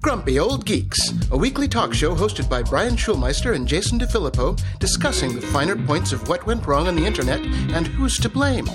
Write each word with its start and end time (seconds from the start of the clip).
Grumpy 0.00 0.38
Old 0.38 0.64
Geeks, 0.64 0.98
a 1.30 1.36
weekly 1.36 1.68
talk 1.68 1.92
show 1.92 2.14
hosted 2.14 2.48
by 2.48 2.62
Brian 2.62 2.94
Schulmeister 2.96 3.54
and 3.54 3.68
Jason 3.68 3.98
DeFillippo, 3.98 4.58
discussing 4.78 5.34
the 5.34 5.42
finer 5.42 5.76
points 5.76 6.12
of 6.12 6.26
what 6.28 6.46
went 6.46 6.66
wrong 6.66 6.88
on 6.88 6.96
the 6.96 7.04
internet 7.04 7.40
and 7.74 7.86
who's 7.86 8.16
to 8.18 8.28
blame. 8.28 8.66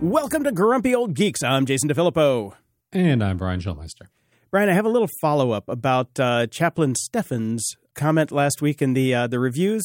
Welcome 0.00 0.44
to 0.44 0.52
Grumpy 0.52 0.94
Old 0.94 1.14
Geeks. 1.14 1.42
I'm 1.42 1.66
Jason 1.66 1.88
DeFillippo. 1.88 2.54
And 2.92 3.22
I'm 3.22 3.36
Brian 3.36 3.60
Schulmeister. 3.60 4.06
Brian, 4.50 4.68
I 4.68 4.72
have 4.74 4.84
a 4.86 4.88
little 4.90 5.08
follow 5.20 5.50
up 5.50 5.68
about 5.68 6.18
uh, 6.20 6.46
Chaplain 6.46 6.94
Steffen's 6.94 7.76
comment 7.94 8.30
last 8.30 8.62
week 8.62 8.80
in 8.80 8.94
the 8.94 9.14
uh, 9.14 9.26
the 9.26 9.38
reviews, 9.40 9.82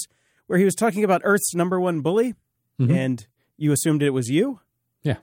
where 0.47 0.59
he 0.59 0.65
was 0.65 0.75
talking 0.75 1.03
about 1.03 1.21
Earth's 1.23 1.53
number 1.55 1.79
one 1.79 2.01
bully, 2.01 2.35
Mhm. 2.79 2.95
and 2.95 3.27
you 3.57 3.71
assumed 3.71 4.01
it 4.03 4.11
was 4.11 4.29
you. 4.29 4.59
Yeah. 5.03 5.17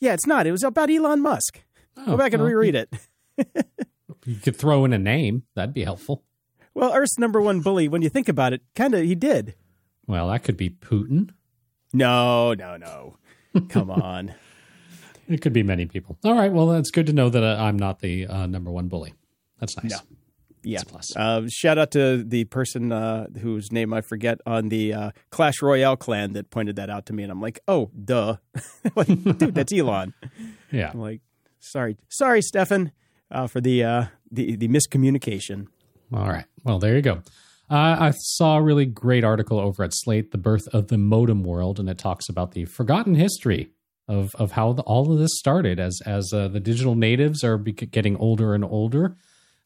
Yeah, 0.00 0.12
it's 0.14 0.26
not. 0.26 0.46
It 0.46 0.52
was 0.52 0.62
about 0.62 0.90
Elon 0.90 1.20
Musk. 1.20 1.62
Go 2.06 2.12
Oh, 2.12 2.16
back 2.16 2.32
and 2.32 2.42
well, 2.42 2.50
reread 2.52 2.74
it. 2.74 2.92
You 4.26 4.34
could 4.36 4.56
throw 4.56 4.84
in 4.84 4.92
a 4.92 4.98
name. 4.98 5.44
That'd 5.54 5.72
be 5.72 5.84
helpful. 5.84 6.22
Well, 6.74 6.92
Earth's 6.92 7.18
number 7.18 7.40
one 7.40 7.60
bully, 7.60 7.88
when 7.88 8.02
you 8.02 8.10
think 8.10 8.28
about 8.28 8.52
it, 8.52 8.60
kind 8.74 8.92
of 8.94 9.02
he 9.04 9.14
did. 9.14 9.54
Well, 10.06 10.28
that 10.28 10.44
could 10.44 10.56
be 10.58 10.68
Putin. 10.68 11.30
No, 11.94 12.52
no, 12.52 12.76
no. 12.76 13.16
Come 13.70 13.90
on. 13.90 14.34
It 15.28 15.42
could 15.42 15.52
be 15.52 15.62
many 15.62 15.84
people. 15.84 16.16
All 16.24 16.34
right. 16.34 16.50
Well, 16.50 16.66
that's 16.68 16.90
good 16.90 17.06
to 17.06 17.12
know 17.12 17.28
that 17.28 17.42
uh, 17.42 17.56
I'm 17.62 17.78
not 17.78 18.00
the 18.00 18.26
uh, 18.26 18.46
number 18.46 18.70
one 18.70 18.88
bully. 18.88 19.12
That's 19.60 19.76
nice. 19.76 19.90
No. 19.92 19.98
Yeah. 20.68 20.82
Plus. 20.86 21.16
Uh, 21.16 21.48
shout 21.48 21.78
out 21.78 21.92
to 21.92 22.22
the 22.22 22.44
person 22.44 22.92
uh, 22.92 23.28
whose 23.40 23.72
name 23.72 23.94
I 23.94 24.02
forget 24.02 24.38
on 24.44 24.68
the 24.68 24.92
uh, 24.92 25.10
Clash 25.30 25.62
Royale 25.62 25.96
clan 25.96 26.34
that 26.34 26.50
pointed 26.50 26.76
that 26.76 26.90
out 26.90 27.06
to 27.06 27.14
me, 27.14 27.22
and 27.22 27.32
I'm 27.32 27.40
like, 27.40 27.58
oh, 27.66 27.90
duh, 28.04 28.36
like, 28.94 29.06
dude, 29.06 29.54
that's 29.54 29.72
Elon. 29.72 30.12
Yeah. 30.70 30.90
I'm 30.92 31.00
like, 31.00 31.22
sorry, 31.58 31.96
sorry, 32.10 32.42
Stefan, 32.42 32.92
uh, 33.30 33.46
for 33.46 33.62
the 33.62 33.82
uh, 33.82 34.04
the 34.30 34.56
the 34.56 34.68
miscommunication. 34.68 35.68
All 36.12 36.28
right. 36.28 36.44
Well, 36.64 36.78
there 36.78 36.96
you 36.96 37.02
go. 37.02 37.22
Uh, 37.70 37.96
I 38.00 38.10
saw 38.10 38.58
a 38.58 38.62
really 38.62 38.84
great 38.84 39.24
article 39.24 39.58
over 39.58 39.82
at 39.82 39.94
Slate, 39.94 40.32
"The 40.32 40.38
Birth 40.38 40.68
of 40.74 40.88
the 40.88 40.98
Modem 40.98 41.44
World," 41.44 41.80
and 41.80 41.88
it 41.88 41.96
talks 41.96 42.28
about 42.28 42.52
the 42.52 42.66
forgotten 42.66 43.14
history 43.14 43.70
of 44.06 44.34
of 44.34 44.52
how 44.52 44.74
the, 44.74 44.82
all 44.82 45.10
of 45.10 45.18
this 45.18 45.38
started. 45.38 45.80
As 45.80 45.98
as 46.04 46.30
uh, 46.34 46.48
the 46.48 46.60
digital 46.60 46.94
natives 46.94 47.42
are 47.42 47.56
getting 47.56 48.16
older 48.16 48.54
and 48.54 48.66
older, 48.66 49.16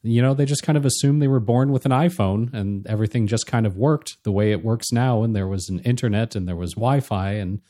you 0.02 0.20
know, 0.20 0.34
they 0.34 0.44
just 0.44 0.64
kind 0.64 0.76
of 0.76 0.84
assume 0.84 1.18
they 1.18 1.28
were 1.28 1.40
born 1.40 1.70
with 1.70 1.86
an 1.86 1.92
iPhone 1.92 2.52
and 2.52 2.86
everything 2.86 3.26
just 3.26 3.46
kind 3.46 3.66
of 3.66 3.76
worked 3.76 4.16
the 4.24 4.32
way 4.32 4.50
it 4.50 4.64
works 4.64 4.90
now. 4.90 5.22
And 5.22 5.34
there 5.34 5.46
was 5.46 5.68
an 5.68 5.78
internet 5.80 6.34
and 6.34 6.48
there 6.48 6.56
was 6.56 6.74
Wi-Fi 6.74 7.32
and 7.32 7.60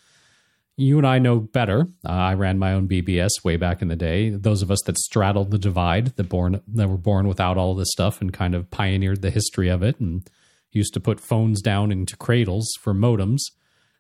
you 0.77 0.97
and 0.97 1.07
I 1.07 1.19
know 1.19 1.39
better. 1.39 1.89
Uh, 2.05 2.13
I 2.13 2.35
ran 2.35 2.59
my 2.59 2.73
own 2.73 2.89
BBS 2.89 3.45
way 3.45 3.57
back 3.57 3.83
in 3.83 3.89
the 3.89 3.97
day. 3.97 4.31
Those 4.31 4.63
of 4.63 4.71
us 4.71 4.81
that 4.87 4.99
straddled 4.99 5.51
the 5.51 5.59
divide, 5.59 6.17
that 6.17 6.29
born 6.29 6.63
that 6.67 6.89
were 6.89 6.97
born 6.97 7.29
without 7.29 7.59
all 7.59 7.75
this 7.75 7.91
stuff 7.93 8.21
and 8.21 8.33
kind 8.33 8.55
of 8.55 8.71
pioneered 8.71 9.21
the 9.21 9.31
history 9.31 9.69
of 9.69 9.83
it, 9.83 10.01
and 10.01 10.29
used 10.71 10.95
to 10.95 11.01
put 11.01 11.21
phones 11.21 11.61
down 11.61 11.93
into 11.93 12.17
cradles 12.17 12.73
for 12.81 12.95
modems. 12.95 13.41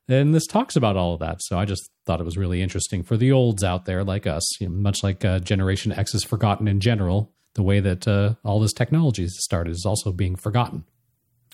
And 0.08 0.34
this 0.34 0.46
talks 0.46 0.74
about 0.74 0.96
all 0.96 1.14
of 1.14 1.20
that. 1.20 1.42
So 1.42 1.58
I 1.58 1.64
just 1.64 1.90
thought 2.06 2.20
it 2.20 2.24
was 2.24 2.38
really 2.38 2.62
interesting 2.62 3.02
for 3.02 3.16
the 3.16 3.30
olds 3.30 3.62
out 3.62 3.84
there 3.84 4.02
like 4.02 4.26
us, 4.26 4.60
you 4.60 4.68
know, 4.68 4.74
much 4.74 5.02
like 5.02 5.24
uh, 5.24 5.38
Generation 5.38 5.92
X 5.92 6.14
is 6.14 6.24
forgotten 6.24 6.66
in 6.66 6.80
general. 6.80 7.32
The 7.54 7.62
way 7.62 7.80
that 7.80 8.08
uh, 8.08 8.34
all 8.44 8.60
this 8.60 8.72
technology 8.72 9.22
has 9.22 9.36
started 9.42 9.72
is 9.72 9.84
also 9.86 10.12
being 10.12 10.36
forgotten. 10.36 10.84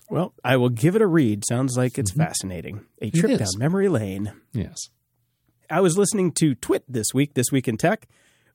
Well, 0.09 0.33
I 0.43 0.57
will 0.57 0.69
give 0.69 0.95
it 0.95 1.01
a 1.01 1.07
read. 1.07 1.43
Sounds 1.47 1.77
like 1.77 1.99
it's 1.99 2.11
fascinating. 2.11 2.85
A 3.01 3.11
trip 3.11 3.37
down 3.37 3.47
memory 3.57 3.89
lane. 3.89 4.31
Yes. 4.53 4.89
I 5.69 5.81
was 5.81 5.97
listening 5.97 6.31
to 6.33 6.55
Twit 6.55 6.83
this 6.87 7.13
week, 7.13 7.35
this 7.35 7.51
week 7.51 7.67
in 7.67 7.77
tech, 7.77 8.07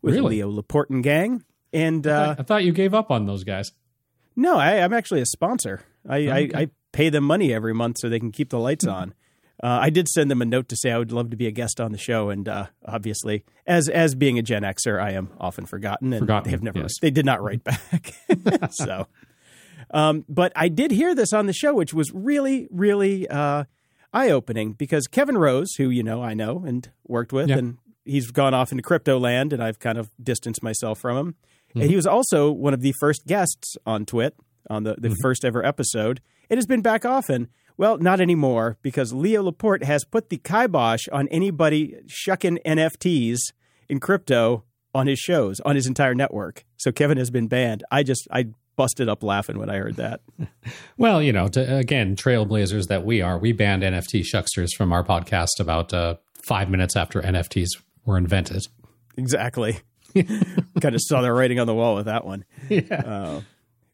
with 0.03 0.14
Really? 0.14 0.36
Leo 0.36 0.48
Laporte 0.51 0.91
and 0.91 1.05
gang, 1.05 1.45
and 1.73 2.06
I 2.06 2.11
uh, 2.11 2.27
thought- 2.27 2.41
I 2.41 2.42
thought 2.42 2.64
you 2.64 2.73
gave 2.73 2.92
up 2.95 3.11
on 3.11 3.27
those 3.27 3.45
guys. 3.45 3.70
No, 4.35 4.57
I, 4.58 4.79
I'm 4.83 4.92
actually 4.92 5.20
a 5.20 5.27
sponsor. 5.27 5.83
I, 6.08 6.27
Okay. 6.27 6.51
I, 6.55 6.61
I 6.63 6.68
pay 6.92 7.08
them 7.08 7.23
money 7.24 7.55
every 7.55 7.73
month 7.73 7.98
so 8.01 8.08
they 8.08 8.18
can 8.18 8.33
keep 8.33 8.51
the 8.51 8.58
lights 8.58 8.85
on. 8.86 9.14
Uh, 9.63 9.79
I 9.83 9.91
did 9.91 10.09
send 10.09 10.31
them 10.31 10.42
a 10.42 10.45
note 10.45 10.69
to 10.70 10.77
say 10.77 10.91
I 10.91 10.98
would 10.98 11.13
love 11.13 11.31
to 11.31 11.37
be 11.37 11.47
a 11.47 11.51
guest 11.53 11.81
on 11.81 11.92
the 11.92 11.98
show, 11.98 12.29
and 12.29 12.48
uh, 12.48 12.67
obviously, 12.85 13.45
as 13.67 13.89
as 13.89 14.15
being 14.15 14.39
a 14.39 14.42
Gen 14.42 14.63
Xer, 14.63 15.01
I 15.01 15.13
am 15.13 15.31
often 15.39 15.65
forgotten, 15.65 16.13
and 16.13 16.23
Forgotten, 16.23 16.45
they 16.45 16.51
have 16.51 16.63
never 16.63 16.81
yes. 16.81 16.92
they 17.01 17.11
did 17.11 17.25
not 17.25 17.41
write 17.42 17.63
back. 17.63 18.15
so, 18.73 19.07
um, 19.91 20.25
but 20.29 20.53
I 20.57 20.69
did 20.69 20.91
hear 20.91 21.15
this 21.15 21.33
on 21.33 21.47
the 21.47 21.53
show, 21.53 21.75
which 21.75 21.95
was 21.95 22.11
really 22.13 22.67
really 22.70 23.29
uh, 23.29 23.65
eye 24.13 24.31
opening 24.31 24.73
because 24.73 25.07
Kevin 25.07 25.39
Rose, 25.39 25.75
who 25.79 25.89
you 25.91 26.03
know 26.03 26.23
I 26.23 26.35
know 26.35 26.65
and 26.67 26.89
worked 27.07 27.33
with, 27.33 27.48
Yeah. 27.48 27.59
and 27.59 27.79
he's 28.05 28.31
gone 28.31 28.55
off 28.55 28.73
into 28.73 28.83
crypto 28.83 29.19
land, 29.19 29.53
and 29.53 29.63
I've 29.63 29.79
kind 29.79 29.98
of 29.98 30.11
distanced 30.23 30.63
myself 30.63 30.98
from 30.98 31.17
him. 31.17 31.35
Mm-hmm. 31.71 31.81
And 31.83 31.91
he 31.91 31.97
was 31.97 32.07
also 32.07 32.51
one 32.51 32.75
of 32.75 32.81
the 32.81 32.92
first 33.01 33.25
guests 33.27 33.77
on 33.86 34.05
Twit 34.05 34.36
on 34.69 34.83
the, 34.83 34.92
Mm-hmm. 34.95 35.09
the 35.11 35.17
first 35.23 35.45
ever 35.45 35.65
episode. 35.65 36.21
It 36.48 36.57
has 36.59 36.67
been 36.67 36.83
back 36.83 37.05
often. 37.05 37.48
Well, 37.77 37.98
not 37.98 38.20
anymore 38.20 38.79
because 38.83 39.12
Leo 39.12 39.42
Laporte 39.42 39.85
has 39.85 40.05
put 40.05 40.29
the 40.29 40.36
kibosh 40.39 41.08
on 41.12 41.29
anybody 41.29 41.96
shucking 42.07 42.58
NFTs 42.64 43.39
in 43.89 44.01
crypto 44.01 44.64
on 44.95 45.08
his 45.08 45.18
shows, 45.18 45.61
on 45.61 45.74
his 45.74 45.86
entire 45.86 46.14
network. 46.14 46.64
So 46.77 46.92
Kevin 46.92 47.18
has 47.18 47.30
been 47.30 47.48
banned. 47.48 47.83
I 47.90 48.05
just, 48.05 48.29
I 48.30 48.46
busted 48.77 49.08
up 49.08 49.23
laughing 49.23 49.58
when 49.58 49.70
I 49.70 49.79
heard 49.79 49.96
that. 49.96 50.20
Well, 50.96 51.20
you 51.20 51.33
know, 51.33 51.48
to, 51.48 51.77
again, 51.77 52.14
trailblazers 52.14 52.86
that 52.86 53.05
we 53.05 53.20
are, 53.20 53.36
we 53.36 53.51
banned 53.52 53.83
NFT 53.83 54.23
shucksters 54.23 54.68
from 54.77 54.92
our 54.92 55.02
podcast 55.02 55.58
about 55.58 55.92
uh, 55.92 56.14
five 56.46 56.70
minutes 56.70 56.95
after 56.95 57.20
NFTs 57.20 57.70
were 58.06 58.17
invented. 58.17 58.62
exactly. 59.17 59.80
kind 60.14 60.95
of 60.95 61.01
saw 61.01 61.20
the 61.20 61.33
writing 61.33 61.58
on 61.58 61.67
the 61.67 61.74
wall 61.74 61.96
with 61.96 62.06
that 62.06 62.24
one. 62.24 62.45
Yeah. 62.68 63.41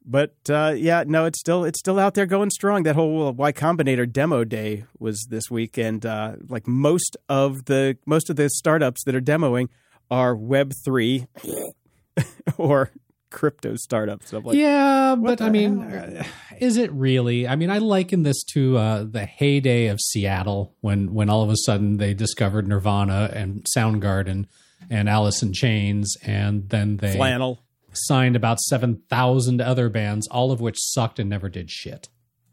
But 0.04 0.34
uh, 0.48 0.74
yeah, 0.76 1.04
no, 1.06 1.26
it's 1.26 1.38
still 1.38 1.64
it's 1.64 1.78
still 1.78 1.98
out 1.98 2.14
there 2.14 2.26
going 2.26 2.50
strong. 2.50 2.84
That 2.84 2.96
whole 2.96 3.32
Y 3.32 3.52
Combinator 3.52 4.10
demo 4.10 4.44
day 4.44 4.84
was 4.98 5.26
this 5.28 5.50
week, 5.50 5.76
and 5.76 6.04
uh, 6.04 6.36
like 6.48 6.66
most 6.66 7.16
of 7.28 7.66
the 7.66 7.98
most 8.06 8.30
of 8.30 8.36
the 8.36 8.48
startups 8.48 9.04
that 9.04 9.14
are 9.14 9.20
demoing 9.20 9.68
are 10.10 10.34
Web 10.34 10.72
three 10.84 11.26
or 12.56 12.90
crypto 13.30 13.76
startups. 13.76 14.32
Like, 14.32 14.56
yeah, 14.56 15.14
but 15.18 15.40
I 15.40 15.50
mean, 15.50 15.80
hell? 15.80 16.24
is 16.58 16.76
it 16.76 16.92
really? 16.92 17.46
I 17.46 17.56
mean, 17.56 17.70
I 17.70 17.78
liken 17.78 18.22
this 18.22 18.42
to 18.52 18.76
uh, 18.76 19.04
the 19.04 19.24
heyday 19.24 19.86
of 19.86 20.00
Seattle 20.00 20.74
when 20.80 21.14
when 21.14 21.30
all 21.30 21.42
of 21.42 21.50
a 21.50 21.56
sudden 21.56 21.96
they 21.96 22.14
discovered 22.14 22.66
Nirvana 22.66 23.30
and 23.32 23.64
Soundgarden 23.76 24.46
and 24.90 25.08
Alice 25.08 25.42
in 25.42 25.52
Chains, 25.52 26.16
and 26.22 26.68
then 26.68 26.96
they 26.96 27.14
flannel. 27.14 27.62
Signed 27.92 28.36
about 28.36 28.60
seven 28.60 29.02
thousand 29.08 29.60
other 29.60 29.88
bands, 29.88 30.26
all 30.28 30.52
of 30.52 30.60
which 30.60 30.76
sucked 30.78 31.18
and 31.18 31.28
never 31.30 31.48
did 31.48 31.70
shit. 31.70 32.08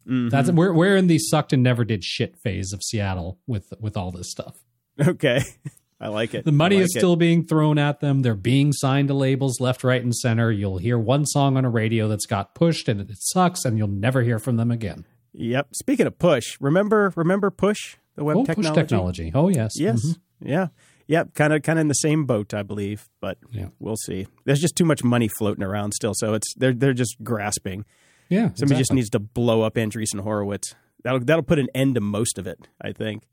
Mhm. 0.07 0.29
That's 0.29 0.51
we're 0.51 0.73
we're 0.73 0.95
in 0.95 1.07
the 1.07 1.19
sucked 1.19 1.53
and 1.53 1.63
never 1.63 1.83
did 1.83 2.03
shit 2.03 2.37
phase 2.37 2.73
of 2.73 2.81
Seattle 2.83 3.39
with 3.47 3.73
with 3.79 3.97
all 3.97 4.11
this 4.11 4.31
stuff. 4.31 4.57
okay. 4.99 5.41
I 5.99 6.09
like 6.09 6.35
it. 6.35 6.45
The 6.45 6.51
money 6.51 6.75
like 6.75 6.85
is 6.85 6.95
it. 6.95 6.99
still 6.99 7.15
being 7.15 7.43
thrown 7.43 7.79
at 7.79 8.01
them. 8.01 8.21
They're 8.21 8.35
being 8.35 8.71
signed 8.71 9.07
to 9.07 9.15
labels 9.15 9.59
left, 9.59 9.83
right, 9.83 10.01
and 10.01 10.13
center. 10.15 10.51
You'll 10.51 10.77
hear 10.77 10.99
one 10.99 11.25
song 11.25 11.57
on 11.57 11.65
a 11.65 11.71
radio 11.71 12.07
that's 12.07 12.27
got 12.27 12.53
pushed 12.53 12.87
and 12.87 13.01
it 13.01 13.09
sucks, 13.13 13.65
and 13.65 13.79
you'll 13.79 13.87
never 13.87 14.21
hear 14.21 14.37
from 14.37 14.57
them 14.57 14.69
again. 14.69 15.05
Yep. 15.33 15.69
Speaking 15.73 16.05
of 16.05 16.19
push, 16.19 16.55
remember 16.61 17.11
remember 17.15 17.49
push 17.49 17.97
the 18.15 18.23
web 18.23 18.37
oh, 18.37 18.45
technology. 18.45 18.69
push 18.69 18.75
technology. 18.75 19.31
Oh, 19.33 19.49
yes. 19.49 19.73
Yes. 19.75 20.05
Mhm. 20.05 20.19
Yeah. 20.41 20.67
Yep. 21.07 21.34
Kind 21.35 21.53
of 21.53 21.62
kind 21.63 21.79
of 21.79 21.81
in 21.81 21.88
the 21.88 21.94
same 21.94 22.25
boat, 22.25 22.53
I 22.53 22.63
believe. 22.63 23.07
But 23.22 23.38
Yeah. 23.51 23.68
we'll 23.79 23.95
see. 23.97 24.28
There's 24.45 24.59
just 24.59 24.75
too 24.75 24.85
much 24.85 25.03
money 25.03 25.28
floating 25.28 25.63
around 25.63 25.94
still, 25.94 26.13
so 26.16 26.34
it's 26.34 26.53
they're 26.56 26.73
they're 26.73 26.94
just 26.94 27.18
grasping. 27.23 27.85
Yeah. 28.29 28.50
Somebody 28.56 28.79
just 28.79 28.91
exactly. 28.91 28.95
needs 28.97 29.09
to 29.12 29.19
blow 29.19 29.62
up 29.62 29.75
Andreessen 29.75 30.19
Horowitz. 30.22 30.75
That'll 31.03 31.19
that'll 31.22 31.44
put 31.44 31.59
an 31.59 31.69
end 31.73 31.95
to 31.95 32.01
most 32.01 32.38
of 32.38 32.45
it, 32.47 32.68
I 32.81 32.91
think. 32.91 33.23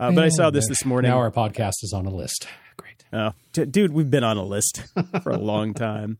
Uh, 0.00 0.12
but 0.12 0.22
I 0.22 0.28
saw 0.28 0.50
this 0.50 0.68
this 0.68 0.84
morning. 0.84 1.10
Now 1.10 1.18
our 1.18 1.30
podcast 1.30 1.82
is 1.82 1.92
on 1.92 2.06
a 2.06 2.10
list. 2.10 2.46
Great. 2.76 3.04
Oh, 3.12 3.32
d- 3.52 3.64
dude, 3.64 3.92
we've 3.92 4.10
been 4.10 4.22
on 4.22 4.36
a 4.36 4.44
list 4.44 4.82
for 5.22 5.32
a 5.32 5.38
long 5.38 5.74
time. 5.74 6.18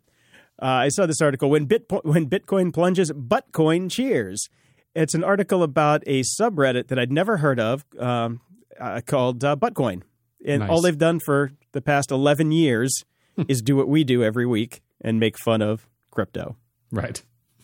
Uh, 0.61 0.67
I 0.67 0.88
saw 0.88 1.06
this 1.06 1.20
article 1.20 1.49
when 1.50 1.69
Bitpo- 1.69 2.05
when 2.05 2.29
Bitcoin 2.29 2.73
plunges, 2.73 3.12
Buttcoin 3.12 3.88
cheers. 3.91 4.49
It's 4.96 5.14
an 5.14 5.23
article 5.23 5.62
about 5.62 6.02
a 6.06 6.23
subreddit 6.23 6.88
that 6.88 6.99
I'd 6.99 7.12
never 7.12 7.37
heard 7.37 7.61
of 7.61 7.84
um, 8.00 8.41
uh, 8.81 9.00
called 9.06 9.44
uh, 9.44 9.55
Buttcoin, 9.55 10.02
and 10.48 10.60
Nice. 10.60 10.70
all 10.70 10.80
they've 10.80 10.98
done 10.98 11.20
for 11.20 11.52
the 11.72 11.80
past 11.80 12.10
eleven 12.10 12.50
years 12.50 13.04
is 13.48 13.60
do 13.62 13.76
what 13.76 13.88
we 13.88 14.02
do 14.04 14.24
every 14.24 14.46
week 14.46 14.80
and 15.00 15.20
make 15.20 15.38
fun 15.38 15.62
of 15.62 15.86
crypto. 16.10 16.56
Right. 16.90 17.22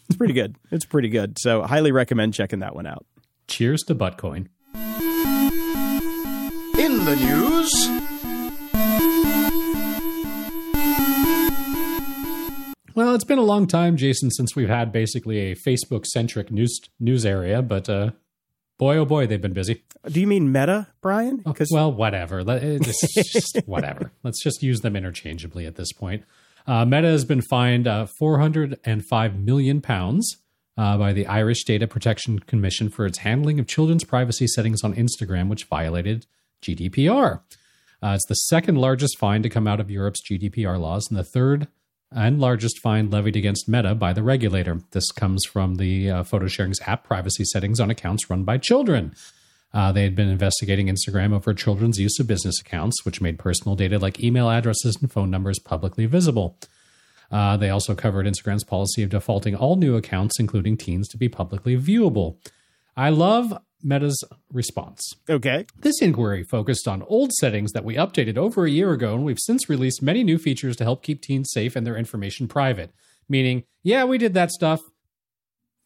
It's 0.08 0.16
pretty 0.16 0.34
good. 0.34 0.56
It's 0.70 0.84
pretty 0.84 1.08
good. 1.08 1.38
So, 1.38 1.62
highly 1.62 1.90
recommend 1.90 2.34
checking 2.34 2.58
that 2.60 2.74
one 2.76 2.86
out. 2.86 3.06
Cheers 3.48 3.82
to 3.84 3.94
Buttcoin. 3.94 4.48
In 6.76 7.04
the 7.04 7.16
news, 7.16 7.72
Well, 12.96 13.16
it's 13.16 13.24
been 13.24 13.38
a 13.38 13.42
long 13.42 13.66
time, 13.66 13.96
Jason, 13.96 14.30
since 14.30 14.54
we've 14.54 14.68
had 14.68 14.92
basically 14.92 15.38
a 15.50 15.56
Facebook 15.56 16.06
centric 16.06 16.52
news 16.52 16.78
news 17.00 17.26
area, 17.26 17.60
but 17.60 17.88
uh, 17.88 18.10
boy, 18.78 18.96
oh 18.96 19.04
boy, 19.04 19.26
they've 19.26 19.40
been 19.40 19.52
busy. 19.52 19.84
Do 20.06 20.20
you 20.20 20.26
mean 20.26 20.52
Meta, 20.52 20.88
Brian? 21.00 21.42
Oh, 21.46 21.54
well, 21.70 21.92
whatever. 21.92 22.42
Just, 22.42 23.06
just 23.32 23.60
whatever. 23.66 24.12
Let's 24.22 24.42
just 24.42 24.62
use 24.62 24.80
them 24.80 24.96
interchangeably 24.96 25.66
at 25.66 25.76
this 25.76 25.92
point. 25.92 26.24
Uh, 26.66 26.84
Meta 26.84 27.08
has 27.08 27.24
been 27.24 27.42
fined 27.42 27.86
uh, 27.86 28.06
405 28.18 29.38
million 29.38 29.80
pounds 29.80 30.38
uh, 30.76 30.96
by 30.96 31.12
the 31.12 31.26
Irish 31.26 31.64
Data 31.64 31.86
Protection 31.86 32.38
Commission 32.40 32.88
for 32.88 33.06
its 33.06 33.18
handling 33.18 33.60
of 33.60 33.66
children's 33.66 34.04
privacy 34.04 34.46
settings 34.46 34.82
on 34.82 34.94
Instagram, 34.94 35.48
which 35.48 35.64
violated 35.64 36.26
GDPR. 36.62 37.40
Uh, 38.02 38.12
it's 38.14 38.26
the 38.26 38.34
second 38.34 38.76
largest 38.76 39.18
fine 39.18 39.42
to 39.42 39.48
come 39.48 39.66
out 39.66 39.80
of 39.80 39.90
Europe's 39.90 40.22
GDPR 40.22 40.78
laws 40.78 41.06
and 41.08 41.18
the 41.18 41.24
third 41.24 41.68
and 42.14 42.40
largest 42.40 42.78
fine 42.78 43.10
levied 43.10 43.36
against 43.36 43.68
Meta 43.68 43.94
by 43.94 44.12
the 44.12 44.22
regulator. 44.22 44.80
This 44.92 45.10
comes 45.10 45.44
from 45.44 45.76
the 45.76 46.10
uh, 46.10 46.22
photo 46.22 46.46
sharing's 46.46 46.80
app 46.82 47.04
privacy 47.04 47.44
settings 47.44 47.80
on 47.80 47.90
accounts 47.90 48.30
run 48.30 48.44
by 48.44 48.58
children. 48.58 49.14
Uh, 49.72 49.90
they 49.90 50.04
had 50.04 50.14
been 50.14 50.28
investigating 50.28 50.86
Instagram 50.86 51.34
over 51.34 51.52
children's 51.52 51.98
use 51.98 52.20
of 52.20 52.28
business 52.28 52.60
accounts, 52.60 53.04
which 53.04 53.20
made 53.20 53.38
personal 53.38 53.74
data 53.74 53.98
like 53.98 54.22
email 54.22 54.48
addresses 54.48 54.96
and 55.00 55.10
phone 55.10 55.30
numbers 55.30 55.58
publicly 55.58 56.06
visible. 56.06 56.56
Uh, 57.32 57.56
they 57.56 57.70
also 57.70 57.96
covered 57.96 58.26
Instagram's 58.26 58.62
policy 58.62 59.02
of 59.02 59.10
defaulting 59.10 59.56
all 59.56 59.74
new 59.74 59.96
accounts, 59.96 60.38
including 60.38 60.76
teens, 60.76 61.08
to 61.08 61.16
be 61.16 61.28
publicly 61.28 61.76
viewable. 61.76 62.36
I 62.96 63.08
love 63.08 63.58
Meta's 63.84 64.24
response. 64.52 65.14
Okay. 65.28 65.66
This 65.78 66.00
inquiry 66.00 66.42
focused 66.42 66.88
on 66.88 67.02
old 67.02 67.32
settings 67.32 67.72
that 67.72 67.84
we 67.84 67.96
updated 67.96 68.38
over 68.38 68.64
a 68.64 68.70
year 68.70 68.92
ago, 68.92 69.14
and 69.14 69.24
we've 69.24 69.38
since 69.38 69.68
released 69.68 70.02
many 70.02 70.24
new 70.24 70.38
features 70.38 70.76
to 70.76 70.84
help 70.84 71.02
keep 71.02 71.20
teens 71.20 71.50
safe 71.52 71.76
and 71.76 71.86
their 71.86 71.96
information 71.96 72.48
private. 72.48 72.92
Meaning, 73.28 73.64
yeah, 73.82 74.04
we 74.04 74.18
did 74.18 74.34
that 74.34 74.50
stuff. 74.50 74.80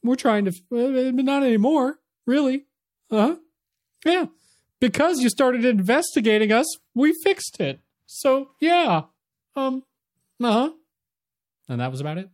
We're 0.03 0.15
trying 0.15 0.45
to, 0.45 0.51
uh, 0.51 1.13
but 1.13 1.25
not 1.25 1.43
anymore, 1.43 1.99
really. 2.25 2.67
Uh 3.11 3.27
huh. 3.27 3.37
Yeah. 4.05 4.27
Because 4.81 5.21
you 5.21 5.29
started 5.29 5.65
investigating 5.65 6.53
us, 6.53 6.67
we 6.95 7.13
fixed 7.25 7.61
it. 7.61 7.81
So, 8.07 8.51
yeah. 8.61 9.03
Um, 9.57 9.83
uh 10.43 10.53
huh. 10.53 10.71
And 11.69 11.81
that 11.81 11.91
was 11.91 12.01
about 12.01 12.19
it. 12.19 12.31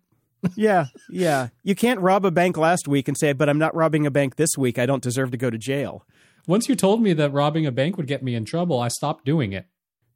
Yeah, 0.56 0.86
yeah. 1.08 1.48
You 1.62 1.74
can't 1.74 2.00
rob 2.00 2.24
a 2.24 2.30
bank 2.30 2.56
last 2.56 2.88
week 2.88 3.08
and 3.08 3.16
say, 3.16 3.32
but 3.32 3.48
I'm 3.48 3.58
not 3.58 3.74
robbing 3.74 4.06
a 4.06 4.10
bank 4.10 4.36
this 4.36 4.50
week. 4.56 4.78
I 4.78 4.86
don't 4.86 5.02
deserve 5.02 5.30
to 5.32 5.36
go 5.36 5.50
to 5.50 5.58
jail. 5.58 6.06
Once 6.46 6.68
you 6.68 6.76
told 6.76 7.02
me 7.02 7.12
that 7.14 7.32
robbing 7.32 7.66
a 7.66 7.72
bank 7.72 7.96
would 7.96 8.06
get 8.06 8.22
me 8.22 8.34
in 8.34 8.44
trouble, 8.44 8.78
I 8.78 8.88
stopped 8.88 9.24
doing 9.24 9.52
it. 9.52 9.66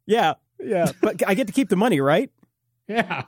Yeah, 0.06 0.34
yeah. 0.60 0.92
but 1.00 1.22
I 1.26 1.34
get 1.34 1.46
to 1.46 1.52
keep 1.52 1.69
the 1.69 1.76
money, 1.76 2.00
right? 2.00 2.30
Yeah. 2.90 3.25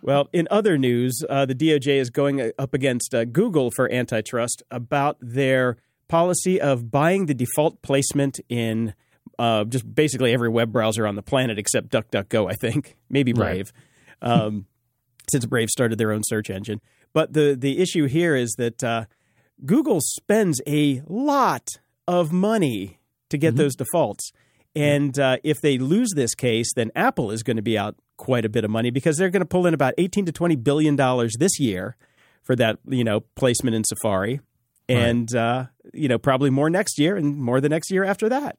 well, 0.00 0.30
in 0.32 0.48
other 0.50 0.78
news, 0.78 1.22
uh, 1.28 1.44
the 1.44 1.54
DOJ 1.54 1.98
is 1.98 2.08
going 2.08 2.50
up 2.58 2.72
against 2.72 3.14
uh, 3.14 3.26
Google 3.26 3.70
for 3.70 3.92
antitrust 3.92 4.62
about 4.70 5.18
their 5.20 5.76
policy 6.08 6.58
of 6.58 6.90
buying 6.90 7.26
the 7.26 7.34
default 7.34 7.82
placement 7.82 8.40
in 8.48 8.94
uh, 9.38 9.64
just 9.64 9.92
basically 9.94 10.32
every 10.32 10.48
web 10.48 10.72
browser 10.72 11.06
on 11.06 11.14
the 11.14 11.22
planet 11.22 11.58
except 11.58 11.90
DuckDuckGo, 11.90 12.50
I 12.50 12.54
think, 12.54 12.96
maybe 13.10 13.32
Brave, 13.32 13.72
right. 14.22 14.30
um, 14.32 14.66
since 15.30 15.46
Brave 15.46 15.70
started 15.70 15.98
their 15.98 16.12
own 16.12 16.22
search 16.24 16.50
engine. 16.50 16.80
But 17.12 17.32
the 17.32 17.56
the 17.58 17.78
issue 17.78 18.06
here 18.06 18.34
is 18.36 18.54
that 18.58 18.82
uh, 18.82 19.04
Google 19.64 20.00
spends 20.00 20.60
a 20.66 21.02
lot 21.06 21.78
of 22.06 22.32
money 22.32 23.00
to 23.30 23.38
get 23.38 23.50
mm-hmm. 23.50 23.58
those 23.58 23.76
defaults. 23.76 24.32
And 24.74 25.18
uh, 25.18 25.38
if 25.42 25.60
they 25.62 25.78
lose 25.78 26.10
this 26.14 26.34
case, 26.34 26.68
then 26.74 26.90
Apple 26.94 27.30
is 27.30 27.42
going 27.42 27.56
to 27.56 27.62
be 27.62 27.78
out 27.78 27.96
quite 28.18 28.44
a 28.44 28.48
bit 28.48 28.64
of 28.64 28.70
money 28.70 28.90
because 28.90 29.16
they're 29.16 29.30
going 29.30 29.40
to 29.40 29.46
pull 29.46 29.66
in 29.66 29.72
about 29.72 29.94
18 29.96 30.26
to 30.26 30.32
20 30.32 30.56
billion 30.56 30.96
dollars 30.96 31.34
this 31.38 31.58
year 31.58 31.96
for 32.42 32.54
that, 32.56 32.78
you 32.86 33.02
know, 33.02 33.20
placement 33.36 33.74
in 33.74 33.84
Safari 33.84 34.40
and 34.88 35.30
right. 35.32 35.40
uh, 35.40 35.64
you 35.92 36.08
know 36.08 36.18
probably 36.18 36.50
more 36.50 36.70
next 36.70 36.98
year 36.98 37.16
and 37.16 37.36
more 37.36 37.60
the 37.60 37.68
next 37.68 37.90
year 37.90 38.04
after 38.04 38.28
that. 38.28 38.56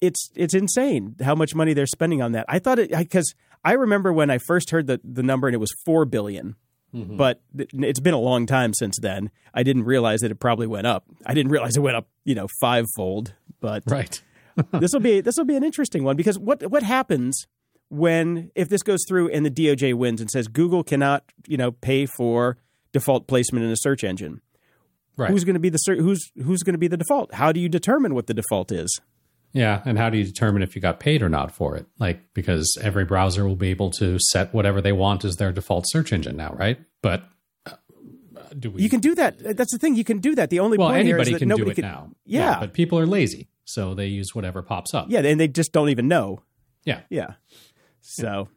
It's 0.00 0.30
it's 0.34 0.54
insane 0.54 1.16
how 1.22 1.34
much 1.34 1.54
money 1.54 1.74
they're 1.74 1.86
spending 1.86 2.22
on 2.22 2.32
that. 2.32 2.46
I 2.48 2.58
thought 2.58 2.78
it 2.78 2.90
because 2.90 3.34
I 3.64 3.72
remember 3.72 4.12
when 4.12 4.30
I 4.30 4.38
first 4.38 4.70
heard 4.70 4.86
the 4.86 5.00
the 5.04 5.22
number 5.22 5.48
and 5.48 5.54
it 5.54 5.58
was 5.58 5.72
four 5.84 6.04
billion. 6.04 6.56
Mm-hmm. 6.94 7.16
But 7.16 7.40
it's 7.54 8.00
been 8.00 8.14
a 8.14 8.18
long 8.18 8.46
time 8.46 8.74
since 8.74 8.98
then. 9.00 9.30
I 9.54 9.62
didn't 9.62 9.84
realize 9.84 10.20
that 10.20 10.32
it 10.32 10.40
probably 10.40 10.66
went 10.66 10.88
up. 10.88 11.04
I 11.24 11.34
didn't 11.34 11.52
realize 11.52 11.76
it 11.76 11.80
went 11.80 11.96
up, 11.96 12.08
you 12.24 12.34
know, 12.34 12.48
fivefold. 12.60 13.34
But 13.60 13.84
right, 13.86 14.20
this 14.72 14.92
will 14.92 15.00
be 15.00 15.20
this 15.20 15.36
will 15.36 15.44
be 15.44 15.56
an 15.56 15.62
interesting 15.62 16.02
one 16.02 16.16
because 16.16 16.38
what 16.38 16.68
what 16.70 16.82
happens 16.82 17.46
when 17.90 18.50
if 18.54 18.68
this 18.68 18.82
goes 18.82 19.04
through 19.06 19.30
and 19.30 19.46
the 19.46 19.50
DOJ 19.50 19.94
wins 19.94 20.20
and 20.20 20.30
says 20.30 20.48
Google 20.48 20.82
cannot 20.82 21.24
you 21.46 21.56
know 21.56 21.70
pay 21.70 22.06
for 22.06 22.58
default 22.92 23.28
placement 23.28 23.64
in 23.64 23.70
a 23.70 23.76
search 23.76 24.02
engine? 24.02 24.40
Right. 25.16 25.30
Who's 25.30 25.44
going 25.44 25.54
to 25.54 25.60
be 25.60 25.68
the 25.68 25.78
who's 25.86 26.32
who's 26.42 26.62
going 26.62 26.74
to 26.74 26.78
be 26.78 26.88
the 26.88 26.96
default? 26.96 27.34
How 27.34 27.52
do 27.52 27.60
you 27.60 27.68
determine 27.68 28.14
what 28.14 28.26
the 28.26 28.34
default 28.34 28.72
is? 28.72 29.00
Yeah, 29.52 29.82
and 29.84 29.98
how 29.98 30.10
do 30.10 30.18
you 30.18 30.24
determine 30.24 30.62
if 30.62 30.76
you 30.76 30.82
got 30.82 31.00
paid 31.00 31.22
or 31.22 31.28
not 31.28 31.50
for 31.50 31.76
it? 31.76 31.86
Like 31.98 32.20
because 32.34 32.78
every 32.80 33.04
browser 33.04 33.46
will 33.46 33.56
be 33.56 33.70
able 33.70 33.90
to 33.92 34.18
set 34.18 34.54
whatever 34.54 34.80
they 34.80 34.92
want 34.92 35.24
as 35.24 35.36
their 35.36 35.52
default 35.52 35.86
search 35.88 36.12
engine 36.12 36.36
now, 36.36 36.54
right? 36.56 36.78
But 37.02 37.24
uh, 37.66 37.74
do 38.58 38.70
we? 38.70 38.82
You 38.82 38.88
can 38.88 39.00
do 39.00 39.14
that. 39.16 39.56
That's 39.56 39.72
the 39.72 39.78
thing. 39.78 39.96
You 39.96 40.04
can 40.04 40.18
do 40.18 40.34
that. 40.36 40.50
The 40.50 40.60
only 40.60 40.78
well, 40.78 40.88
point 40.88 41.00
anybody 41.00 41.30
here 41.30 41.36
is 41.36 41.40
can 41.40 41.48
nobody 41.48 41.64
do 41.64 41.70
it 41.70 41.74
can, 41.74 41.84
now. 41.84 42.10
Yeah. 42.24 42.40
yeah, 42.40 42.60
but 42.60 42.72
people 42.72 42.98
are 42.98 43.06
lazy, 43.06 43.48
so 43.64 43.94
they 43.94 44.06
use 44.06 44.34
whatever 44.34 44.62
pops 44.62 44.94
up. 44.94 45.06
Yeah, 45.08 45.20
and 45.20 45.40
they 45.40 45.48
just 45.48 45.72
don't 45.72 45.88
even 45.88 46.06
know. 46.06 46.42
Yeah, 46.84 47.00
yeah. 47.10 47.34
So 48.00 48.48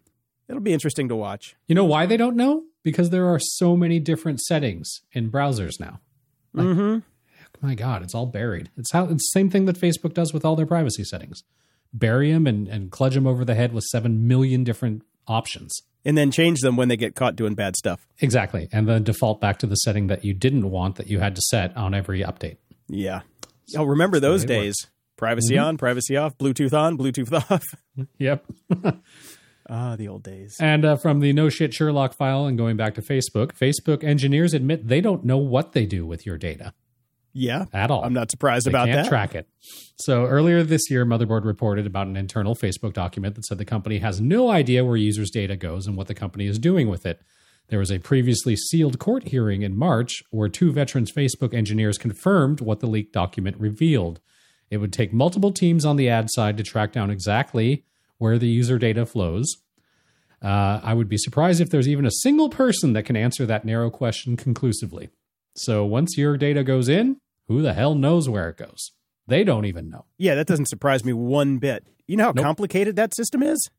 it'll 0.48 0.62
be 0.62 0.74
interesting 0.74 1.10
to 1.10 1.16
watch. 1.16 1.56
You 1.68 1.76
know 1.76 1.86
why 1.86 2.06
they 2.06 2.18
don't 2.18 2.36
know? 2.36 2.64
Because 2.84 3.10
there 3.10 3.28
are 3.28 3.40
so 3.40 3.76
many 3.76 4.00
different 4.00 4.42
settings 4.42 5.02
in 5.12 5.32
browsers 5.32 5.80
now. 5.80 6.02
Like, 6.54 6.68
mm-hmm. 6.68 7.00
My 7.64 7.76
God, 7.76 8.04
it's 8.04 8.14
all 8.14 8.26
buried. 8.26 8.70
It's 8.78 8.92
how 8.92 9.06
it's 9.06 9.14
the 9.14 9.40
same 9.40 9.50
thing 9.50 9.66
that 9.66 9.80
Facebook 9.80 10.14
does 10.14 10.34
with 10.34 10.44
all 10.44 10.58
their 10.58 10.66
privacy 10.66 11.06
settings. 11.06 11.44
Bury 11.94 12.30
them 12.30 12.46
and, 12.46 12.68
and 12.68 12.92
cludge 12.92 13.14
them 13.14 13.26
over 13.26 13.46
the 13.46 13.56
head 13.56 13.72
with 13.72 13.86
seven 13.86 14.28
million 14.28 14.66
different 14.66 15.04
options. 15.28 15.82
And 16.04 16.18
then 16.18 16.30
change 16.30 16.60
them 16.60 16.76
when 16.76 16.90
they 16.90 16.98
get 16.98 17.16
caught 17.16 17.38
doing 17.38 17.56
bad 17.56 17.78
stuff. 17.78 18.06
Exactly. 18.20 18.68
And 18.74 18.90
then 18.90 19.04
default 19.04 19.40
back 19.40 19.60
to 19.60 19.68
the 19.68 19.76
setting 19.76 20.08
that 20.08 20.26
you 20.26 20.34
didn't 20.34 20.70
want 20.70 20.98
that 20.98 21.08
you 21.08 21.20
had 21.20 21.36
to 21.36 21.42
set 21.42 21.76
on 21.78 21.94
every 21.94 22.22
update. 22.22 22.58
Yeah. 22.90 23.22
Oh, 23.78 23.86
remember 23.86 24.20
those 24.20 24.44
days. 24.44 24.76
Privacy 25.16 25.56
mm-hmm. 25.56 25.64
on, 25.64 25.78
privacy 25.78 26.18
off, 26.18 26.38
Bluetooth 26.38 26.74
on, 26.74 26.98
Bluetooth 26.98 27.32
off. 27.50 27.64
yep. 28.18 28.46
Ah, 29.70 29.96
the 29.96 30.10
old 30.10 30.24
days. 30.24 30.58
And 30.60 30.84
uh, 30.84 30.98
from 30.98 31.22
the 31.22 31.32
no 31.32 31.48
shit 31.48 31.74
Sherlock 31.74 32.14
file 32.14 32.46
and 32.46 32.58
going 32.58 32.76
back 32.76 32.96
to 32.96 33.02
Facebook, 33.02 33.54
Facebook 33.54 34.04
engineers 34.04 34.54
admit 34.54 34.90
they 34.90 35.00
don't 35.00 35.24
know 35.24 35.38
what 35.38 35.72
they 35.72 35.86
do 35.86 36.06
with 36.06 36.26
your 36.26 36.38
data. 36.38 36.74
Yeah, 37.34 37.66
at 37.74 37.90
all. 37.90 38.04
I'm 38.04 38.14
not 38.14 38.30
surprised 38.30 38.68
they 38.68 38.72
about 38.72 38.88
can't 38.88 39.04
that. 39.04 39.10
Track 39.10 39.34
it. 39.34 39.48
So 39.98 40.26
earlier 40.26 40.62
this 40.64 40.90
year, 40.90 41.06
Motherboard 41.06 41.46
reported 41.46 41.88
about 41.88 42.08
an 42.08 42.16
internal 42.16 42.56
Facebook 42.56 42.94
document 42.94 43.36
that 43.36 43.46
said 43.46 43.58
the 43.58 43.66
company 43.66 43.98
has 44.00 44.22
no 44.22 44.52
idea 44.52 44.86
where 44.86 44.98
users' 44.98 45.32
data 45.32 45.56
goes 45.56 45.88
and 45.88 45.98
what 45.98 46.08
the 46.08 46.14
company 46.14 46.46
is 46.46 46.60
doing 46.60 46.90
with 46.90 47.06
it. 47.06 47.22
There 47.70 47.80
was 47.80 47.92
a 47.92 48.00
previously 48.00 48.56
sealed 48.56 49.00
court 49.00 49.30
hearing 49.30 49.64
in 49.64 49.76
March 49.76 50.22
where 50.30 50.50
two 50.50 50.72
veterans 50.72 51.12
Facebook 51.12 51.54
engineers 51.54 51.98
confirmed 51.98 52.62
what 52.62 52.82
the 52.82 52.88
leaked 52.88 53.14
document 53.14 53.58
revealed. 53.60 54.20
It 54.70 54.78
would 54.78 54.94
take 54.94 55.14
multiple 55.14 55.52
teams 55.52 55.86
on 55.86 55.96
the 55.96 56.10
ad 56.10 56.30
side 56.32 56.58
to 56.58 56.64
track 56.64 56.92
down 56.92 57.10
exactly 57.10 57.86
where 58.18 58.38
the 58.38 58.48
user 58.48 58.78
data 58.78 59.06
flows. 59.06 59.48
Uh, 60.42 60.82
I 60.84 60.94
would 60.94 61.08
be 61.08 61.18
surprised 61.18 61.62
if 61.62 61.70
there's 61.70 61.88
even 61.88 62.06
a 62.06 62.12
single 62.12 62.50
person 62.50 62.94
that 62.94 63.06
can 63.06 63.16
answer 63.16 63.46
that 63.46 63.66
narrow 63.66 63.90
question 63.90 64.36
conclusively. 64.36 65.10
So 65.56 65.86
once 65.86 66.18
your 66.18 66.38
data 66.38 66.64
goes 66.64 66.90
in, 66.90 67.18
who 67.48 67.62
the 67.62 67.74
hell 67.74 67.96
knows 67.96 68.30
where 68.30 68.50
it 68.50 68.58
goes? 68.58 68.92
They 69.28 69.44
don't 69.44 69.66
even 69.66 69.90
know. 69.90 70.06
Yeah, 70.18 70.36
that 70.36 70.48
doesn't 70.48 70.68
surprise 70.68 71.06
me 71.06 71.14
one 71.14 71.58
bit. 71.58 71.88
You 72.08 72.18
know 72.18 72.26
how 72.26 72.32
nope. 72.36 72.44
complicated 72.44 72.96
that 72.98 73.16
system 73.16 73.42
is? 73.42 73.70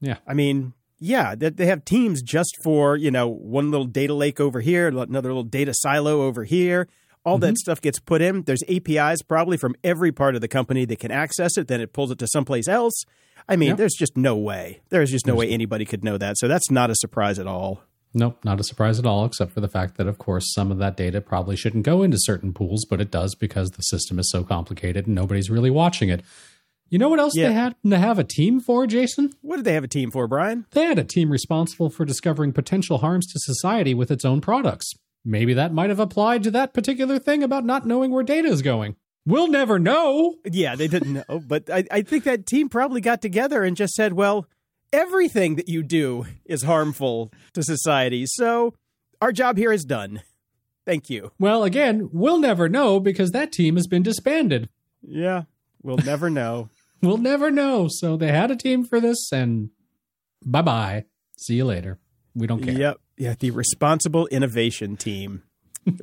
Yeah. 0.00 0.18
I 0.26 0.34
mean, 0.34 0.74
yeah, 0.98 1.34
they 1.36 1.66
have 1.66 1.84
teams 1.84 2.22
just 2.22 2.56
for, 2.62 2.96
you 2.96 3.10
know, 3.10 3.28
one 3.28 3.70
little 3.70 3.86
data 3.86 4.14
lake 4.14 4.38
over 4.38 4.60
here, 4.60 4.88
another 4.88 5.28
little 5.28 5.42
data 5.42 5.72
silo 5.74 6.22
over 6.22 6.44
here. 6.44 6.88
All 7.24 7.36
mm-hmm. 7.36 7.46
that 7.46 7.58
stuff 7.58 7.80
gets 7.80 7.98
put 7.98 8.22
in. 8.22 8.42
There's 8.42 8.62
APIs 8.68 9.22
probably 9.22 9.56
from 9.56 9.74
every 9.82 10.12
part 10.12 10.34
of 10.34 10.40
the 10.40 10.48
company 10.48 10.84
that 10.84 10.98
can 10.98 11.10
access 11.10 11.56
it. 11.56 11.68
Then 11.68 11.80
it 11.80 11.92
pulls 11.92 12.10
it 12.10 12.18
to 12.20 12.28
someplace 12.28 12.68
else. 12.68 13.04
I 13.48 13.56
mean, 13.56 13.74
there's 13.76 13.94
just 13.98 14.16
no 14.16 14.36
way. 14.36 14.82
There's 14.90 15.10
just 15.10 15.26
no 15.26 15.34
there's 15.34 15.48
way 15.48 15.54
anybody 15.54 15.84
could 15.84 16.04
know 16.04 16.18
that. 16.18 16.38
So 16.38 16.46
that's 16.46 16.70
not 16.70 16.90
a 16.90 16.94
surprise 16.94 17.38
at 17.40 17.46
all. 17.48 17.82
Nope, 18.14 18.38
not 18.44 18.60
a 18.60 18.64
surprise 18.64 18.98
at 18.98 19.06
all, 19.06 19.24
except 19.24 19.52
for 19.52 19.60
the 19.60 19.68
fact 19.68 19.96
that, 19.96 20.06
of 20.06 20.18
course, 20.18 20.52
some 20.52 20.70
of 20.70 20.78
that 20.78 20.96
data 20.96 21.20
probably 21.20 21.56
shouldn't 21.56 21.84
go 21.84 22.02
into 22.02 22.18
certain 22.20 22.52
pools, 22.52 22.84
but 22.84 23.00
it 23.00 23.10
does 23.10 23.34
because 23.34 23.70
the 23.70 23.82
system 23.82 24.18
is 24.18 24.30
so 24.30 24.44
complicated 24.44 25.06
and 25.06 25.14
nobody's 25.14 25.50
really 25.50 25.70
watching 25.70 26.10
it. 26.10 26.22
You 26.90 26.98
know 26.98 27.08
what 27.08 27.20
else 27.20 27.34
yeah. 27.34 27.48
they 27.48 27.54
had 27.54 27.74
to 27.88 27.98
have 27.98 28.18
a 28.18 28.24
team 28.24 28.60
for, 28.60 28.86
Jason? 28.86 29.32
What 29.40 29.56
did 29.56 29.64
they 29.64 29.72
have 29.72 29.84
a 29.84 29.88
team 29.88 30.10
for, 30.10 30.28
Brian? 30.28 30.66
They 30.72 30.84
had 30.84 30.98
a 30.98 31.04
team 31.04 31.30
responsible 31.30 31.88
for 31.88 32.04
discovering 32.04 32.52
potential 32.52 32.98
harms 32.98 33.26
to 33.32 33.38
society 33.38 33.94
with 33.94 34.10
its 34.10 34.26
own 34.26 34.42
products. 34.42 34.92
Maybe 35.24 35.54
that 35.54 35.72
might 35.72 35.88
have 35.88 36.00
applied 36.00 36.42
to 36.42 36.50
that 36.50 36.74
particular 36.74 37.18
thing 37.18 37.42
about 37.42 37.64
not 37.64 37.86
knowing 37.86 38.10
where 38.10 38.22
data 38.22 38.48
is 38.48 38.60
going. 38.60 38.96
We'll 39.24 39.48
never 39.48 39.78
know. 39.78 40.34
Yeah, 40.44 40.74
they 40.74 40.88
didn't 40.88 41.12
know. 41.14 41.40
But 41.46 41.70
I, 41.70 41.84
I 41.90 42.02
think 42.02 42.24
that 42.24 42.44
team 42.44 42.68
probably 42.68 43.00
got 43.00 43.22
together 43.22 43.62
and 43.62 43.74
just 43.74 43.94
said, 43.94 44.12
well, 44.12 44.46
everything 44.92 45.56
that 45.56 45.68
you 45.68 45.82
do 45.82 46.26
is 46.44 46.62
harmful 46.62 47.32
to 47.54 47.62
society. 47.62 48.24
So 48.26 48.74
our 49.20 49.32
job 49.32 49.56
here 49.56 49.72
is 49.72 49.84
done. 49.84 50.22
Thank 50.84 51.08
you. 51.08 51.30
Well, 51.38 51.62
again, 51.64 52.10
we'll 52.12 52.38
never 52.38 52.68
know 52.68 52.98
because 53.00 53.30
that 53.30 53.52
team 53.52 53.76
has 53.76 53.86
been 53.86 54.02
disbanded. 54.02 54.68
Yeah, 55.00 55.44
we'll 55.82 55.98
never 55.98 56.30
know. 56.30 56.68
We'll 57.04 57.18
never 57.18 57.50
know. 57.50 57.88
So 57.90 58.16
they 58.16 58.28
had 58.28 58.52
a 58.52 58.56
team 58.56 58.84
for 58.84 59.00
this, 59.00 59.32
and 59.32 59.70
bye 60.46 60.62
bye. 60.62 61.06
See 61.36 61.56
you 61.56 61.64
later. 61.64 61.98
We 62.32 62.46
don't 62.46 62.62
care. 62.62 62.78
Yep. 62.78 63.00
Yeah, 63.16 63.34
the 63.36 63.50
responsible 63.50 64.28
innovation 64.28 64.96
team. 64.96 65.42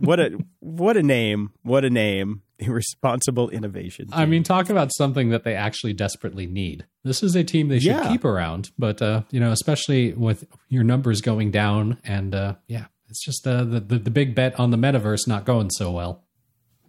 what 0.01 0.19
a 0.19 0.37
what 0.59 0.97
a 0.97 1.01
name. 1.01 1.51
What 1.63 1.85
a 1.85 1.89
name. 1.89 2.41
The 2.65 2.71
responsible 2.71 3.49
innovation 3.49 4.07
team. 4.07 4.13
I 4.19 4.25
mean, 4.25 4.43
talk 4.43 4.69
about 4.69 4.91
something 4.93 5.29
that 5.29 5.43
they 5.45 5.55
actually 5.55 5.93
desperately 5.93 6.45
need. 6.45 6.85
This 7.05 7.23
is 7.23 7.35
a 7.35 7.43
team 7.43 7.69
they 7.69 7.79
should 7.79 7.87
Yeah. 7.91 8.09
keep 8.11 8.25
around, 8.25 8.71
but 8.77 9.01
uh, 9.01 9.21
you 9.31 9.39
know, 9.39 9.51
especially 9.51 10.11
with 10.13 10.45
your 10.67 10.83
numbers 10.83 11.21
going 11.21 11.51
down, 11.51 11.99
and 12.03 12.35
uh, 12.35 12.55
yeah, 12.67 12.85
it's 13.07 13.23
just 13.23 13.47
uh, 13.47 13.63
the, 13.63 13.79
the 13.79 13.97
the 13.99 14.11
big 14.11 14.35
bet 14.35 14.59
on 14.59 14.71
the 14.71 14.77
metaverse 14.77 15.25
not 15.27 15.45
going 15.45 15.69
so 15.69 15.91
well. 15.91 16.23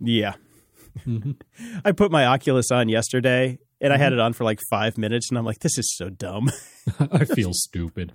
Yeah. 0.00 0.34
Mm-hmm. 1.06 1.32
I 1.84 1.92
put 1.92 2.10
my 2.10 2.26
Oculus 2.26 2.70
on 2.72 2.88
yesterday 2.88 3.58
and 3.80 3.92
I 3.92 3.96
had 3.96 4.12
it 4.12 4.18
on 4.18 4.32
for 4.32 4.44
like 4.44 4.58
five 4.70 4.98
minutes 4.98 5.30
and 5.30 5.38
I'm 5.38 5.44
like, 5.44 5.60
this 5.60 5.78
is 5.78 5.94
so 5.96 6.08
dumb. 6.10 6.50
I 7.12 7.24
feel 7.24 7.52
stupid. 7.52 8.12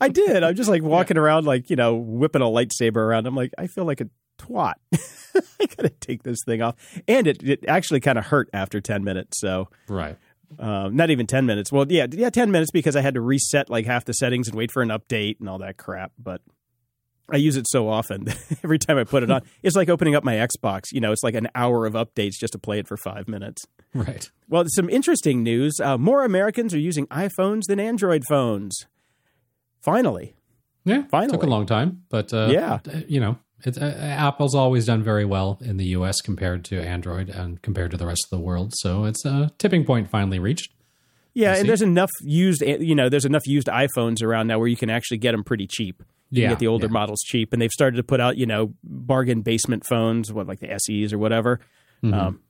I 0.00 0.08
did. 0.08 0.42
I'm 0.42 0.56
just 0.56 0.68
like 0.68 0.82
walking 0.82 1.16
around, 1.16 1.44
like, 1.46 1.70
you 1.70 1.76
know, 1.76 1.94
whipping 1.94 2.42
a 2.42 2.46
lightsaber 2.46 2.96
around. 2.96 3.26
I'm 3.28 3.36
like, 3.36 3.52
I 3.56 3.68
feel 3.68 3.84
like 3.84 4.00
a 4.00 4.08
twat. 4.40 4.74
I 4.94 5.66
got 5.66 5.78
to 5.82 5.90
take 6.00 6.22
this 6.22 6.38
thing 6.44 6.62
off. 6.62 6.74
And 7.06 7.26
it, 7.26 7.42
it 7.42 7.64
actually 7.68 8.00
kind 8.00 8.18
of 8.18 8.26
hurt 8.26 8.48
after 8.52 8.80
10 8.80 9.04
minutes. 9.04 9.38
So, 9.40 9.68
Right. 9.88 10.16
um, 10.58 10.96
not 10.96 11.10
even 11.10 11.26
10 11.26 11.46
minutes. 11.46 11.70
Well, 11.70 11.86
yeah, 11.88 12.06
yeah, 12.10 12.30
10 12.30 12.50
minutes 12.50 12.70
because 12.70 12.96
I 12.96 13.00
had 13.00 13.14
to 13.14 13.20
reset 13.20 13.70
like 13.70 13.86
half 13.86 14.04
the 14.04 14.12
settings 14.12 14.48
and 14.48 14.56
wait 14.56 14.70
for 14.72 14.82
an 14.82 14.88
update 14.88 15.38
and 15.40 15.48
all 15.48 15.58
that 15.58 15.76
crap. 15.76 16.12
But 16.18 16.40
I 17.32 17.36
use 17.36 17.56
it 17.56 17.66
so 17.68 17.88
often. 17.88 18.26
Every 18.64 18.78
time 18.80 18.98
I 18.98 19.04
put 19.04 19.22
it 19.22 19.30
on, 19.30 19.42
it's 19.62 19.76
like 19.76 19.88
opening 19.88 20.16
up 20.16 20.24
my 20.24 20.34
Xbox. 20.34 20.86
You 20.90 21.00
know, 21.00 21.12
it's 21.12 21.22
like 21.22 21.34
an 21.36 21.46
hour 21.54 21.86
of 21.86 21.92
updates 21.94 22.32
just 22.40 22.54
to 22.54 22.58
play 22.58 22.80
it 22.80 22.88
for 22.88 22.96
five 22.96 23.28
minutes. 23.28 23.62
Right. 23.94 24.28
Well, 24.48 24.64
some 24.66 24.90
interesting 24.90 25.44
news. 25.44 25.74
Uh, 25.80 25.96
more 25.96 26.24
Americans 26.24 26.74
are 26.74 26.78
using 26.80 27.06
iPhones 27.06 27.62
than 27.68 27.78
Android 27.78 28.24
phones. 28.28 28.86
Finally. 29.80 30.34
Yeah. 30.84 31.04
Finally. 31.10 31.32
Took 31.38 31.42
a 31.44 31.50
long 31.50 31.66
time, 31.66 32.02
but 32.08 32.32
uh, 32.34 32.48
Yeah. 32.50 32.78
you 33.06 33.20
know, 33.20 33.38
it's, 33.64 33.78
uh, 33.78 33.96
Apple's 34.00 34.54
always 34.54 34.86
done 34.86 35.02
very 35.02 35.24
well 35.24 35.58
in 35.60 35.76
the 35.76 35.86
U.S. 35.86 36.20
compared 36.20 36.64
to 36.66 36.80
Android 36.80 37.28
and 37.28 37.60
compared 37.62 37.90
to 37.92 37.96
the 37.96 38.06
rest 38.06 38.24
of 38.30 38.36
the 38.38 38.42
world. 38.44 38.72
So 38.76 39.04
it's 39.04 39.24
a 39.24 39.50
tipping 39.58 39.84
point 39.84 40.10
finally 40.10 40.38
reached. 40.38 40.72
Yeah, 41.32 41.54
and 41.56 41.68
there's 41.68 41.82
enough 41.82 42.10
used, 42.22 42.60
you 42.62 42.94
know, 42.94 43.08
there's 43.08 43.24
enough 43.24 43.46
used 43.46 43.68
iPhones 43.68 44.22
around 44.22 44.48
now 44.48 44.58
where 44.58 44.66
you 44.66 44.76
can 44.76 44.90
actually 44.90 45.18
get 45.18 45.32
them 45.32 45.44
pretty 45.44 45.66
cheap. 45.68 46.02
You 46.30 46.42
Yeah, 46.42 46.48
can 46.48 46.52
get 46.54 46.58
the 46.60 46.66
older 46.66 46.86
yeah. 46.86 46.92
models 46.92 47.20
cheap, 47.24 47.52
and 47.52 47.62
they've 47.62 47.70
started 47.70 47.96
to 47.98 48.02
put 48.02 48.20
out, 48.20 48.36
you 48.36 48.46
know, 48.46 48.74
bargain 48.82 49.42
basement 49.42 49.84
phones, 49.86 50.32
what 50.32 50.46
like 50.48 50.58
the 50.60 50.76
SEs 50.78 51.12
or 51.12 51.18
whatever. 51.18 51.60
Mm-hmm. 52.02 52.14
Um, 52.14 52.40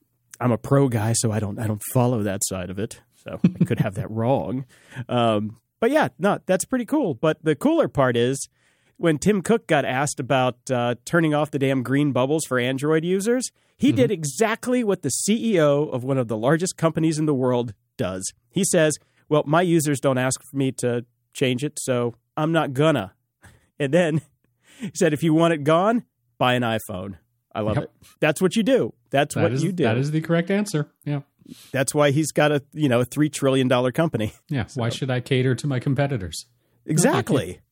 I'm 0.40 0.52
a 0.52 0.58
pro 0.58 0.88
guy, 0.88 1.12
so 1.12 1.30
I 1.30 1.40
don't, 1.40 1.58
I 1.58 1.66
don't 1.66 1.82
follow 1.92 2.22
that 2.22 2.40
side 2.44 2.70
of 2.70 2.78
it. 2.78 3.00
So 3.22 3.38
I 3.60 3.64
could 3.64 3.80
have 3.80 3.94
that 3.96 4.10
wrong. 4.10 4.64
Um, 5.08 5.58
but 5.78 5.90
yeah, 5.90 6.08
no, 6.18 6.38
that's 6.46 6.64
pretty 6.64 6.86
cool. 6.86 7.12
But 7.12 7.42
the 7.44 7.54
cooler 7.54 7.88
part 7.88 8.16
is 8.16 8.48
when 9.00 9.18
Tim 9.18 9.40
Cook 9.42 9.66
got 9.66 9.84
asked 9.84 10.20
about 10.20 10.58
uh, 10.70 10.94
turning 11.04 11.32
off 11.34 11.50
the 11.50 11.58
damn 11.58 11.82
green 11.82 12.12
bubbles 12.12 12.44
for 12.46 12.58
Android 12.58 13.04
users, 13.04 13.50
he 13.78 13.88
Mm-hmm. 13.88 13.96
did 13.96 14.10
exactly 14.10 14.84
what 14.84 15.00
the 15.02 15.08
CEO 15.08 15.90
of 15.92 16.04
one 16.04 16.18
of 16.18 16.28
the 16.28 16.36
largest 16.36 16.76
companies 16.76 17.18
in 17.18 17.24
the 17.24 17.34
world 17.34 17.72
does. 17.96 18.30
He 18.50 18.62
says, 18.64 18.98
Well, 19.28 19.42
my 19.46 19.62
users 19.62 20.00
don't 20.00 20.18
ask 20.18 20.42
for 20.42 20.56
me 20.56 20.70
to 20.72 21.06
change 21.32 21.64
it, 21.64 21.78
so 21.80 22.14
I'm 22.36 22.52
not 22.52 22.72
gonna. 22.74 23.12
And 23.78 23.94
then 23.94 24.20
he 24.78 24.90
said, 24.94 25.14
If 25.14 25.22
you 25.22 25.32
want 25.32 25.54
it 25.54 25.64
gone, 25.64 26.04
buy 26.36 26.52
an 26.52 26.62
iPhone. 26.62 27.16
I 27.54 27.60
love 27.62 27.76
Yep. 27.76 27.84
it. 27.84 27.90
That's 28.20 28.42
what 28.42 28.54
you 28.54 28.62
do. 28.62 28.92
That's 29.08 29.34
That 29.34 29.42
what 29.44 29.52
is 29.52 29.64
you 29.64 29.72
do. 29.72 29.84
that 29.84 29.96
is 29.96 30.10
the 30.10 30.20
correct 30.20 30.50
answer. 30.50 30.90
Yeah. 31.06 31.20
That's 31.72 31.94
why 31.94 32.10
he's 32.10 32.30
got 32.32 32.52
a 32.52 32.62
you 32.74 32.88
know 32.90 33.00
a 33.00 33.04
three 33.06 33.30
trillion 33.30 33.66
dollar 33.68 33.90
company. 33.92 34.34
Yeah. 34.50 34.66
Why 34.74 34.90
should 34.90 35.10
I 35.10 35.20
cater 35.20 35.54
to 35.54 35.66
my 35.66 35.80
competitors? 35.80 36.44
Exactly. 36.84 37.60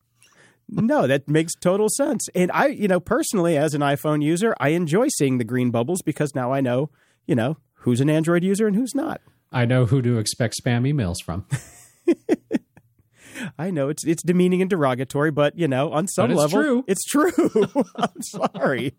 no, 0.69 1.07
that 1.07 1.29
makes 1.29 1.55
total 1.55 1.89
sense. 1.97 2.27
And 2.35 2.51
I, 2.53 2.67
you 2.67 2.89
know, 2.89 3.01
personally, 3.01 3.57
as 3.57 3.75
an 3.75 3.81
iPhone 3.81 4.23
user, 4.23 4.55
I 4.61 4.71
enjoy 4.71 5.09
seeing 5.17 5.39
the 5.39 5.45
green 5.45 5.71
bubbles 5.71 6.03
because 6.03 6.35
now 6.35 6.53
I 6.53 6.61
know, 6.61 6.91
you 7.27 7.35
know, 7.35 7.57
who's 7.75 8.01
an 8.01 8.11
Android 8.11 8.45
user 8.45 8.67
and 8.67 8.77
who's 8.77 8.95
not. 8.95 9.21
I 9.51 9.65
know 9.65 9.87
who 9.87 10.03
to 10.03 10.19
expect 10.19 10.57
spam 10.63 10.83
emails 10.91 11.17
from. 11.25 11.47
I 13.59 13.71
know 13.71 13.89
it's 13.89 14.05
it's 14.05 14.23
demeaning 14.23 14.61
and 14.63 14.71
derogatory, 14.71 15.31
but 15.31 15.57
you 15.57 15.69
know, 15.69 15.93
on 15.93 16.09
some 16.09 16.31
it's 16.33 16.39
level, 16.39 16.61
true. 16.63 16.85
it's 16.89 17.05
true. 17.05 17.31
I'm 17.97 18.23
sorry. 18.23 18.95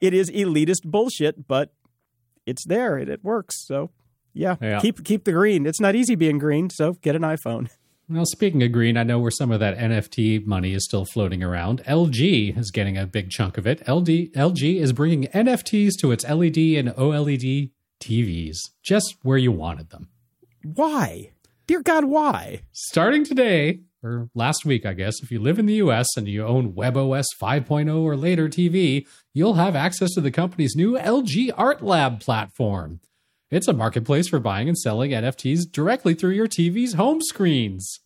It 0.00 0.14
is 0.14 0.30
elitist 0.30 0.82
bullshit, 0.84 1.46
but 1.46 1.72
it's 2.44 2.66
there 2.66 2.96
and 2.96 3.08
it 3.08 3.22
works. 3.22 3.64
So, 3.66 3.90
yeah, 4.34 4.56
Yeah. 4.60 4.80
keep 4.80 5.04
keep 5.04 5.24
the 5.24 5.32
green. 5.32 5.64
It's 5.64 5.80
not 5.80 5.94
easy 5.94 6.16
being 6.16 6.38
green, 6.38 6.70
so 6.70 6.94
get 7.02 7.14
an 7.14 7.22
iPhone. 7.22 7.70
Well, 8.08 8.26
speaking 8.26 8.62
of 8.62 8.72
green, 8.72 8.96
I 8.96 9.04
know 9.04 9.18
where 9.18 9.30
some 9.30 9.50
of 9.52 9.60
that 9.60 9.78
NFT 9.78 10.44
money 10.44 10.74
is 10.74 10.84
still 10.84 11.04
floating 11.04 11.42
around. 11.42 11.82
LG 11.84 12.58
is 12.58 12.70
getting 12.70 12.98
a 12.98 13.06
big 13.06 13.30
chunk 13.30 13.56
of 13.56 13.66
it. 13.66 13.84
LG, 13.86 14.32
LG 14.32 14.80
is 14.80 14.92
bringing 14.92 15.28
NFTs 15.28 15.92
to 16.00 16.10
its 16.10 16.24
LED 16.24 16.58
and 16.58 16.90
OLED 16.90 17.70
TVs, 18.00 18.58
just 18.82 19.16
where 19.22 19.38
you 19.38 19.52
wanted 19.52 19.90
them. 19.90 20.08
Why, 20.64 21.30
dear 21.66 21.80
God, 21.80 22.04
why? 22.04 22.62
Starting 22.72 23.24
today, 23.24 23.80
or 24.02 24.28
last 24.34 24.66
week, 24.66 24.84
I 24.84 24.94
guess, 24.94 25.22
if 25.22 25.30
you 25.30 25.40
live 25.40 25.58
in 25.58 25.66
the 25.66 25.74
US 25.74 26.08
and 26.16 26.26
you 26.26 26.44
own 26.44 26.72
WebOS 26.72 27.26
5.0 27.40 28.02
or 28.02 28.16
later 28.16 28.48
TV, 28.48 29.06
you'll 29.32 29.54
have 29.54 29.76
access 29.76 30.10
to 30.14 30.20
the 30.20 30.32
company's 30.32 30.74
new 30.74 30.98
LG 30.98 31.52
Art 31.56 31.82
Lab 31.82 32.20
platform. 32.20 33.00
It's 33.52 33.68
a 33.68 33.72
marketplace 33.74 34.28
for 34.28 34.40
buying 34.40 34.66
and 34.68 34.76
selling 34.78 35.10
NFTs 35.12 35.70
directly 35.70 36.14
through 36.14 36.30
your 36.32 36.48
TV's 36.48 36.94
home 36.94 37.20
screens. 37.20 38.00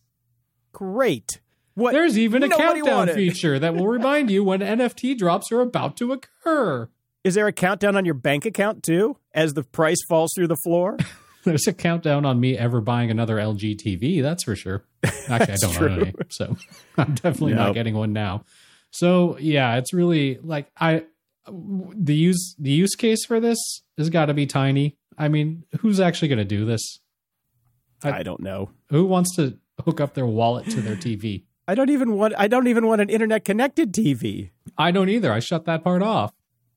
Great. 0.73 1.39
What? 1.73 1.93
There's 1.93 2.17
even 2.17 2.43
a 2.43 2.47
Nobody 2.47 2.81
countdown 2.81 2.95
wanted. 2.97 3.15
feature 3.15 3.57
that 3.57 3.73
will 3.73 3.87
remind 3.87 4.29
you 4.29 4.43
when 4.43 4.59
NFT 4.59 5.17
drops 5.17 5.51
are 5.51 5.61
about 5.61 5.95
to 5.97 6.11
occur. 6.11 6.89
Is 7.23 7.35
there 7.35 7.47
a 7.47 7.53
countdown 7.53 7.95
on 7.95 8.03
your 8.03 8.13
bank 8.13 8.45
account 8.45 8.83
too, 8.83 9.17
as 9.33 9.53
the 9.53 9.63
price 9.63 10.03
falls 10.09 10.31
through 10.35 10.47
the 10.47 10.57
floor? 10.57 10.97
There's 11.45 11.65
a 11.65 11.73
countdown 11.73 12.25
on 12.25 12.39
me 12.41 12.57
ever 12.57 12.81
buying 12.81 13.09
another 13.09 13.37
LG 13.37 13.77
TV, 13.77 14.21
that's 14.21 14.43
for 14.43 14.55
sure. 14.55 14.83
Actually, 15.29 15.53
I 15.53 15.55
don't 15.55 15.81
own 15.81 16.01
any, 16.01 16.13
so 16.29 16.57
I'm 16.97 17.15
definitely 17.15 17.53
No. 17.53 17.67
not 17.67 17.73
getting 17.73 17.95
one 17.95 18.11
now. 18.11 18.43
So 18.91 19.37
yeah, 19.39 19.77
it's 19.77 19.93
really 19.93 20.39
like 20.43 20.69
I 20.77 21.03
the 21.47 22.15
use 22.15 22.55
the 22.59 22.71
use 22.71 22.95
case 22.95 23.23
for 23.25 23.39
this 23.39 23.57
has 23.97 24.09
got 24.09 24.25
to 24.25 24.33
be 24.33 24.45
tiny. 24.45 24.96
I 25.17 25.27
mean, 25.27 25.63
who's 25.79 25.99
actually 25.99 26.27
going 26.27 26.37
to 26.39 26.45
do 26.45 26.65
this? 26.65 26.99
I- 28.03 28.19
I 28.19 28.23
don't 28.23 28.41
know. 28.41 28.69
Who 28.89 29.05
wants 29.05 29.35
to 29.37 29.57
hook 29.83 29.99
up 29.99 30.13
their 30.13 30.25
wallet 30.25 30.65
to 30.71 30.81
their 30.81 30.95
TV? 30.95 31.43
I 31.67 31.75
don't 31.75 31.89
even 31.89 32.13
want. 32.13 32.33
I 32.37 32.47
don't 32.47 32.67
even 32.67 32.85
want 32.87 33.01
an 33.01 33.09
internet 33.09 33.43
connected 33.43 33.93
TV. 33.93 34.51
I 34.77 34.91
don't 34.91 35.09
either. 35.09 35.33
I 35.33 35.39
shut 35.39 35.65
that 35.65 35.83
part 35.83 36.01
off. 36.01 36.31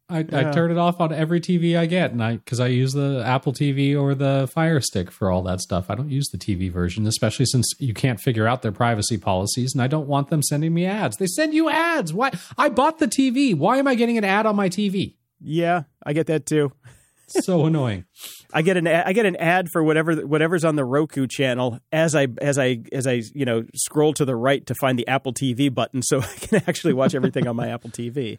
I, 0.09 0.19
I 0.33 0.51
turn 0.51 0.73
it 0.73 0.77
off 0.79 1.01
on 1.01 1.13
every 1.13 1.41
TV 1.41 1.79
I 1.79 1.87
get, 1.87 2.11
and 2.11 2.21
I 2.21 2.39
because 2.39 2.59
I 2.59 2.67
use 2.67 2.95
the 2.95 3.23
Apple 3.25 3.53
TV 3.53 3.97
or 3.97 4.17
the 4.17 4.51
Fire 4.53 4.81
Stick 4.81 5.09
for 5.13 5.31
all 5.31 5.43
that 5.45 5.61
stuff. 5.61 5.89
I 5.89 5.95
don't 5.95 6.11
use 6.11 6.29
the 6.31 6.39
TV 6.39 6.69
version, 6.73 7.07
especially 7.07 7.45
since 7.47 7.73
you 7.79 7.95
can't 7.95 8.19
figure 8.19 8.49
out 8.49 8.63
their 8.63 8.73
privacy 8.73 9.17
policies, 9.19 9.73
and 9.73 9.81
I 9.81 9.87
don't 9.87 10.09
want 10.09 10.29
them 10.31 10.43
sending 10.43 10.75
me 10.75 10.85
ads. 10.87 11.19
They 11.19 11.29
send 11.29 11.55
you 11.55 11.69
ads. 11.71 12.13
Why? 12.13 12.33
I 12.59 12.71
bought 12.71 12.99
the 12.99 13.07
TV. 13.07 13.55
Why 13.55 13.77
am 13.79 13.87
I 13.87 13.95
getting 13.95 14.19
an 14.19 14.25
ad 14.25 14.47
on 14.47 14.57
my 14.57 14.69
TV? 14.69 15.15
Yeah, 15.41 15.85
I 16.05 16.13
get 16.15 16.27
that 16.27 16.47
too. 16.47 16.73
So 17.31 17.65
annoying. 17.67 18.05
I 18.53 18.63
get 18.63 18.77
an 18.77 18.87
a- 18.87 19.05
I 19.07 19.13
get 19.13 19.27
an 19.27 19.37
ad 19.37 19.69
for 19.73 19.83
whatever 19.83 20.15
whatever's 20.27 20.65
on 20.65 20.77
the 20.77 20.85
Roku 20.85 21.27
channel 21.27 21.79
as 21.93 22.15
I 22.15 22.27
as 22.43 22.59
I 22.59 22.81
as 22.93 23.07
I 23.07 23.23
you 23.35 23.45
know 23.45 23.65
scroll 23.75 24.13
to 24.15 24.25
the 24.25 24.37
right 24.37 24.65
to 24.67 24.75
find 24.81 24.99
the 24.99 25.07
Apple 25.09 25.33
TV 25.33 25.73
button, 25.73 26.03
so 26.03 26.21
I 26.23 26.35
can 26.41 26.63
actually 26.67 26.93
watch 26.95 27.15
everything 27.15 27.47
on 27.47 27.57
my 27.57 27.69
Apple 27.75 27.91
TV. 27.91 28.39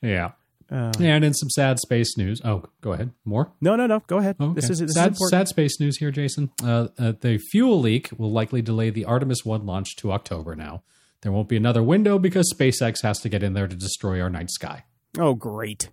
Yeah. 0.00 0.32
Uh, 0.72 0.92
And 1.00 1.24
in 1.24 1.34
some 1.34 1.50
sad 1.50 1.80
space 1.80 2.16
news. 2.16 2.40
Oh, 2.44 2.62
go 2.80 2.92
ahead. 2.92 3.10
More. 3.24 3.50
no, 3.60 3.74
no, 3.74 3.88
no. 3.88 4.00
Go 4.06 4.18
ahead. 4.18 4.36
Okay. 4.40 4.54
This 4.54 4.70
is 4.70 4.78
this 4.78 4.92
sad, 4.94 5.12
is 5.14 5.28
sad 5.28 5.48
space 5.48 5.80
news 5.80 5.96
here, 5.98 6.12
Jason. 6.12 6.52
Uh, 6.62 6.86
uh, 6.96 7.12
the 7.20 7.38
fuel 7.50 7.80
leak 7.80 8.10
will 8.16 8.30
likely 8.30 8.62
delay 8.62 8.90
the 8.90 9.04
Artemis 9.04 9.44
1 9.44 9.66
launch 9.66 9.96
to 9.96 10.12
October 10.12 10.54
now. 10.54 10.84
There 11.22 11.32
won't 11.32 11.48
be 11.48 11.56
another 11.56 11.82
window 11.82 12.20
because 12.20 12.54
SpaceX 12.56 13.02
has 13.02 13.18
to 13.18 13.28
get 13.28 13.42
in 13.42 13.54
there 13.54 13.66
to 13.66 13.74
destroy 13.74 14.20
our 14.22 14.30
night 14.30 14.50
sky. 14.50 14.84
Oh, 15.18 15.34
great. 15.34 15.88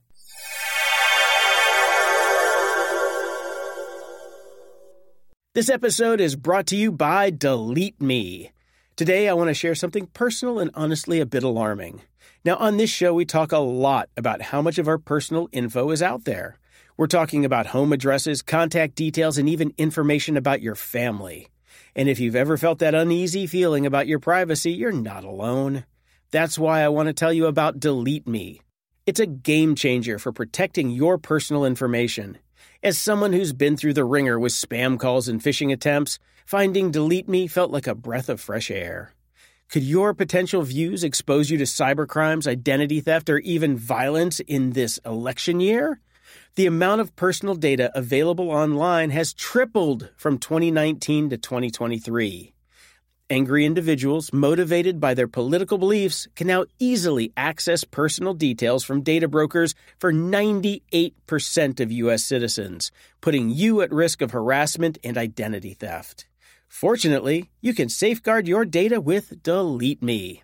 This 5.58 5.70
episode 5.70 6.22
is 6.22 6.36
brought 6.36 6.68
to 6.68 6.76
you 6.76 6.92
by 6.92 7.32
Delete 7.32 8.00
Me. 8.00 8.52
Today, 8.96 9.28
I 9.28 9.34
want 9.34 9.48
to 9.48 9.56
share 9.56 9.74
something 9.74 10.06
personal 10.06 10.60
and 10.60 10.70
honestly 10.76 11.20
a 11.20 11.26
bit 11.26 11.42
alarming. 11.42 12.04
Now, 12.46 12.58
on 12.58 12.78
this 12.78 12.92
show, 12.92 13.12
we 13.16 13.26
talk 13.26 13.52
a 13.52 13.58
lot 13.58 14.08
about 14.16 14.44
how 14.44 14.62
much 14.62 14.78
of 14.78 14.88
our 14.88 15.00
personal 15.00 15.50
info 15.52 15.90
is 15.90 16.04
out 16.04 16.26
there. 16.26 16.60
We're 16.96 17.08
talking 17.08 17.44
about 17.44 17.66
home 17.66 17.92
addresses, 17.92 18.44
contact 18.44 18.94
details, 18.94 19.40
and 19.40 19.50
even 19.50 19.74
information 19.80 20.38
about 20.38 20.62
your 20.62 20.76
family. 20.76 21.48
And 21.96 22.08
if 22.08 22.20
you've 22.20 22.36
ever 22.36 22.58
felt 22.58 22.78
that 22.78 22.94
uneasy 22.94 23.48
feeling 23.48 23.88
about 23.88 24.06
your 24.06 24.20
privacy, 24.20 24.74
you're 24.74 24.92
not 24.92 25.24
alone. 25.24 25.86
That's 26.30 26.60
why 26.60 26.82
I 26.82 26.90
want 26.90 27.08
to 27.08 27.14
tell 27.14 27.34
you 27.34 27.48
about 27.48 27.80
Delete 27.80 28.28
Me. 28.28 28.62
It's 29.08 29.20
a 29.20 29.26
game 29.26 29.74
changer 29.74 30.20
for 30.20 30.32
protecting 30.32 30.92
your 30.92 31.18
personal 31.18 31.66
information. 31.66 32.38
As 32.84 32.96
someone 33.00 33.34
who's 33.34 33.54
been 33.54 33.76
through 33.76 33.94
the 33.94 34.06
ringer 34.06 34.40
with 34.40 34.54
spam 34.54 35.00
calls 35.00 35.28
and 35.28 35.42
phishing 35.42 35.74
attempts, 35.74 36.20
finding 36.46 36.92
Delete 36.92 37.28
Me 37.28 37.48
felt 37.48 37.72
like 37.72 37.88
a 37.88 37.96
breath 37.96 38.30
of 38.30 38.40
fresh 38.40 38.70
air. 38.70 39.14
Could 39.68 39.82
your 39.82 40.14
potential 40.14 40.62
views 40.62 41.04
expose 41.04 41.50
you 41.50 41.58
to 41.58 41.64
cybercrimes, 41.64 42.46
identity 42.46 43.02
theft, 43.02 43.32
or 43.32 43.40
even 43.40 43.78
violence 43.78 44.40
in 44.42 44.74
this 44.74 45.00
election 45.06 45.60
year? 45.60 46.00
The 46.54 46.68
amount 46.68 47.02
of 47.02 47.16
personal 47.16 47.56
data 47.56 47.92
available 47.96 48.52
online 48.52 49.10
has 49.10 49.34
tripled 49.34 50.12
from 50.16 50.38
2019 50.38 51.32
to 51.32 51.38
2023. 51.38 52.54
Angry 53.30 53.66
individuals 53.66 54.32
motivated 54.32 55.02
by 55.02 55.14
their 55.14 55.28
political 55.28 55.78
beliefs 55.78 56.30
can 56.34 56.48
now 56.48 56.64
easily 56.80 57.34
access 57.36 57.84
personal 57.84 58.34
details 58.34 58.86
from 58.86 59.02
data 59.02 59.28
brokers 59.28 59.76
for 60.00 60.14
98% 60.14 61.82
of 61.82 61.92
U.S. 61.92 62.24
citizens, 62.24 62.90
putting 63.20 63.50
you 63.50 63.82
at 63.82 63.92
risk 63.92 64.22
of 64.22 64.32
harassment 64.32 64.98
and 65.04 65.18
identity 65.18 65.74
theft. 65.74 66.26
Fortunately, 66.70 67.50
you 67.60 67.74
can 67.74 67.90
safeguard 67.90 68.48
your 68.48 68.64
data 68.64 69.02
with 69.02 69.44
Delete 69.44 70.02
Me. 70.02 70.44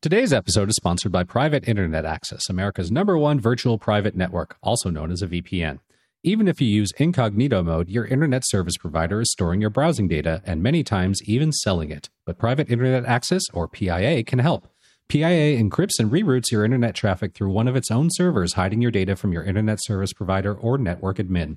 Today's 0.00 0.32
episode 0.32 0.68
is 0.68 0.76
sponsored 0.76 1.10
by 1.10 1.24
Private 1.24 1.66
Internet 1.66 2.04
Access, 2.04 2.48
America's 2.48 2.92
number 2.92 3.18
one 3.18 3.40
virtual 3.40 3.76
private 3.76 4.14
network, 4.14 4.56
also 4.62 4.88
known 4.88 5.10
as 5.10 5.20
a 5.20 5.26
VPN. 5.26 5.80
Even 6.24 6.46
if 6.46 6.60
you 6.60 6.68
use 6.68 6.92
incognito 6.98 7.64
mode, 7.64 7.88
your 7.88 8.06
internet 8.06 8.44
service 8.46 8.76
provider 8.76 9.20
is 9.20 9.32
storing 9.32 9.60
your 9.60 9.70
browsing 9.70 10.06
data 10.06 10.40
and 10.46 10.62
many 10.62 10.84
times 10.84 11.20
even 11.24 11.50
selling 11.50 11.90
it. 11.90 12.10
But 12.24 12.38
Private 12.38 12.70
Internet 12.70 13.04
Access, 13.06 13.42
or 13.52 13.66
PIA, 13.66 14.22
can 14.22 14.38
help. 14.38 14.68
PIA 15.08 15.60
encrypts 15.60 15.98
and 15.98 16.12
reroutes 16.12 16.52
your 16.52 16.64
internet 16.64 16.94
traffic 16.94 17.34
through 17.34 17.50
one 17.50 17.66
of 17.66 17.74
its 17.74 17.90
own 17.90 18.08
servers, 18.12 18.52
hiding 18.52 18.80
your 18.80 18.92
data 18.92 19.16
from 19.16 19.32
your 19.32 19.42
internet 19.42 19.82
service 19.82 20.12
provider 20.12 20.54
or 20.54 20.78
network 20.78 21.16
admin. 21.16 21.56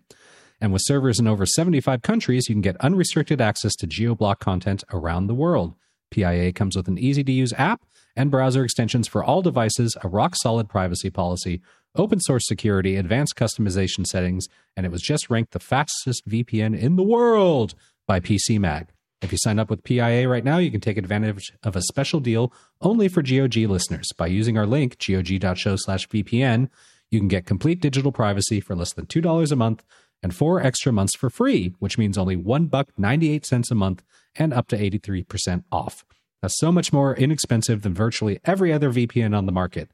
And 0.60 0.74
with 0.74 0.82
servers 0.86 1.20
in 1.20 1.28
over 1.28 1.46
75 1.46 2.02
countries, 2.02 2.50
you 2.50 2.56
can 2.56 2.62
get 2.62 2.76
unrestricted 2.78 3.40
access 3.40 3.76
to 3.76 3.88
geoblock 3.88 4.40
content 4.40 4.84
around 4.92 5.28
the 5.28 5.36
world. 5.36 5.76
PIA 6.10 6.54
comes 6.54 6.76
with 6.76 6.88
an 6.88 6.98
easy 6.98 7.24
to 7.24 7.32
use 7.32 7.54
app 7.54 7.84
and 8.16 8.32
browser 8.32 8.64
extensions 8.64 9.08
for 9.08 9.24
all 9.24 9.44
devices, 9.44 9.96
a 10.02 10.08
rock 10.08 10.36
solid 10.36 10.68
privacy 10.70 11.12
policy, 11.12 11.62
open 11.96 12.20
source 12.20 12.48
security, 12.48 12.96
advanced 12.96 13.36
customization 13.36 14.06
settings, 14.06 14.48
and 14.76 14.86
it 14.86 14.92
was 14.92 15.02
just 15.02 15.30
ranked 15.30 15.52
the 15.52 15.60
fastest 15.60 16.28
VPN 16.28 16.78
in 16.78 16.96
the 16.96 17.04
world 17.04 17.76
by 18.08 18.20
PC 18.20 18.60
Mag. 18.60 18.88
If 19.22 19.32
you 19.32 19.38
sign 19.40 19.60
up 19.60 19.70
with 19.70 19.84
PIA 19.84 20.28
right 20.28 20.44
now, 20.44 20.58
you 20.58 20.70
can 20.70 20.82
take 20.82 20.98
advantage 20.98 21.52
of 21.64 21.76
a 21.76 21.82
special 21.82 22.20
deal 22.20 22.54
only 22.82 23.08
for 23.08 23.24
GOG 23.24 23.56
listeners. 23.56 24.12
By 24.18 24.28
using 24.28 24.58
our 24.58 24.68
link, 24.68 24.98
gog.show 25.00 25.78
slash 25.78 26.08
VPN, 26.10 26.70
you 27.10 27.20
can 27.20 27.28
get 27.28 27.46
complete 27.46 27.82
digital 27.82 28.12
privacy 28.12 28.60
for 28.60 28.76
less 28.76 28.94
than 28.94 29.06
$2 29.06 29.52
a 29.52 29.56
month 29.56 29.84
and 30.22 30.36
four 30.36 30.62
extra 30.62 30.92
months 30.92 31.16
for 31.16 31.30
free, 31.30 31.74
which 31.80 31.98
means 31.98 32.18
only 32.18 32.36
one 32.36 32.66
buck 32.66 32.90
98 32.98 33.46
cents 33.46 33.72
a 33.72 33.76
month 33.76 34.04
and 34.36 34.54
up 34.54 34.68
to 34.68 34.78
83% 34.78 35.64
off. 35.72 36.06
That's 36.42 36.60
so 36.60 36.72
much 36.72 36.92
more 36.94 37.16
inexpensive 37.16 37.82
than 37.82 37.94
virtually 37.94 38.40
every 38.46 38.72
other 38.72 38.92
VPN 38.92 39.36
on 39.36 39.46
the 39.46 39.52
market. 39.52 39.90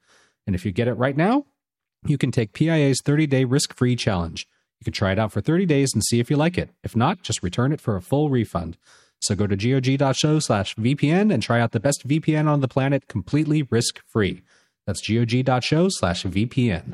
And 0.45 0.55
if 0.55 0.65
you 0.65 0.71
get 0.71 0.87
it 0.87 0.93
right 0.93 1.15
now, 1.15 1.45
you 2.05 2.17
can 2.17 2.31
take 2.31 2.53
PIA's 2.53 3.01
30 3.03 3.27
day 3.27 3.43
risk 3.43 3.75
free 3.75 3.95
challenge. 3.95 4.47
You 4.79 4.85
can 4.85 4.93
try 4.93 5.11
it 5.11 5.19
out 5.19 5.31
for 5.31 5.41
30 5.41 5.65
days 5.65 5.93
and 5.93 6.03
see 6.03 6.19
if 6.19 6.29
you 6.29 6.37
like 6.37 6.57
it. 6.57 6.69
If 6.83 6.95
not, 6.95 7.21
just 7.21 7.43
return 7.43 7.71
it 7.71 7.81
for 7.81 7.95
a 7.95 8.01
full 8.01 8.29
refund. 8.29 8.77
So 9.19 9.35
go 9.35 9.45
to 9.45 9.55
gog.show 9.55 10.39
slash 10.39 10.75
VPN 10.75 11.31
and 11.31 11.43
try 11.43 11.61
out 11.61 11.71
the 11.71 11.79
best 11.79 12.07
VPN 12.07 12.47
on 12.47 12.61
the 12.61 12.67
planet 12.67 13.07
completely 13.07 13.61
risk 13.63 14.01
free. 14.07 14.41
That's 14.87 15.07
gog.show 15.07 15.89
slash 15.89 16.23
VPN. 16.23 16.93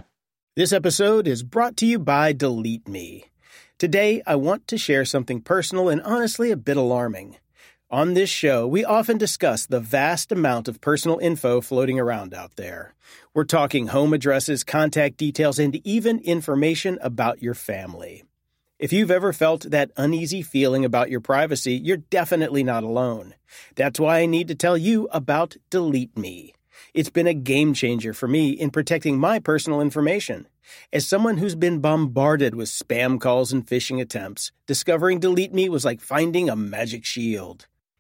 This 0.58 0.74
episode 0.74 1.28
is 1.28 1.44
brought 1.44 1.78
to 1.78 1.86
you 1.86 2.00
by 2.00 2.34
Delete 2.34 2.88
Me. 2.88 3.26
Today, 3.78 4.22
I 4.26 4.36
want 4.36 4.68
to 4.68 4.78
share 4.78 5.06
something 5.06 5.40
personal 5.40 5.88
and 5.88 6.02
honestly 6.02 6.52
a 6.52 6.58
bit 6.58 6.78
alarming. 6.78 7.38
On 7.90 8.16
this 8.16 8.30
show, 8.30 8.68
we 8.68 8.84
often 8.84 9.18
discuss 9.18 9.66
the 9.66 9.80
vast 9.80 10.34
amount 10.34 10.68
of 10.68 10.82
personal 10.82 11.20
info 11.20 11.62
floating 11.62 11.98
around 11.98 12.34
out 12.34 12.58
there. 12.58 12.94
We're 13.34 13.46
talking 13.46 13.88
home 13.88 14.12
addresses, 14.12 14.66
contact 14.66 15.16
details, 15.16 15.58
and 15.58 15.74
even 15.88 16.20
information 16.20 17.00
about 17.02 17.42
your 17.42 17.54
family. 17.54 18.26
If 18.78 18.92
you've 18.92 19.10
ever 19.10 19.32
felt 19.32 19.72
that 19.72 19.92
uneasy 19.96 20.42
feeling 20.42 20.84
about 20.84 21.10
your 21.10 21.22
privacy, 21.22 21.76
you're 21.76 21.96
definitely 21.96 22.62
not 22.62 22.84
alone. 22.84 23.36
That's 23.76 24.02
why 24.02 24.20
I 24.20 24.26
need 24.26 24.50
to 24.50 24.56
tell 24.56 24.78
you 24.78 25.08
about 25.14 25.56
Delete 25.70 26.18
Me. 26.18 26.54
It's 26.94 27.10
been 27.10 27.26
a 27.26 27.34
game 27.34 27.74
changer 27.74 28.14
for 28.14 28.28
me 28.28 28.50
in 28.50 28.70
protecting 28.70 29.18
my 29.18 29.40
personal 29.40 29.80
information. 29.80 30.48
As 30.92 31.08
someone 31.08 31.38
who's 31.38 31.56
been 31.56 31.80
bombarded 31.80 32.54
with 32.54 32.68
spam 32.68 33.18
calls 33.18 33.54
and 33.54 33.66
phishing 33.66 34.02
attempts, 34.02 34.52
discovering 34.66 35.22
Delete 35.22 35.54
Me 35.54 35.70
was 35.70 35.86
like 35.86 36.02
finding 36.02 36.50
a 36.50 36.56
magic 36.58 37.06
shield. 37.06 37.66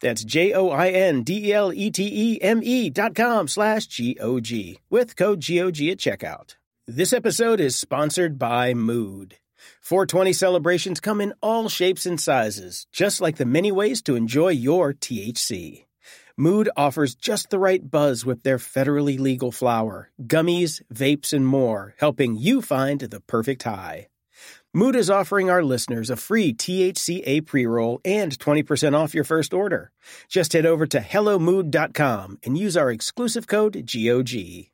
That's 0.00 0.24
J-O-I-N-D-E-L-E-T-E-M-E 0.24 2.90
dot 2.90 3.14
com 3.14 3.48
slash 3.48 3.86
G-O-G 3.86 4.78
with 4.90 5.16
code 5.16 5.40
GOG 5.40 5.88
at 5.88 5.98
checkout. 5.98 6.56
This 6.86 7.12
episode 7.12 7.60
is 7.60 7.76
sponsored 7.76 8.38
by 8.38 8.74
Mood. 8.74 9.38
420 9.80 10.32
celebrations 10.32 11.00
come 11.00 11.20
in 11.20 11.34
all 11.40 11.68
shapes 11.68 12.06
and 12.06 12.20
sizes, 12.20 12.86
just 12.92 13.20
like 13.20 13.36
the 13.36 13.44
many 13.44 13.70
ways 13.70 14.02
to 14.02 14.16
enjoy 14.16 14.48
your 14.48 14.92
THC. 14.92 15.84
Mood 16.36 16.70
offers 16.76 17.14
just 17.14 17.50
the 17.50 17.58
right 17.58 17.90
buzz 17.90 18.24
with 18.24 18.42
their 18.42 18.58
federally 18.58 19.18
legal 19.18 19.52
flower, 19.52 20.10
gummies, 20.22 20.82
vapes, 20.92 21.32
and 21.32 21.46
more, 21.46 21.94
helping 21.98 22.36
you 22.36 22.62
find 22.62 23.00
the 23.00 23.20
perfect 23.20 23.64
high. 23.64 24.08
Mood 24.74 24.96
is 24.96 25.10
offering 25.10 25.50
our 25.50 25.62
listeners 25.62 26.08
a 26.08 26.16
free 26.16 26.54
THCA 26.54 27.44
pre 27.44 27.66
roll 27.66 28.00
and 28.06 28.38
20% 28.38 28.96
off 28.96 29.14
your 29.14 29.22
first 29.22 29.52
order. 29.52 29.90
Just 30.28 30.54
head 30.54 30.64
over 30.64 30.86
to 30.86 30.98
HelloMood.com 30.98 32.38
and 32.42 32.56
use 32.56 32.74
our 32.74 32.90
exclusive 32.90 33.46
code 33.46 33.74
GOG. 33.86 34.70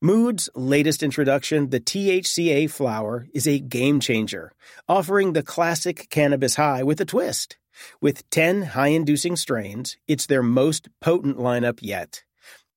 Mood's 0.00 0.48
latest 0.54 1.02
introduction, 1.02 1.68
the 1.68 1.80
THCA 1.80 2.70
flower, 2.70 3.26
is 3.34 3.46
a 3.46 3.58
game 3.58 4.00
changer, 4.00 4.50
offering 4.88 5.34
the 5.34 5.42
classic 5.42 6.08
cannabis 6.08 6.54
high 6.54 6.82
with 6.82 6.98
a 6.98 7.04
twist. 7.04 7.58
With 8.00 8.28
10 8.30 8.62
high 8.62 8.88
inducing 8.88 9.36
strains, 9.36 9.98
it's 10.06 10.24
their 10.24 10.42
most 10.42 10.88
potent 11.02 11.36
lineup 11.36 11.80
yet. 11.82 12.24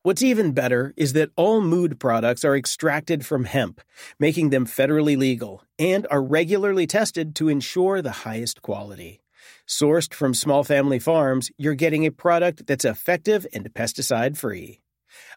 What's 0.04 0.24
even 0.24 0.54
better 0.54 0.96
is 0.98 1.14
that 1.14 1.30
all 1.36 1.62
mood 1.62 2.00
products 2.00 2.44
are 2.44 2.56
extracted 2.56 3.24
from 3.24 3.44
hemp, 3.44 3.82
making 4.20 4.50
them 4.50 4.66
federally 4.66 5.16
legal, 5.16 5.64
and 5.78 6.08
are 6.10 6.24
regularly 6.24 6.88
tested 6.88 7.36
to 7.36 7.50
ensure 7.50 8.02
the 8.02 8.24
highest 8.26 8.64
quality. 8.64 9.22
Sourced 9.68 10.12
from 10.12 10.34
small 10.34 10.64
family 10.64 10.98
farms, 10.98 11.52
you're 11.56 11.76
getting 11.76 12.04
a 12.04 12.12
product 12.12 12.66
that's 12.66 12.84
effective 12.84 13.46
and 13.54 13.72
pesticide 13.76 14.38
free. 14.38 14.80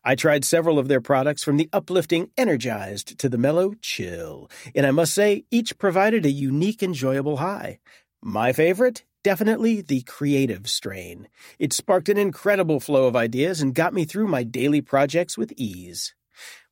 I 0.03 0.14
tried 0.14 0.46
several 0.46 0.79
of 0.79 0.88
their 0.88 1.03
products 1.03 1.44
from 1.44 1.59
the 1.59 1.68
uplifting 1.70 2.31
Energized 2.38 3.18
to 3.18 3.29
the 3.29 3.37
mellow 3.37 3.74
Chill, 3.83 4.50
and 4.74 4.87
I 4.87 4.92
must 4.92 5.12
say, 5.12 5.44
each 5.50 5.77
provided 5.77 6.24
a 6.24 6.31
unique, 6.31 6.83
enjoyable 6.83 7.37
high. 7.37 7.81
My 8.22 8.55
favorite? 8.55 9.05
Definitely 9.24 9.80
the 9.80 10.02
creative 10.02 10.68
strain. 10.68 11.28
It 11.58 11.72
sparked 11.72 12.10
an 12.10 12.18
incredible 12.18 12.78
flow 12.78 13.06
of 13.06 13.16
ideas 13.16 13.62
and 13.62 13.74
got 13.74 13.94
me 13.94 14.04
through 14.04 14.28
my 14.28 14.42
daily 14.42 14.82
projects 14.82 15.38
with 15.38 15.50
ease. 15.56 16.14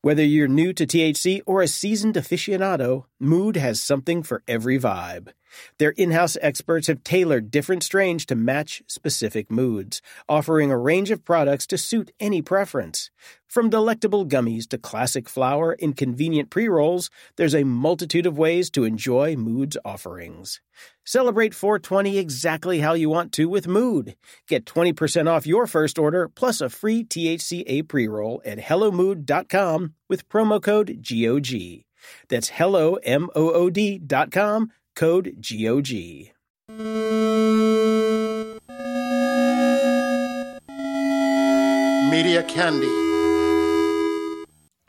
Whether 0.02 0.22
you're 0.22 0.48
new 0.48 0.74
to 0.74 0.86
THC 0.86 1.40
or 1.46 1.62
a 1.62 1.66
seasoned 1.66 2.16
aficionado, 2.16 3.04
Mood 3.18 3.56
has 3.56 3.80
something 3.80 4.22
for 4.22 4.42
every 4.46 4.78
vibe. 4.78 5.28
Their 5.78 5.90
in 5.92 6.10
house 6.10 6.36
experts 6.42 6.88
have 6.88 7.02
tailored 7.04 7.50
different 7.50 7.84
strains 7.84 8.26
to 8.26 8.34
match 8.34 8.82
specific 8.86 9.50
moods, 9.50 10.02
offering 10.28 10.70
a 10.70 10.76
range 10.76 11.10
of 11.10 11.24
products 11.24 11.66
to 11.68 11.78
suit 11.78 12.12
any 12.20 12.42
preference. 12.42 13.10
From 13.52 13.68
delectable 13.68 14.24
gummies 14.24 14.66
to 14.68 14.78
classic 14.78 15.28
flower 15.28 15.76
and 15.82 15.94
convenient 15.94 16.48
pre 16.48 16.68
rolls, 16.68 17.10
there's 17.36 17.54
a 17.54 17.64
multitude 17.64 18.24
of 18.24 18.38
ways 18.38 18.70
to 18.70 18.84
enjoy 18.84 19.36
Mood's 19.36 19.76
offerings. 19.84 20.62
Celebrate 21.04 21.52
420 21.52 22.16
exactly 22.16 22.78
how 22.78 22.94
you 22.94 23.10
want 23.10 23.30
to 23.32 23.50
with 23.50 23.66
Mood. 23.68 24.16
Get 24.48 24.64
20% 24.64 25.28
off 25.28 25.46
your 25.46 25.66
first 25.66 25.98
order 25.98 26.28
plus 26.28 26.62
a 26.62 26.70
free 26.70 27.04
THCA 27.04 27.86
pre 27.86 28.08
roll 28.08 28.40
at 28.46 28.56
HelloMood.com 28.56 29.92
with 30.08 30.30
promo 30.30 30.62
code 30.62 31.06
GOG. 31.06 31.84
That's 32.30 32.48
hello, 32.48 32.94
M 33.02 33.28
O 33.36 33.52
O 33.52 33.68
D.com 33.68 34.72
code 34.96 35.36
GOG. 35.42 35.90
Media 42.10 42.42
Candy. 42.44 43.01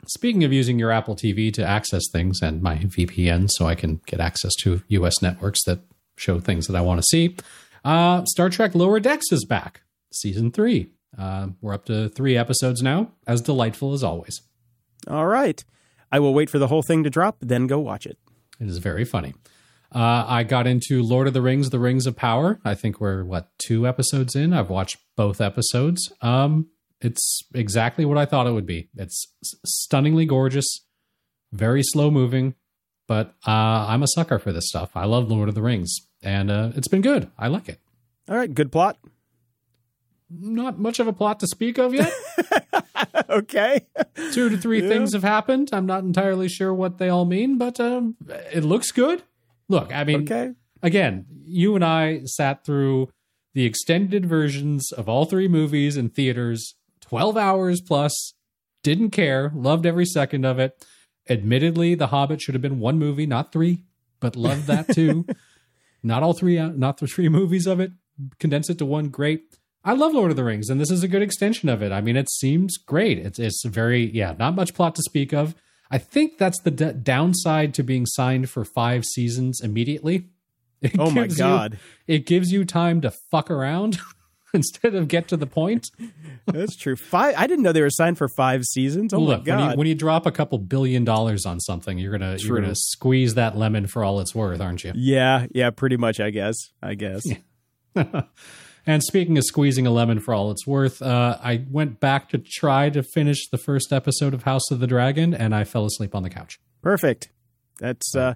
Speaking 0.08 0.44
of 0.44 0.52
using 0.52 0.78
your 0.78 0.90
Apple 0.90 1.16
TV 1.16 1.52
to 1.54 1.64
access 1.64 2.02
things 2.12 2.40
and 2.42 2.62
my 2.62 2.76
VPN 2.76 3.48
so 3.50 3.66
I 3.66 3.74
can 3.74 4.00
get 4.06 4.20
access 4.20 4.52
to 4.62 4.82
US 4.88 5.22
networks 5.22 5.64
that 5.64 5.80
show 6.16 6.40
things 6.40 6.66
that 6.66 6.76
I 6.76 6.80
want 6.80 7.00
to 7.00 7.06
see, 7.08 7.36
uh, 7.84 8.24
Star 8.26 8.50
Trek 8.50 8.74
Lower 8.74 9.00
Decks 9.00 9.32
is 9.32 9.44
back, 9.44 9.82
season 10.12 10.50
three. 10.50 10.90
Uh, 11.16 11.48
we're 11.60 11.74
up 11.74 11.84
to 11.86 12.08
three 12.08 12.36
episodes 12.36 12.82
now, 12.82 13.12
as 13.26 13.40
delightful 13.40 13.92
as 13.92 14.02
always. 14.02 14.40
All 15.08 15.26
right. 15.26 15.62
I 16.10 16.18
will 16.18 16.34
wait 16.34 16.50
for 16.50 16.58
the 16.58 16.68
whole 16.68 16.82
thing 16.82 17.04
to 17.04 17.10
drop, 17.10 17.38
then 17.40 17.66
go 17.66 17.78
watch 17.78 18.06
it. 18.06 18.18
It 18.60 18.68
is 18.68 18.78
very 18.78 19.04
funny. 19.04 19.34
Uh, 19.94 20.24
I 20.26 20.42
got 20.42 20.66
into 20.66 21.02
Lord 21.02 21.28
of 21.28 21.34
the 21.34 21.42
Rings: 21.42 21.70
The 21.70 21.78
Rings 21.78 22.06
of 22.06 22.16
Power. 22.16 22.58
I 22.64 22.74
think 22.74 23.00
we're 23.00 23.24
what 23.24 23.50
two 23.58 23.86
episodes 23.86 24.34
in. 24.34 24.52
I've 24.52 24.70
watched 24.70 24.96
both 25.16 25.40
episodes. 25.40 26.12
Um, 26.20 26.68
it's 27.04 27.42
exactly 27.54 28.04
what 28.04 28.18
I 28.18 28.24
thought 28.24 28.46
it 28.46 28.52
would 28.52 28.66
be. 28.66 28.88
It's 28.96 29.26
stunningly 29.64 30.24
gorgeous, 30.24 30.84
very 31.52 31.82
slow 31.82 32.10
moving, 32.10 32.54
but 33.06 33.34
uh, 33.46 33.86
I'm 33.88 34.02
a 34.02 34.08
sucker 34.08 34.38
for 34.38 34.52
this 34.52 34.68
stuff. 34.68 34.90
I 34.94 35.04
love 35.04 35.30
Lord 35.30 35.48
of 35.48 35.54
the 35.54 35.62
Rings, 35.62 35.94
and 36.22 36.50
uh, 36.50 36.72
it's 36.74 36.88
been 36.88 37.02
good. 37.02 37.30
I 37.38 37.48
like 37.48 37.68
it. 37.68 37.78
All 38.28 38.36
right, 38.36 38.52
good 38.52 38.72
plot. 38.72 38.98
Not 40.30 40.78
much 40.78 40.98
of 40.98 41.06
a 41.06 41.12
plot 41.12 41.40
to 41.40 41.46
speak 41.46 41.78
of 41.78 41.94
yet. 41.94 42.12
okay. 43.28 43.86
Two 44.32 44.48
to 44.48 44.56
three 44.56 44.82
yeah. 44.82 44.88
things 44.88 45.12
have 45.12 45.22
happened. 45.22 45.70
I'm 45.72 45.86
not 45.86 46.02
entirely 46.02 46.48
sure 46.48 46.72
what 46.72 46.98
they 46.98 47.10
all 47.10 47.26
mean, 47.26 47.58
but 47.58 47.78
um, 47.78 48.16
it 48.28 48.64
looks 48.64 48.90
good. 48.90 49.22
Look, 49.68 49.94
I 49.94 50.04
mean, 50.04 50.22
okay. 50.22 50.52
again, 50.82 51.26
you 51.44 51.74
and 51.74 51.84
I 51.84 52.22
sat 52.24 52.64
through 52.64 53.10
the 53.52 53.64
extended 53.64 54.26
versions 54.26 54.90
of 54.92 55.08
all 55.08 55.26
three 55.26 55.46
movies 55.46 55.96
in 55.96 56.08
theaters, 56.08 56.74
12 57.08 57.36
hours 57.36 57.80
plus, 57.80 58.34
didn't 58.82 59.10
care, 59.10 59.52
loved 59.54 59.86
every 59.86 60.06
second 60.06 60.44
of 60.44 60.58
it. 60.58 60.84
Admittedly, 61.28 61.94
The 61.94 62.08
Hobbit 62.08 62.40
should 62.40 62.54
have 62.54 62.62
been 62.62 62.80
one 62.80 62.98
movie, 62.98 63.26
not 63.26 63.52
three, 63.52 63.84
but 64.20 64.36
loved 64.36 64.66
that 64.66 64.88
too. 64.94 65.26
not 66.02 66.22
all 66.22 66.34
three, 66.34 66.58
uh, 66.58 66.68
not 66.68 66.98
the 66.98 67.06
three 67.06 67.28
movies 67.30 67.66
of 67.66 67.80
it. 67.80 67.92
Condense 68.38 68.70
it 68.70 68.78
to 68.78 68.84
one. 68.84 69.08
Great. 69.08 69.58
I 69.84 69.92
love 69.92 70.14
Lord 70.14 70.30
of 70.30 70.36
the 70.36 70.44
Rings, 70.44 70.70
and 70.70 70.80
this 70.80 70.90
is 70.90 71.02
a 71.02 71.08
good 71.08 71.20
extension 71.20 71.68
of 71.68 71.82
it. 71.82 71.92
I 71.92 72.00
mean, 72.00 72.16
it 72.16 72.30
seems 72.30 72.78
great. 72.78 73.18
It's 73.18 73.38
it's 73.38 73.62
very 73.66 74.10
yeah, 74.10 74.34
not 74.38 74.54
much 74.54 74.72
plot 74.72 74.94
to 74.94 75.02
speak 75.02 75.34
of. 75.34 75.54
I 75.90 75.98
think 75.98 76.38
that's 76.38 76.60
the 76.62 76.70
d- 76.70 76.92
downside 76.92 77.74
to 77.74 77.82
being 77.82 78.06
signed 78.06 78.48
for 78.48 78.64
five 78.64 79.04
seasons 79.04 79.60
immediately. 79.62 80.28
It 80.80 80.92
oh 80.98 81.10
my 81.10 81.26
god! 81.26 81.78
You, 82.06 82.14
it 82.14 82.26
gives 82.26 82.50
you 82.50 82.64
time 82.64 83.02
to 83.02 83.12
fuck 83.30 83.50
around 83.50 83.98
instead 84.58 84.94
of 84.94 85.08
get 85.08 85.28
to 85.28 85.36
the 85.36 85.46
point. 85.46 85.88
that's 86.46 86.76
true. 86.76 86.96
Five. 86.96 87.34
I 87.36 87.46
didn't 87.46 87.62
know 87.62 87.72
they 87.72 87.82
were 87.82 87.90
signed 87.90 88.18
for 88.18 88.28
five 88.36 88.64
seasons. 88.64 89.12
Oh 89.12 89.18
Look, 89.18 89.40
my 89.40 89.44
god! 89.44 89.60
When 89.60 89.70
you, 89.70 89.76
when 89.78 89.86
you, 89.88 89.94
drop 89.94 90.26
a 90.26 90.32
couple 90.32 90.58
billion 90.58 91.04
dollars 91.04 91.44
on 91.44 91.60
something, 91.60 91.98
you're 91.98 92.12
gonna 92.12 92.38
true. 92.38 92.48
you're 92.48 92.60
gonna 92.60 92.74
squeeze 92.74 93.34
that 93.34 93.56
lemon 93.56 93.86
for 93.86 94.04
all 94.04 94.20
it's 94.20 94.34
worth, 94.34 94.60
aren't 94.60 94.84
you? 94.84 94.92
Yeah, 94.94 95.46
yeah, 95.50 95.70
pretty 95.70 95.96
much. 95.96 96.20
I 96.20 96.30
guess. 96.30 96.56
I 96.82 96.94
guess. 96.94 97.22
Yeah. 97.94 98.22
And 98.86 99.02
speaking 99.02 99.38
of 99.38 99.44
squeezing 99.44 99.86
a 99.86 99.90
lemon 99.90 100.20
for 100.20 100.34
all 100.34 100.50
it's 100.50 100.66
worth, 100.66 101.00
uh, 101.00 101.38
I 101.42 101.64
went 101.70 102.00
back 102.00 102.28
to 102.30 102.38
try 102.38 102.90
to 102.90 103.02
finish 103.02 103.48
the 103.48 103.56
first 103.56 103.92
episode 103.94 104.34
of 104.34 104.42
House 104.42 104.70
of 104.70 104.78
the 104.78 104.86
Dragon, 104.86 105.32
and 105.32 105.54
I 105.54 105.64
fell 105.64 105.86
asleep 105.86 106.14
on 106.14 106.22
the 106.22 106.28
couch. 106.28 106.58
Perfect. 106.82 107.30
That's 107.80 108.14
uh, 108.14 108.34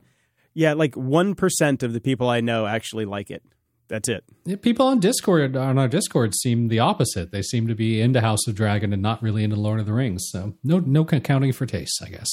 yeah, 0.55 0.73
like 0.73 0.95
one 0.95 1.35
percent 1.35 1.83
of 1.83 1.93
the 1.93 2.01
people 2.01 2.31
I 2.31 2.41
know 2.41 2.67
actually 2.67 3.05
like 3.05 3.31
it. 3.31 3.43
That's 3.89 4.09
it. 4.09 4.25
Yeah, 4.45 4.57
people 4.57 4.87
on 4.87 5.01
Discord 5.01 5.57
on 5.57 5.79
our 5.79 5.89
Discord 5.89 6.35
seem 6.35 6.69
the 6.69 6.79
opposite. 6.79 7.33
They 7.33 7.43
seem 7.43 7.67
to 7.69 7.75
be 7.75 8.01
into 8.01 8.21
House 8.21 8.47
of 8.47 8.55
Dragon 8.55 8.93
and 8.93 9.03
not 9.03 9.23
really 9.23 9.45
into 9.45 9.57
Lord 9.57 9.81
of 9.81 9.87
the 9.87 9.93
Rings. 9.93 10.29
So 10.31 10.55
no, 10.63 10.79
no 10.79 11.03
accounting 11.03 11.53
for 11.53 11.67
tastes, 11.67 12.01
I 12.03 12.11
guess. 12.11 12.29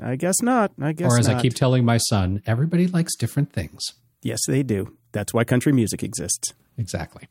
I 0.00 0.16
guess 0.16 0.40
not. 0.40 0.72
I 0.80 0.92
guess. 0.92 1.12
Or 1.12 1.18
as 1.18 1.26
not. 1.26 1.38
I 1.38 1.42
keep 1.42 1.54
telling 1.54 1.84
my 1.84 1.98
son, 1.98 2.42
everybody 2.46 2.86
likes 2.86 3.16
different 3.16 3.52
things. 3.52 3.82
Yes, 4.22 4.40
they 4.46 4.62
do. 4.62 4.96
That's 5.12 5.34
why 5.34 5.44
country 5.44 5.72
music 5.72 6.02
exists. 6.02 6.54
Exactly. 6.78 7.26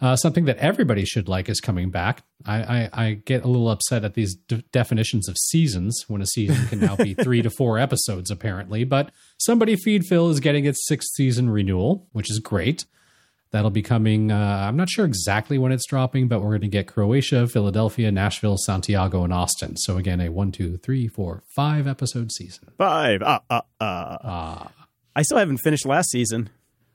Uh, 0.00 0.14
something 0.14 0.44
that 0.44 0.56
everybody 0.58 1.04
should 1.04 1.28
like 1.28 1.48
is 1.48 1.60
coming 1.60 1.90
back. 1.90 2.22
I, 2.46 2.56
I, 2.62 2.90
I 2.92 3.12
get 3.14 3.42
a 3.42 3.48
little 3.48 3.68
upset 3.68 4.04
at 4.04 4.14
these 4.14 4.36
de- 4.36 4.62
definitions 4.70 5.28
of 5.28 5.36
seasons 5.36 6.04
when 6.06 6.22
a 6.22 6.26
season 6.26 6.68
can 6.68 6.78
now 6.78 6.94
be 6.94 7.14
three 7.20 7.42
to 7.42 7.50
four 7.50 7.80
episodes, 7.80 8.30
apparently. 8.30 8.84
But 8.84 9.10
Somebody 9.38 9.74
Feed 9.74 10.04
Phil 10.04 10.30
is 10.30 10.38
getting 10.38 10.66
its 10.66 10.86
sixth 10.86 11.08
season 11.14 11.50
renewal, 11.50 12.06
which 12.12 12.30
is 12.30 12.38
great. 12.38 12.84
That'll 13.50 13.70
be 13.70 13.82
coming. 13.82 14.30
Uh, 14.30 14.66
I'm 14.68 14.76
not 14.76 14.90
sure 14.90 15.06
exactly 15.06 15.56
when 15.56 15.72
it's 15.72 15.86
dropping, 15.86 16.28
but 16.28 16.40
we're 16.40 16.50
going 16.50 16.60
to 16.62 16.68
get 16.68 16.86
Croatia, 16.86 17.46
Philadelphia, 17.46 18.12
Nashville, 18.12 18.58
Santiago, 18.58 19.24
and 19.24 19.32
Austin. 19.32 19.76
So 19.78 19.96
again, 19.96 20.20
a 20.20 20.28
one, 20.28 20.52
two, 20.52 20.76
three, 20.76 21.08
four, 21.08 21.42
five 21.48 21.86
episode 21.86 22.30
season. 22.30 22.68
Five. 22.76 23.22
Ah, 23.24 23.40
ah, 23.48 23.62
ah. 23.80 24.18
ah. 24.22 24.72
I 25.16 25.22
still 25.22 25.38
haven't 25.38 25.58
finished 25.58 25.86
last 25.86 26.10
season. 26.10 26.50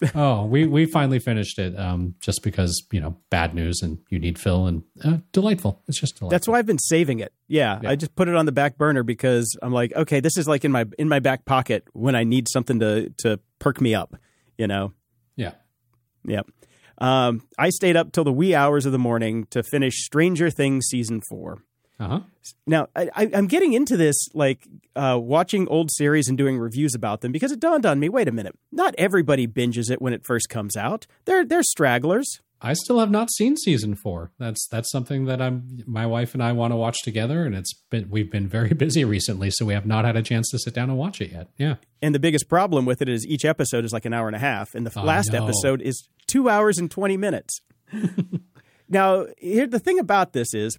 oh, 0.15 0.45
we 0.45 0.65
we 0.65 0.85
finally 0.85 1.19
finished 1.19 1.59
it. 1.59 1.77
Um, 1.77 2.15
just 2.19 2.43
because 2.43 2.85
you 2.91 2.99
know 2.99 3.17
bad 3.29 3.53
news 3.53 3.81
and 3.81 3.99
you 4.09 4.19
need 4.19 4.37
Phil 4.37 4.67
and 4.67 4.83
uh, 5.03 5.17
delightful. 5.31 5.81
It's 5.87 5.99
just 5.99 6.15
delightful. 6.15 6.29
That's 6.29 6.47
why 6.47 6.59
I've 6.59 6.65
been 6.65 6.79
saving 6.79 7.19
it. 7.19 7.33
Yeah, 7.47 7.79
Yeah. 7.81 7.89
I 7.89 7.95
just 7.95 8.15
put 8.15 8.27
it 8.27 8.35
on 8.35 8.45
the 8.45 8.51
back 8.51 8.77
burner 8.77 9.03
because 9.03 9.57
I'm 9.61 9.71
like, 9.73 9.93
okay, 9.95 10.19
this 10.19 10.37
is 10.37 10.47
like 10.47 10.65
in 10.65 10.71
my 10.71 10.85
in 10.97 11.07
my 11.07 11.19
back 11.19 11.45
pocket 11.45 11.87
when 11.93 12.15
I 12.15 12.23
need 12.23 12.47
something 12.49 12.79
to 12.79 13.09
to 13.19 13.39
perk 13.59 13.81
me 13.81 13.95
up. 13.95 14.15
You 14.57 14.67
know. 14.67 14.93
yeah. 15.35 15.53
Yep. 16.25 16.47
Um, 16.99 17.43
I 17.57 17.69
stayed 17.69 17.95
up 17.95 18.11
till 18.11 18.23
the 18.23 18.33
wee 18.33 18.55
hours 18.55 18.85
of 18.85 18.91
the 18.91 18.99
morning 18.99 19.45
to 19.49 19.63
finish 19.63 20.03
Stranger 20.03 20.49
Things 20.49 20.85
season 20.87 21.21
four. 21.29 21.63
Uh 21.99 22.07
huh. 22.07 22.19
Now 22.65 22.87
I, 22.95 23.09
I, 23.15 23.29
I'm 23.33 23.47
getting 23.47 23.73
into 23.73 23.97
this 23.97 24.15
like 24.33 24.67
uh, 24.95 25.19
watching 25.21 25.67
old 25.67 25.91
series 25.91 26.27
and 26.27 26.37
doing 26.37 26.57
reviews 26.57 26.95
about 26.95 27.21
them 27.21 27.31
because 27.31 27.51
it 27.51 27.59
dawned 27.59 27.85
on 27.85 27.99
me. 27.99 28.09
Wait 28.09 28.27
a 28.27 28.31
minute, 28.31 28.55
not 28.71 28.95
everybody 28.97 29.47
binges 29.47 29.89
it 29.91 30.01
when 30.01 30.13
it 30.13 30.25
first 30.25 30.49
comes 30.49 30.75
out. 30.75 31.07
They're 31.25 31.45
they're 31.45 31.63
stragglers. 31.63 32.41
I 32.65 32.73
still 32.73 32.99
have 32.99 33.11
not 33.11 33.29
seen 33.29 33.57
season 33.57 33.93
four. 33.93 34.31
That's 34.39 34.67
that's 34.69 34.89
something 34.89 35.25
that 35.25 35.41
I'm 35.41 35.83
my 35.85 36.05
wife 36.05 36.33
and 36.33 36.41
I 36.41 36.53
want 36.53 36.71
to 36.71 36.77
watch 36.77 37.01
together, 37.03 37.45
and 37.45 37.53
it's 37.53 37.73
been 37.89 38.09
we've 38.09 38.31
been 38.31 38.47
very 38.47 38.69
busy 38.73 39.03
recently, 39.03 39.51
so 39.51 39.65
we 39.65 39.73
have 39.73 39.85
not 39.85 40.05
had 40.05 40.15
a 40.15 40.21
chance 40.21 40.49
to 40.51 40.59
sit 40.59 40.73
down 40.73 40.89
and 40.89 40.97
watch 40.97 41.19
it 41.19 41.31
yet. 41.31 41.49
Yeah. 41.57 41.75
And 42.01 42.15
the 42.15 42.19
biggest 42.19 42.47
problem 42.47 42.85
with 42.85 43.01
it 43.01 43.09
is 43.09 43.27
each 43.27 43.43
episode 43.43 43.83
is 43.83 43.91
like 43.91 44.05
an 44.05 44.13
hour 44.13 44.27
and 44.27 44.35
a 44.35 44.39
half, 44.39 44.73
and 44.73 44.87
the 44.87 44.99
I 44.99 45.03
last 45.03 45.33
know. 45.33 45.43
episode 45.43 45.81
is 45.81 46.07
two 46.27 46.49
hours 46.49 46.77
and 46.77 46.89
20 46.89 47.17
minutes. 47.17 47.59
now, 48.89 49.25
here, 49.37 49.67
the 49.67 49.79
thing 49.79 49.99
about 49.99 50.33
this 50.33 50.53
is 50.53 50.77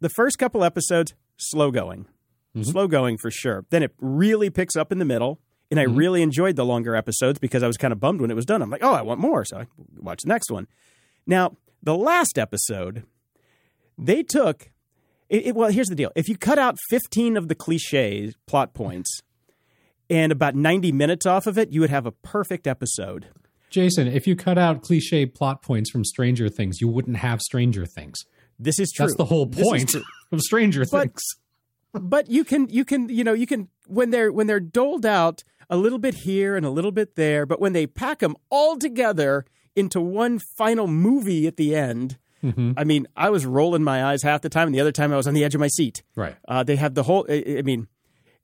the 0.00 0.08
first 0.08 0.38
couple 0.38 0.62
episodes, 0.62 1.14
slow 1.36 1.70
going. 1.72 2.06
Mm-hmm. 2.56 2.62
Slow 2.62 2.86
going 2.86 3.18
for 3.18 3.30
sure. 3.30 3.66
Then 3.70 3.82
it 3.82 3.92
really 4.00 4.48
picks 4.48 4.76
up 4.76 4.92
in 4.92 4.98
the 4.98 5.04
middle. 5.04 5.40
And 5.68 5.80
I 5.80 5.86
mm-hmm. 5.86 5.96
really 5.96 6.22
enjoyed 6.22 6.54
the 6.54 6.64
longer 6.64 6.94
episodes 6.94 7.40
because 7.40 7.64
I 7.64 7.66
was 7.66 7.76
kind 7.76 7.92
of 7.92 7.98
bummed 7.98 8.20
when 8.20 8.30
it 8.30 8.34
was 8.34 8.46
done. 8.46 8.62
I'm 8.62 8.70
like, 8.70 8.84
oh, 8.84 8.92
I 8.92 9.02
want 9.02 9.18
more. 9.18 9.44
So 9.44 9.58
I 9.58 9.66
watched 9.98 10.22
the 10.22 10.28
next 10.28 10.48
one. 10.48 10.68
Now, 11.26 11.56
the 11.82 11.96
last 11.96 12.38
episode, 12.38 13.04
they 13.98 14.22
took. 14.22 14.70
It, 15.28 15.46
it- 15.48 15.54
well, 15.56 15.70
here's 15.70 15.88
the 15.88 15.94
deal. 15.94 16.12
If 16.14 16.28
you 16.28 16.36
cut 16.36 16.58
out 16.58 16.76
15 16.90 17.36
of 17.36 17.48
the 17.48 17.54
cliche 17.54 18.32
plot 18.46 18.74
points 18.74 19.20
and 20.08 20.30
about 20.30 20.54
90 20.54 20.92
minutes 20.92 21.26
off 21.26 21.46
of 21.46 21.58
it, 21.58 21.70
you 21.72 21.80
would 21.80 21.90
have 21.90 22.06
a 22.06 22.12
perfect 22.12 22.66
episode. 22.66 23.26
Jason, 23.70 24.06
if 24.06 24.26
you 24.26 24.36
cut 24.36 24.56
out 24.58 24.82
cliche 24.82 25.26
plot 25.26 25.62
points 25.62 25.90
from 25.90 26.04
Stranger 26.04 26.48
Things, 26.48 26.80
you 26.80 26.88
wouldn't 26.88 27.16
have 27.16 27.40
Stranger 27.42 27.84
Things. 27.84 28.18
This 28.58 28.78
is 28.78 28.92
true. 28.92 29.06
That's 29.06 29.16
the 29.16 29.24
whole 29.24 29.46
point 29.48 29.94
of 30.32 30.40
Stranger 30.40 30.84
But- 30.90 31.08
Things. 31.08 31.22
but 31.92 32.30
you 32.30 32.44
can 32.44 32.68
you 32.68 32.84
can 32.84 33.08
you 33.08 33.24
know 33.24 33.32
you 33.32 33.46
can 33.46 33.68
when 33.86 34.10
they're 34.10 34.30
when 34.30 34.46
they're 34.46 34.60
doled 34.60 35.04
out 35.06 35.42
a 35.68 35.76
little 35.76 35.98
bit 35.98 36.14
here 36.14 36.54
and 36.56 36.64
a 36.66 36.70
little 36.70 36.92
bit 36.92 37.16
there 37.16 37.44
but 37.46 37.58
when 37.60 37.72
they 37.72 37.86
pack 37.86 38.18
them 38.20 38.36
all 38.50 38.76
together 38.76 39.44
into 39.76 40.00
one 40.00 40.38
final 40.56 40.86
movie 40.86 41.46
at 41.46 41.56
the 41.56 41.74
end 41.76 42.18
Mm-hmm. 42.44 42.72
i 42.76 42.84
mean 42.84 43.06
i 43.16 43.30
was 43.30 43.46
rolling 43.46 43.82
my 43.82 44.04
eyes 44.04 44.22
half 44.22 44.42
the 44.42 44.50
time 44.50 44.68
and 44.68 44.74
the 44.74 44.80
other 44.80 44.92
time 44.92 45.10
i 45.12 45.16
was 45.16 45.26
on 45.26 45.32
the 45.32 45.42
edge 45.42 45.54
of 45.54 45.60
my 45.60 45.68
seat 45.68 46.02
Right. 46.14 46.36
uh, 46.46 46.62
they 46.62 46.76
have 46.76 46.94
the 46.94 47.02
whole 47.02 47.24
i, 47.30 47.42
I 47.58 47.62
mean 47.62 47.88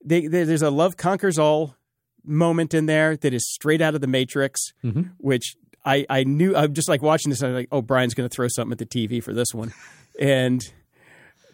they, 0.03 0.27
they, 0.27 0.45
there's 0.45 0.63
a 0.63 0.71
love 0.71 0.97
conquers 0.97 1.39
all 1.39 1.77
moment 2.25 2.73
in 2.73 2.87
there 2.87 3.17
that 3.19 3.35
is 3.35 3.47
straight 3.53 3.81
out 3.83 3.95
of 3.95 4.01
the 4.01 4.07
matrix 4.07 4.73
Mm-hmm. 4.83 5.03
which 5.19 5.55
I, 5.85 6.07
I 6.09 6.25
knew 6.25 6.57
i'm 6.57 6.73
just 6.73 6.89
like 6.89 7.03
watching 7.03 7.29
this 7.31 7.43
and 7.43 7.51
i'm 7.51 7.55
like 7.55 7.69
oh 7.71 7.83
brian's 7.83 8.15
going 8.15 8.29
to 8.29 8.35
throw 8.35 8.49
something 8.49 8.73
at 8.73 8.79
the 8.79 8.87
tv 8.87 9.23
for 9.23 9.35
this 9.35 9.49
one 9.53 9.75
and 10.19 10.63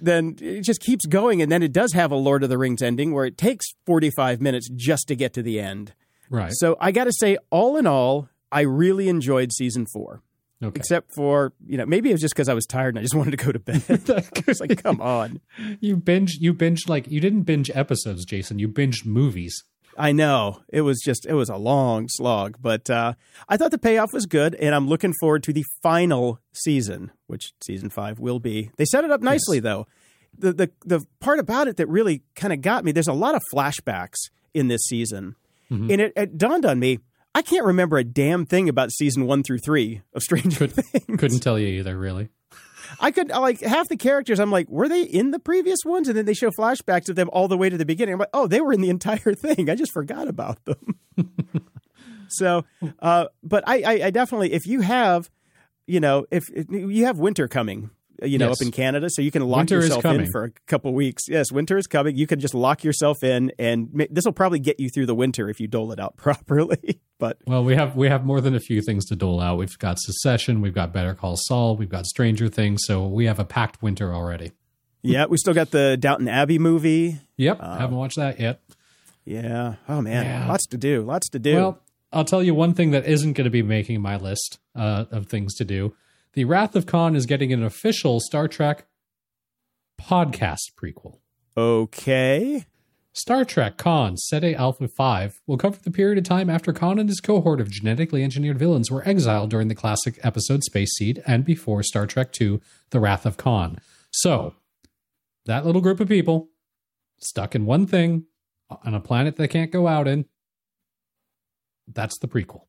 then 0.01 0.37
it 0.41 0.61
just 0.62 0.81
keeps 0.81 1.07
going 1.07 1.43
and 1.43 1.51
then 1.51 1.62
it 1.62 1.73
does 1.73 1.93
have 1.93 2.12
a 2.12 2.17
lord 2.17 2.45
of 2.45 2.49
the 2.49 2.57
rings 2.57 2.83
ending 2.83 3.12
where 3.12 3.25
it 3.25 3.37
takes 3.37 3.67
45 3.85 4.41
minutes 4.41 4.69
just 4.75 5.09
to 5.09 5.17
get 5.17 5.33
to 5.35 5.43
the 5.43 5.59
end 5.61 5.93
Right. 6.31 6.53
so 6.55 6.77
i 6.81 6.93
got 6.93 7.05
to 7.05 7.12
say 7.12 7.37
all 7.51 7.77
in 7.77 7.87
all 7.87 8.29
i 8.53 8.61
really 8.61 9.09
enjoyed 9.09 9.53
season 9.53 9.87
four 9.93 10.23
okay. 10.63 10.79
except 10.79 11.15
for 11.15 11.53
you 11.67 11.77
know 11.77 11.87
maybe 11.87 12.11
it 12.11 12.13
was 12.13 12.21
just 12.21 12.35
because 12.35 12.49
i 12.49 12.55
was 12.55 12.67
tired 12.67 12.91
and 12.95 12.99
i 12.99 13.03
just 13.03 13.15
wanted 13.21 13.31
to 13.31 13.37
go 13.37 13.53
to 13.53 13.59
bed 13.59 13.83
I 13.91 14.43
was 14.47 14.61
like 14.61 14.83
come 14.83 15.01
on 15.01 15.41
You 15.81 15.97
binge. 15.97 16.39
You 16.41 16.53
binge 16.55 16.89
like 16.89 17.09
you 17.09 17.21
didn't 17.21 17.43
binge 17.43 17.71
episodes, 17.75 18.25
Jason. 18.25 18.59
You 18.59 18.69
binged 18.69 19.05
movies. 19.07 19.55
i 19.97 20.13
know 20.13 20.61
it 20.69 20.83
was 20.83 21.01
just 21.05 21.27
it 21.27 21.35
was 21.35 21.49
a 21.49 21.57
long 21.57 22.07
slog 22.09 22.57
but 22.61 22.89
uh, 22.89 23.15
i 23.49 23.57
thought 23.57 23.71
the 23.73 23.79
payoff 23.79 24.13
was 24.13 24.27
good 24.27 24.55
and 24.55 24.75
i'm 24.75 24.87
looking 24.89 25.13
forward 25.21 25.43
to 25.43 25.53
the 25.53 25.65
final 25.83 26.39
season 26.53 27.11
which 27.27 27.53
season 27.65 27.91
five 27.91 28.19
will 28.21 28.39
be 28.39 28.71
they 28.77 28.85
set 28.85 29.05
it 29.05 29.11
up 29.11 29.21
nicely 29.23 29.59
though 29.61 29.87
the, 30.37 30.53
the 30.53 30.71
the 30.85 31.05
part 31.19 31.41
about 31.41 31.67
it 31.67 31.77
that 31.79 31.89
really 31.89 32.23
kind 32.37 32.53
of 32.53 32.61
got 32.61 32.85
me 32.85 32.93
there's 32.93 33.09
a 33.09 33.13
lot 33.13 33.35
of 33.35 33.43
flashbacks 33.53 34.31
in 34.55 34.69
this 34.69 34.83
season 34.83 35.35
and 35.71 36.01
it, 36.01 36.13
it 36.17 36.39
dawned 36.39 36.65
on 36.65 36.79
me 36.79 36.99
i 37.38 37.42
can't 37.42 37.64
remember 37.64 37.96
a 37.98 38.05
damn 38.05 38.44
thing 38.44 38.68
about 38.68 38.90
season 38.90 39.27
one 39.27 39.42
through 39.44 39.59
three 39.59 40.03
of 40.12 40.22
stranger 40.22 40.66
things. 40.66 41.18
Couldn't 41.20 41.40
tell 41.40 41.59
you 41.59 41.68
either, 41.79 41.96
really. 41.96 42.29
i 43.01 43.11
could 43.11 43.29
like 43.29 43.61
half 43.61 43.87
the 43.88 43.96
characters 43.96 44.40
i'm 44.40 44.51
like 44.51 44.68
were 44.68 44.88
they 44.88 45.03
in 45.03 45.31
the 45.31 45.38
previous 45.38 45.79
ones? 45.85 46.09
And 46.09 46.16
then 46.16 46.24
they 46.27 46.35
show 46.35 46.51
flashbacks 46.51 47.09
of 47.09 47.16
them 47.16 47.29
all 47.33 47.46
the 47.46 47.57
way 47.57 47.68
to 47.68 47.77
the 47.79 47.85
beginning. 47.87 48.14
I'm 48.14 48.18
like 48.18 48.31
oh 48.33 48.46
they 48.46 48.61
were 48.61 48.72
in 48.72 48.81
the 48.81 48.90
entire 48.90 49.35
thing. 49.46 49.70
I 49.70 49.74
just 49.74 49.92
forgot 49.92 50.27
about 50.29 50.59
them. 50.64 50.98
So 52.31 52.64
uh 53.01 53.27
but 53.42 53.64
I, 53.66 53.77
I 53.83 54.07
i 54.07 54.11
definitely 54.11 54.53
if 54.53 54.66
you 54.66 54.83
have 54.83 55.31
you 55.87 55.98
know 55.98 56.27
if, 56.31 56.44
if 56.55 56.66
you 56.70 57.07
have 57.07 57.18
winter 57.18 57.48
coming 57.48 57.90
you 58.23 58.39
know 58.39 58.49
Yes. 58.49 58.61
up 58.61 58.67
in 58.67 58.73
canada 58.73 59.09
so 59.11 59.23
you 59.23 59.31
can 59.31 59.43
lock 59.43 59.59
Winter 59.59 59.77
yourself 59.77 60.05
in 60.05 60.27
for 60.33 60.45
a 60.45 60.51
couple 60.67 60.93
weeks 60.95 61.25
yes 61.29 61.53
winter 61.53 61.77
is 61.79 61.87
coming 61.87 62.17
you 62.17 62.27
can 62.27 62.41
just 62.41 62.55
lock 62.55 62.83
yourself 62.85 63.23
in 63.23 63.53
and 63.59 63.89
this 64.11 64.25
will 64.25 64.33
probably 64.33 64.59
get 64.59 64.81
you 64.81 64.89
through 64.89 65.07
the 65.07 65.15
winter 65.15 65.49
if 65.49 65.61
you 65.61 65.69
dole 65.69 65.93
it 65.93 66.01
out 66.01 66.17
properly 66.19 67.01
but 67.19 67.39
Well, 67.47 67.65
we 67.65 67.75
have 67.75 67.97
we 67.97 68.09
have 68.09 68.25
more 68.25 68.41
than 68.41 68.55
a 68.55 68.61
few 68.61 68.81
things 68.81 69.05
to 69.07 69.17
dole 69.17 69.41
out. 69.41 69.59
We've 69.59 69.77
got 69.79 69.99
Succession, 69.99 70.61
we've 70.61 70.73
got 70.75 70.93
Better 70.93 71.15
Call 71.17 71.35
Saul, 71.37 71.77
we've 71.77 71.89
got 71.89 72.07
Stranger 72.07 72.47
Things, 72.49 72.83
so 72.85 73.09
we 73.09 73.25
have 73.27 73.41
a 73.41 73.45
packed 73.45 73.83
winter 73.83 74.15
already. 74.15 74.53
yeah 75.03 75.27
we 75.27 75.37
still 75.37 75.55
got 75.55 75.71
the 75.73 75.97
downton 75.97 76.29
abbey 76.29 76.59
movie 76.59 77.19
Yep, 77.37 77.61
haven't 77.61 77.97
watched 77.97 78.17
that 78.17 78.39
yet. 78.41 78.61
yeah 79.25 79.75
oh 79.89 80.01
man 80.01 80.25
Yeah. 80.25 80.49
lots 80.49 80.67
to 80.69 80.77
do 80.79 81.03
lots 81.03 81.29
to 81.31 81.39
do 81.39 81.55
Well, 81.57 81.83
I'll 82.13 82.25
tell 82.25 82.43
you 82.43 82.55
one 82.55 82.73
thing 82.73 82.93
that 82.93 83.05
isn't 83.07 83.35
going 83.35 83.45
to 83.45 83.51
be 83.51 83.63
making 83.63 84.01
my 84.01 84.17
list 84.17 84.59
uh, 84.75 85.05
of 85.11 85.27
things 85.27 85.55
to 85.57 85.65
do. 85.65 85.95
The 86.38 86.44
Wrath 86.44 86.77
of 86.77 86.87
Khan 86.87 87.16
is 87.16 87.27
getting 87.27 87.53
an 87.53 87.64
official 87.64 88.20
Star 88.20 88.46
Trek 88.46 88.87
podcast 90.01 90.70
prequel. 90.81 91.18
okay 91.57 92.64
Star 93.12 93.44
Trek 93.44 93.77
Khan 93.77 94.16
Ceti 94.16 94.55
Alpha 94.55 94.87
5 94.87 95.40
will 95.48 95.57
cover 95.59 95.81
the 95.83 95.90
period 95.90 96.16
of 96.16 96.22
time 96.22 96.48
after 96.48 96.72
Khan 96.72 97.01
and 97.01 97.09
his 97.09 97.18
cohort 97.18 97.61
of 97.61 97.72
genetically 97.72 98.22
engineered 98.22 98.57
villains 98.57 98.88
were 98.88 99.03
exiled 99.05 99.51
during 99.51 99.66
the 99.66 99.74
classic 99.74 100.20
episode 100.22 100.62
Space 100.62 100.94
Seed 100.94 101.20
and 101.27 101.44
before 101.44 101.83
Star 101.83 102.07
Trek 102.07 102.40
II 102.40 102.61
The 102.90 103.01
Wrath 103.01 103.27
of 103.27 103.37
Khan. 103.37 103.79
So, 104.12 104.55
that 105.46 105.66
little 105.66 105.83
group 105.83 105.98
of 105.98 106.07
people 106.07 106.51
stuck 107.18 107.57
in 107.57 107.66
one 107.66 107.85
thing 107.85 108.27
on 108.70 108.94
a 108.94 109.01
planet 109.01 109.35
they 109.35 109.48
can't 109.48 109.72
go 109.72 109.88
out 109.88 110.07
in. 110.07 110.24
That's 111.88 112.16
the 112.20 112.29
prequel. 112.29 112.66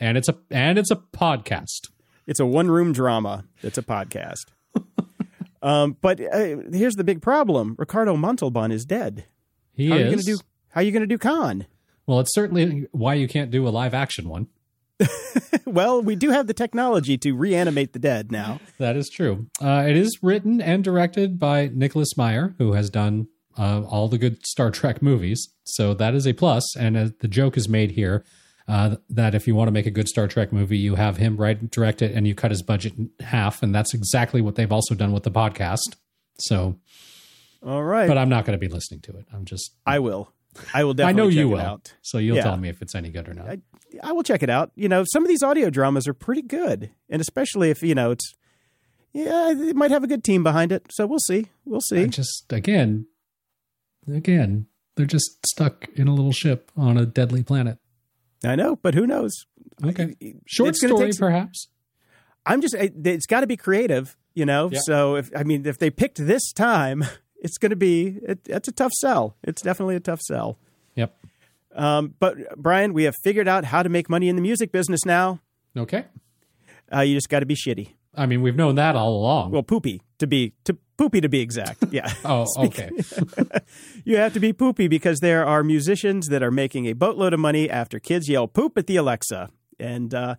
And 0.00 0.18
it's 0.18 0.28
a 0.28 0.36
and 0.50 0.80
it's 0.80 0.90
a 0.90 0.96
podcast. 0.96 1.90
It's 2.28 2.40
a 2.40 2.46
one 2.46 2.70
room 2.70 2.92
drama 2.92 3.46
that's 3.62 3.78
a 3.78 3.82
podcast. 3.82 4.44
um, 5.62 5.96
but 6.02 6.20
uh, 6.20 6.58
here's 6.70 6.94
the 6.94 7.02
big 7.02 7.22
problem: 7.22 7.74
Ricardo 7.78 8.16
Montalban 8.16 8.70
is 8.70 8.84
dead. 8.84 9.24
He 9.72 9.88
How 9.88 9.96
are 9.96 9.98
you 9.98 10.04
is. 10.04 10.10
going 10.10 10.18
to 10.18 10.32
do? 10.32 10.38
How 10.68 10.80
are 10.82 10.84
you 10.84 10.92
going 10.92 11.00
to 11.00 11.06
do 11.06 11.16
Khan? 11.16 11.66
well, 12.06 12.20
it's 12.20 12.34
certainly 12.34 12.86
why 12.92 13.14
you 13.14 13.28
can't 13.28 13.50
do 13.50 13.66
a 13.66 13.70
live 13.70 13.94
action 13.94 14.28
one. 14.28 14.48
well, 15.64 16.02
we 16.02 16.16
do 16.16 16.30
have 16.30 16.46
the 16.46 16.54
technology 16.54 17.16
to 17.16 17.32
reanimate 17.32 17.94
the 17.94 17.98
dead 17.98 18.30
now. 18.30 18.60
That 18.78 18.96
is 18.96 19.08
true. 19.08 19.46
Uh, 19.62 19.84
it 19.88 19.96
is 19.96 20.18
written 20.22 20.60
and 20.60 20.84
directed 20.84 21.38
by 21.38 21.70
Nicholas 21.72 22.16
Meyer, 22.16 22.54
who 22.58 22.72
has 22.72 22.90
done 22.90 23.28
uh, 23.56 23.82
all 23.84 24.08
the 24.08 24.18
good 24.18 24.44
Star 24.46 24.70
Trek 24.70 25.00
movies. 25.00 25.48
So 25.64 25.94
that 25.94 26.14
is 26.14 26.26
a 26.26 26.32
plus. 26.34 26.76
And 26.76 26.96
uh, 26.96 27.08
the 27.20 27.28
joke 27.28 27.56
is 27.56 27.68
made 27.68 27.92
here 27.92 28.24
uh, 28.68 28.96
that 29.08 29.34
if 29.34 29.46
you 29.48 29.54
want 29.54 29.68
to 29.68 29.72
make 29.72 29.86
a 29.86 29.90
good 29.90 30.06
Star 30.08 30.28
Trek 30.28 30.52
movie, 30.52 30.76
you 30.78 30.94
have 30.96 31.16
him 31.16 31.36
write 31.38 31.70
direct 31.70 32.02
it, 32.02 32.12
and 32.14 32.28
you 32.28 32.34
cut 32.34 32.50
his 32.50 32.62
budget 32.62 32.98
in 32.98 33.10
half. 33.20 33.62
And 33.62 33.74
that's 33.74 33.94
exactly 33.94 34.40
what 34.42 34.56
they've 34.56 34.70
also 34.70 34.94
done 34.94 35.12
with 35.12 35.22
the 35.22 35.30
podcast. 35.30 35.96
So, 36.38 36.78
All 37.66 37.82
right, 37.82 38.06
but 38.06 38.18
I'm 38.18 38.28
not 38.28 38.44
going 38.44 38.58
to 38.58 38.60
be 38.64 38.72
listening 38.72 39.00
to 39.02 39.16
it. 39.16 39.26
I'm 39.32 39.44
just. 39.44 39.72
I 39.86 39.98
will. 39.98 40.32
I 40.74 40.84
will 40.84 40.94
definitely. 40.94 41.22
I 41.22 41.24
know 41.24 41.30
check 41.30 41.36
you 41.38 41.46
it 41.48 41.50
will. 41.52 41.60
Out. 41.60 41.94
So 42.02 42.18
you'll 42.18 42.36
Yeah. 42.36 42.42
tell 42.44 42.56
me 42.58 42.68
if 42.68 42.82
it's 42.82 42.94
any 42.94 43.08
good 43.08 43.28
or 43.28 43.34
not. 43.34 43.48
I, 43.48 43.58
I 44.02 44.12
will 44.12 44.22
check 44.22 44.42
it 44.42 44.50
out. 44.50 44.70
You 44.76 44.88
know, 44.88 45.04
some 45.12 45.22
of 45.24 45.28
these 45.28 45.42
audio 45.42 45.70
dramas 45.70 46.06
are 46.06 46.14
pretty 46.14 46.42
good, 46.42 46.90
and 47.08 47.20
especially 47.22 47.70
if 47.70 47.82
you 47.82 47.94
know 47.94 48.10
it's. 48.12 48.34
Yeah, 49.14 49.50
it 49.52 49.74
might 49.74 49.90
have 49.90 50.04
a 50.04 50.06
good 50.06 50.22
team 50.22 50.42
behind 50.42 50.70
it. 50.70 50.92
So 50.92 51.06
we'll 51.06 51.18
see. 51.20 51.46
We'll 51.64 51.80
see. 51.80 52.02
I 52.02 52.06
just 52.06 52.52
again, 52.52 53.06
again, 54.06 54.66
they're 54.96 55.06
just 55.06 55.46
stuck 55.46 55.88
in 55.96 56.08
a 56.08 56.14
little 56.14 56.32
ship 56.32 56.70
on 56.76 56.98
a 56.98 57.06
deadly 57.06 57.42
planet. 57.42 57.78
I 58.44 58.54
know, 58.56 58.76
but 58.76 58.94
who 58.94 59.06
knows? 59.06 59.32
Okay, 59.84 60.14
short 60.46 60.76
story, 60.76 61.12
some- 61.12 61.26
perhaps. 61.28 61.68
I'm 62.46 62.60
just 62.60 62.74
it- 62.74 62.94
it's 63.06 63.26
got 63.26 63.40
to 63.40 63.46
be 63.46 63.56
creative, 63.56 64.16
you 64.34 64.46
know. 64.46 64.70
Yeah. 64.72 64.80
So 64.82 65.16
if 65.16 65.30
I 65.36 65.42
mean 65.42 65.66
if 65.66 65.78
they 65.78 65.90
picked 65.90 66.18
this 66.24 66.52
time, 66.52 67.04
it's 67.42 67.58
going 67.58 67.70
to 67.70 67.76
be 67.76 68.18
it, 68.22 68.40
it's 68.46 68.68
a 68.68 68.72
tough 68.72 68.92
sell. 68.92 69.36
It's 69.44 69.62
definitely 69.62 69.96
a 69.96 70.00
tough 70.00 70.20
sell. 70.20 70.58
Yep. 70.94 71.14
Um, 71.74 72.14
but 72.18 72.36
Brian, 72.56 72.92
we 72.92 73.04
have 73.04 73.14
figured 73.22 73.46
out 73.46 73.64
how 73.66 73.82
to 73.82 73.88
make 73.88 74.08
money 74.08 74.28
in 74.28 74.36
the 74.36 74.42
music 74.42 74.72
business 74.72 75.04
now. 75.04 75.40
Okay. 75.76 76.06
Uh, 76.92 77.00
you 77.00 77.14
just 77.14 77.28
got 77.28 77.40
to 77.40 77.46
be 77.46 77.54
shitty. 77.54 77.90
I 78.18 78.26
mean, 78.26 78.42
we've 78.42 78.56
known 78.56 78.74
that 78.74 78.96
all 78.96 79.14
along. 79.20 79.52
Well, 79.52 79.62
poopy 79.62 80.02
to 80.18 80.26
be 80.26 80.52
to 80.64 80.76
poopy 80.96 81.20
to 81.20 81.28
be 81.28 81.40
exact. 81.40 81.84
Yeah. 81.90 82.12
oh, 82.24 82.46
okay. 82.66 82.90
you 84.04 84.16
have 84.16 84.32
to 84.34 84.40
be 84.40 84.52
poopy 84.52 84.88
because 84.88 85.20
there 85.20 85.46
are 85.46 85.62
musicians 85.62 86.26
that 86.28 86.42
are 86.42 86.50
making 86.50 86.86
a 86.86 86.92
boatload 86.94 87.32
of 87.32 87.40
money 87.40 87.70
after 87.70 87.98
kids 87.98 88.28
yell 88.28 88.48
poop 88.48 88.76
at 88.76 88.86
the 88.86 88.96
Alexa, 88.96 89.48
and 89.78 90.12
uh, 90.14 90.34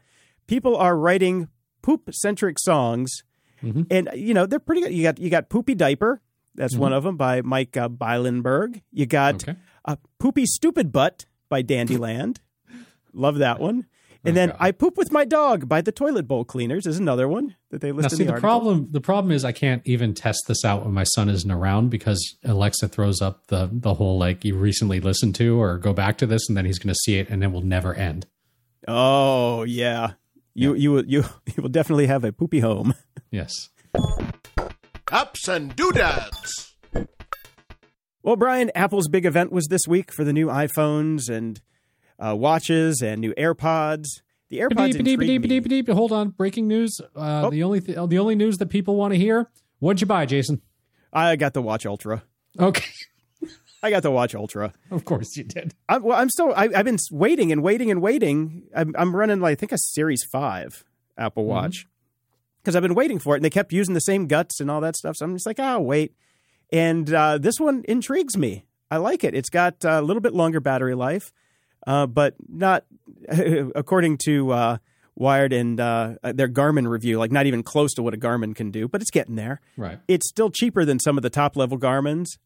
people 0.47 0.75
are 0.75 0.97
writing 0.97 1.47
poop 1.81 2.09
centric 2.13 2.57
songs, 2.59 3.23
Mhm. 3.63 3.87
and 3.89 4.09
you 4.15 4.33
know 4.33 4.45
they're 4.45 4.59
pretty 4.59 4.81
good. 4.81 4.93
You 4.93 5.03
got 5.03 5.17
you 5.19 5.29
got 5.29 5.49
poopy 5.49 5.75
diaper. 5.75 6.21
That's 6.55 6.73
Mm-hmm. 6.73 6.81
one 6.81 6.93
of 6.93 7.03
them 7.03 7.15
by 7.15 7.41
Mike 7.41 7.77
uh, 7.77 7.87
Bylenberg. 7.87 8.81
You 8.91 9.05
got 9.05 9.35
Okay. 9.47 9.55
uh, 9.85 9.95
Poopy 10.19 10.45
Stupid 10.45 10.91
Butt 10.91 11.25
by 11.47 11.63
Dandyland. 11.63 12.37
Love 13.13 13.37
that 13.37 13.59
one. 13.59 13.85
And 14.25 14.35
then 14.35 14.49
Oh, 14.49 14.53
God. 14.53 14.57
I 14.65 14.71
Poop 14.71 14.97
with 14.97 15.11
My 15.13 15.23
Dog 15.23 15.69
by 15.69 15.79
the 15.81 15.91
Toilet 15.93 16.27
Bowl 16.27 16.43
Cleaners 16.43 16.85
is 16.85 16.97
another 16.99 17.27
one 17.27 17.55
that 17.69 17.79
they 17.79 17.91
Now, 17.91 17.97
list 17.97 18.11
in 18.13 18.17
see, 18.17 18.23
the, 18.25 18.33
the 18.33 18.39
problem 18.39 18.87
the 18.91 18.99
problem 18.99 19.31
is 19.31 19.45
I 19.45 19.53
can't 19.53 19.81
even 19.85 20.13
test 20.13 20.43
this 20.47 20.65
out 20.65 20.83
when 20.83 20.93
my 20.93 21.05
son 21.05 21.29
isn't 21.29 21.49
around 21.49 21.89
because 21.89 22.37
Alexa 22.43 22.89
throws 22.89 23.21
up 23.21 23.47
the 23.47 23.69
the 23.71 23.93
whole 23.93 24.17
like 24.19 24.43
you 24.43 24.55
recently 24.57 24.99
listened 24.99 25.35
to 25.35 25.59
or 25.61 25.77
go 25.77 25.93
back 25.93 26.17
to 26.17 26.25
this 26.25 26.49
and 26.49 26.57
then 26.57 26.65
he's 26.65 26.79
going 26.79 26.93
to 26.93 26.99
see 27.05 27.17
it 27.17 27.29
and 27.29 27.43
it 27.43 27.51
will 27.51 27.61
never 27.61 27.93
end. 27.93 28.25
Oh 28.87 29.63
yeah, 29.63 30.13
you 30.53 30.73
you 30.73 31.01
you 31.03 31.23
you 31.55 31.61
will 31.63 31.69
definitely 31.69 32.07
have 32.07 32.23
a 32.25 32.31
poopy 32.31 32.59
home. 32.59 32.93
Yes. 33.31 33.53
Ups 35.11 35.47
and 35.47 35.75
doodads. 35.75 36.75
Well, 38.23 38.35
Brian, 38.35 38.71
Apple's 38.75 39.07
big 39.07 39.25
event 39.25 39.51
was 39.51 39.67
this 39.67 39.81
week 39.87 40.11
for 40.11 40.23
the 40.23 40.33
new 40.33 40.47
iPhones 40.47 41.29
and 41.29 41.61
uh, 42.19 42.35
watches 42.35 43.01
and 43.01 43.21
new 43.21 43.33
AirPods. 43.35 44.21
The 44.49 44.59
AirPods 44.59 44.95
intrigued 44.99 45.67
me. 45.87 45.93
Hold 45.93 46.11
on, 46.11 46.29
breaking 46.29 46.67
news. 46.67 46.99
Uh, 47.15 47.43
Oh. 47.45 47.49
The 47.49 47.63
only 47.63 47.81
th- 47.81 47.97
the 48.09 48.19
only 48.19 48.35
news 48.35 48.57
that 48.57 48.67
people 48.67 48.95
want 48.95 49.13
to 49.13 49.17
hear. 49.19 49.49
What'd 49.79 50.01
you 50.01 50.07
buy, 50.07 50.25
Jason? 50.25 50.61
I 51.13 51.35
got 51.35 51.53
the 51.53 51.61
Watch 51.61 51.85
Ultra. 51.85 52.23
Okay, 52.59 52.85
I 53.83 53.89
got 53.91 54.03
the 54.03 54.11
Watch 54.11 54.35
Ultra. 54.35 54.73
of 54.91 55.05
course 55.05 55.37
you 55.37 55.43
did. 55.43 55.73
I'm, 55.87 56.03
well, 56.03 56.17
I'm 56.19 56.29
still. 56.29 56.53
I, 56.55 56.69
I've 56.75 56.85
been 56.85 56.97
waiting 57.11 57.51
and 57.51 57.61
waiting 57.63 57.89
and 57.91 58.01
waiting. 58.01 58.63
I'm, 58.75 58.93
I'm 58.97 59.15
running 59.15 59.39
like 59.39 59.53
I 59.53 59.55
think 59.55 59.71
a 59.71 59.77
Series 59.77 60.23
Five 60.23 60.83
Apple 61.17 61.45
Watch 61.45 61.85
because 62.61 62.75
I've 62.75 62.81
been 62.83 62.95
waiting 62.95 63.19
for 63.19 63.35
it, 63.35 63.37
and 63.37 63.45
they 63.45 63.49
kept 63.49 63.71
using 63.71 63.93
the 63.93 64.01
same 64.01 64.27
guts 64.27 64.59
and 64.59 64.69
all 64.69 64.81
that 64.81 64.95
stuff. 64.97 65.15
So 65.15 65.25
I'm 65.25 65.35
just 65.35 65.45
like, 65.45 65.59
oh, 65.59 65.79
wait. 65.79 66.13
And 66.71 67.11
uh, 67.13 67.37
this 67.37 67.59
one 67.59 67.83
intrigues 67.87 68.35
me. 68.37 68.65
I 68.91 68.97
like 68.97 69.23
it. 69.23 69.33
It's 69.33 69.49
got 69.49 69.83
a 69.85 70.01
little 70.01 70.21
bit 70.21 70.33
longer 70.33 70.59
battery 70.59 70.93
life, 70.95 71.31
uh, 71.87 72.05
but 72.07 72.35
not 72.47 72.85
according 73.75 74.17
to 74.25 74.51
uh, 74.51 74.77
Wired 75.15 75.51
and 75.53 75.79
uh, 75.79 76.15
their 76.23 76.47
Garmin 76.47 76.87
review, 76.87 77.17
like 77.19 77.31
not 77.31 77.45
even 77.45 77.61
close 77.63 77.93
to 77.95 78.03
what 78.03 78.13
a 78.13 78.17
Garmin 78.17 78.55
can 78.55 78.71
do. 78.71 78.87
But 78.87 79.01
it's 79.01 79.11
getting 79.11 79.35
there 79.35 79.59
Right. 79.75 79.99
it's 80.07 80.29
still 80.29 80.49
cheaper 80.49 80.85
than 80.85 80.99
some 80.99 81.17
of 81.17 81.23
the 81.23 81.29
top 81.29 81.57
level 81.57 81.77
Garmin's, 81.77 82.37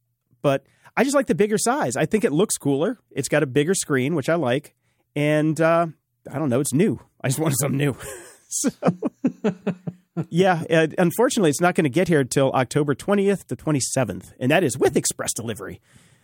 but 0.41 0.65
I 0.97 1.03
just 1.03 1.15
like 1.15 1.27
the 1.27 1.35
bigger 1.35 1.57
size. 1.57 1.95
I 1.95 2.05
think 2.05 2.23
it 2.23 2.31
looks 2.31 2.57
cooler. 2.57 2.99
It's 3.11 3.27
got 3.29 3.43
a 3.43 3.47
bigger 3.47 3.73
screen, 3.75 4.15
which 4.15 4.29
I 4.29 4.35
like, 4.35 4.75
and 5.15 5.59
uh, 5.61 5.87
I 6.31 6.39
don't 6.39 6.49
know, 6.49 6.59
it's 6.59 6.73
new. 6.73 6.99
I 7.21 7.27
just 7.29 7.39
wanted 7.39 7.57
something 7.59 7.77
new. 7.77 7.95
so, 8.49 8.69
yeah, 10.29 10.63
unfortunately, 10.97 11.49
it's 11.49 11.61
not 11.61 11.75
going 11.75 11.85
to 11.85 11.89
get 11.89 12.07
here 12.07 12.23
till 12.23 12.51
October 12.51 12.93
twentieth 12.95 13.47
to 13.47 13.55
twenty 13.55 13.79
seventh, 13.79 14.33
and 14.39 14.51
that 14.51 14.63
is 14.63 14.77
with 14.77 14.95
express 14.95 15.33
delivery. 15.33 15.81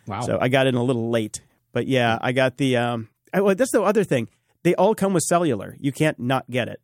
Wow. 0.08 0.22
So 0.22 0.38
I 0.40 0.48
got 0.48 0.68
in 0.68 0.76
a 0.76 0.84
little 0.84 1.10
late, 1.10 1.42
but 1.72 1.88
yeah, 1.88 2.18
I 2.22 2.32
got 2.32 2.58
the. 2.58 2.78
Um, 2.78 3.10
I, 3.34 3.42
well, 3.42 3.56
that's 3.56 3.72
the 3.72 3.82
other 3.82 4.04
thing. 4.04 4.30
They 4.64 4.76
all 4.76 4.96
come 4.96 5.14
with 5.14 5.24
cellular. 5.24 5.76
You 5.80 5.92
can't 5.92 6.20
not 6.20 6.50
get 6.50 6.68
it. 6.68 6.82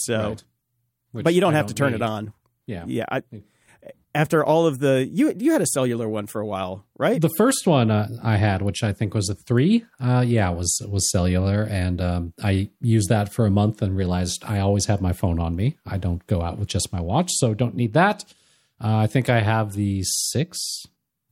So, 0.00 0.36
Right. 1.12 1.24
But 1.24 1.34
you 1.34 1.40
don't 1.40 1.54
I 1.54 1.56
have 1.56 1.66
to 1.66 1.74
turn 1.74 1.94
it 1.94 2.02
on. 2.02 2.32
Yeah. 2.66 2.84
Yeah. 2.86 3.04
I, 3.10 3.22
after 4.14 4.44
all 4.44 4.66
of 4.66 4.78
the 4.78 5.08
you 5.10 5.32
you 5.38 5.52
had 5.52 5.62
a 5.62 5.66
cellular 5.66 6.08
one 6.08 6.26
for 6.26 6.40
a 6.40 6.46
while, 6.46 6.84
right? 6.98 7.20
The 7.20 7.32
first 7.36 7.66
one 7.66 7.90
uh, 7.90 8.08
I 8.22 8.36
had, 8.36 8.62
which 8.62 8.82
I 8.82 8.92
think 8.92 9.14
was 9.14 9.28
a 9.28 9.34
three, 9.34 9.84
uh, 10.00 10.24
yeah, 10.26 10.50
was 10.50 10.80
was 10.88 11.10
cellular, 11.10 11.62
and 11.62 12.00
um, 12.00 12.32
I 12.42 12.70
used 12.80 13.08
that 13.10 13.32
for 13.32 13.46
a 13.46 13.50
month 13.50 13.80
and 13.80 13.96
realized 13.96 14.42
I 14.44 14.58
always 14.60 14.86
have 14.86 15.00
my 15.00 15.12
phone 15.12 15.38
on 15.38 15.56
me. 15.56 15.78
I 15.86 15.98
don't 15.98 16.26
go 16.26 16.42
out 16.42 16.58
with 16.58 16.68
just 16.68 16.92
my 16.92 17.00
watch, 17.00 17.30
so 17.32 17.54
don't 17.54 17.74
need 17.74 17.94
that. 17.94 18.24
Uh, 18.82 18.96
I 18.96 19.06
think 19.06 19.28
I 19.28 19.40
have 19.40 19.72
the 19.72 20.02
six 20.02 20.84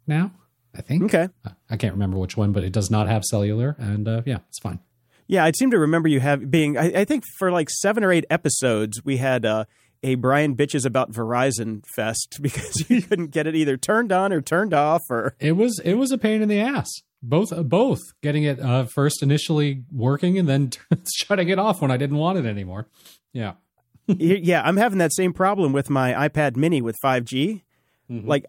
now. 0.07 0.33
I 0.77 0.81
think. 0.83 1.05
okay. 1.05 1.29
I 1.71 1.77
can't 1.77 1.95
remember 1.95 2.19
which 2.19 2.37
one, 2.37 2.53
but 2.53 2.65
it 2.65 2.73
does 2.73 2.91
not 2.91 3.09
have 3.09 3.25
cellular, 3.25 3.77
and 3.79 4.07
uh, 4.07 4.23
yeah, 4.27 4.39
it's 4.49 4.59
fine. 4.59 4.81
Yeah, 5.27 5.45
I 5.45 5.51
seem 5.53 5.71
to 5.73 5.79
remember 5.79 6.09
you 6.09 6.21
have 6.21 6.51
being. 6.51 6.77
I, 6.77 7.01
I 7.01 7.05
think 7.05 7.25
for 7.39 7.51
like 7.51 7.69
seven 7.71 8.05
or 8.05 8.13
eight 8.13 8.25
episodes, 8.31 9.05
we 9.05 9.17
had 9.17 9.45
uh, 9.45 9.65
a 10.03 10.15
Brian 10.15 10.55
bitches 10.55 10.85
about 10.87 11.11
Verizon 11.13 11.83
fest 11.97 12.39
because 12.43 12.89
you 12.89 13.03
couldn't 13.03 13.31
get 13.33 13.47
it 13.47 13.55
either 13.57 13.77
turned 13.77 14.13
on 14.13 14.33
or 14.33 14.41
turned 14.41 14.73
off, 14.75 15.03
or 15.11 15.35
It 15.41 15.53
was 15.53 15.81
it 15.85 15.95
was 15.95 16.13
a 16.13 16.19
pain 16.19 16.43
in 16.43 16.49
the 16.49 16.61
ass. 16.61 16.89
Both 17.23 17.53
uh, 17.53 17.63
both 17.63 18.01
getting 18.23 18.45
it 18.45 18.61
uh, 18.61 18.85
first 18.85 19.23
initially 19.23 19.83
working 19.91 20.39
and 20.39 20.49
then 20.49 20.71
shutting 21.17 21.49
it 21.49 21.59
off 21.59 21.81
when 21.81 21.91
I 21.91 21.97
didn't 21.97 22.19
want 22.19 22.39
it 22.39 22.47
anymore. 22.47 22.87
Yeah. 23.33 23.55
yeah, 24.07 24.63
I'm 24.63 24.77
having 24.77 24.99
that 24.99 25.13
same 25.13 25.33
problem 25.33 25.73
with 25.73 25.91
my 25.91 26.13
iPad 26.29 26.55
Mini 26.57 26.81
with 26.81 26.95
5G. 27.05 27.63
Mhm. 28.09 28.27
Like 28.27 28.47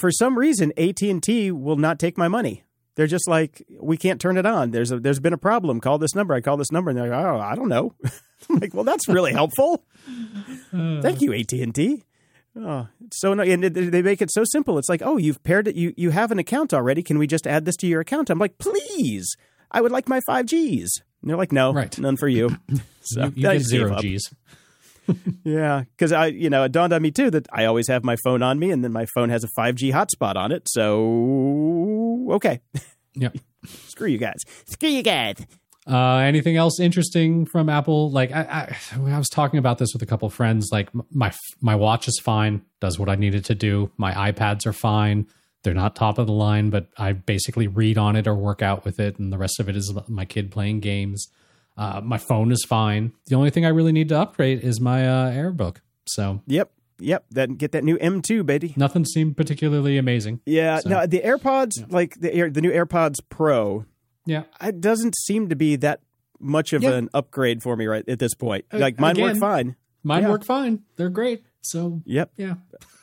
for 0.00 0.10
some 0.10 0.38
reason, 0.38 0.72
AT 0.76 1.00
and 1.02 1.22
T 1.22 1.50
will 1.50 1.76
not 1.76 1.98
take 1.98 2.16
my 2.18 2.28
money. 2.28 2.64
They're 2.94 3.06
just 3.06 3.26
like, 3.26 3.64
we 3.80 3.96
can't 3.96 4.20
turn 4.20 4.36
it 4.36 4.44
on. 4.44 4.70
There's 4.70 4.90
a 4.92 5.00
there's 5.00 5.20
been 5.20 5.32
a 5.32 5.38
problem. 5.38 5.80
Call 5.80 5.98
this 5.98 6.14
number. 6.14 6.34
I 6.34 6.40
call 6.42 6.56
this 6.58 6.70
number, 6.70 6.90
and 6.90 6.98
they're 6.98 7.08
like, 7.08 7.24
oh, 7.24 7.38
I 7.40 7.54
don't 7.54 7.68
know. 7.68 7.94
I'm 8.50 8.58
like, 8.58 8.74
well, 8.74 8.84
that's 8.84 9.08
really 9.08 9.32
helpful. 9.32 9.84
Thank 10.70 11.20
you, 11.22 11.32
AT 11.32 11.52
and 11.52 11.74
T. 11.74 12.02
Oh, 12.54 12.86
it's 13.06 13.18
so 13.20 13.32
no, 13.32 13.42
and 13.42 13.62
they- 13.64 14.02
make 14.02 14.20
it 14.20 14.30
so 14.30 14.44
simple. 14.44 14.76
It's 14.76 14.88
like, 14.90 15.00
oh, 15.02 15.16
you've 15.16 15.42
paired 15.42 15.68
it. 15.68 15.74
You 15.74 15.94
you 15.96 16.10
have 16.10 16.30
an 16.30 16.38
account 16.38 16.74
already. 16.74 17.02
Can 17.02 17.18
we 17.18 17.26
just 17.26 17.46
add 17.46 17.64
this 17.64 17.76
to 17.76 17.86
your 17.86 18.00
account? 18.02 18.28
I'm 18.28 18.38
like, 18.38 18.58
please. 18.58 19.26
I 19.70 19.80
would 19.80 19.90
like 19.92 20.06
my 20.08 20.20
five 20.26 20.44
Gs. 20.46 20.52
And 21.22 21.30
they're 21.30 21.36
like, 21.38 21.52
no, 21.52 21.72
Right. 21.72 21.96
none 21.98 22.16
for 22.16 22.28
you. 22.28 22.50
So 23.04 23.22
you, 23.24 23.32
you 23.34 23.42
get 23.50 23.62
zero 23.62 23.94
up. 23.94 24.00
G's. 24.02 24.32
Yeah, 25.44 25.84
because 25.96 26.12
I, 26.12 26.26
you 26.26 26.48
know, 26.48 26.62
it 26.64 26.72
dawned 26.72 26.92
on 26.92 27.02
me 27.02 27.10
too 27.10 27.30
that 27.30 27.48
I 27.52 27.64
always 27.64 27.88
have 27.88 28.04
my 28.04 28.16
phone 28.22 28.42
on 28.42 28.58
me, 28.58 28.70
and 28.70 28.84
then 28.84 28.92
my 28.92 29.06
phone 29.06 29.28
has 29.30 29.42
a 29.42 29.48
5G 29.48 29.92
hotspot 29.92 30.36
on 30.36 30.52
it. 30.52 30.68
So, 30.68 32.28
okay, 32.32 32.60
yeah, 33.14 33.30
screw 33.64 34.08
you 34.08 34.18
guys. 34.18 34.38
Screw 34.66 34.88
you 34.88 35.02
guys. 35.02 35.36
Uh, 35.84 36.18
anything 36.18 36.56
else 36.56 36.78
interesting 36.78 37.44
from 37.44 37.68
Apple? 37.68 38.10
Like 38.10 38.30
I, 38.30 38.76
I, 38.94 39.10
I 39.10 39.18
was 39.18 39.28
talking 39.28 39.58
about 39.58 39.78
this 39.78 39.92
with 39.92 40.02
a 40.02 40.06
couple 40.06 40.26
of 40.26 40.34
friends. 40.34 40.68
Like 40.70 40.90
my 41.10 41.32
my 41.60 41.74
watch 41.74 42.06
is 42.06 42.20
fine, 42.22 42.62
does 42.80 42.98
what 42.98 43.08
I 43.08 43.16
needed 43.16 43.44
to 43.46 43.54
do. 43.54 43.90
My 43.96 44.30
iPads 44.30 44.64
are 44.66 44.72
fine. 44.72 45.26
They're 45.64 45.74
not 45.74 45.96
top 45.96 46.18
of 46.18 46.26
the 46.26 46.32
line, 46.32 46.70
but 46.70 46.88
I 46.96 47.12
basically 47.12 47.66
read 47.66 47.98
on 47.98 48.16
it 48.16 48.26
or 48.26 48.34
work 48.34 48.62
out 48.62 48.84
with 48.84 49.00
it, 49.00 49.18
and 49.18 49.32
the 49.32 49.38
rest 49.38 49.58
of 49.58 49.68
it 49.68 49.76
is 49.76 49.92
my 50.08 50.24
kid 50.24 50.50
playing 50.50 50.80
games. 50.80 51.28
Uh, 51.76 52.00
my 52.04 52.18
phone 52.18 52.52
is 52.52 52.64
fine. 52.68 53.12
The 53.26 53.34
only 53.36 53.50
thing 53.50 53.64
I 53.64 53.70
really 53.70 53.92
need 53.92 54.08
to 54.10 54.18
upgrade 54.20 54.60
is 54.62 54.80
my 54.80 55.06
uh, 55.08 55.30
AirBook. 55.32 55.78
So 56.06 56.42
Yep, 56.46 56.70
yep. 56.98 57.24
That 57.30 57.56
get 57.58 57.72
that 57.72 57.84
new 57.84 57.96
M2, 57.98 58.44
baby. 58.44 58.74
nothing 58.76 59.04
seemed 59.04 59.36
particularly 59.36 59.96
amazing. 59.98 60.40
Yeah. 60.46 60.80
So- 60.80 60.90
No, 60.90 61.06
the 61.06 61.20
AirPods, 61.20 61.90
like 61.92 62.20
the 62.20 62.32
Air, 62.34 62.50
the 62.50 62.60
new 62.60 62.70
AirPods 62.70 63.16
Pro, 63.28 63.86
Yeah, 64.26 64.44
it 64.60 64.80
doesn't 64.80 65.16
seem 65.16 65.48
to 65.48 65.56
be 65.56 65.76
that 65.76 66.00
much 66.38 66.72
of 66.72 66.82
Yeah. 66.82 66.92
an 66.92 67.08
upgrade 67.14 67.62
for 67.62 67.76
me 67.76 67.86
right 67.86 68.06
at 68.08 68.18
this 68.18 68.34
point. 68.34 68.64
Like 68.72 68.98
mine 69.00 69.20
work 69.20 69.36
fine. 69.36 69.76
mine 70.02 70.22
Yeah. 70.24 70.30
work 70.30 70.44
fine. 70.44 70.82
They're 70.96 71.08
great. 71.10 71.42
So 71.62 72.02
Yep. 72.04 72.32
yeah, 72.36 72.54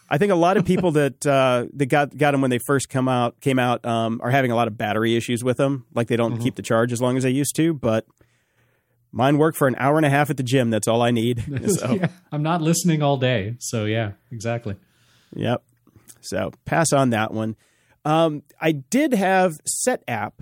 I 0.10 0.18
think 0.18 0.32
a 0.32 0.36
lot 0.36 0.58
of 0.58 0.66
people 0.72 0.92
that 0.92 1.26
uh, 1.26 1.66
that 1.74 1.86
got 1.88 2.16
got 2.18 2.32
them 2.32 2.42
when 2.42 2.52
they 2.52 2.60
first 2.60 2.90
come 2.90 3.08
out 3.08 3.40
came 3.42 3.58
out 3.60 3.86
um, 3.86 4.20
are 4.24 4.30
having 4.32 4.52
a 4.52 4.56
lot 4.56 4.68
of 4.68 4.78
battery 4.78 5.16
issues 5.16 5.44
with 5.44 5.58
them. 5.58 5.86
Like 5.96 6.08
they 6.08 6.18
don't 6.18 6.38
keep 6.40 6.56
the 6.56 6.62
charge 6.62 6.92
as 6.92 7.02
long 7.02 7.16
as 7.18 7.24
they 7.24 7.30
used 7.32 7.56
to. 7.56 7.74
But 7.74 8.06
mine 9.12 9.38
work 9.38 9.56
for 9.56 9.68
an 9.68 9.76
hour 9.78 9.98
and 9.98 10.06
a 10.06 10.10
half 10.10 10.30
at 10.30 10.38
the 10.38 10.44
gym. 10.44 10.70
That's 10.70 10.88
all 10.88 11.02
I 11.02 11.12
need. 11.12 11.44
So 11.70 11.94
yeah. 11.94 12.08
I'm 12.32 12.44
not 12.44 12.62
listening 12.62 13.02
all 13.02 13.18
day. 13.18 13.56
So 13.60 13.86
yeah, 13.86 14.12
exactly. 14.32 14.76
yep. 15.36 15.64
So 16.22 16.52
pass 16.66 16.92
on 16.94 17.12
that 17.12 17.34
one. 17.34 17.56
Um, 18.06 18.44
I 18.60 18.72
did 18.72 19.14
have 19.14 19.60
Set 19.66 20.04
app 20.08 20.42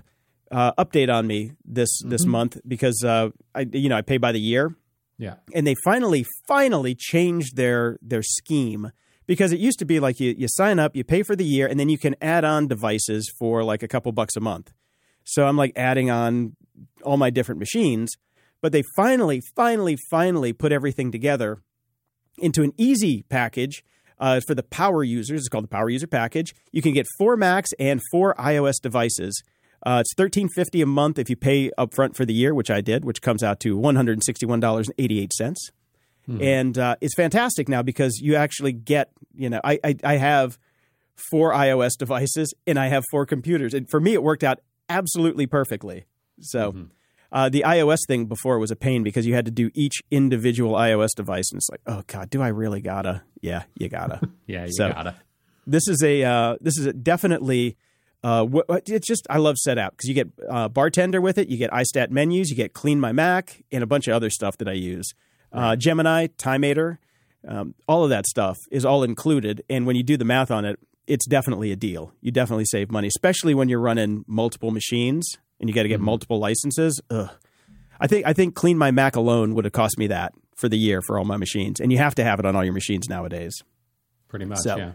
uh, 0.50 0.72
update 0.74 1.12
on 1.12 1.26
me 1.26 1.52
this 1.64 2.00
this 2.04 2.24
month 2.24 2.58
because 2.66 3.02
uh, 3.04 3.30
I 3.54 3.66
you 3.72 3.88
know 3.88 3.96
I 3.96 4.02
pay 4.02 4.16
by 4.18 4.32
the 4.32 4.40
year. 4.40 4.74
Yeah. 5.20 5.34
and 5.52 5.66
they 5.66 5.74
finally 5.84 6.24
finally 6.46 6.94
changed 6.94 7.56
their 7.56 7.98
their 8.00 8.22
scheme 8.22 8.92
because 9.26 9.52
it 9.52 9.58
used 9.58 9.80
to 9.80 9.84
be 9.84 9.98
like 9.98 10.20
you 10.20 10.32
you 10.38 10.46
sign 10.48 10.78
up 10.78 10.94
you 10.94 11.02
pay 11.02 11.24
for 11.24 11.34
the 11.34 11.44
year 11.44 11.66
and 11.66 11.78
then 11.78 11.88
you 11.88 11.98
can 11.98 12.14
add 12.22 12.44
on 12.44 12.68
devices 12.68 13.28
for 13.36 13.64
like 13.64 13.82
a 13.82 13.88
couple 13.88 14.12
bucks 14.12 14.36
a 14.36 14.40
month 14.40 14.72
so 15.24 15.44
i'm 15.44 15.56
like 15.56 15.72
adding 15.74 16.08
on 16.08 16.54
all 17.02 17.16
my 17.16 17.30
different 17.30 17.58
machines 17.58 18.16
but 18.60 18.72
they 18.72 18.82
finally 18.96 19.40
finally 19.56 19.96
finally 20.10 20.52
put 20.52 20.72
everything 20.72 21.10
together 21.12 21.62
into 22.38 22.62
an 22.62 22.72
easy 22.76 23.24
package 23.28 23.82
uh, 24.20 24.40
for 24.46 24.54
the 24.54 24.62
power 24.62 25.04
users 25.04 25.40
it's 25.40 25.48
called 25.48 25.64
the 25.64 25.68
power 25.68 25.90
user 25.90 26.06
package 26.06 26.54
you 26.72 26.82
can 26.82 26.92
get 26.92 27.06
four 27.18 27.36
macs 27.36 27.70
and 27.78 28.00
four 28.10 28.34
ios 28.34 28.80
devices 28.82 29.42
Uh, 29.86 30.00
it's 30.00 30.12
thirteen 30.16 30.48
fifty 30.48 30.82
a 30.82 30.86
month 30.86 31.18
if 31.20 31.30
you 31.30 31.36
pay 31.36 31.70
upfront 31.78 32.16
for 32.16 32.26
the 32.26 32.34
year, 32.34 32.52
which 32.52 32.68
I 32.68 32.80
did, 32.80 33.04
which 33.04 33.20
comes 33.22 33.42
out 33.44 33.60
to 33.60 33.76
one 33.78 33.94
hundred 33.94 34.14
and 34.14 34.24
sixty 34.24 34.44
one 34.44 34.58
dollars 34.58 34.88
and 34.88 34.94
eighty 34.98 35.20
eight 35.22 35.32
cents. 35.32 35.70
And 36.42 36.76
uh, 36.76 36.96
it's 37.00 37.14
fantastic 37.14 37.68
now 37.68 37.82
because 37.82 38.18
you 38.20 38.34
actually 38.34 38.72
get, 38.72 39.12
you 39.34 39.48
know, 39.48 39.60
I, 39.62 39.78
I 39.84 39.94
I 40.02 40.16
have 40.16 40.58
four 41.30 41.52
iOS 41.52 41.92
devices 41.96 42.52
and 42.66 42.76
I 42.76 42.88
have 42.88 43.04
four 43.12 43.24
computers, 43.24 43.72
and 43.72 43.88
for 43.88 44.00
me 44.00 44.14
it 44.14 44.22
worked 44.22 44.42
out 44.42 44.58
absolutely 44.88 45.46
perfectly. 45.46 46.04
So. 46.40 46.72
Uh, 47.30 47.48
the 47.48 47.62
iOS 47.66 47.98
thing 48.08 48.24
before 48.26 48.58
was 48.58 48.70
a 48.70 48.76
pain 48.76 49.02
because 49.02 49.26
you 49.26 49.34
had 49.34 49.44
to 49.44 49.50
do 49.50 49.70
each 49.74 49.96
individual 50.10 50.72
iOS 50.72 51.10
device, 51.14 51.50
and 51.52 51.58
it's 51.58 51.68
like, 51.70 51.80
oh 51.86 52.02
god, 52.06 52.30
do 52.30 52.40
I 52.40 52.48
really 52.48 52.80
gotta? 52.80 53.22
Yeah, 53.42 53.64
you 53.78 53.88
gotta. 53.88 54.20
Yeah, 54.46 54.64
you 54.64 54.72
So- 54.72 54.90
gotta. 54.90 55.14
this 55.66 55.86
is 55.88 56.02
a 56.02 56.24
uh, 56.24 56.56
this 56.60 56.78
is 56.78 56.86
a 56.86 56.92
definitely 56.94 57.76
uh, 58.24 58.46
it's 58.86 59.06
just 59.06 59.26
I 59.30 59.38
love 59.38 59.56
Set 59.58 59.76
SetApp 59.78 59.90
because 59.90 60.08
you 60.08 60.14
get 60.14 60.28
uh, 60.48 60.68
bartender 60.68 61.20
with 61.20 61.36
it, 61.38 61.48
you 61.48 61.56
get 61.58 61.70
iStat 61.70 62.10
menus, 62.10 62.48
you 62.50 62.56
get 62.56 62.72
Clean 62.72 62.98
My 62.98 63.12
Mac, 63.12 63.62
and 63.70 63.82
a 63.82 63.86
bunch 63.86 64.08
of 64.08 64.14
other 64.14 64.30
stuff 64.30 64.56
that 64.58 64.68
I 64.68 64.72
use. 64.72 65.12
Uh, 65.52 65.76
Gemini, 65.76 66.26
Timemator, 66.38 66.98
um, 67.46 67.74
all 67.86 68.04
of 68.04 68.10
that 68.10 68.26
stuff 68.26 68.56
is 68.70 68.84
all 68.84 69.02
included, 69.04 69.62
and 69.70 69.86
when 69.86 69.96
you 69.96 70.02
do 70.02 70.16
the 70.16 70.24
math 70.24 70.50
on 70.50 70.64
it, 70.64 70.78
it's 71.06 71.26
definitely 71.26 71.72
a 71.72 71.76
deal. 71.76 72.12
You 72.20 72.32
definitely 72.32 72.64
save 72.66 72.90
money, 72.90 73.06
especially 73.08 73.54
when 73.54 73.68
you're 73.68 73.80
running 73.80 74.24
multiple 74.26 74.70
machines 74.70 75.36
and 75.60 75.68
you 75.68 75.74
got 75.74 75.82
to 75.82 75.88
get 75.88 75.96
mm-hmm. 75.96 76.04
multiple 76.06 76.38
licenses. 76.38 77.00
Ugh. 77.10 77.30
I 78.00 78.06
think 78.06 78.26
I 78.26 78.32
think 78.32 78.54
Clean 78.54 78.78
My 78.78 78.90
Mac 78.90 79.16
alone 79.16 79.54
would 79.54 79.64
have 79.64 79.72
cost 79.72 79.98
me 79.98 80.06
that 80.06 80.32
for 80.56 80.68
the 80.68 80.78
year 80.78 81.00
for 81.02 81.18
all 81.18 81.24
my 81.24 81.36
machines, 81.36 81.80
and 81.80 81.92
you 81.92 81.98
have 81.98 82.14
to 82.16 82.24
have 82.24 82.38
it 82.38 82.46
on 82.46 82.54
all 82.56 82.64
your 82.64 82.72
machines 82.72 83.08
nowadays. 83.08 83.54
Pretty 84.28 84.44
much, 84.44 84.58
So- 84.58 84.76
yeah. 84.76 84.92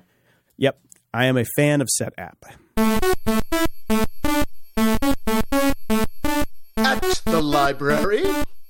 Yep, 0.58 0.80
I 1.14 1.26
am 1.26 1.38
a 1.38 1.46
fan 1.58 1.82
of 1.82 1.90
Set 1.90 2.14
App. 2.18 2.46
At 6.78 7.02
the 7.26 7.42
library. 7.42 8.24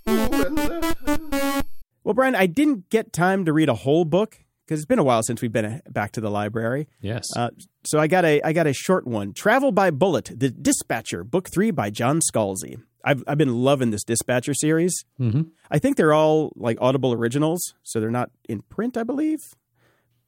Ooh, 0.10 0.46
and, 0.46 1.64
Well, 2.04 2.14
Brian, 2.14 2.36
I 2.36 2.46
didn't 2.46 2.89
get 2.89 3.12
time 3.12 3.44
to 3.46 3.54
read 3.54 3.70
a 3.70 3.76
whole 3.76 4.06
book 4.06 4.39
because 4.74 4.82
it's 4.82 4.88
been 4.88 4.99
a 4.99 5.03
while 5.03 5.21
since 5.24 5.41
we've 5.41 5.51
been 5.51 5.65
uh, 5.65 5.80
back 5.89 6.11
to 6.13 6.21
the 6.21 6.30
library. 6.32 6.88
Yes. 6.99 7.24
Uh, 7.36 7.49
so 7.86 7.99
I 7.99 8.07
got 8.07 8.26
a 8.26 8.41
I 8.41 8.53
got 8.53 8.67
a 8.67 8.74
short 8.74 9.05
one, 9.07 9.34
Travel 9.34 9.71
by 9.71 9.91
Bullet: 9.91 10.32
The 10.36 10.49
Dispatcher, 10.49 11.24
Book 11.24 11.49
Three 11.53 11.71
by 11.71 11.89
John 11.89 12.19
Scalzi. 12.21 12.82
I've 13.03 13.24
I've 13.28 13.38
been 13.38 13.53
loving 13.55 13.91
this 13.91 14.03
Dispatcher 14.03 14.53
series. 14.53 14.93
mm-hmm. 15.19 15.41
I 15.69 15.80
think 15.80 15.97
they're 15.97 16.13
all 16.13 16.51
like 16.55 16.78
Audible 16.82 17.13
originals, 17.13 17.61
so 17.84 17.99
they're 17.99 18.09
not 18.11 18.32
in 18.49 18.61
print, 18.63 18.95
I 18.97 19.03
believe, 19.03 19.39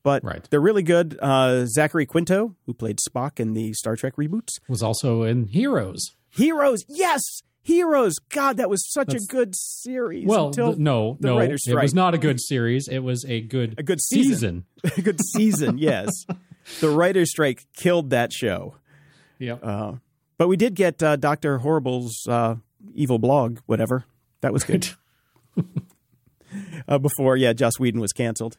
but 0.03 0.23
Right. 0.23 0.45
they're 0.49 0.59
really 0.61 0.83
good. 0.83 1.17
Uh, 1.21 1.65
Zachary 1.65 2.05
Quinto, 2.05 2.55
who 2.65 2.73
played 2.73 2.97
Spock 3.09 3.39
in 3.39 3.53
the 3.53 3.73
Star 3.73 3.95
Trek 3.95 4.15
reboots, 4.17 4.59
Was 4.67 4.83
also 4.83 5.23
in 5.23 5.45
Heroes. 5.47 6.01
Heroes, 6.29 6.83
yes, 6.89 7.21
Heroes. 7.65 8.13
God, 8.29 8.57
that 8.57 8.69
was 8.69 8.87
such 8.93 9.07
That's- 9.07 9.23
a 9.23 9.27
good 9.27 9.55
series. 9.55 10.27
Well, 10.27 10.47
until 10.47 10.67
th- 10.67 10.77
no, 10.77 11.17
the 11.19 11.27
no, 11.29 11.39
it 11.39 11.51
was 11.73 11.95
not 11.95 12.13
a 12.13 12.19
good 12.19 12.39
series. 12.39 12.87
It 12.87 12.99
was 12.99 13.25
a 13.25 13.41
good 13.41 13.73
A 13.79 13.83
good 13.83 13.99
season. 13.99 14.65
season. 14.83 14.97
a 14.97 15.01
good 15.01 15.19
season. 15.33 15.77
Yes, 15.79 16.09
the 16.79 16.89
writer's 16.89 17.31
strike 17.31 17.65
killed 17.75 18.11
that 18.11 18.31
show. 18.31 18.75
Yep. 19.39 19.59
Uh, 19.63 19.93
but 20.37 20.47
we 20.47 20.57
did 20.57 20.75
get 20.75 21.01
uh, 21.01 21.15
Doctor 21.15 21.57
Horrible's 21.57 22.27
uh, 22.29 22.57
evil 22.93 23.17
blog, 23.17 23.57
whatever. 23.65 24.05
That 24.41 24.53
was 24.53 24.63
good. 24.63 24.87
uh, 26.87 26.97
before, 26.99 27.35
yeah, 27.35 27.53
Joss 27.53 27.79
Whedon 27.79 27.99
was 27.99 28.13
canceled. 28.13 28.57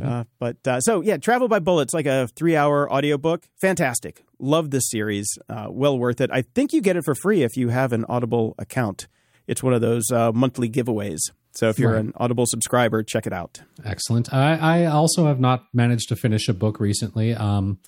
Uh, 0.00 0.24
but 0.38 0.56
uh, 0.66 0.80
so 0.80 1.00
yeah, 1.00 1.16
Travel 1.16 1.48
by 1.48 1.58
Bullets, 1.58 1.92
like 1.92 2.06
a 2.06 2.28
three-hour 2.36 2.90
audiobook, 2.92 3.48
fantastic. 3.60 4.22
Love 4.38 4.70
this 4.70 4.84
series, 4.88 5.26
uh, 5.48 5.66
well 5.70 5.98
worth 5.98 6.20
it. 6.20 6.30
I 6.32 6.42
think 6.42 6.72
you 6.72 6.80
get 6.80 6.96
it 6.96 7.04
for 7.04 7.14
free 7.14 7.42
if 7.42 7.56
you 7.56 7.68
have 7.68 7.92
an 7.92 8.04
Audible 8.08 8.54
account. 8.58 9.06
It's 9.46 9.62
one 9.62 9.74
of 9.74 9.80
those 9.80 10.04
uh, 10.12 10.32
monthly 10.32 10.68
giveaways. 10.70 11.18
So 11.54 11.68
if 11.68 11.78
you're 11.78 11.92
Right. 11.92 12.00
an 12.04 12.12
Audible 12.16 12.44
subscriber, 12.46 13.02
check 13.02 13.26
it 13.26 13.32
out. 13.32 13.60
Excellent. 13.84 14.32
I, 14.32 14.56
I 14.56 14.84
also 14.86 15.26
have 15.26 15.38
not 15.40 15.64
managed 15.74 16.08
to 16.08 16.16
finish 16.16 16.48
a 16.48 16.54
book 16.54 16.80
recently. 16.80 17.34
Um, 17.34 17.78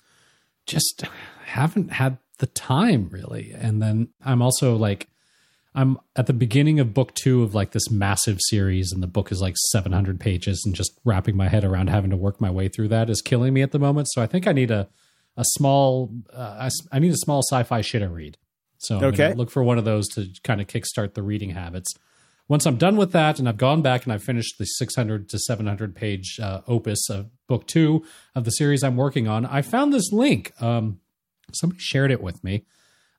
just 0.67 1.03
haven't 1.45 1.91
had 1.93 2.17
the 2.39 2.47
time 2.47 3.09
really. 3.11 3.51
And 3.57 3.81
then 3.81 4.09
I'm 4.23 4.41
also 4.41 4.75
like, 4.75 5.07
I'm 5.75 5.99
at 6.15 6.27
the 6.27 6.33
beginning 6.33 6.79
of 6.79 6.93
book 6.93 7.13
two 7.13 7.43
of 7.43 7.53
like 7.53 7.71
this 7.71 7.91
massive 7.91 8.39
series, 8.49 8.91
and 8.91 9.03
the 9.03 9.07
book 9.07 9.31
is 9.31 9.41
like 9.41 9.55
700 9.71 10.19
pages, 10.19 10.63
and 10.65 10.73
just 10.73 10.97
wrapping 11.03 11.35
my 11.35 11.49
head 11.49 11.63
around 11.63 11.89
having 11.89 12.09
to 12.11 12.17
work 12.17 12.39
my 12.39 12.49
way 12.49 12.67
through 12.69 12.87
that 12.89 13.09
is 13.09 13.21
killing 13.21 13.53
me 13.53 13.61
at 13.61 13.71
the 13.71 13.79
moment. 13.79 14.07
So 14.11 14.21
I 14.21 14.27
think 14.27 14.47
I 14.47 14.51
need 14.53 14.71
a 14.71 14.87
a 15.37 15.43
small, 15.49 16.11
uh, 16.33 16.69
I 16.69 16.69
I 16.95 16.99
need 16.99 17.11
a 17.11 17.17
small 17.17 17.41
sci-fi 17.43 17.81
shit 17.81 18.01
to 18.01 18.07
read. 18.09 18.37
So 18.77 18.97
I'm 18.97 19.03
Okay. 19.05 19.33
look 19.33 19.51
for 19.51 19.63
one 19.63 19.77
of 19.77 19.85
those 19.85 20.07
to 20.09 20.27
kind 20.43 20.61
of 20.61 20.67
kickstart 20.67 21.13
the 21.13 21.23
reading 21.23 21.51
habits 21.51 21.93
once 22.47 22.65
I'm 22.65 22.77
done 22.77 22.95
with 22.95 23.11
that 23.13 23.39
and 23.39 23.49
I've 23.49 23.57
gone 23.57 23.81
back 23.81 24.03
and 24.03 24.13
I've 24.13 24.23
finished 24.23 24.57
the 24.57 24.65
600 24.65 25.29
to 25.29 25.39
700 25.39 25.95
page 25.95 26.39
uh, 26.41 26.61
opus 26.67 27.09
of 27.09 27.29
book 27.47 27.67
two 27.67 28.05
of 28.35 28.45
the 28.45 28.51
series 28.51 28.83
I'm 28.83 28.95
working 28.95 29.27
on, 29.27 29.45
I 29.45 29.61
found 29.61 29.93
this 29.93 30.11
link. 30.11 30.51
Um, 30.61 30.99
somebody 31.53 31.79
shared 31.81 32.11
it 32.11 32.21
with 32.21 32.43
me. 32.43 32.65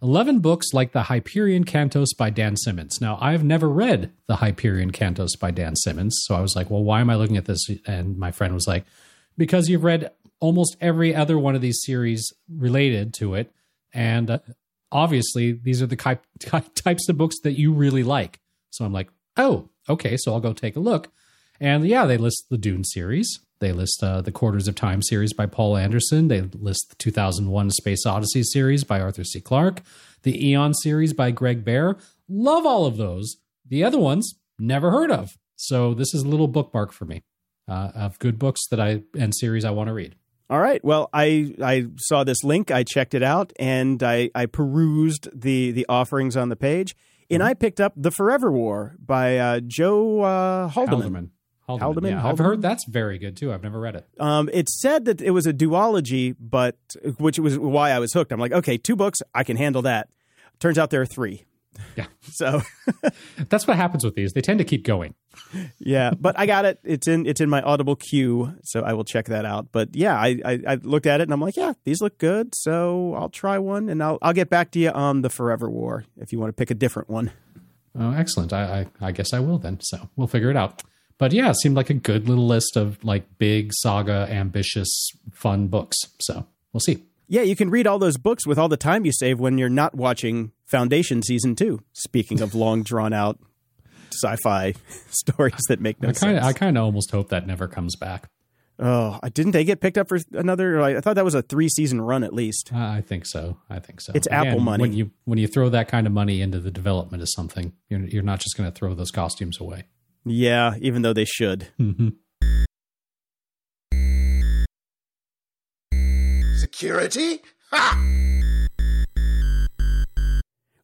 11 0.03 0.41
books 0.41 0.75
like 0.75 0.93
the 0.93 1.05
Hyperion 1.05 1.65
Cantos 1.65 2.09
by 2.17 2.29
Dan 2.29 2.57
Simmons. 2.57 3.01
Now, 3.01 3.19
I've 3.21 3.45
never 3.45 3.69
read 3.69 4.13
the 4.27 4.37
Hyperion 4.37 4.93
Cantos 4.93 5.39
by 5.39 5.51
Dan 5.51 5.75
Simmons. 5.75 6.19
So 6.25 6.35
I 6.35 6.41
was 6.41 6.55
like, 6.55 6.71
well, 6.71 6.85
why 6.85 7.01
am 7.01 7.09
I 7.09 7.17
looking 7.17 7.37
at 7.39 7.47
this? 7.47 7.67
And 7.87 8.19
my 8.19 8.31
friend 8.31 8.53
was 8.53 8.67
like, 8.67 8.85
because 9.39 9.69
you've 9.69 9.85
read 9.85 10.11
almost 10.39 10.77
every 10.81 11.15
other 11.15 11.39
one 11.39 11.55
of 11.55 11.63
these 11.63 11.81
series 11.83 12.31
related 12.49 13.15
to 13.15 13.35
it. 13.35 13.51
And 13.95 14.31
uh, 14.31 14.39
obviously, 14.93 15.53
these 15.53 15.81
are 15.81 15.87
the 15.87 15.97
ki- 15.97 16.19
types 16.75 17.09
of 17.09 17.17
books 17.17 17.41
that 17.43 17.59
you 17.59 17.73
really 17.73 18.03
like. 18.03 18.41
So 18.71 18.85
I'm 18.85 18.93
like, 18.93 19.09
oh, 19.39 19.71
okay, 19.89 20.17
so 20.19 20.35
I'll 20.35 20.41
go 20.41 20.53
take 20.53 20.77
a 20.77 20.81
look. 20.81 21.11
And 21.59 21.87
yeah, 21.87 22.05
they 22.05 22.19
list 22.19 22.47
the 22.51 22.59
Dune 22.59 22.85
series. 22.85 23.41
They 23.59 23.73
list 23.73 24.03
uh, 24.03 24.21
the 24.21 24.33
Quarters 24.33 24.69
of 24.69 24.75
Time 24.75 25.03
series 25.03 25.33
by 25.33 25.47
Poul 25.47 25.77
Anderson. 25.77 26.29
They 26.29 26.43
list 26.43 26.91
the 26.91 26.97
2001 26.97 27.71
Space 27.71 28.05
Odyssey 28.05 28.43
series 28.43 28.85
by 28.85 29.01
Arthur 29.01 29.25
C. 29.25 29.41
Clarke. 29.41 29.83
The 30.23 30.49
Eon 30.51 30.75
series 30.75 31.13
by 31.13 31.31
Greg 31.31 31.65
Bear. 31.65 31.97
Love 32.29 32.67
all 32.67 32.87
of 32.87 32.97
those. 32.97 33.37
The 33.67 33.85
other 33.85 33.99
ones, 33.99 34.35
never 34.59 34.91
heard 34.91 35.11
of. 35.11 35.39
So 35.57 35.95
this 35.95 36.13
is 36.15 36.23
a 36.23 36.29
little 36.29 36.49
bookmark 36.49 36.93
for 36.93 37.05
me 37.05 37.23
uh, 37.69 37.93
of 37.95 38.19
good 38.19 38.39
books 38.39 38.61
that 38.71 38.81
I 38.81 39.03
and 39.19 39.35
series 39.35 39.65
I 39.65 39.71
want 39.71 39.89
to 39.89 39.95
read. 39.95 40.17
All 40.49 40.61
right. 40.61 40.85
Well, 40.85 41.09
I 41.13 41.55
I 41.63 41.87
saw 41.97 42.25
this 42.25 42.45
link. 42.45 42.71
I 42.71 42.85
checked 42.85 43.15
it 43.15 43.23
out, 43.23 43.53
and 43.59 44.03
I 44.03 44.31
I 44.35 44.47
perused 44.47 45.29
the 45.35 45.73
the 45.73 45.87
offerings 45.89 46.37
on 46.37 46.51
the 46.51 46.57
page, 46.57 46.95
and 47.31 47.43
I 47.43 47.55
picked 47.55 47.81
up 47.81 47.95
the 47.97 48.13
Forever 48.13 48.53
War 48.53 48.95
by 49.05 49.39
uh, 49.39 49.61
Joe 49.67 50.21
uh, 50.21 50.69
Haldeman. 50.69 51.01
Haldeman. 51.01 51.31
Haldeman. 51.67 51.81
Haldeman, 51.81 52.11
Yeah, 52.13 52.27
I've 52.27 52.39
heard 52.39 52.63
that's 52.63 52.85
very 52.85 53.19
good 53.19 53.37
too. 53.37 53.53
I've 53.53 53.63
never 53.63 53.81
read 53.81 53.97
it. 53.97 54.07
Um, 54.19 54.49
it 54.53 54.69
said 54.69 55.05
that 55.07 55.21
it 55.21 55.31
was 55.33 55.47
a 55.47 55.53
duology, 55.53 56.35
but 56.39 56.77
which 57.19 57.39
was 57.39 57.59
why 57.59 57.91
I 57.91 57.99
was 57.99 58.13
hooked. 58.13 58.33
I'm 58.33 58.39
like, 58.41 58.53
okay, 58.53 58.77
two 58.79 58.97
books, 58.97 59.21
I 59.35 59.43
can 59.45 59.57
handle 59.57 59.83
that. 59.83 60.09
Turns 60.61 60.79
out 60.79 60.91
there 60.91 61.03
are 61.03 61.07
three. 61.07 61.45
Yeah. 61.97 62.07
So 62.33 62.61
That's 63.49 63.67
what 63.67 63.77
happens 63.77 64.05
with 64.05 64.15
these. 64.15 64.33
They 64.33 64.41
tend 64.43 64.59
to 64.59 64.65
keep 64.65 64.85
going. 64.85 65.15
yeah, 65.79 66.11
but 66.19 66.39
I 66.39 66.45
got 66.47 66.65
it. 66.65 66.79
It's 66.85 67.07
in 67.09 67.25
it's 67.27 67.41
in 67.41 67.49
my 67.49 67.63
Audible 67.63 67.97
queue, 67.97 68.55
so 68.63 68.83
I 68.83 68.93
will 68.95 69.05
check 69.05 69.27
that 69.27 69.45
out. 69.45 69.69
But 69.73 69.95
yeah, 69.95 70.19
I, 70.19 70.39
I 70.45 70.61
I 70.67 70.75
looked 70.77 71.07
at 71.07 71.21
it 71.21 71.25
and 71.25 71.33
I'm 71.33 71.41
like, 71.41 71.57
yeah, 71.57 71.73
these 71.85 72.01
look 72.03 72.19
good. 72.19 72.55
So 72.55 73.15
I'll 73.15 73.29
try 73.31 73.59
one, 73.59 73.89
and 73.89 74.03
I'll 74.03 74.19
I'll 74.23 74.33
get 74.35 74.51
back 74.51 74.71
to 74.73 74.79
you 74.79 74.91
on 74.91 75.23
the 75.23 75.31
Forever 75.31 75.71
War 75.71 76.05
if 76.19 76.33
you 76.33 76.39
want 76.39 76.51
to 76.51 76.53
pick 76.55 76.71
a 76.71 76.75
different 76.75 77.09
one. 77.09 77.31
Oh, 77.99 78.13
excellent. 78.13 78.53
I, 78.53 78.87
I 79.01 79.09
I 79.09 79.13
guess 79.13 79.33
I 79.33 79.41
will 79.41 79.59
then. 79.59 79.79
So 79.81 80.11
we'll 80.17 80.27
figure 80.29 80.51
it 80.51 80.57
out. 80.57 80.83
But 81.19 81.33
yeah, 81.33 81.51
it 81.51 81.57
seemed 81.57 81.77
like 81.77 81.89
a 81.91 81.95
good 81.95 82.29
little 82.29 82.47
list 82.47 82.77
of 82.77 83.03
like 83.03 83.39
big 83.39 83.73
saga, 83.73 84.27
ambitious, 84.31 85.11
fun 85.33 85.69
books. 85.69 85.97
So 86.21 86.47
we'll 86.73 86.81
see. 86.81 87.05
Yeah, 87.29 87.43
you 87.43 87.57
can 87.57 87.71
read 87.71 87.87
all 87.87 87.99
those 87.99 88.19
books 88.19 88.47
with 88.47 88.59
all 88.59 88.69
the 88.69 88.77
time 88.77 89.05
you 89.05 89.13
save 89.13 89.41
when 89.41 89.59
you're 89.59 89.69
not 89.69 89.95
watching 89.95 90.53
Foundation 90.67 91.23
season 91.23 91.57
two. 91.57 91.81
Speaking 91.93 92.41
of 92.41 92.55
long 92.55 92.83
drawn 92.83 93.13
out 93.13 93.39
sci-fi 94.13 94.75
stories 95.11 95.65
that 95.69 95.81
make 95.81 96.01
no 96.01 96.09
I 96.09 96.13
kind 96.13 96.37
of 96.37 96.45
sense. 96.45 96.57
I 96.57 96.59
kind 96.59 96.79
of 96.79 96.85
almost 96.85 97.11
hope 97.11 97.31
that 97.31 97.47
never 97.47 97.67
comes 97.67 97.97
back. 97.97 98.31
oh, 98.79 99.19
didn't 99.33 99.53
they 99.53 99.65
get 99.65 99.81
picked 99.81 99.99
up 99.99 100.09
for 100.09 100.19
another? 100.33 100.81
I 100.83 101.01
thought 101.01 101.15
that 101.15 101.25
was 101.25 101.35
a 101.35 101.43
three 101.43 101.69
season 101.69 102.01
run 102.01 102.23
at 102.23 102.33
least. 102.33 102.71
Uh, 102.73 102.79
I 102.79 103.01
think 103.01 103.27
so. 103.27 103.57
I 103.71 103.79
think 103.79 104.01
so. 104.01 104.13
It's 104.15 104.29
Apple 104.31 104.61
money. 104.61 104.83
When 104.83 104.93
you 104.93 105.11
when 105.25 105.39
you 105.39 105.49
throw 105.49 105.69
that 105.71 105.89
kind 105.89 106.07
of 106.07 106.13
money 106.13 106.41
into 106.43 106.61
the 106.61 106.71
development 106.71 107.23
of 107.23 107.29
something, 107.31 107.73
you're 107.89 108.01
you're 108.01 108.23
not 108.23 108.39
just 108.41 108.57
going 108.57 108.71
to 108.71 108.75
throw 108.75 108.95
those 108.95 109.11
costumes 109.11 109.59
away. 109.59 109.85
Yeah, 110.29 110.75
even 110.81 111.03
though 111.03 111.13
they 111.13 111.25
should. 111.25 111.69
Mm-hmm. 111.81 112.09
security? 116.57 117.43
Ha! 117.71 118.05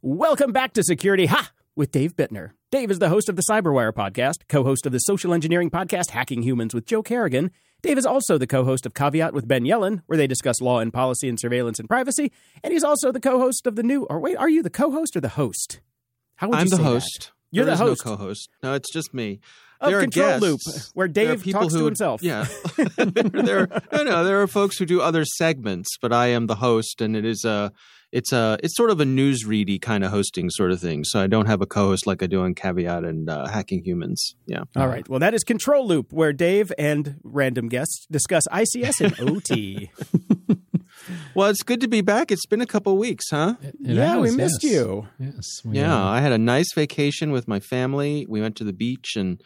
Welcome 0.00 0.52
back 0.52 0.72
to 0.74 0.84
Security 0.84 1.26
Ha 1.26 1.50
with 1.74 1.90
Dave 1.90 2.14
Bittner. 2.14 2.52
Dave 2.70 2.90
is 2.90 3.00
the 3.00 3.08
host 3.08 3.28
of 3.28 3.34
the 3.34 3.42
Cyberwire 3.42 3.92
podcast, 3.92 4.46
co 4.48 4.62
host 4.62 4.86
of 4.86 4.92
the 4.92 5.00
social 5.00 5.34
engineering 5.34 5.70
podcast 5.70 6.10
Hacking 6.10 6.42
Humans 6.42 6.72
with 6.72 6.86
Joe 6.86 7.02
Carrigan. 7.02 7.50
Dave 7.82 7.98
is 7.98 8.06
also 8.06 8.38
the 8.38 8.46
co 8.46 8.64
host 8.64 8.86
of 8.86 8.94
Caveat 8.94 9.34
with 9.34 9.48
Ben 9.48 9.64
Yelin, 9.64 10.02
where 10.06 10.16
they 10.16 10.28
discuss 10.28 10.60
law 10.60 10.78
and 10.78 10.92
policy 10.92 11.28
and 11.28 11.38
surveillance 11.38 11.80
and 11.80 11.88
privacy. 11.88 12.30
And 12.62 12.72
he's 12.72 12.84
also 12.84 13.10
the 13.10 13.20
co 13.20 13.40
host 13.40 13.66
of 13.66 13.74
the 13.74 13.82
new, 13.82 14.04
or 14.04 14.20
wait, 14.20 14.36
are 14.36 14.48
you 14.48 14.62
the 14.62 14.70
co 14.70 14.92
host 14.92 15.16
or 15.16 15.20
the 15.20 15.30
host? 15.30 15.80
How 16.36 16.48
would 16.48 16.58
I'm 16.58 16.66
you 16.66 16.70
the 16.70 16.82
host. 16.82 17.32
That? 17.32 17.41
You're 17.52 17.64
there 17.64 17.76
the 17.76 17.84
host. 17.84 18.04
No 18.04 18.16
co-host. 18.16 18.50
No, 18.62 18.74
it's 18.74 18.92
just 18.92 19.14
me. 19.14 19.40
Of 19.80 19.90
there 19.90 20.00
Control 20.00 20.38
Loop, 20.38 20.60
where 20.94 21.08
Dave 21.08 21.44
talks 21.50 21.74
who, 21.74 21.80
to 21.80 21.84
himself. 21.86 22.22
Yeah, 22.22 22.46
there, 22.76 23.06
there, 23.12 23.82
no, 23.92 24.04
no, 24.04 24.24
there 24.24 24.40
are 24.40 24.46
folks 24.46 24.78
who 24.78 24.86
do 24.86 25.00
other 25.00 25.24
segments, 25.24 25.96
but 26.00 26.12
I 26.12 26.28
am 26.28 26.46
the 26.46 26.54
host, 26.54 27.00
and 27.00 27.16
it 27.16 27.24
is 27.24 27.44
a, 27.44 27.72
it's 28.12 28.32
a, 28.32 28.58
it's 28.62 28.76
sort 28.76 28.90
of 28.90 29.00
a 29.00 29.04
newsready 29.04 29.82
kind 29.82 30.04
of 30.04 30.12
hosting 30.12 30.50
sort 30.50 30.70
of 30.70 30.80
thing. 30.80 31.02
So 31.02 31.20
I 31.20 31.26
don't 31.26 31.46
have 31.46 31.62
a 31.62 31.66
co-host 31.66 32.06
like 32.06 32.22
I 32.22 32.26
do 32.26 32.42
on 32.42 32.54
Caveat 32.54 33.04
and 33.04 33.28
uh, 33.28 33.48
Hacking 33.48 33.82
Humans. 33.82 34.36
Yeah. 34.46 34.64
All 34.76 34.86
right. 34.86 35.08
Well, 35.08 35.18
that 35.18 35.34
is 35.34 35.42
Control 35.42 35.84
Loop, 35.84 36.12
where 36.12 36.32
Dave 36.32 36.72
and 36.78 37.16
random 37.24 37.68
guests 37.68 38.06
discuss 38.08 38.44
ICS 38.52 39.00
and 39.00 39.28
OT. 39.28 39.90
Well, 41.34 41.48
it's 41.48 41.62
good 41.62 41.80
to 41.80 41.88
be 41.88 42.00
back. 42.00 42.30
It's 42.30 42.46
been 42.46 42.60
a 42.60 42.66
couple 42.66 42.96
weeks, 42.96 43.30
huh? 43.30 43.54
It, 43.62 43.74
it 43.84 43.96
yeah, 43.96 44.14
has, 44.14 44.20
we 44.20 44.36
missed 44.36 44.62
yes. 44.62 44.72
you. 44.72 45.08
Yes. 45.18 45.46
yeah, 45.64 45.94
are. 45.94 46.16
I 46.16 46.20
had 46.20 46.32
a 46.32 46.38
nice 46.38 46.72
vacation 46.74 47.32
with 47.32 47.48
my 47.48 47.60
family. 47.60 48.26
We 48.28 48.40
went 48.40 48.56
to 48.56 48.64
the 48.64 48.72
beach, 48.72 49.16
and 49.16 49.40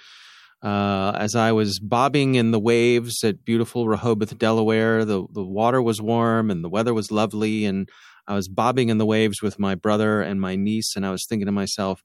uh, 0.62 1.12
as 1.16 1.34
I 1.34 1.52
was 1.52 1.78
bobbing 1.78 2.34
in 2.34 2.50
the 2.50 2.58
waves 2.58 3.22
at 3.22 3.44
beautiful 3.44 3.88
Rehoboth, 3.88 4.36
Delaware, 4.38 5.04
the 5.04 5.26
the 5.32 5.44
water 5.44 5.80
was 5.82 6.00
warm 6.00 6.50
and 6.50 6.64
the 6.64 6.68
weather 6.68 6.94
was 6.94 7.10
lovely, 7.10 7.64
and 7.64 7.88
I 8.26 8.34
was 8.34 8.48
bobbing 8.48 8.88
in 8.88 8.98
the 8.98 9.06
waves 9.06 9.42
with 9.42 9.58
my 9.58 9.74
brother 9.74 10.22
and 10.22 10.40
my 10.40 10.56
niece, 10.56 10.96
and 10.96 11.06
I 11.06 11.10
was 11.10 11.24
thinking 11.28 11.46
to 11.46 11.52
myself. 11.52 12.02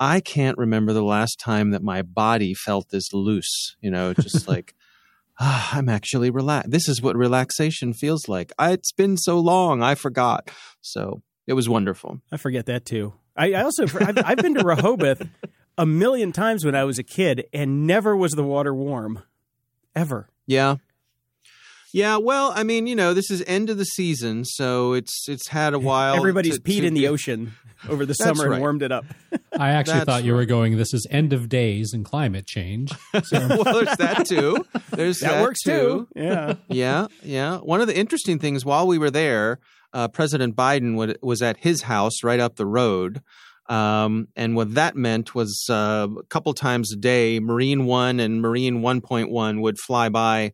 I 0.00 0.20
can't 0.20 0.56
remember 0.56 0.92
the 0.92 1.02
last 1.02 1.40
time 1.40 1.70
that 1.72 1.82
my 1.82 2.02
body 2.02 2.54
felt 2.54 2.90
this 2.90 3.12
loose, 3.12 3.76
you 3.80 3.90
know, 3.90 4.14
just 4.14 4.46
like 4.48 4.74
ah, 5.38 5.70
I'm 5.72 5.88
actually 5.88 6.30
relaxed. 6.30 6.70
This 6.70 6.88
is 6.88 7.02
what 7.02 7.16
relaxation 7.16 7.92
feels 7.92 8.28
like. 8.28 8.52
I, 8.58 8.72
it's 8.72 8.92
been 8.92 9.16
so 9.16 9.38
long, 9.38 9.82
I 9.82 9.94
forgot. 9.94 10.50
So 10.80 11.22
it 11.46 11.54
was 11.54 11.68
wonderful. 11.68 12.20
I 12.32 12.36
forget 12.36 12.66
that 12.66 12.84
too. 12.84 13.14
I, 13.36 13.52
I 13.52 13.62
also 13.62 13.84
I've, 13.84 14.18
I've 14.24 14.38
been 14.38 14.54
to 14.54 14.64
Rehoboth 14.64 15.22
a 15.76 15.86
million 15.86 16.32
times 16.32 16.64
when 16.64 16.74
I 16.74 16.84
was 16.84 16.98
a 16.98 17.04
kid, 17.04 17.46
and 17.52 17.86
never 17.86 18.16
was 18.16 18.32
the 18.32 18.42
water 18.44 18.74
warm, 18.74 19.22
ever. 19.94 20.28
Yeah, 20.46 20.76
yeah, 21.92 22.18
well, 22.18 22.52
I 22.54 22.64
mean, 22.64 22.86
you 22.86 22.94
know, 22.94 23.14
this 23.14 23.30
is 23.30 23.42
end 23.46 23.70
of 23.70 23.78
the 23.78 23.84
season, 23.84 24.44
so 24.44 24.92
it's 24.92 25.26
it's 25.28 25.48
had 25.48 25.72
a 25.72 25.78
while. 25.78 26.16
Everybody's 26.16 26.56
to, 26.56 26.60
peed 26.60 26.80
to 26.80 26.86
in 26.86 26.94
the 26.94 27.08
ocean 27.08 27.54
over 27.88 28.04
the 28.04 28.14
summer 28.14 28.44
right. 28.44 28.52
and 28.52 28.60
warmed 28.60 28.82
it 28.82 28.92
up. 28.92 29.06
I 29.58 29.70
actually 29.70 29.98
That's 29.98 30.06
thought 30.06 30.24
you 30.24 30.34
were 30.34 30.44
going. 30.44 30.76
This 30.76 30.92
is 30.92 31.06
end 31.10 31.32
of 31.32 31.48
days 31.48 31.92
and 31.92 32.04
climate 32.04 32.46
change. 32.46 32.92
So. 33.24 33.46
well, 33.48 33.64
there's 33.64 33.96
that 33.96 34.26
too. 34.26 34.64
There's 34.90 35.20
that, 35.20 35.32
that 35.32 35.42
works 35.42 35.62
too. 35.62 36.08
Yeah, 36.14 36.54
yeah, 36.68 37.06
yeah. 37.22 37.58
One 37.58 37.80
of 37.80 37.86
the 37.86 37.96
interesting 37.96 38.38
things 38.38 38.64
while 38.64 38.86
we 38.86 38.98
were 38.98 39.10
there, 39.10 39.60
uh, 39.92 40.08
President 40.08 40.56
Biden 40.56 40.96
would, 40.96 41.18
was 41.22 41.42
at 41.42 41.58
his 41.58 41.82
house 41.82 42.22
right 42.22 42.40
up 42.40 42.56
the 42.56 42.66
road. 42.66 43.22
Um, 43.68 44.28
and 44.34 44.56
what 44.56 44.74
that 44.74 44.96
meant 44.96 45.34
was 45.34 45.66
uh, 45.70 46.08
a 46.18 46.22
couple 46.24 46.54
times 46.54 46.92
a 46.92 46.96
day, 46.96 47.38
Marine 47.38 47.84
One 47.84 48.18
and 48.18 48.40
Marine 48.40 48.80
1.1 48.80 49.60
would 49.60 49.78
fly 49.78 50.08
by 50.08 50.52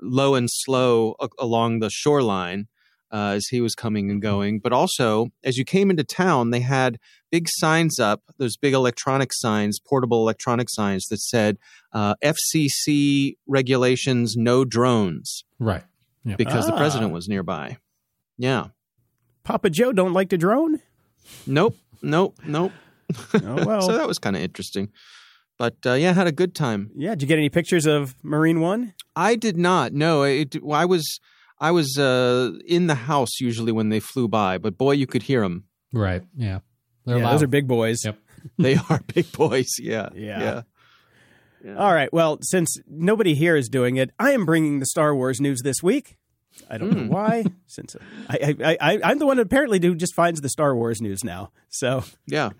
low 0.00 0.34
and 0.34 0.48
slow 0.50 1.14
a- 1.20 1.28
along 1.38 1.80
the 1.80 1.90
shoreline 1.90 2.68
uh, 3.12 3.34
as 3.36 3.46
he 3.48 3.60
was 3.60 3.74
coming 3.74 4.10
and 4.10 4.20
going. 4.22 4.58
But 4.58 4.72
also, 4.72 5.28
as 5.44 5.58
you 5.58 5.64
came 5.64 5.90
into 5.90 6.02
town, 6.04 6.50
they 6.50 6.60
had 6.60 6.98
big 7.30 7.46
signs 7.48 8.00
up, 8.00 8.22
those 8.38 8.56
big 8.56 8.72
electronic 8.74 9.30
signs, 9.32 9.78
portable 9.78 10.18
electronic 10.22 10.68
signs 10.70 11.06
that 11.08 11.18
said 11.20 11.58
uh, 11.92 12.14
FCC 12.24 13.36
regulations, 13.46 14.36
no 14.36 14.64
drones. 14.64 15.44
Right. 15.58 15.84
Yep. 16.24 16.38
Because 16.38 16.66
the 16.66 16.72
Ah. 16.74 16.78
president 16.78 17.12
was 17.12 17.28
nearby. 17.28 17.78
Yeah. 18.38 18.68
Papa 19.44 19.70
Joe 19.70 19.92
don't 19.92 20.12
like 20.12 20.28
to 20.30 20.38
drone. 20.38 20.80
Nope. 21.46 21.76
Nope. 22.00 22.36
Nope. 22.46 22.72
Oh 23.34 23.64
well. 23.66 23.82
so 23.88 23.92
that 23.96 24.06
was 24.08 24.18
kind 24.18 24.36
of 24.36 24.42
interesting. 24.42 24.90
But 25.58 25.76
uh, 25.84 25.92
yeah, 25.94 26.12
had 26.12 26.26
a 26.26 26.32
good 26.32 26.54
time. 26.54 26.90
yeah. 26.96 27.10
Did 27.10 27.22
you 27.22 27.28
get 27.28 27.38
any 27.38 27.48
pictures 27.48 27.86
of 27.86 28.14
Marine 28.22 28.60
One? 28.60 28.94
I 29.14 29.36
did 29.36 29.56
not. 29.56 29.92
No, 29.92 30.22
it, 30.22 30.56
I 30.72 30.84
was 30.86 31.20
I 31.62 31.70
was 31.70 31.96
uh, 31.98 32.52
in 32.66 32.88
the 32.88 32.94
house 32.96 33.40
usually 33.40 33.72
when 33.72 33.88
they 33.88 34.00
flew 34.00 34.26
by, 34.28 34.58
but 34.58 34.76
boy, 34.76 34.92
you 34.92 35.06
could 35.06 35.22
hear 35.22 35.40
them. 35.42 35.64
Right. 35.92 36.22
Yeah. 36.36 36.58
They're 37.06 37.18
yeah, 37.18 37.24
loud. 37.24 37.32
those 37.34 37.42
are 37.44 37.46
big 37.48 37.66
boys. 37.68 37.98
Yep. 38.04 38.16
They 38.58 38.74
are 38.90 39.00
big 39.14 39.30
boys. 39.32 39.68
Yeah. 39.78 40.08
Yeah. 40.14 40.38
Yeah. 40.46 40.62
Yeah. 41.64 41.76
All 41.76 41.94
right. 41.94 42.12
Well, 42.12 42.38
since 42.42 42.76
nobody 42.88 43.34
here 43.36 43.54
is 43.54 43.68
doing 43.68 43.94
it, 43.96 44.10
I 44.18 44.32
am 44.32 44.44
bringing 44.44 44.80
the 44.80 44.86
Star 44.86 45.14
Wars 45.14 45.40
news 45.40 45.60
this 45.62 45.80
week. 45.80 46.16
I 46.68 46.76
don't 46.76 46.90
know 46.90 47.04
Hmm. 47.04 47.08
why. 47.08 47.44
Since 47.68 47.94
I, 48.28 48.56
I, 48.64 48.76
I, 48.80 49.00
I'm 49.04 49.18
the 49.20 49.26
one 49.26 49.38
apparently 49.38 49.78
who 49.80 49.94
just 49.94 50.12
finds 50.16 50.40
the 50.40 50.48
Star 50.48 50.74
Wars 50.74 51.00
news 51.00 51.22
now. 51.22 51.52
So, 51.68 52.02
Yeah. 52.26 52.50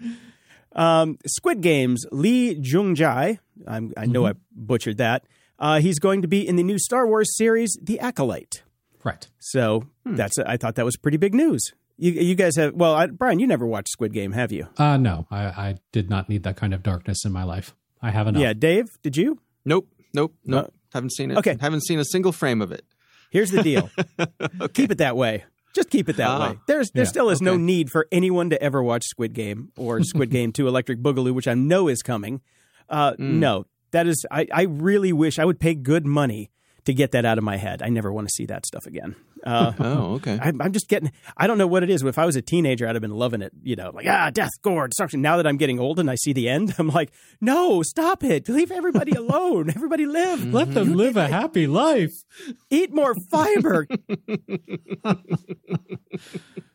um, 0.74 1.18
Squid 1.26 1.60
Games 1.62 2.06
Lee 2.12 2.52
Jung 2.54 2.94
Jae. 2.94 3.38
I'm, 3.66 3.92
I 3.96 4.06
know 4.06 4.24
I 4.26 4.34
butchered 4.54 4.98
that. 4.98 5.24
Uh, 5.58 5.80
he's 5.80 5.98
going 5.98 6.22
to 6.22 6.28
be 6.28 6.46
in 6.46 6.54
the 6.56 6.62
new 6.62 6.78
Star 6.78 7.06
Wars 7.06 7.36
series, 7.36 7.76
The 7.82 7.98
Acolyte. 8.00 8.62
Right. 9.04 9.26
So 9.38 9.84
that's 10.04 10.38
I 10.38 10.56
thought 10.56 10.74
that 10.76 10.84
was 10.84 10.96
pretty 10.96 11.16
big 11.18 11.34
news. 11.34 11.62
You, 11.98 12.12
you 12.12 12.34
guys 12.34 12.56
have 12.56 12.74
well, 12.74 12.94
I, 12.94 13.06
Brian, 13.06 13.38
you 13.38 13.46
never 13.46 13.66
watched 13.66 13.88
Squid 13.90 14.12
Game, 14.12 14.32
have 14.32 14.50
you? 14.52 14.68
Uh, 14.76 14.96
no, 14.96 15.26
I, 15.30 15.44
I 15.44 15.74
did 15.92 16.08
not 16.10 16.28
need 16.28 16.42
that 16.44 16.56
kind 16.56 16.72
of 16.74 16.82
darkness 16.82 17.24
in 17.24 17.32
my 17.32 17.44
life. 17.44 17.74
I 18.00 18.10
have 18.10 18.26
enough. 18.26 18.42
Yeah, 18.42 18.52
Dave, 18.54 18.86
did 19.02 19.16
you? 19.16 19.38
Nope. 19.64 19.88
Nope. 20.14 20.34
Nope. 20.44 20.64
No. 20.66 20.70
Haven't 20.92 21.12
seen 21.12 21.30
it. 21.30 21.38
Okay. 21.38 21.56
Haven't 21.60 21.84
seen 21.84 21.98
a 21.98 22.04
single 22.04 22.32
frame 22.32 22.60
of 22.60 22.72
it. 22.72 22.84
Here's 23.30 23.50
the 23.50 23.62
deal. 23.62 23.88
Keep 24.74 24.90
it 24.92 24.98
that 24.98 25.16
way. 25.16 25.44
Just 25.74 25.88
keep 25.88 26.10
it 26.10 26.16
that 26.16 26.28
Ah. 26.28 26.50
way. 26.50 26.58
There's 26.66 26.90
there 26.90 27.04
Yeah, 27.04 27.08
still 27.08 27.30
is 27.30 27.40
no 27.40 27.56
need 27.56 27.88
for 27.90 28.06
anyone 28.12 28.50
to 28.50 28.62
ever 28.62 28.82
watch 28.82 29.04
Squid 29.06 29.32
Game 29.32 29.70
or 29.78 30.00
Squid 30.04 30.28
Game 30.30 30.52
2 30.52 30.68
Electric 30.68 30.98
Boogaloo, 31.00 31.32
which 31.32 31.48
I 31.48 31.54
know 31.54 31.88
is 31.88 32.02
coming. 32.02 32.42
Uh, 32.90 33.12
Mm. 33.12 33.34
No, 33.38 33.64
that 33.92 34.06
is 34.06 34.26
I, 34.30 34.46
I 34.52 34.62
really 34.64 35.14
wish 35.14 35.38
I 35.38 35.46
would 35.46 35.58
pay 35.60 35.74
good 35.74 36.04
money 36.04 36.50
to 36.84 36.94
get 36.94 37.12
that 37.12 37.24
out 37.24 37.38
of 37.38 37.44
my 37.44 37.56
head. 37.56 37.82
I 37.82 37.88
never 37.88 38.12
want 38.12 38.28
to 38.28 38.32
see 38.32 38.46
that 38.46 38.66
stuff 38.66 38.86
again. 38.86 39.14
Uh, 39.44 39.72
Oh, 39.82 40.14
okay. 40.14 40.38
I, 40.40 40.48
I'm 40.48 40.72
just 40.72 40.88
getting. 40.88 41.12
I 41.36 41.46
don't 41.46 41.58
know 41.58 41.66
what 41.66 41.82
it 41.82 41.90
is. 41.90 42.02
If 42.02 42.18
I 42.18 42.24
was 42.24 42.36
a 42.36 42.42
teenager, 42.42 42.86
I'd 42.86 42.94
have 42.94 43.02
been 43.02 43.10
loving 43.10 43.42
it. 43.42 43.52
You 43.62 43.76
know, 43.76 43.90
like 43.92 44.06
ah, 44.08 44.30
death, 44.30 44.50
gore, 44.62 44.88
destruction. 44.88 45.20
Now 45.20 45.36
that 45.36 45.46
I'm 45.46 45.56
getting 45.56 45.80
old 45.80 45.98
and 45.98 46.10
I 46.10 46.14
see 46.14 46.32
the 46.32 46.48
end, 46.48 46.74
I'm 46.78 46.88
like, 46.88 47.12
no, 47.40 47.82
stop 47.82 48.22
it. 48.24 48.48
Leave 48.48 48.70
everybody 48.70 49.12
alone. 49.16 49.70
Everybody 49.70 50.06
live. 50.06 50.44
Let 50.52 50.72
them 50.74 50.94
live 50.94 51.16
a 51.16 51.28
happy 51.28 51.66
life. 51.66 52.12
Eat 52.70 52.94
more 52.94 53.14
fiber. 53.30 53.86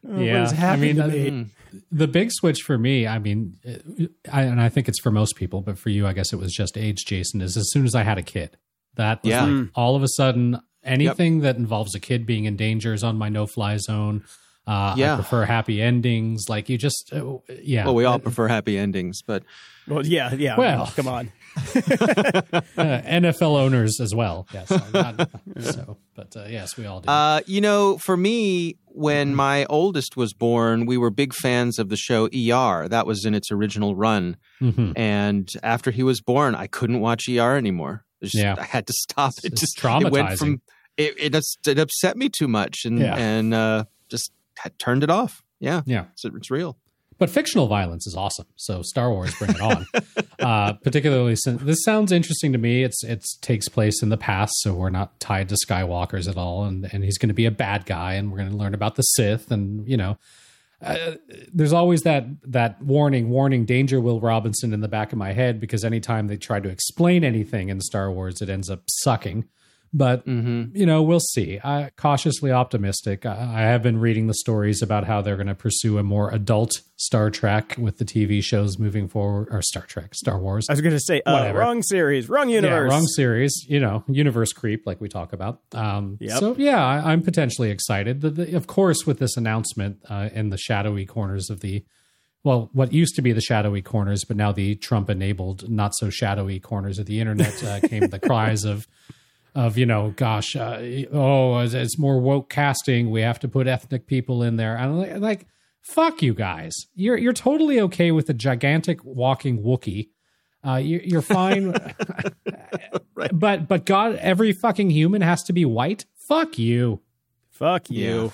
yeah. 0.04 0.52
I 0.58 0.76
mean, 0.76 0.98
me? 0.98 1.46
the 1.92 2.08
big 2.08 2.32
switch 2.32 2.62
for 2.62 2.78
me, 2.78 3.08
I 3.08 3.20
mean, 3.20 3.58
uh, 3.68 4.06
I, 4.32 4.44
and 4.44 4.62
I 4.62 4.70
think 4.70 4.88
it's 4.88 5.00
for 5.00 5.12
most 5.12 5.36
people, 5.36 5.62
but 5.62 5.78
for 5.78 5.90
you, 5.90 6.06
I 6.08 6.14
guess 6.14 6.34
it 6.34 6.38
was 6.38 6.54
just 6.54 6.78
age, 6.78 7.06
Jason, 7.06 7.42
is 7.42 7.58
as 7.58 7.70
soon 7.72 7.86
as 7.86 7.96
I 7.96 8.04
had 8.04 8.18
a 8.18 8.24
kid. 8.24 8.58
That 8.98 9.24
was 9.24 9.30
Yeah. 9.32 9.44
like 9.44 9.52
Mm. 9.52 9.70
all 9.76 9.96
of 9.96 10.04
a 10.04 10.08
sudden, 10.10 10.60
anything 10.84 11.40
that 11.42 11.56
involves 11.58 11.96
a 11.96 12.00
kid 12.00 12.26
being 12.26 12.46
in 12.46 12.56
danger 12.56 12.94
is 12.94 13.04
on 13.04 13.18
my 13.18 13.30
no 13.30 13.46
fly 13.48 13.78
zone. 13.78 14.24
Uh, 14.68 14.94
I 14.98 15.16
prefer 15.16 15.46
happy 15.46 15.82
endings. 15.82 16.50
Like 16.50 16.68
you 16.68 16.78
just, 16.78 17.14
uh, 17.14 17.38
yeah. 17.64 17.86
Well, 17.86 17.96
we 17.96 18.04
all 18.04 18.20
prefer 18.20 18.50
happy 18.50 18.78
endings, 18.78 19.22
but 19.26 19.44
Well, 19.88 20.06
yeah, 20.06 20.34
yeah. 20.34 20.58
Well. 20.58 20.92
come 20.94 21.08
on. 21.08 21.32
uh, 21.58 22.62
NFL 22.78 23.56
owners 23.58 24.00
as 24.02 24.14
well. 24.14 24.46
Yes. 24.54 24.70
Not- 24.94 25.30
so, 25.60 25.98
but 26.16 26.36
uh, 26.36 26.46
yes, 26.50 26.76
we 26.78 26.86
all 26.86 27.00
do. 27.02 27.10
Uh, 27.10 27.42
you 27.46 27.62
know, 27.62 27.98
for 27.98 28.18
me, 28.18 28.76
when 28.88 29.36
my 29.36 29.66
oldest 29.66 30.18
was 30.18 30.34
born, 30.34 30.86
we 30.86 30.98
were 30.98 31.10
big 31.12 31.34
fans 31.34 31.80
of 31.80 31.88
the 31.90 31.96
show 31.98 32.26
ER. 32.34 32.88
That 32.90 33.06
was 33.08 33.24
in 33.26 33.34
its 33.34 33.52
original 33.52 33.96
run. 33.96 34.36
Mhm. 34.62 34.94
And 34.98 35.50
after 35.64 35.92
he 35.92 36.04
was 36.04 36.20
born, 36.20 36.56
I 36.56 36.68
couldn't 36.68 37.00
watch 37.00 37.30
ER 37.30 37.56
anymore. 37.56 38.04
Just- 38.24 38.36
Yeah. 38.36 38.56
I 38.58 38.64
had 38.64 38.88
to 38.88 38.94
stop. 38.94 39.34
It 39.44 39.54
It's 39.54 39.62
just 39.62 39.78
It 39.78 39.84
went 40.12 40.30
traumatizing. 40.30 40.38
from 40.38 40.62
it. 40.98 41.16
It, 41.20 41.34
just- 41.34 41.68
it 41.68 41.78
upset 41.80 42.18
me 42.18 42.30
too 42.30 42.48
much, 42.48 42.86
and 42.86 43.00
Yeah. 43.00 43.16
and 43.16 43.54
uh, 43.54 43.86
just 44.10 44.32
had 44.58 44.78
turned 44.80 45.04
it 45.04 45.10
off. 45.10 45.44
Yeah, 45.60 45.82
Yeah. 45.86 46.06
it's, 46.14 46.26
it's 46.26 46.52
real. 46.52 46.78
But 47.20 47.32
fictional 47.32 47.66
violence 47.68 48.06
is 48.06 48.16
awesome. 48.16 48.46
So 48.58 48.84
Star 48.84 49.10
Wars, 49.12 49.34
bring 49.40 49.50
it 49.52 49.60
on. 49.62 49.88
uh, 50.40 50.74
particularly 50.74 51.36
since 51.36 51.62
this 51.64 51.84
sounds 51.84 52.12
interesting 52.12 52.52
to 52.52 52.60
me. 52.60 52.84
It's 52.84 53.04
it 53.04 53.26
takes 53.42 53.68
place 53.70 54.04
in 54.04 54.10
the 54.10 54.18
past, 54.18 54.54
so 54.60 54.74
we're 54.76 54.92
not 54.92 55.20
tied 55.20 55.50
to 55.50 55.56
Skywalkers 55.68 56.30
at 56.30 56.38
all, 56.38 56.66
and 56.66 56.88
and 56.94 57.04
he's 57.04 57.18
going 57.18 57.30
to 57.30 57.34
be 57.36 57.46
a 57.48 57.52
bad 57.52 57.86
guy, 57.88 58.14
and 58.14 58.32
we're 58.32 58.38
going 58.38 58.52
to 58.52 58.56
learn 58.56 58.76
about 58.76 58.96
the 58.98 59.02
Sith, 59.04 59.50
and 59.52 59.88
you 59.88 59.98
know. 59.98 60.18
Uh, 60.82 61.16
there's 61.52 61.74
always 61.74 62.04
that 62.04 62.26
that 62.44 62.82
warning, 62.82 63.30
warning, 63.30 63.66
danger, 63.66 64.00
Will 64.00 64.20
Robinson 64.20 64.74
in 64.74 64.82
the 64.82 64.88
back 64.88 65.12
of 65.12 65.18
my 65.18 65.34
head 65.34 65.60
because 65.60 65.84
anytime 65.84 66.28
they 66.28 66.38
try 66.38 66.60
to 66.60 66.70
explain 66.70 67.24
anything 67.24 67.70
in 67.70 67.82
Star 67.82 68.12
Wars, 68.12 68.42
it 68.42 68.50
ends 68.50 68.70
up 68.70 68.84
sucking. 68.88 69.46
But 69.94 70.26
Mm-hmm. 70.28 70.76
you 70.76 70.86
know, 70.86 71.02
we'll 71.02 71.20
see. 71.20 71.60
I 71.64 71.92
cautiously 71.96 72.52
optimistic. 72.52 73.26
I, 73.26 73.32
I 73.56 73.62
have 73.62 73.82
been 73.82 74.00
reading 74.00 74.28
the 74.28 74.34
stories 74.34 74.82
about 74.82 75.06
how 75.06 75.22
they're 75.22 75.38
going 75.38 75.48
to 75.48 75.56
pursue 75.56 75.98
a 75.98 76.04
more 76.04 76.30
adult 76.32 76.82
Star 76.98 77.30
Trek 77.30 77.76
with 77.78 77.98
the 77.98 78.06
TV 78.06 78.44
shows 78.44 78.78
moving 78.80 79.08
forward, 79.08 79.48
or 79.52 79.62
Star 79.62 79.84
Trek, 79.84 80.14
Star 80.16 80.40
Wars. 80.40 80.66
I 80.70 80.74
was 80.74 80.82
going 80.82 80.96
to 80.96 81.00
say, 81.00 81.22
uh, 81.26 81.54
wrong 81.54 81.82
series, 81.84 82.28
wrong 82.28 82.50
universe. 82.50 82.90
Yeah, 82.92 82.96
wrong 82.96 83.06
series. 83.08 83.66
You 83.70 83.80
know, 83.80 84.04
universe 84.08 84.52
creep, 84.52 84.86
like 84.86 85.00
we 85.00 85.08
talk 85.08 85.32
about. 85.34 85.62
Um, 85.74 86.18
Yep. 86.20 86.40
So 86.40 86.56
yeah, 86.58 86.84
I, 86.86 87.12
I'm 87.14 87.22
potentially 87.22 87.70
excited. 87.72 88.22
The, 88.22 88.30
the, 88.32 88.56
of 88.56 88.68
course, 88.68 89.06
with 89.06 89.20
this 89.20 89.38
announcement 89.38 90.00
uh, 90.10 90.30
in 90.34 90.50
the 90.50 90.58
shadowy 90.58 91.06
corners 91.06 91.50
of 91.50 91.62
the, 91.62 91.86
well, 92.44 92.70
what 92.74 92.92
used 92.94 93.16
to 93.16 93.22
be 93.22 93.32
the 93.32 93.42
shadowy 93.42 93.82
corners, 93.82 94.24
but 94.26 94.36
now 94.38 94.52
the 94.52 94.76
Trump-enabled, 94.76 95.70
not 95.70 95.94
so 95.96 96.10
shadowy 96.10 96.60
corners 96.60 96.98
of 97.00 97.06
the 97.06 97.20
internet, 97.20 97.64
uh, 97.64 97.80
came 97.88 98.08
the 98.08 98.20
cries 98.26 98.64
of. 98.66 98.88
Of 99.58 99.76
you 99.76 99.88
know, 99.88 100.14
gosh, 100.16 100.56
uh, 100.56 100.80
oh, 101.12 101.58
it's, 101.58 101.74
it's 101.74 101.98
more 101.98 102.20
woke 102.20 102.48
casting. 102.48 103.10
We 103.10 103.22
have 103.22 103.40
to 103.40 103.48
put 103.48 103.66
ethnic 103.66 104.06
people 104.06 104.44
in 104.44 104.56
there. 104.56 104.76
And 104.76 104.86
I'm 104.86 104.98
like, 105.00 105.18
like, 105.18 105.48
fuck 105.82 106.22
you 106.22 106.36
guys. 106.36 106.76
You're 106.94 107.18
you're 107.18 107.34
totally 107.34 107.82
okay 107.82 108.12
with 108.12 108.30
a 108.30 108.36
gigantic 108.36 109.04
walking 109.04 109.64
Wookie. 109.64 110.10
Uh, 110.64 110.76
you, 110.76 111.02
you're 111.04 111.24
fine. 111.24 111.74
But 113.34 113.68
but 113.68 113.86
God, 113.86 114.16
every 114.18 114.52
fucking 114.52 114.92
human 114.92 115.22
has 115.22 115.44
to 115.46 115.54
be 115.54 115.66
white. 115.66 116.06
Fuck 116.28 116.60
you. 116.60 117.02
Fuck 117.50 117.90
you. 117.90 118.32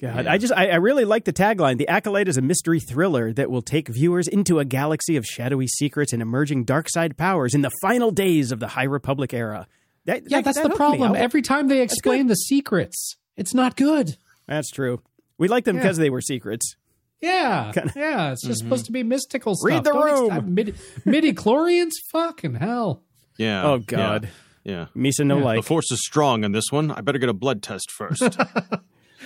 God, 0.00 0.26
I 0.26 0.38
just 0.38 0.52
I, 0.56 0.68
I 0.68 0.76
really 0.76 1.04
like 1.04 1.24
the 1.24 1.32
tagline. 1.32 1.76
The 1.78 1.88
Acolyte 1.88 2.28
is 2.28 2.36
a 2.38 2.42
mystery 2.42 2.80
thriller 2.80 3.32
that 3.34 3.50
will 3.50 3.60
take 3.62 3.88
viewers 3.88 4.26
into 4.28 4.58
a 4.58 4.64
galaxy 4.64 5.16
of 5.16 5.26
shadowy 5.26 5.66
secrets 5.66 6.12
and 6.12 6.22
emerging 6.22 6.64
dark 6.64 6.88
side 6.88 7.16
powers 7.18 7.54
in 7.54 7.60
the 7.60 7.70
final 7.82 8.10
days 8.10 8.50
of 8.52 8.60
the 8.60 8.68
High 8.68 8.84
Republic 8.84 9.34
era. 9.34 9.66
That, 10.06 10.22
Yeah, 10.30 10.38
that- 10.38 10.44
that's 10.46 10.58
that 10.62 10.70
the 10.70 10.74
problem. 10.76 11.14
Every 11.14 11.42
time 11.42 11.68
they 11.68 11.82
explain 11.82 12.28
the 12.28 12.34
secrets, 12.34 13.16
it's 13.36 13.52
not 13.52 13.76
good. 13.76 14.16
that's 14.46 14.70
true. 14.70 15.02
We 15.38 15.48
like 15.48 15.64
them 15.64 15.76
Yeah. 15.76 15.82
because 15.82 15.98
they 15.98 16.10
were 16.10 16.20
secrets. 16.22 16.76
Yeah, 17.20 17.70
Kinda- 17.74 17.92
yeah. 17.94 18.32
It's 18.32 18.46
just 18.46 18.60
supposed 18.60 18.86
to 18.86 18.92
be 18.92 19.02
mystical 19.02 19.54
stuff. 19.54 19.66
Read 19.68 19.84
the 19.84 19.92
Don't 19.92 20.04
room. 20.04 20.30
uh, 20.30 20.40
midi 20.40 20.74
midi 21.04 21.32
chlorians. 21.34 21.90
Fucking 22.12 22.54
hell. 22.54 23.02
Yeah. 23.36 23.64
Oh 23.66 23.78
God, 23.78 24.30
Yeah. 24.64 24.86
Misa 24.96 25.26
no 25.26 25.38
Yeah. 25.46 25.56
The 25.56 25.62
force 25.62 25.90
is 25.92 26.00
strong 26.02 26.44
in 26.44 26.52
this 26.52 26.70
one. 26.70 26.90
I 26.90 27.02
better 27.02 27.18
get 27.18 27.28
a 27.28 27.34
blood 27.34 27.62
test 27.62 27.90
first. 27.90 28.22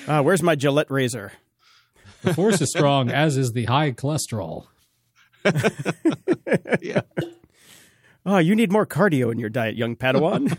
Uh, 0.06 0.22
where's 0.22 0.42
my 0.42 0.54
Gillette 0.54 0.90
razor? 0.90 1.32
The 2.22 2.34
force 2.34 2.60
is 2.60 2.70
strong, 2.70 3.10
as 3.10 3.36
is 3.36 3.52
the 3.52 3.64
high 3.64 3.92
cholesterol. 3.92 4.66
yeah. 6.80 7.02
Oh, 8.26 8.38
you 8.38 8.54
need 8.54 8.72
more 8.72 8.86
cardio 8.86 9.30
in 9.30 9.38
your 9.38 9.50
diet, 9.50 9.76
young 9.76 9.96
Padawan. 9.96 10.56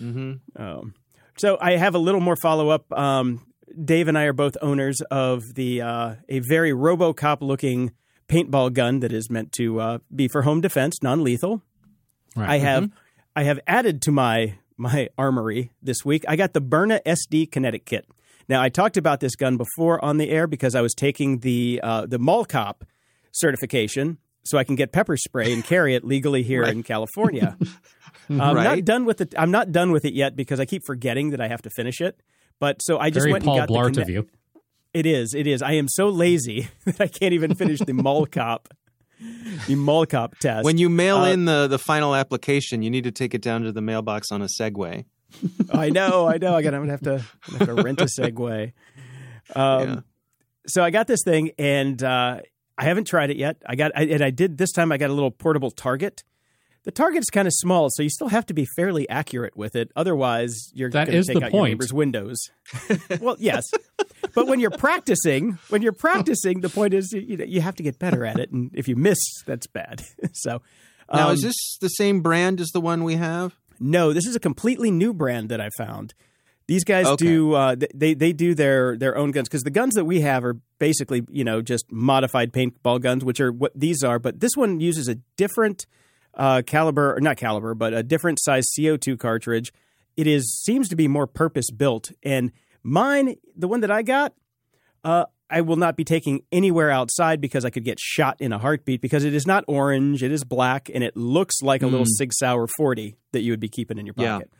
um, 0.56 0.94
so 1.36 1.58
I 1.60 1.76
have 1.76 1.94
a 1.94 1.98
little 1.98 2.20
more 2.20 2.36
follow 2.36 2.68
up. 2.68 2.92
Um, 2.92 3.44
Dave 3.84 4.08
and 4.08 4.16
I 4.16 4.24
are 4.24 4.32
both 4.32 4.56
owners 4.62 5.00
of 5.10 5.54
the 5.54 5.82
uh, 5.82 6.14
a 6.28 6.38
very 6.40 6.70
RoboCop 6.70 7.38
looking 7.40 7.92
paintball 8.28 8.72
gun 8.72 9.00
that 9.00 9.12
is 9.12 9.30
meant 9.30 9.52
to 9.52 9.80
uh, 9.80 9.98
be 10.14 10.28
for 10.28 10.42
home 10.42 10.60
defense, 10.60 11.02
non 11.02 11.24
lethal. 11.24 11.62
Right. 12.36 12.50
I 12.50 12.58
have 12.58 12.90
I 13.34 13.44
have 13.44 13.58
added 13.66 14.02
to 14.02 14.12
my 14.12 14.58
my 14.76 15.08
armory 15.18 15.72
this 15.82 16.04
week. 16.04 16.24
I 16.28 16.36
got 16.36 16.52
the 16.52 16.60
Byrna 16.60 17.00
SD 17.04 17.50
kinetic 17.50 17.84
kit. 17.84 18.06
Now 18.48 18.62
I 18.62 18.68
talked 18.68 18.96
about 18.96 19.20
this 19.20 19.36
gun 19.36 19.56
before 19.56 20.04
on 20.04 20.18
the 20.18 20.30
air 20.30 20.46
because 20.46 20.74
I 20.74 20.80
was 20.80 20.94
taking 20.94 21.38
the 21.38 21.80
uh, 21.82 22.06
the 22.06 22.18
Mall 22.18 22.44
Cop 22.44 22.84
certification 23.32 24.18
so 24.44 24.58
I 24.58 24.64
can 24.64 24.74
get 24.76 24.92
pepper 24.92 25.16
spray 25.16 25.52
and 25.52 25.64
carry 25.64 25.94
it 25.94 26.04
legally 26.04 26.42
here 26.52 26.62
in 26.62 26.82
California. 26.82 27.56
I'm 28.30 28.54
not 28.54 28.84
done 28.84 29.04
with 29.04 29.20
it. 29.20 29.34
I'm 29.36 29.50
not 29.50 29.72
done 29.72 29.90
with 29.92 30.04
it 30.04 30.14
yet 30.14 30.36
because 30.36 30.60
I 30.60 30.64
keep 30.64 30.82
forgetting 30.86 31.30
that 31.30 31.40
I 31.40 31.48
have 31.48 31.62
to 31.62 31.70
finish 31.70 32.00
it. 32.00 32.20
But 32.58 32.80
so 32.80 32.98
I 32.98 33.10
just 33.10 33.24
Very 33.24 33.32
went 33.32 33.44
Paul 33.44 33.58
and 33.58 33.68
got 33.68 33.74
Blart 33.74 33.94
the 33.94 34.02
of 34.02 34.08
you. 34.08 34.28
It 34.94 35.06
is. 35.06 35.34
It 35.34 35.46
is. 35.46 35.62
I 35.62 35.72
am 35.72 35.88
so 35.88 36.08
lazy 36.08 36.68
that 36.84 37.00
I 37.00 37.08
can't 37.08 37.32
even 37.32 37.54
finish 37.54 37.80
the 37.80 37.94
Mall 37.94 38.26
Cop 38.26 38.68
the 39.66 39.74
Mall 39.74 40.06
Cop 40.06 40.38
test. 40.38 40.64
When 40.64 40.78
you 40.78 40.88
mail 40.88 41.18
Uh, 41.18 41.30
in 41.30 41.44
the, 41.44 41.66
the 41.68 41.78
final 41.78 42.14
application, 42.14 42.82
you 42.82 42.90
need 42.90 43.04
to 43.04 43.12
take 43.12 43.34
it 43.34 43.42
down 43.42 43.62
to 43.62 43.72
the 43.72 43.80
mailbox 43.80 44.32
on 44.32 44.42
a 44.42 44.46
Segway. 44.46 45.04
I 45.72 45.90
know, 45.90 46.28
I 46.28 46.38
know. 46.38 46.54
I 46.54 46.62
got. 46.62 46.74
I'm 46.74 46.82
gonna 46.82 46.92
have 46.92 47.00
to, 47.02 47.14
I'm 47.48 47.58
gonna 47.58 47.66
have 47.66 47.76
to 47.76 47.82
rent 47.82 48.00
a 48.00 48.04
Segway. 48.04 48.72
Um, 49.54 49.88
Yeah. 49.88 50.00
So 50.68 50.82
I 50.84 50.90
got 50.90 51.08
this 51.08 51.22
thing, 51.24 51.50
and 51.58 52.00
uh, 52.02 52.40
I 52.78 52.84
haven't 52.84 53.06
tried 53.06 53.30
it 53.30 53.36
yet. 53.36 53.56
I 53.66 53.74
got, 53.74 53.90
I, 53.96 54.04
and 54.04 54.22
I 54.22 54.30
did 54.30 54.56
this 54.56 54.70
time. 54.72 54.92
I 54.92 54.96
got 54.96 55.10
a 55.10 55.12
little 55.12 55.32
portable 55.32 55.70
target. 55.72 56.22
The 56.84 56.92
target's 56.92 57.28
kind 57.30 57.46
of 57.48 57.52
small, 57.54 57.88
so 57.90 58.02
you 58.02 58.08
still 58.08 58.28
have 58.28 58.46
to 58.46 58.54
be 58.54 58.66
fairly 58.76 59.08
accurate 59.08 59.56
with 59.56 59.74
it. 59.76 59.90
Otherwise, 59.96 60.70
you're 60.72 60.88
That 60.90 61.06
going 61.06 61.12
to 61.14 61.18
is 61.18 61.26
take 61.26 61.38
the 61.40 61.44
out 61.46 61.52
your 61.52 61.60
point. 61.60 61.70
neighbor's 61.72 61.92
windows. 61.92 62.38
well, 63.20 63.36
yes, 63.38 63.64
but 64.34 64.46
when 64.46 64.58
you're 64.60 64.70
practicing, 64.70 65.58
when 65.68 65.82
you're 65.82 65.92
practicing, 65.92 66.60
the 66.60 66.68
point 66.68 66.94
is 66.94 67.12
you, 67.12 67.36
know, 67.36 67.44
you 67.44 67.60
have 67.60 67.74
to 67.76 67.82
get 67.82 67.98
better 67.98 68.24
at 68.24 68.38
it, 68.38 68.50
and 68.52 68.70
if 68.74 68.86
you 68.88 68.96
miss, 68.96 69.18
that's 69.44 69.66
bad. 69.66 70.02
so. 70.32 70.62
Now, 71.12 71.28
um, 71.28 71.34
is 71.34 71.42
this 71.42 71.76
the 71.80 71.88
same 71.88 72.22
brand 72.22 72.58
as 72.60 72.68
the 72.70 72.80
one 72.80 73.04
we 73.04 73.16
have? 73.16 73.54
No, 73.82 74.12
this 74.12 74.26
is 74.26 74.36
a 74.36 74.40
completely 74.40 74.90
new 74.90 75.12
brand 75.12 75.48
that 75.50 75.60
I 75.60 75.68
found. 75.76 76.14
These 76.68 76.84
guys 76.84 77.06
Okay. 77.06 77.24
do 77.26 77.52
uh, 77.54 77.76
they 77.94 78.14
they 78.14 78.32
do 78.32 78.54
their 78.54 78.96
their 78.96 79.16
own 79.16 79.32
guns 79.32 79.48
because 79.48 79.62
the 79.62 79.70
guns 79.70 79.94
that 79.94 80.04
we 80.04 80.20
have 80.20 80.44
are 80.44 80.54
basically 80.78 81.22
you 81.28 81.44
know 81.44 81.60
just 81.60 81.90
modified 81.90 82.52
paintball 82.52 83.00
guns, 83.02 83.24
which 83.24 83.40
are 83.40 83.50
what 83.52 83.72
these 83.74 84.02
are. 84.04 84.18
But 84.18 84.40
this 84.40 84.52
one 84.56 84.80
uses 84.80 85.08
a 85.08 85.16
different 85.36 85.86
uh, 86.34 86.62
caliber, 86.64 87.16
or 87.16 87.20
not 87.20 87.36
caliber, 87.36 87.74
but 87.74 87.92
a 87.92 88.02
different 88.02 88.38
size 88.40 88.64
CO 88.74 88.96
two 88.96 89.16
cartridge. 89.16 89.72
It 90.16 90.26
is 90.26 90.62
seems 90.62 90.88
to 90.90 90.96
be 90.96 91.08
more 91.08 91.26
purpose 91.26 91.70
built, 91.70 92.12
and 92.22 92.52
mine, 92.82 93.34
the 93.56 93.66
one 93.68 93.80
that 93.80 93.90
I 93.90 94.02
got, 94.02 94.32
uh, 95.04 95.24
I 95.52 95.60
will 95.60 95.76
not 95.76 95.96
be 95.96 96.02
taking 96.02 96.42
anywhere 96.50 96.90
outside 96.90 97.40
because 97.40 97.64
I 97.66 97.70
could 97.70 97.84
get 97.84 98.00
shot 98.00 98.40
in 98.40 98.52
a 98.52 98.58
heartbeat 98.58 99.02
because 99.02 99.22
it 99.22 99.34
is 99.34 99.46
not 99.46 99.64
orange, 99.68 100.22
it 100.22 100.32
is 100.32 100.44
black, 100.44 100.90
and 100.92 101.04
it 101.04 101.14
looks 101.14 101.60
like 101.60 101.82
a 101.82 101.86
little 101.86 102.06
mm. 102.06 102.16
Sig 102.16 102.32
Sauer 102.32 102.66
40 102.66 103.16
that 103.32 103.42
you 103.42 103.52
would 103.52 103.60
be 103.60 103.68
keeping 103.68 103.98
in 103.98 104.06
your 104.06 104.14
Yeah. 104.16 104.34
pocket. 104.34 104.50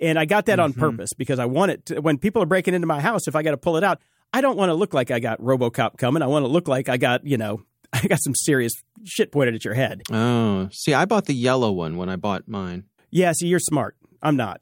And 0.00 0.18
I 0.18 0.24
got 0.24 0.46
that 0.46 0.58
on 0.58 0.72
mm-hmm. 0.72 0.80
purpose 0.80 1.10
because 1.16 1.38
I 1.38 1.44
want 1.44 1.70
it 1.70 1.86
to, 1.86 2.00
when 2.00 2.18
people 2.18 2.42
are 2.42 2.46
breaking 2.46 2.74
into 2.74 2.86
my 2.86 3.00
house, 3.00 3.28
if 3.28 3.36
I 3.36 3.42
got 3.42 3.52
to 3.52 3.58
pull 3.58 3.76
it 3.76 3.84
out, 3.84 4.00
I 4.32 4.40
don't 4.40 4.56
want 4.56 4.70
to 4.70 4.74
look 4.74 4.92
like 4.92 5.10
I 5.10 5.20
got 5.20 5.40
Robocop 5.40 5.98
coming. 5.98 6.22
I 6.22 6.26
want 6.26 6.44
to 6.44 6.48
look 6.48 6.66
like 6.66 6.88
I 6.88 6.96
got, 6.96 7.24
you 7.24 7.36
know, 7.36 7.62
I 7.92 8.06
got 8.08 8.20
some 8.20 8.34
serious 8.34 8.72
shit 9.04 9.30
pointed 9.30 9.54
at 9.54 9.64
your 9.64 9.74
head. 9.74 10.02
Oh, 10.10 10.68
see, 10.72 10.94
I 10.94 11.04
bought 11.04 11.26
the 11.26 11.34
yellow 11.34 11.70
one 11.70 11.96
when 11.96 12.08
I 12.08 12.16
bought 12.16 12.48
mine. 12.48 12.84
Yeah, 13.10 13.32
see, 13.32 13.46
you're 13.46 13.60
smart. 13.60 13.96
I'm 14.22 14.36
not, 14.36 14.60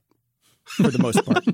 for 0.64 0.90
the 0.90 0.98
most 0.98 1.24
part. 1.24 1.44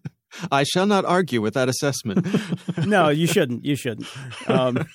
I 0.50 0.64
shall 0.64 0.86
not 0.86 1.04
argue 1.04 1.40
with 1.40 1.54
that 1.54 1.68
assessment. 1.68 2.26
no, 2.86 3.08
you 3.08 3.26
shouldn't. 3.26 3.64
You 3.64 3.76
shouldn't. 3.76 4.08
Um, 4.48 4.86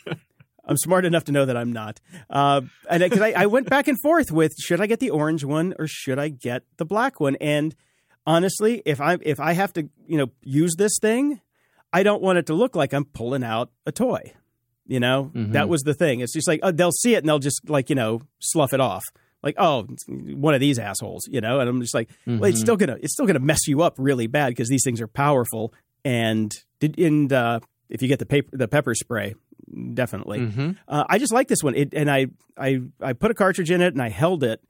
I'm 0.65 0.77
smart 0.77 1.05
enough 1.05 1.25
to 1.25 1.31
know 1.31 1.45
that 1.45 1.57
I'm 1.57 1.73
not. 1.73 1.99
Uh, 2.29 2.61
and 2.89 3.01
because 3.01 3.21
I, 3.21 3.31
I 3.31 3.45
went 3.47 3.69
back 3.69 3.87
and 3.87 3.99
forth 4.01 4.31
with 4.31 4.53
should 4.59 4.79
I 4.79 4.87
get 4.87 4.99
the 4.99 5.09
orange 5.09 5.43
one 5.43 5.73
or 5.77 5.87
should 5.87 6.19
I 6.19 6.29
get 6.29 6.63
the 6.77 6.85
black 6.85 7.19
one? 7.19 7.35
And 7.41 7.75
honestly, 8.25 8.81
if 8.85 9.01
I 9.01 9.17
if 9.21 9.39
I 9.39 9.53
have 9.53 9.73
to 9.73 9.89
you 10.07 10.17
know 10.17 10.27
use 10.41 10.75
this 10.77 10.93
thing, 11.01 11.41
I 11.91 12.03
don't 12.03 12.21
want 12.21 12.37
it 12.37 12.45
to 12.47 12.53
look 12.53 12.75
like 12.75 12.93
I'm 12.93 13.05
pulling 13.05 13.43
out 13.43 13.71
a 13.85 13.91
toy. 13.91 14.33
You 14.87 14.99
know, 14.99 15.31
that 15.53 15.69
was 15.69 15.83
the 15.83 15.93
thing. 15.93 16.19
It's 16.19 16.33
just 16.33 16.47
like 16.47 16.59
oh, 16.63 16.71
they'll 16.71 16.91
see 16.91 17.15
it 17.15 17.19
and 17.19 17.29
they'll 17.29 17.39
just 17.39 17.69
like 17.69 17.89
you 17.89 17.95
know 17.95 18.21
slough 18.39 18.73
it 18.73 18.79
off. 18.79 19.03
Like 19.43 19.55
oh, 19.57 19.87
one 20.07 20.53
of 20.53 20.59
these 20.59 20.77
assholes, 20.79 21.27
you 21.29 21.41
know. 21.41 21.59
And 21.59 21.69
I'm 21.69 21.81
just 21.81 21.93
like, 21.95 22.09
well, 22.27 22.43
it's 22.45 22.59
still 22.61 22.77
gonna 22.77 22.97
it's 23.01 23.13
still 23.13 23.25
gonna 23.25 23.39
mess 23.39 23.67
you 23.67 23.81
up 23.81 23.95
really 23.97 24.27
bad 24.27 24.49
because 24.49 24.69
these 24.69 24.83
things 24.83 25.01
are 25.01 25.07
powerful. 25.07 25.73
And 26.05 26.55
did 26.79 26.97
and 26.99 27.31
uh, 27.33 27.59
if 27.89 28.01
you 28.01 28.07
get 28.07 28.19
the 28.19 28.25
paper 28.25 28.55
the 28.55 28.67
pepper 28.67 28.93
spray, 28.95 29.35
definitely. 29.93 30.39
Mhm. 30.39 30.77
Uh, 30.87 31.03
I 31.09 31.17
just 31.17 31.33
like 31.33 31.47
this 31.47 31.63
one. 31.63 31.75
It, 31.75 31.93
and 31.93 32.09
I, 32.09 32.27
I, 32.57 32.81
I 33.01 33.13
put 33.13 33.31
a 33.31 33.33
cartridge 33.33 33.71
in 33.71 33.81
it 33.81 33.93
and 33.93 34.01
I 34.01 34.09
held 34.09 34.43
it 34.43 34.61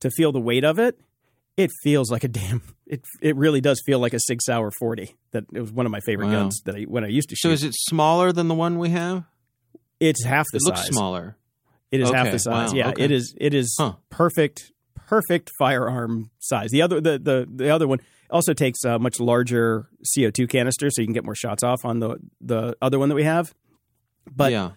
to 0.00 0.10
feel 0.10 0.32
the 0.32 0.40
weight 0.40 0.64
of 0.64 0.78
it. 0.78 0.98
It 1.56 1.70
feels 1.82 2.10
like 2.10 2.22
a 2.24 2.28
damn. 2.28 2.62
It 2.86 3.02
it 3.20 3.36
really 3.36 3.60
does 3.60 3.82
feel 3.84 3.98
like 3.98 4.14
a 4.14 4.20
Sig 4.20 4.40
Sauer 4.42 4.70
forty. 4.78 5.14
That 5.32 5.44
it 5.52 5.60
was 5.60 5.72
one 5.72 5.84
of 5.86 5.92
my 5.92 6.00
favorite 6.00 6.26
Wow. 6.26 6.32
guns 6.42 6.60
that 6.66 6.74
I 6.76 6.82
when 6.82 7.04
I 7.04 7.08
used 7.08 7.28
to 7.30 7.34
shoot 7.36 7.48
So 7.48 7.52
is 7.52 7.64
it 7.64 7.74
smaller 7.74 8.32
than 8.32 8.48
the 8.48 8.54
one 8.54 8.78
we 8.78 8.90
have? 8.90 9.24
it's 10.00 10.24
half 10.24 10.46
the 10.52 10.58
size. 10.60 10.62
It 10.62 10.66
looks 10.68 10.80
size. 10.82 10.88
smaller. 10.90 11.36
It 11.90 12.00
is 12.00 12.10
half 12.10 12.30
the 12.30 12.38
size. 12.38 12.70
wow, 12.70 12.76
Yeah, 12.76 12.88
okay. 12.90 13.04
it 13.04 13.10
is. 13.10 13.34
It 13.38 13.54
is 13.54 13.74
Huh. 13.78 13.94
perfect. 14.10 14.72
Perfect 15.06 15.50
firearm 15.58 16.30
size. 16.38 16.70
The 16.70 16.82
other 16.82 17.00
the 17.00 17.18
the 17.18 17.48
the 17.50 17.70
other 17.70 17.88
one 17.88 18.00
also 18.30 18.52
takes 18.52 18.84
a 18.84 18.98
much 18.98 19.18
larger 19.20 19.88
CO 20.14 20.30
two 20.30 20.46
canister, 20.46 20.90
so 20.90 21.00
you 21.00 21.06
can 21.06 21.14
get 21.14 21.24
more 21.24 21.34
shots 21.34 21.62
off 21.62 21.84
on 21.84 21.98
the 22.00 22.16
the 22.42 22.76
other 22.82 22.98
one 22.98 23.08
that 23.08 23.14
we 23.14 23.24
have. 23.24 23.54
But 24.30 24.52
yeah. 24.52 24.72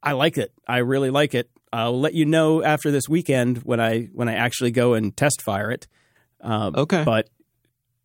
I 0.00 0.12
like 0.12 0.38
it. 0.38 0.52
I 0.68 0.78
really 0.78 1.10
like 1.10 1.34
it. 1.34 1.50
I'll 1.72 1.98
let 1.98 2.14
you 2.14 2.24
know 2.24 2.62
after 2.62 2.92
this 2.92 3.08
weekend 3.08 3.58
when 3.64 3.80
I 3.80 4.02
when 4.14 4.28
I 4.28 4.34
actually 4.34 4.70
go 4.70 4.94
and 4.94 5.16
test 5.16 5.42
fire 5.42 5.72
it. 5.72 5.88
Um, 6.40 6.74
Okay. 6.76 7.02
But 7.02 7.28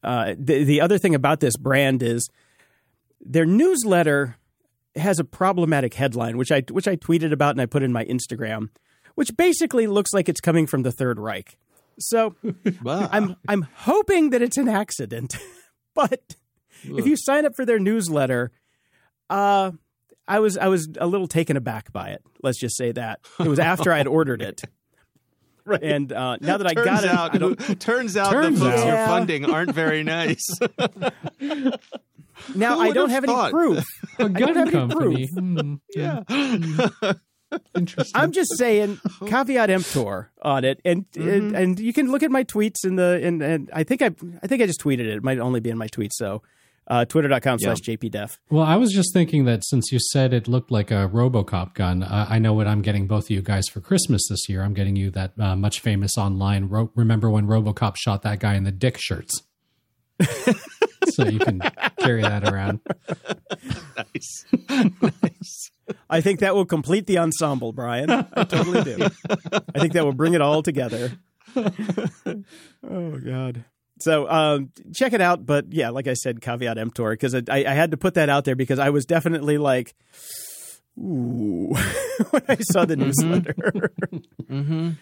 uh, 0.03 0.33
the 0.35 0.63
the 0.63 0.81
other 0.81 0.97
thing 0.97 1.13
about 1.13 1.39
this 1.39 1.55
brand 1.55 2.01
is 2.01 2.27
their 3.21 3.45
newsletter 3.45 4.37
has 4.95 5.19
a 5.19 5.23
problematic 5.23 5.93
headline, 5.95 6.37
which 6.37 6.51
I 6.51 6.61
which 6.69 6.87
I 6.87 6.95
tweeted 6.95 7.31
about 7.31 7.51
and 7.51 7.61
I 7.61 7.65
put 7.65 7.83
in 7.83 7.91
my 7.91 8.05
Instagram, 8.05 8.69
which 9.15 9.35
basically 9.35 9.87
looks 9.87 10.13
like 10.13 10.29
it's 10.29 10.41
coming 10.41 10.67
from 10.67 10.83
the 10.83 10.91
Third 10.91 11.19
Reich. 11.19 11.57
So 11.99 12.35
Wow. 12.83 13.09
I'm 13.11 13.35
I'm 13.47 13.67
hoping 13.75 14.31
that 14.31 14.41
it's 14.41 14.57
an 14.57 14.67
accident, 14.69 15.35
but 15.93 16.35
if 16.83 17.05
you 17.05 17.15
sign 17.15 17.45
up 17.45 17.55
for 17.55 17.65
their 17.65 17.79
newsletter, 17.79 18.51
uh, 19.29 19.71
I 20.27 20.39
was 20.39 20.57
I 20.57 20.67
was 20.67 20.89
a 20.99 21.07
little 21.07 21.27
taken 21.27 21.57
aback 21.57 21.91
by 21.91 22.09
it. 22.09 22.23
Let's 22.41 22.59
just 22.59 22.77
say 22.77 22.91
that 22.93 23.19
it 23.39 23.47
was 23.47 23.59
after 23.59 23.91
I 23.91 23.97
had 23.97 24.07
ordered 24.07 24.41
it, 24.41 24.63
Right. 25.65 25.81
and 25.81 26.11
uh, 26.11 26.37
now 26.41 26.57
that 26.57 26.67
I 26.67 26.73
turns 26.73 26.85
got 26.85 27.03
it, 27.05 27.09
out, 27.09 27.33
I 27.33 27.37
don't, 27.37 27.57
turns 27.81 28.17
out 28.17 28.31
Turns 28.31 28.59
the 28.59 28.65
folks 28.65 28.81
out. 28.81 28.85
you're 28.87 28.95
Yeah. 28.95 29.07
funding 29.07 29.45
aren't 29.45 29.71
very 29.73 30.03
nice. 30.03 30.43
now 32.55 32.79
I 32.79 32.91
don't 32.91 33.09
have 33.09 33.23
have 33.25 33.29
any 33.45 33.49
proof. 33.51 33.85
A 34.19 34.23
don't 34.23 34.33
gun 34.33 34.55
have 34.55 34.57
any 34.67 34.71
company. 34.71 35.27
proof. 35.27 35.29
Hmm, 35.31 35.75
yeah. 35.95 36.23
interesting. 37.75 38.19
I'm 38.21 38.31
just 38.31 38.57
saying 38.57 38.99
caveat 39.25 39.69
emptor 39.69 40.31
on 40.41 40.65
it, 40.65 40.81
and 40.83 41.05
and, 41.15 41.55
and 41.55 41.79
you 41.79 41.93
can 41.93 42.11
look 42.11 42.23
at 42.23 42.31
my 42.31 42.43
tweets 42.43 42.83
in 42.85 42.95
the 42.95 43.19
and 43.23 43.41
and 43.41 43.69
I 43.73 43.83
think 43.83 44.01
I 44.01 44.07
I 44.41 44.47
think 44.47 44.61
I 44.61 44.65
just 44.65 44.81
tweeted 44.81 45.01
it. 45.01 45.07
It 45.17 45.23
might 45.23 45.39
only 45.39 45.59
be 45.59 45.69
in 45.69 45.77
my 45.77 45.87
tweets. 45.87 46.13
So 46.13 46.41
uh, 46.87 47.05
twitter.com 47.05 47.59
slash 47.59 47.79
jpdef. 47.79 48.37
Well, 48.49 48.63
I 48.63 48.75
was 48.75 48.91
just 48.91 49.13
thinking 49.13 49.45
that 49.45 49.63
since 49.65 49.91
you 49.91 49.99
said 49.99 50.33
it 50.33 50.47
looked 50.47 50.71
like 50.71 50.91
a 50.91 51.09
RoboCop 51.11 51.73
gun, 51.73 52.03
uh, 52.03 52.27
I 52.29 52.39
know 52.39 52.53
what 52.53 52.67
I'm 52.67 52.81
getting 52.81 53.07
both 53.07 53.25
of 53.25 53.29
you 53.31 53.41
guys 53.41 53.67
for 53.71 53.81
Christmas 53.81 54.21
this 54.29 54.47
year. 54.49 54.63
I'm 54.63 54.73
getting 54.73 54.95
you 54.95 55.09
that 55.11 55.33
uh, 55.39 55.55
much 55.55 55.79
famous 55.79 56.17
online. 56.17 56.67
Ro- 56.67 56.91
remember 56.95 57.29
when 57.29 57.47
RoboCop 57.47 57.95
shot 57.95 58.21
that 58.23 58.39
guy 58.39 58.55
in 58.55 58.63
the 58.63 58.71
dick 58.71 58.97
shirts? 58.99 59.43
so 61.09 61.25
you 61.25 61.39
can 61.39 61.61
carry 61.99 62.21
that 62.21 62.47
around. 62.47 62.79
nice. 63.97 64.45
nice. 65.01 65.71
I 66.09 66.21
think 66.21 66.39
that 66.39 66.55
will 66.55 66.65
complete 66.65 67.07
the 67.07 67.17
ensemble, 67.17 67.73
Brian. 67.73 68.09
I 68.09 68.43
totally 68.43 68.83
do. 68.83 69.07
I 69.75 69.79
think 69.79 69.93
that 69.93 70.05
will 70.05 70.13
bring 70.13 70.33
it 70.33 70.41
all 70.41 70.63
together. 70.63 71.11
oh 71.55 73.19
God. 73.23 73.65
So 74.03 74.29
um, 74.29 74.71
check 74.93 75.13
it 75.13 75.21
out, 75.21 75.45
but 75.45 75.71
yeah, 75.71 75.89
like 75.89 76.07
I 76.07 76.13
said, 76.13 76.41
caveat 76.41 76.77
emptor 76.77 77.11
because 77.11 77.33
I, 77.35 77.43
I 77.49 77.73
had 77.73 77.91
to 77.91 77.97
put 77.97 78.15
that 78.15 78.27
out 78.29 78.43
there 78.43 78.55
because 78.55 78.79
I 78.79 78.89
was 78.89 79.05
definitely 79.05 79.57
like, 79.57 79.93
ooh, 80.99 81.73
when 82.31 82.43
I 82.49 82.57
saw 82.71 82.85
the 82.85 82.95
newsletter. 82.97 83.55
Mm-hmm. 84.49 84.89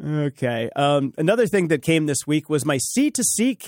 Okay. 0.00 0.70
Um, 0.76 1.12
another 1.18 1.48
thing 1.48 1.66
that 1.68 1.82
came 1.82 2.06
this 2.06 2.24
week 2.24 2.48
was 2.48 2.64
my 2.64 2.76
C2C 2.78 3.58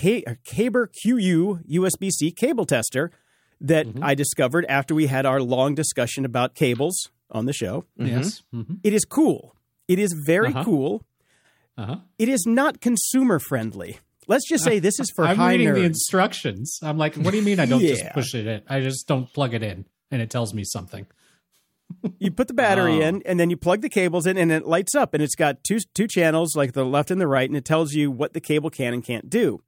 Caber 0.45 0.87
QU 0.87 1.59
USB 1.69 2.09
C 2.11 2.31
cable 2.31 2.65
tester 2.65 3.11
that 3.59 3.87
I 4.01 4.15
discovered 4.15 4.65
after 4.69 4.95
we 4.95 5.07
had 5.07 5.25
our 5.25 5.41
long 5.41 5.75
discussion 5.75 6.23
about 6.23 6.55
cables 6.55 7.09
on 7.29 7.45
the 7.45 7.51
show. 7.51 7.83
Yes. 7.97 8.41
Mm-hmm. 8.55 8.75
It 8.85 8.93
is 8.93 9.03
cool. 9.03 9.57
It 9.89 9.99
is 9.99 10.15
very 10.25 10.47
Uh-huh. 10.53 10.63
cool. 10.63 11.05
Uh-huh. 11.77 11.97
It 12.17 12.29
is 12.29 12.45
not 12.47 12.79
consumer 12.79 13.37
friendly. 13.37 13.99
Let's 14.27 14.47
just 14.47 14.63
say 14.63 14.79
this 14.79 14.99
is 14.99 15.11
for 15.15 15.25
I'm 15.25 15.39
reading 15.39 15.73
the 15.73 15.83
instructions. 15.83 16.79
I'm 16.81 16.97
like, 16.97 17.15
what 17.15 17.31
do 17.31 17.37
you 17.37 17.43
mean 17.43 17.59
I 17.59 17.65
don't 17.65 17.81
just 17.81 18.05
push 18.13 18.33
it 18.33 18.47
in? 18.47 18.61
I 18.67 18.81
just 18.81 19.07
don't 19.07 19.31
plug 19.31 19.53
it 19.53 19.63
in 19.63 19.85
and 20.13 20.21
it 20.21 20.29
tells 20.29 20.53
me 20.53 20.63
something. 20.63 21.07
you 22.19 22.31
put 22.31 22.47
the 22.47 22.53
battery 22.53 23.03
Oh. 23.03 23.07
in, 23.07 23.23
and 23.25 23.39
then 23.39 23.49
you 23.49 23.57
plug 23.57 23.81
the 23.81 23.89
cables 23.89 24.25
in, 24.25 24.37
and 24.37 24.51
it 24.51 24.65
lights 24.65 24.95
up, 24.95 25.13
and 25.13 25.21
it's 25.21 25.35
got 25.35 25.63
two 25.63 25.79
two 25.93 26.07
channels, 26.07 26.55
like 26.55 26.73
the 26.73 26.85
left 26.85 27.11
and 27.11 27.19
the 27.19 27.27
right, 27.27 27.49
and 27.49 27.57
it 27.57 27.65
tells 27.65 27.93
you 27.93 28.11
what 28.11 28.33
the 28.33 28.39
cable 28.39 28.69
can 28.69 28.93
and 28.93 29.03
can't 29.03 29.29
do. 29.29 29.63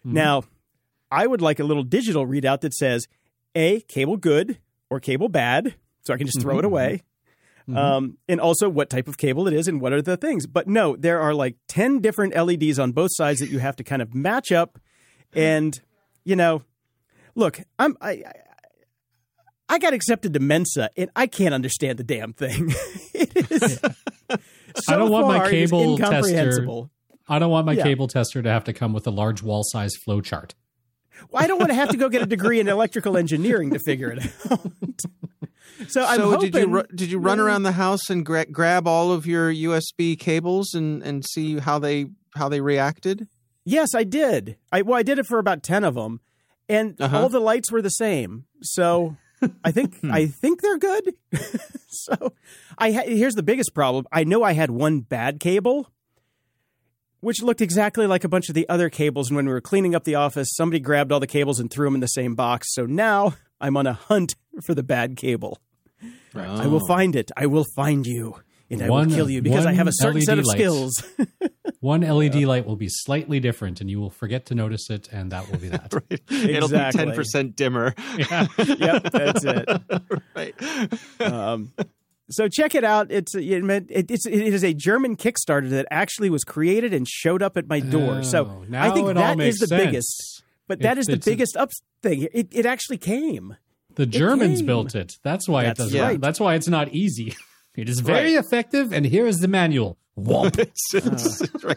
Mm-hmm. 0.00 0.14
Now, 0.14 0.42
I 1.10 1.26
would 1.26 1.42
like 1.42 1.58
a 1.58 1.64
little 1.64 1.82
digital 1.82 2.26
readout 2.26 2.60
that 2.60 2.74
says 2.74 3.08
a 3.54 3.80
cable 3.82 4.16
good 4.16 4.58
or 4.88 5.00
cable 5.00 5.28
bad, 5.28 5.74
so 6.02 6.14
I 6.14 6.16
can 6.16 6.26
just 6.26 6.40
throw 6.40 6.54
it 6.54 6.58
mm-hmm. 6.58 6.66
away. 6.66 7.02
Um, 7.76 8.16
and 8.28 8.40
also 8.40 8.68
what 8.68 8.88
type 8.88 9.08
of 9.08 9.18
cable 9.18 9.46
it 9.46 9.52
is 9.52 9.68
and 9.68 9.80
what 9.80 9.92
are 9.92 10.00
the 10.00 10.16
things. 10.16 10.46
But 10.46 10.66
no, 10.68 10.96
there 10.96 11.20
are 11.20 11.34
like 11.34 11.56
10 11.68 12.00
different 12.00 12.34
LEDs 12.34 12.78
on 12.78 12.92
both 12.92 13.10
sides 13.12 13.40
that 13.40 13.50
you 13.50 13.58
have 13.58 13.76
to 13.76 13.84
kind 13.84 14.00
of 14.00 14.14
match 14.14 14.50
up. 14.52 14.78
And, 15.34 15.78
you 16.24 16.34
know, 16.34 16.62
look, 17.34 17.60
I'm, 17.78 17.96
I, 18.00 18.10
I, 18.10 18.32
I 19.68 19.78
got 19.78 19.92
accepted 19.92 20.32
to 20.32 20.40
Mensa 20.40 20.88
and 20.96 21.10
I 21.14 21.26
can't 21.26 21.52
understand 21.52 21.98
the 21.98 22.04
damn 22.04 22.32
thing. 22.32 22.72
it 23.14 23.50
is. 23.52 23.78
So 23.80 23.88
I 24.88 24.96
don't 24.96 25.10
want 25.10 25.26
my 25.26 25.38
far, 25.38 25.50
it 25.50 25.54
is 25.54 25.70
cable 25.70 25.98
tester- 25.98 26.88
I 27.28 27.38
don't 27.38 27.50
want 27.50 27.66
my 27.66 27.72
Yeah. 27.72 27.82
cable 27.82 28.08
tester 28.08 28.40
to 28.42 28.48
have 28.48 28.64
to 28.64 28.72
come 28.72 28.94
with 28.94 29.06
a 29.06 29.10
large 29.10 29.42
wall 29.42 29.62
size 29.62 29.94
flow 29.94 30.22
chart. 30.22 30.54
Well, 31.30 31.42
I 31.42 31.46
don't 31.46 31.58
want 31.58 31.70
to 31.70 31.74
have 31.74 31.88
to 31.90 31.96
go 31.96 32.08
get 32.08 32.22
a 32.22 32.26
degree 32.26 32.60
in 32.60 32.68
electrical 32.68 33.16
engineering 33.16 33.70
to 33.72 33.78
figure 33.78 34.10
it 34.12 34.24
out. 34.50 34.60
so 35.88 36.04
I'm 36.04 36.18
so 36.18 36.30
hoping, 36.30 36.50
did 36.50 36.60
you 36.62 36.68
ru- 36.74 36.86
did 36.94 37.10
you 37.10 37.18
run 37.18 37.40
around 37.40 37.62
the 37.64 37.72
house 37.72 38.08
and 38.10 38.24
gra- 38.24 38.46
grab 38.46 38.86
all 38.86 39.12
of 39.12 39.26
your 39.26 39.52
USB 39.52 40.18
cables 40.18 40.74
and, 40.74 41.02
and 41.02 41.24
see 41.24 41.58
how 41.58 41.78
they 41.78 42.06
how 42.34 42.48
they 42.48 42.60
reacted? 42.60 43.28
Yes, 43.64 43.94
I 43.94 44.04
did. 44.04 44.56
I 44.72 44.82
well, 44.82 44.98
I 44.98 45.02
did 45.02 45.18
it 45.18 45.26
for 45.26 45.38
about 45.38 45.62
ten 45.62 45.84
of 45.84 45.94
them, 45.94 46.20
and 46.68 47.00
Uh-huh. 47.00 47.18
all 47.22 47.28
the 47.28 47.40
lights 47.40 47.70
were 47.70 47.82
the 47.82 47.90
same. 47.90 48.44
So 48.62 49.16
I 49.64 49.70
think 49.70 49.96
I 50.04 50.26
think 50.26 50.62
they're 50.62 50.78
good. 50.78 51.14
so 51.88 52.32
I 52.78 52.92
ha- 52.92 53.02
here's 53.06 53.34
the 53.34 53.42
biggest 53.42 53.74
problem. 53.74 54.06
I 54.12 54.24
know 54.24 54.42
I 54.42 54.52
had 54.52 54.70
one 54.70 55.00
bad 55.00 55.38
cable, 55.40 55.90
which 57.20 57.42
looked 57.42 57.60
exactly 57.60 58.06
like 58.06 58.24
a 58.24 58.28
bunch 58.28 58.48
of 58.48 58.54
the 58.54 58.68
other 58.68 58.88
cables. 58.90 59.28
And 59.28 59.36
when 59.36 59.46
we 59.46 59.52
were 59.52 59.60
cleaning 59.60 59.94
up 59.94 60.04
the 60.04 60.14
office, 60.14 60.48
somebody 60.54 60.80
grabbed 60.80 61.12
all 61.12 61.20
the 61.20 61.26
cables 61.26 61.60
and 61.60 61.70
threw 61.70 61.86
them 61.86 61.94
in 61.94 62.00
the 62.00 62.06
same 62.06 62.34
box. 62.34 62.68
So 62.74 62.86
now 62.86 63.34
I'm 63.60 63.76
on 63.76 63.86
a 63.86 63.92
hunt 63.94 64.34
for 64.64 64.74
the 64.74 64.82
bad 64.82 65.16
cable. 65.16 65.58
I 66.34 66.66
will 66.66 66.86
find 66.86 67.16
it. 67.16 67.30
I 67.36 67.46
will 67.46 67.66
find 67.74 68.06
you. 68.06 68.36
And 68.70 68.82
I 68.82 68.88
One- 68.90 69.08
will 69.08 69.16
kill 69.16 69.30
you 69.30 69.40
because 69.40 69.64
I 69.64 69.72
have 69.72 69.86
a 69.86 69.88
one 69.88 69.92
certain 69.94 70.20
set 70.22 70.38
of 70.38 70.44
light. 70.44 70.56
skills. 70.58 71.02
One 71.80 72.00
LED 72.00 72.42
light 72.42 72.66
will 72.66 72.74
be 72.76 72.88
slightly 72.90 73.38
different, 73.38 73.80
and 73.80 73.88
you 73.88 74.00
will 74.00 74.10
forget 74.10 74.46
to 74.46 74.54
notice 74.56 74.90
it, 74.90 75.08
and 75.12 75.30
that 75.30 75.48
will 75.48 75.58
be 75.60 75.68
that. 75.68 75.94
It'll 76.30 76.68
be 76.68 76.76
ten 76.90 77.12
percent 77.12 77.54
dimmer. 77.54 77.94
yep, 78.18 79.02
that's 79.12 79.44
it. 79.44 79.68
right. 80.34 80.54
Um, 81.20 81.72
so 82.30 82.48
check 82.48 82.74
it 82.74 82.84
out. 82.84 83.10
It's 83.10 83.34
it, 83.34 83.42
it, 83.90 84.10
it's 84.10 84.26
it 84.26 84.32
is 84.54 84.64
a 84.64 84.74
German 84.74 85.16
Kickstarter 85.16 85.70
that 85.70 85.86
actually 85.90 86.30
was 86.30 86.44
created 86.44 86.92
and 86.94 87.06
showed 87.08 87.42
up 87.42 87.56
at 87.56 87.68
my 87.68 87.80
door. 87.80 88.22
so 88.22 88.46
Oh, 88.46 88.64
now 88.68 88.82
I 88.90 88.90
think 88.94 89.08
it 89.08 89.16
all 89.16 89.22
that 89.22 89.32
is 89.32 89.36
makes 89.38 89.60
the 89.60 89.66
sense. 89.68 89.84
biggest. 89.84 90.42
But 90.66 90.80
that 90.80 90.98
It- 90.98 91.00
is 91.00 91.06
the 91.06 91.12
it's 91.14 91.26
a- 91.26 91.30
biggest 91.30 91.56
up 91.56 91.70
thing. 92.02 92.28
It 92.32 92.48
it 92.52 92.66
actually 92.66 92.98
came. 92.98 93.56
The 93.94 94.06
Germans 94.06 94.58
came. 94.60 94.66
built 94.66 94.94
it. 94.94 95.18
That's 95.24 95.48
why 95.48 95.64
That's 95.64 95.80
it 95.80 95.82
doesn't. 95.84 96.00
right. 96.00 96.20
That's 96.20 96.38
why 96.40 96.54
it's 96.54 96.68
not 96.68 96.88
easy. 96.92 97.34
It 97.76 97.88
is 97.88 98.00
very 98.00 98.34
effective, 98.34 98.92
and 98.92 99.06
here 99.06 99.24
is 99.28 99.38
the 99.38 99.46
manual. 99.46 99.98
Womp. 100.18 100.58
It's- 100.66 100.94
it's- 100.94 101.42
right. 101.62 101.76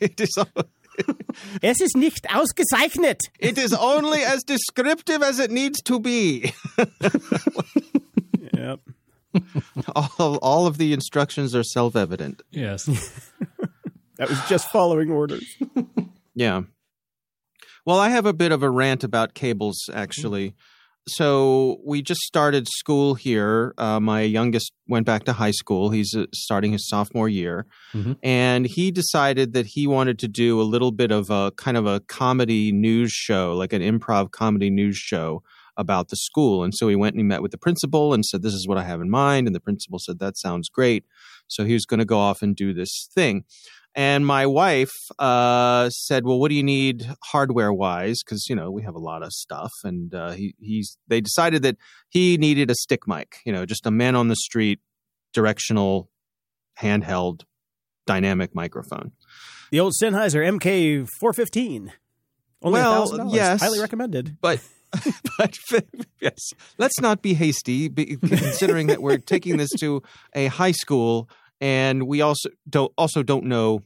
It 0.00 0.20
is. 0.20 0.36
Es 1.62 1.80
ist 1.80 1.96
nicht 1.96 2.28
ausgezeichnet. 2.30 3.18
It 3.40 3.58
is 3.58 3.72
only 3.72 4.22
as 4.22 4.44
descriptive 4.44 5.22
as 5.24 5.40
it 5.40 5.50
needs 5.50 5.80
to 5.82 5.98
be. 5.98 6.52
Yep. 8.52 8.80
All, 9.94 10.36
all 10.42 10.66
of 10.66 10.78
the 10.78 10.92
instructions 10.92 11.54
are 11.54 11.62
self-evident. 11.64 12.42
yes. 12.50 12.86
That 14.18 14.28
was 14.28 14.38
just 14.48 14.68
following 14.70 15.10
orders. 15.10 15.46
Yeah. 16.34 16.62
Well, 17.86 17.98
I 17.98 18.10
have 18.10 18.24
a 18.26 18.32
bit 18.32 18.52
of 18.52 18.62
a 18.62 18.70
rant 18.70 19.02
about 19.02 19.34
cables, 19.34 19.88
actually. 19.92 20.54
So 21.08 21.78
we 21.84 22.02
just 22.02 22.20
started 22.20 22.68
school 22.68 23.14
here. 23.14 23.74
Uh, 23.78 23.98
my 23.98 24.20
youngest 24.20 24.72
went 24.86 25.06
back 25.06 25.24
to 25.24 25.32
high 25.32 25.50
school. 25.50 25.90
He's 25.90 26.14
uh, 26.14 26.26
starting 26.32 26.72
his 26.72 26.86
sophomore 26.88 27.28
year, 27.28 27.66
Mhm. 27.94 28.16
and 28.22 28.66
he 28.66 28.90
decided 28.90 29.54
that 29.54 29.66
he 29.66 29.86
wanted 29.86 30.18
to 30.20 30.28
do 30.28 30.60
a 30.60 30.62
little 30.62 30.92
bit 30.92 31.10
of 31.10 31.30
a 31.30 31.50
kind 31.56 31.76
of 31.76 31.86
a 31.86 32.00
comedy 32.00 32.70
news 32.70 33.10
show, 33.12 33.54
like 33.56 33.72
an 33.72 33.82
improv 33.82 34.30
comedy 34.30 34.70
news 34.70 34.96
show 34.96 35.42
about 35.80 36.08
the 36.10 36.16
school. 36.16 36.62
And 36.62 36.72
so 36.74 36.86
he 36.88 36.94
went 36.94 37.14
and 37.14 37.20
he 37.20 37.24
met 37.24 37.42
with 37.42 37.50
the 37.50 37.58
principal 37.58 38.12
and 38.14 38.24
said, 38.24 38.42
"This 38.42 38.54
is 38.54 38.68
what 38.68 38.78
I 38.78 38.84
have 38.84 39.00
in 39.00 39.10
mind." 39.10 39.46
And 39.48 39.54
the 39.56 39.60
principal 39.60 39.98
said, 39.98 40.18
"That 40.20 40.36
sounds 40.36 40.68
great." 40.68 41.04
So 41.48 41.64
he 41.64 41.72
was 41.72 41.86
going 41.86 41.98
to 41.98 42.04
go 42.04 42.18
off 42.18 42.42
and 42.42 42.54
do 42.54 42.72
this 42.72 43.08
thing. 43.14 43.44
And 43.94 44.24
my 44.24 44.46
wife 44.46 44.92
uh, 45.18 45.90
said, 45.90 46.24
"Well, 46.24 46.38
what 46.38 46.50
do 46.50 46.54
you 46.54 46.62
need 46.62 47.10
hardware 47.32 47.72
wise? 47.72 48.18
Because 48.24 48.46
you 48.48 48.54
know 48.54 48.70
we 48.70 48.82
have 48.82 48.94
a 48.94 49.00
lot 49.00 49.22
of 49.24 49.32
stuff." 49.32 49.72
And 49.82 50.14
uh, 50.14 50.30
he 50.32 50.54
he's 50.60 50.96
they 51.08 51.20
decided 51.20 51.62
that 51.62 51.76
he 52.08 52.36
needed 52.36 52.70
a 52.70 52.74
stick 52.74 53.08
mic, 53.08 53.38
you 53.44 53.52
know, 53.52 53.64
just 53.66 53.86
a 53.86 53.90
man 53.90 54.14
on 54.14 54.28
the 54.28 54.36
street, 54.36 54.78
directional, 55.32 56.10
handheld, 56.80 57.42
dynamic 58.06 58.54
microphone. 58.54 59.12
The 59.72 59.80
old 59.80 59.94
Sennheiser 60.00 60.42
MK415. 60.58 61.90
Only 62.62 62.80
Well, 62.80 63.08
$1,000. 63.10 63.32
yes. 63.34 63.60
Highly 63.60 63.80
recommended. 63.80 64.36
But 64.40 64.60
but 65.38 65.56
yes, 66.20 66.52
let's 66.78 67.00
not 67.00 67.22
be 67.22 67.34
hasty, 67.34 67.88
considering 67.88 68.88
that 68.88 69.00
we're 69.02 69.18
taking 69.18 69.56
this 69.56 69.70
to 69.78 70.02
a 70.34 70.46
high 70.46 70.72
school, 70.72 71.28
and 71.60 72.04
we 72.06 72.20
also 72.20 72.48
don't 72.68 72.92
also 72.98 73.22
don't 73.22 73.44
know 73.44 73.82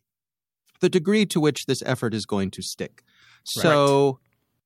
the 0.80 0.88
degree 0.88 1.26
to 1.26 1.40
which 1.40 1.66
this 1.66 1.82
effort 1.86 2.14
is 2.14 2.24
going 2.26 2.50
to 2.52 2.62
stick. 2.62 3.02
So, 3.44 4.18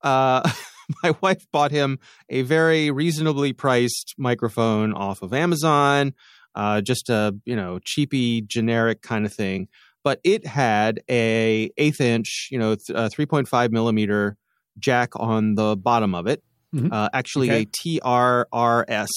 uh, 0.03 0.49
my 1.03 1.15
wife 1.21 1.47
bought 1.53 1.71
him 1.71 1.99
a 2.29 2.43
very 2.43 2.91
reasonably 2.91 3.53
priced 3.53 4.15
microphone 4.17 4.93
off 4.95 5.23
of 5.23 5.33
Amazon. 5.33 6.15
uh, 6.55 6.81
just 6.81 7.09
a 7.09 7.35
you 7.45 7.57
know 7.57 7.79
cheapy 7.85 8.41
generic 8.43 9.03
kind 9.03 9.25
of 9.27 9.33
thing. 9.33 9.69
But 10.05 10.21
it 10.25 10.47
had 10.47 11.01
a 11.11 11.71
eighth 11.77 12.01
inch, 12.01 12.49
you 12.51 12.59
know, 12.59 12.77
th- 12.77 12.97
uh, 12.97 13.09
three 13.11 13.27
point 13.27 13.49
five 13.49 13.73
millimeter 13.73 14.37
jack 14.79 15.11
on 15.17 15.55
the 15.55 15.77
bottom 15.77 16.15
of 16.15 16.27
it. 16.27 16.43
Mhm. 16.75 16.93
Uh, 16.93 17.09
actually, 17.15 17.51
Okay. 17.51 17.63
a 17.63 18.01
TRRS. 18.01 19.09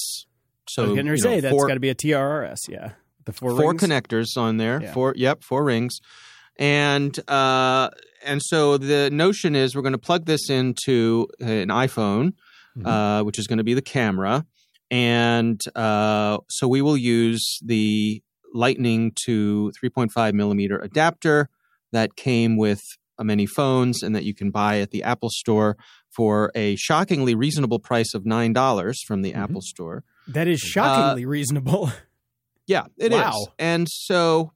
So 0.70 0.84
I 0.84 0.86
was 0.88 0.96
going 0.96 1.06
to 1.06 1.12
you 1.12 1.18
know, 1.18 1.22
say 1.22 1.40
that's 1.42 1.66
got 1.66 1.74
to 1.74 1.80
be 1.80 1.90
a 1.90 1.96
TRRS. 1.96 2.60
Yeah, 2.70 2.92
the 3.26 3.34
four, 3.34 3.52
four 3.52 3.72
rings. 3.72 3.82
connectors 3.84 4.38
on 4.38 4.58
there. 4.58 4.82
Yeah. 4.82 4.94
Four, 4.94 5.14
yep, 5.18 5.44
four 5.44 5.64
rings, 5.64 6.00
and 6.58 7.18
uh, 7.30 7.90
and 8.26 8.42
so 8.42 8.78
the 8.78 9.10
notion 9.12 9.56
is 9.56 9.76
we're 9.76 9.82
going 9.82 9.92
to 9.94 9.98
plug 9.98 10.26
this 10.26 10.50
into 10.50 11.28
an 11.40 11.68
iPhone, 11.70 12.34
Mhm. 12.78 12.86
uh, 12.88 13.24
which 13.26 13.38
is 13.38 13.48
going 13.48 13.58
to 13.58 13.64
be 13.66 13.74
the 13.74 13.82
camera, 13.82 14.46
and 14.90 15.60
uh, 15.76 16.38
so 16.50 16.68
we 16.68 16.82
will 16.82 16.98
use 16.98 17.60
the 17.66 18.22
Lightning 18.54 19.14
to 19.26 19.72
3.5 19.82 20.34
millimeter 20.34 20.78
adapter 20.80 21.50
that 21.94 22.16
came 22.18 22.58
with 22.58 22.82
many 23.20 23.46
phones 23.46 24.02
and 24.04 24.16
that 24.16 24.24
you 24.24 24.34
can 24.34 24.52
buy 24.52 24.80
at 24.80 24.92
the 24.92 25.04
Apple 25.04 25.30
Store 25.32 25.78
for 26.10 26.52
a 26.56 26.76
shockingly 26.76 27.36
reasonable 27.36 27.80
price 27.80 28.14
of 28.14 28.26
nine 28.26 28.54
dollars 28.54 29.02
from 29.08 29.22
the 29.22 29.34
Mhm. 29.34 29.38
Apple 29.44 29.62
Store. 29.62 30.04
That 30.28 30.48
is 30.48 30.60
shockingly 30.60 31.26
reasonable. 31.26 31.92
Yeah, 32.68 32.86
it 32.98 33.12
is. 33.12 33.18
Wow. 33.20 33.48
And 33.60 33.88
so 33.90 34.54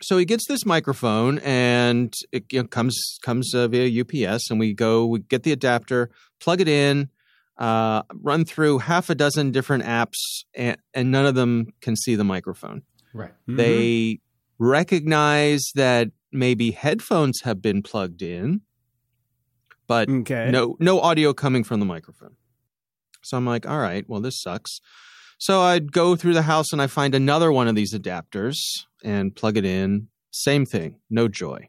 so 0.00 0.16
he 0.16 0.24
gets 0.24 0.46
this 0.48 0.64
microphone 0.64 1.38
and 1.40 2.14
it 2.32 2.44
you 2.52 2.62
know, 2.62 2.68
comes 2.68 3.18
comes 3.22 3.52
uh, 3.54 3.68
via 3.68 4.00
UPS 4.02 4.50
and 4.50 4.58
we 4.58 4.72
go 4.72 5.04
we 5.04 5.18
get 5.18 5.42
the 5.42 5.52
adapter, 5.52 6.10
plug 6.40 6.60
it 6.62 6.68
in, 6.68 7.10
uh, 7.58 8.02
run 8.14 8.44
through 8.46 8.78
half 8.78 9.10
a 9.10 9.14
dozen 9.14 9.50
different 9.50 9.84
apps 9.84 10.14
and, 10.54 10.78
and 10.94 11.10
none 11.10 11.26
of 11.26 11.34
them 11.34 11.66
can 11.82 11.96
see 11.96 12.14
the 12.14 12.24
microphone. 12.24 12.82
Right. 13.12 13.32
Mhm. 13.46 13.56
They 13.56 14.20
recognize 14.58 15.70
that 15.74 16.10
maybe 16.32 16.70
headphones 16.72 17.40
have 17.42 17.62
been 17.62 17.82
plugged 17.82 18.22
in, 18.22 18.62
but 19.86 20.08
okay. 20.08 20.50
no 20.50 20.76
no 20.78 21.00
audio 21.00 21.32
coming 21.32 21.64
from 21.64 21.80
the 21.80 21.86
microphone. 21.86 22.36
So 23.22 23.36
I'm 23.36 23.46
like, 23.46 23.68
all 23.68 23.78
right, 23.78 24.04
well 24.08 24.20
this 24.20 24.40
sucks. 24.40 24.80
So 25.38 25.60
I'd 25.60 25.92
go 25.92 26.16
through 26.16 26.34
the 26.34 26.42
house 26.42 26.72
and 26.72 26.82
I 26.82 26.88
find 26.88 27.14
another 27.14 27.52
one 27.52 27.68
of 27.68 27.76
these 27.76 27.94
adapters 27.94 28.56
and 29.04 29.34
plug 29.34 29.56
it 29.56 29.64
in. 29.64 30.08
Same 30.30 30.66
thing, 30.66 30.96
no 31.08 31.28
joy. 31.28 31.68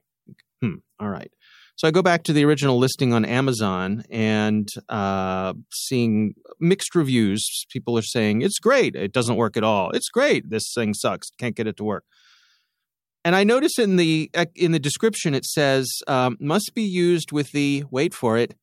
Hmm, 0.61 0.75
all 0.99 1.09
right. 1.09 1.31
So 1.75 1.87
I 1.87 1.91
go 1.91 2.01
back 2.01 2.23
to 2.23 2.33
the 2.33 2.43
original 2.43 2.77
listing 2.77 3.13
on 3.13 3.23
Amazon 3.23 4.03
and 4.09 4.67
uh, 4.89 5.53
seeing 5.71 6.33
mixed 6.59 6.93
reviews. 6.93 7.65
People 7.71 7.97
are 7.97 8.01
saying 8.01 8.41
it's 8.41 8.59
great, 8.59 8.95
it 8.95 9.13
doesn't 9.13 9.37
work 9.37 9.55
at 9.55 9.63
all. 9.63 9.91
It's 9.91 10.09
great, 10.09 10.49
this 10.49 10.73
thing 10.75 10.93
sucks, 10.93 11.29
can't 11.37 11.55
get 11.55 11.67
it 11.67 11.77
to 11.77 11.85
work. 11.85 12.03
And 13.25 13.35
I 13.35 13.43
notice 13.43 13.77
in 13.77 13.97
the 13.97 14.31
in 14.55 14.71
the 14.71 14.79
description 14.79 15.33
it 15.33 15.45
says 15.45 15.87
um, 16.07 16.37
must 16.39 16.71
be 16.73 16.83
used 16.83 17.31
with 17.31 17.51
the 17.51 17.83
wait 17.91 18.13
for 18.13 18.37
it 18.37 18.55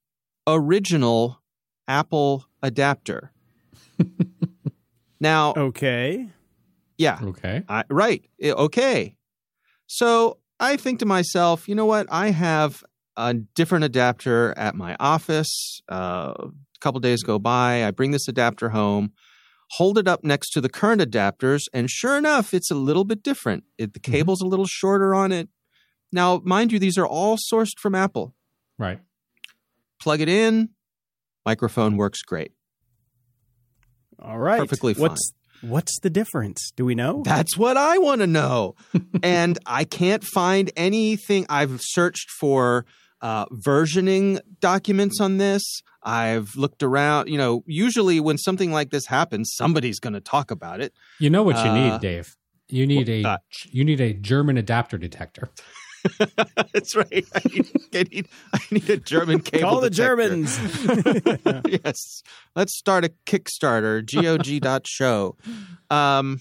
original 0.46 1.42
Apple 1.88 2.46
adapter. 2.62 3.32
now, 5.20 5.54
Okay. 5.56 6.28
yeah, 6.98 7.18
Okay. 7.22 7.62
I, 7.68 7.84
right, 7.90 8.24
okay. 8.42 9.14
So 9.86 10.38
I 10.58 10.76
think 10.76 11.00
to 11.00 11.06
myself, 11.06 11.68
you 11.68 11.74
know 11.74 11.86
what? 11.86 12.06
I 12.10 12.30
have 12.30 12.82
a 13.16 13.34
different 13.34 13.84
adapter 13.84 14.54
at 14.56 14.74
my 14.74 14.96
office. 14.98 15.80
Uh, 15.88 16.34
a 16.38 16.50
couple 16.80 17.00
days 17.00 17.22
go 17.22 17.38
by, 17.38 17.84
I 17.86 17.90
bring 17.90 18.10
this 18.10 18.28
adapter 18.28 18.68
home, 18.70 19.12
hold 19.72 19.98
it 19.98 20.08
up 20.08 20.24
next 20.24 20.50
to 20.50 20.60
the 20.60 20.68
current 20.68 21.02
adapters, 21.02 21.64
and 21.72 21.90
sure 21.90 22.16
enough, 22.16 22.54
it's 22.54 22.70
a 22.70 22.74
little 22.74 23.04
bit 23.04 23.22
different. 23.22 23.64
It, 23.78 23.92
the 23.92 24.00
mm-hmm. 24.00 24.12
cable's 24.12 24.40
a 24.40 24.46
little 24.46 24.66
shorter 24.66 25.14
on 25.14 25.32
it. 25.32 25.48
Now, 26.12 26.40
mind 26.44 26.72
you, 26.72 26.78
these 26.78 26.98
are 26.98 27.06
all 27.06 27.36
sourced 27.36 27.78
from 27.78 27.94
Apple. 27.94 28.34
Right. 28.78 29.00
Plug 30.00 30.20
it 30.20 30.28
in, 30.28 30.70
microphone 31.44 31.96
works 31.96 32.22
great. 32.22 32.52
All 34.18 34.38
right. 34.38 34.60
Perfectly 34.60 34.94
fine. 34.94 35.02
What's 35.02 35.32
what's 35.62 35.98
the 36.00 36.10
difference? 36.10 36.72
Do 36.76 36.84
we 36.84 36.94
know? 36.94 37.22
That's 37.24 37.56
what 37.56 37.76
I 37.76 37.98
want 37.98 38.20
to 38.20 38.26
know. 38.26 38.74
and 39.22 39.58
I 39.66 39.84
can't 39.84 40.24
find 40.24 40.70
anything. 40.76 41.46
I've 41.48 41.80
searched 41.82 42.30
for 42.30 42.86
uh, 43.20 43.46
versioning 43.46 44.40
documents 44.60 45.20
on 45.20 45.38
this. 45.38 45.62
I've 46.02 46.54
looked 46.56 46.82
around. 46.82 47.28
You 47.28 47.38
know, 47.38 47.62
usually 47.66 48.20
when 48.20 48.38
something 48.38 48.72
like 48.72 48.90
this 48.90 49.06
happens, 49.06 49.52
somebody's 49.54 49.98
going 50.00 50.12
to 50.14 50.20
talk 50.20 50.50
about 50.50 50.80
it. 50.80 50.92
You 51.18 51.30
know 51.30 51.42
what 51.42 51.56
you 51.56 51.70
Uh, 51.70 51.74
need, 51.92 52.00
Dave. 52.00 52.36
You 52.68 52.86
need 52.86 53.08
a 53.08 53.22
uh, 53.24 53.38
you 53.70 53.84
need 53.84 54.00
a 54.00 54.12
German 54.12 54.56
adapter 54.56 54.98
detector. 54.98 55.50
That's 56.72 56.94
right. 56.94 57.26
I 57.34 57.40
need, 57.52 57.70
I 57.94 58.02
need, 58.04 58.28
I 58.54 58.58
need 58.70 58.90
a 58.90 58.96
German 58.96 59.40
cable. 59.40 59.68
Call 59.68 59.80
the 59.80 59.90
detector. 59.90 60.16
Germans. 60.16 60.58
yes. 61.84 62.22
Let's 62.54 62.76
start 62.76 63.04
a 63.04 63.10
Kickstarter, 63.26 64.02
gog.show. 64.04 65.36
Um, 65.90 66.40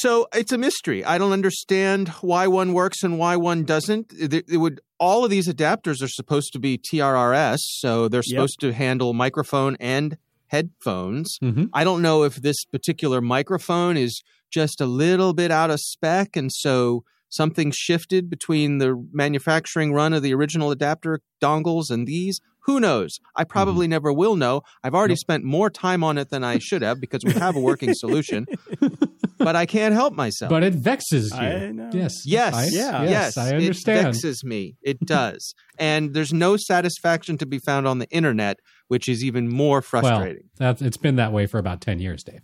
so 0.00 0.26
it's 0.34 0.52
a 0.52 0.58
mystery. 0.58 1.04
I 1.04 1.16
don't 1.18 1.32
understand 1.32 2.08
why 2.20 2.46
one 2.46 2.72
works 2.74 3.02
and 3.02 3.18
why 3.18 3.36
one 3.36 3.64
doesn't. 3.64 4.12
It, 4.18 4.32
it 4.48 4.56
would 4.58 4.80
all 4.98 5.24
of 5.24 5.30
these 5.30 5.48
adapters 5.48 6.02
are 6.02 6.08
supposed 6.08 6.52
to 6.54 6.58
be 6.58 6.78
TRRS, 6.78 7.58
so 7.80 8.08
they're 8.08 8.22
Yep. 8.26 8.30
supposed 8.36 8.60
to 8.60 8.72
handle 8.72 9.12
microphone 9.14 9.76
and 9.80 10.16
headphones. 10.48 11.38
Mhm. 11.42 11.68
I 11.72 11.84
don't 11.84 12.02
know 12.02 12.22
if 12.24 12.36
this 12.36 12.64
particular 12.64 13.20
microphone 13.20 13.96
is 13.96 14.22
just 14.50 14.80
a 14.80 14.86
little 14.86 15.32
bit 15.34 15.50
out 15.50 15.70
of 15.70 15.80
spec, 15.80 16.36
and 16.36 16.50
so 16.52 17.02
something 17.28 17.72
shifted 17.74 18.30
between 18.30 18.78
the 18.78 18.94
manufacturing 19.12 19.92
run 19.92 20.12
of 20.12 20.22
the 20.22 20.32
original 20.32 20.70
adapter 20.70 21.20
dongles 21.42 21.90
and 21.90 22.06
these. 22.06 22.40
Who 22.60 22.80
knows? 22.80 23.18
I 23.36 23.44
probably 23.44 23.86
never 23.86 24.12
will 24.12 24.34
know. 24.36 24.62
I've 24.82 24.94
already 24.94 25.12
Nope. 25.12 25.18
spent 25.18 25.44
more 25.44 25.70
time 25.70 26.02
on 26.02 26.18
it 26.18 26.30
than 26.30 26.42
I 26.42 26.58
should 26.58 26.82
have 26.82 27.00
because 27.00 27.22
we 27.24 27.32
have 27.32 27.54
a 27.54 27.60
working 27.60 27.94
solution, 27.94 28.46
but 29.38 29.54
I 29.56 29.66
can't 29.66 29.94
help 29.94 30.14
myself. 30.14 30.50
But 30.50 30.62
it 30.62 30.74
vexes 30.74 31.30
you. 31.32 31.36
I 31.38 31.70
know. 31.72 31.90
Yes. 31.92 32.14
Yes. 32.24 32.54
I, 32.54 32.64
Yeah. 32.66 33.02
Yes. 33.02 33.10
yes, 33.10 33.36
I 33.38 33.48
It 33.50 33.54
understand. 33.56 34.06
vexes 34.14 34.44
me. 34.44 34.76
It 34.82 34.98
does. 35.00 35.54
and 35.78 36.14
there's 36.14 36.32
no 36.32 36.56
satisfaction 36.56 37.36
to 37.38 37.46
be 37.46 37.58
found 37.58 37.86
on 37.86 37.98
the 37.98 38.08
internet, 38.10 38.58
which 38.88 39.08
is 39.08 39.22
even 39.24 39.48
more 39.48 39.82
frustrating. 39.82 40.44
That's 40.58 40.80
it's 40.82 40.96
been 40.96 41.16
that 41.16 41.32
way 41.32 41.46
for 41.46 41.58
about 41.58 41.80
ten 41.80 41.98
years, 41.98 42.22
Dave. 42.24 42.40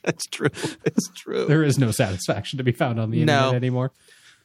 That's 0.03 0.27
true. 0.31 0.49
It's 0.85 1.09
true. 1.15 1.47
There 1.47 1.63
is 1.65 1.79
no 1.79 1.91
satisfaction 1.91 2.57
to 2.59 2.65
be 2.65 2.73
found 2.73 2.99
on 3.01 3.11
the 3.11 3.25
No. 3.25 3.35
internet 3.49 3.55
anymore. 3.55 3.93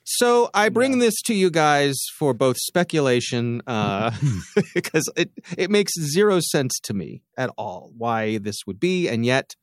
So 0.04 0.50
I 0.54 0.70
bring 0.70 1.00
this 1.00 1.14
to 1.26 1.34
you 1.36 1.52
guys 1.52 1.96
for 2.18 2.34
both 2.34 2.58
speculation, 2.58 3.62
uh, 3.68 4.12
because 4.74 5.08
it 5.16 5.30
it 5.58 5.70
makes 5.70 5.92
zero 6.00 6.40
sense 6.40 6.80
to 6.84 6.94
me 6.94 7.22
at 7.38 7.52
all 7.58 7.92
why 7.96 8.40
this 8.40 8.56
would 8.66 8.80
be, 8.80 9.08
and 9.08 9.26
yet 9.26 9.56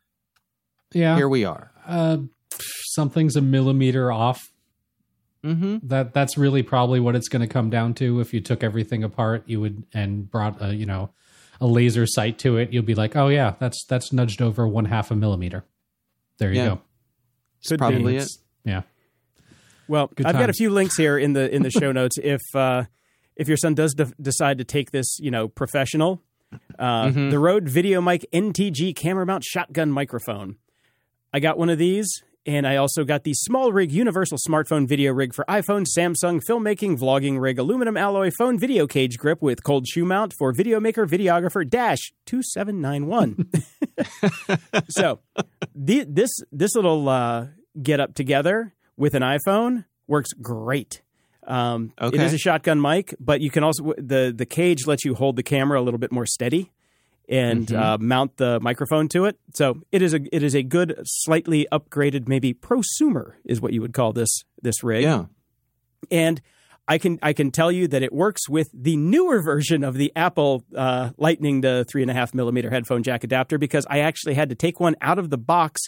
Yeah. 0.97 1.17
here 1.17 1.29
we 1.29 1.45
are. 1.45 1.71
Uh, 1.87 2.19
something's 2.95 3.37
a 3.37 3.41
millimeter 3.43 4.11
off. 4.11 4.41
hmm 5.45 5.77
That 5.83 6.13
that's 6.15 6.37
really 6.39 6.63
probably 6.63 7.01
what 7.01 7.15
it's 7.15 7.29
going 7.29 7.43
to 7.47 7.53
come 7.53 7.71
down 7.71 7.95
to. 7.95 8.21
If 8.21 8.33
you 8.35 8.41
took 8.41 8.65
everything 8.65 9.05
apart, 9.05 9.45
you 9.47 9.61
would 9.61 9.85
and 9.95 10.31
brought 10.31 10.61
a 10.63 10.75
you 10.75 10.87
know 10.87 11.11
a 11.61 11.67
laser 11.67 12.07
sight 12.07 12.39
to 12.41 12.57
it, 12.59 12.73
you'll 12.73 12.83
be 12.85 12.95
like, 12.95 13.17
oh 13.17 13.29
yeah, 13.29 13.55
that's 13.59 13.85
that's 13.89 14.13
nudged 14.13 14.43
over 14.43 14.67
one 14.67 14.87
half 14.87 15.11
a 15.11 15.15
millimeter. 15.17 15.65
There 16.39 16.51
you 16.53 16.57
Yeah. 16.61 16.67
go. 16.69 16.81
It's 17.61 17.69
Could 17.69 17.75
be. 17.77 17.79
probably 17.79 18.17
it. 18.17 18.29
Yeah. 18.65 18.83
Well, 19.89 20.11
Good 20.15 20.27
I've 20.27 20.35
got 20.39 20.51
a 20.51 20.53
few 20.53 20.71
links 20.71 20.97
here 20.97 21.17
in 21.17 21.33
the 21.35 21.55
in 21.55 21.63
the 21.63 21.71
show 21.71 21.93
notes. 22.01 22.17
If 22.23 22.43
uh, 22.55 22.85
if 23.37 23.47
your 23.49 23.57
son 23.57 23.75
does 23.75 23.95
de- 23.95 24.13
decide 24.21 24.59
to 24.59 24.65
take 24.65 24.91
this, 24.91 25.19
you 25.21 25.31
know, 25.31 25.47
professional, 25.49 26.23
uh, 26.79 27.07
Mhm. 27.07 27.31
the 27.31 27.39
Rode 27.39 27.69
Video 27.69 28.01
Mic 28.01 28.27
NTG 28.33 28.95
camera 28.97 29.25
mount 29.27 29.45
shotgun 29.45 29.91
microphone. 29.93 30.57
I 31.37 31.39
got 31.39 31.59
one 31.59 31.69
of 31.69 31.77
these, 31.77 32.23
and 32.47 32.67
I 32.67 32.77
also 32.77 33.05
got 33.05 33.25
the 33.25 33.35
small 33.35 33.71
rig 33.71 33.93
universal 33.93 34.39
smartphone 34.49 34.89
video 34.89 35.13
rig 35.13 35.35
for 35.35 35.45
iPhone, 35.51 35.85
Samsung, 35.85 36.41
filmmaking, 36.43 36.99
vlogging 36.99 37.39
rig, 37.39 37.59
aluminum 37.59 37.95
alloy 37.95 38.31
phone 38.39 38.59
video 38.59 38.87
cage 38.87 39.19
grip 39.19 39.43
with 39.43 39.63
cold 39.63 39.87
shoe 39.87 40.07
mount 40.07 40.33
for 40.39 40.55
videomaker 40.55 41.07
videographer 41.07 41.69
dash 41.69 42.15
two 42.25 42.43
seven 42.43 42.81
nine 42.81 43.07
one. 43.07 43.51
so 44.89 45.21
the, 45.75 46.07
this 46.09 46.31
this 46.51 46.75
little 46.75 47.07
uh, 47.07 47.49
get 47.83 48.01
up 48.01 48.15
together 48.15 48.73
with 48.97 49.13
an 49.13 49.21
iPhone 49.21 49.85
works 50.07 50.33
great. 50.33 51.03
Um, 51.47 51.93
Okay. 52.01 52.25
is 52.25 52.33
a 52.33 52.39
shotgun 52.39 52.81
mic, 52.81 53.15
but 53.21 53.43
you 53.43 53.51
can 53.51 53.63
also 53.63 53.93
the 53.99 54.33
the 54.35 54.47
cage 54.47 54.87
lets 54.87 55.05
you 55.05 55.15
hold 55.15 55.37
the 55.37 55.43
camera 55.43 55.79
a 55.79 55.83
little 55.83 55.99
bit 56.01 56.13
more 56.13 56.25
steady 56.25 56.73
and 57.29 57.67
Mhm. 57.67 57.77
uh, 57.77 57.99
mount 57.99 58.37
the 58.37 58.61
microphone 58.61 59.09
to 59.09 59.25
it. 59.25 59.37
So 59.55 59.83
it 59.93 60.03
is 60.03 60.15
a 60.15 60.21
it 60.35 60.43
is 60.43 60.55
a 60.55 60.63
good, 60.63 60.99
slightly 61.05 61.67
upgraded, 61.73 62.29
maybe 62.29 62.55
prosumer 62.55 63.33
is 63.45 63.61
what 63.61 63.73
you 63.73 63.81
would 63.81 63.93
call 63.93 64.13
this 64.13 64.31
this 64.63 64.83
rig. 64.85 65.03
Yeah. 65.03 65.27
And 66.11 66.41
I 66.89 66.99
can 66.99 67.19
I 67.23 67.33
can 67.33 67.51
tell 67.51 67.73
you 67.73 67.89
that 67.89 68.03
it 68.05 68.13
works 68.13 68.49
with 68.49 68.69
the 68.73 68.97
newer 68.97 69.43
version 69.43 69.83
of 69.83 69.95
the 69.95 70.13
Apple 70.15 70.63
uh, 70.77 71.11
Lightning 71.17 71.63
to 71.63 71.85
three 71.85 72.03
and 72.03 72.11
a 72.11 72.15
half 72.15 72.33
millimeter 72.33 72.71
headphone 72.71 73.03
jack 73.03 73.25
adapter 73.25 73.59
because 73.59 73.85
I 73.91 73.99
actually 74.01 74.35
had 74.35 74.49
to 74.51 74.55
take 74.55 74.79
one 74.79 74.95
out 75.01 75.19
of 75.19 75.31
the 75.31 75.39
box 75.39 75.81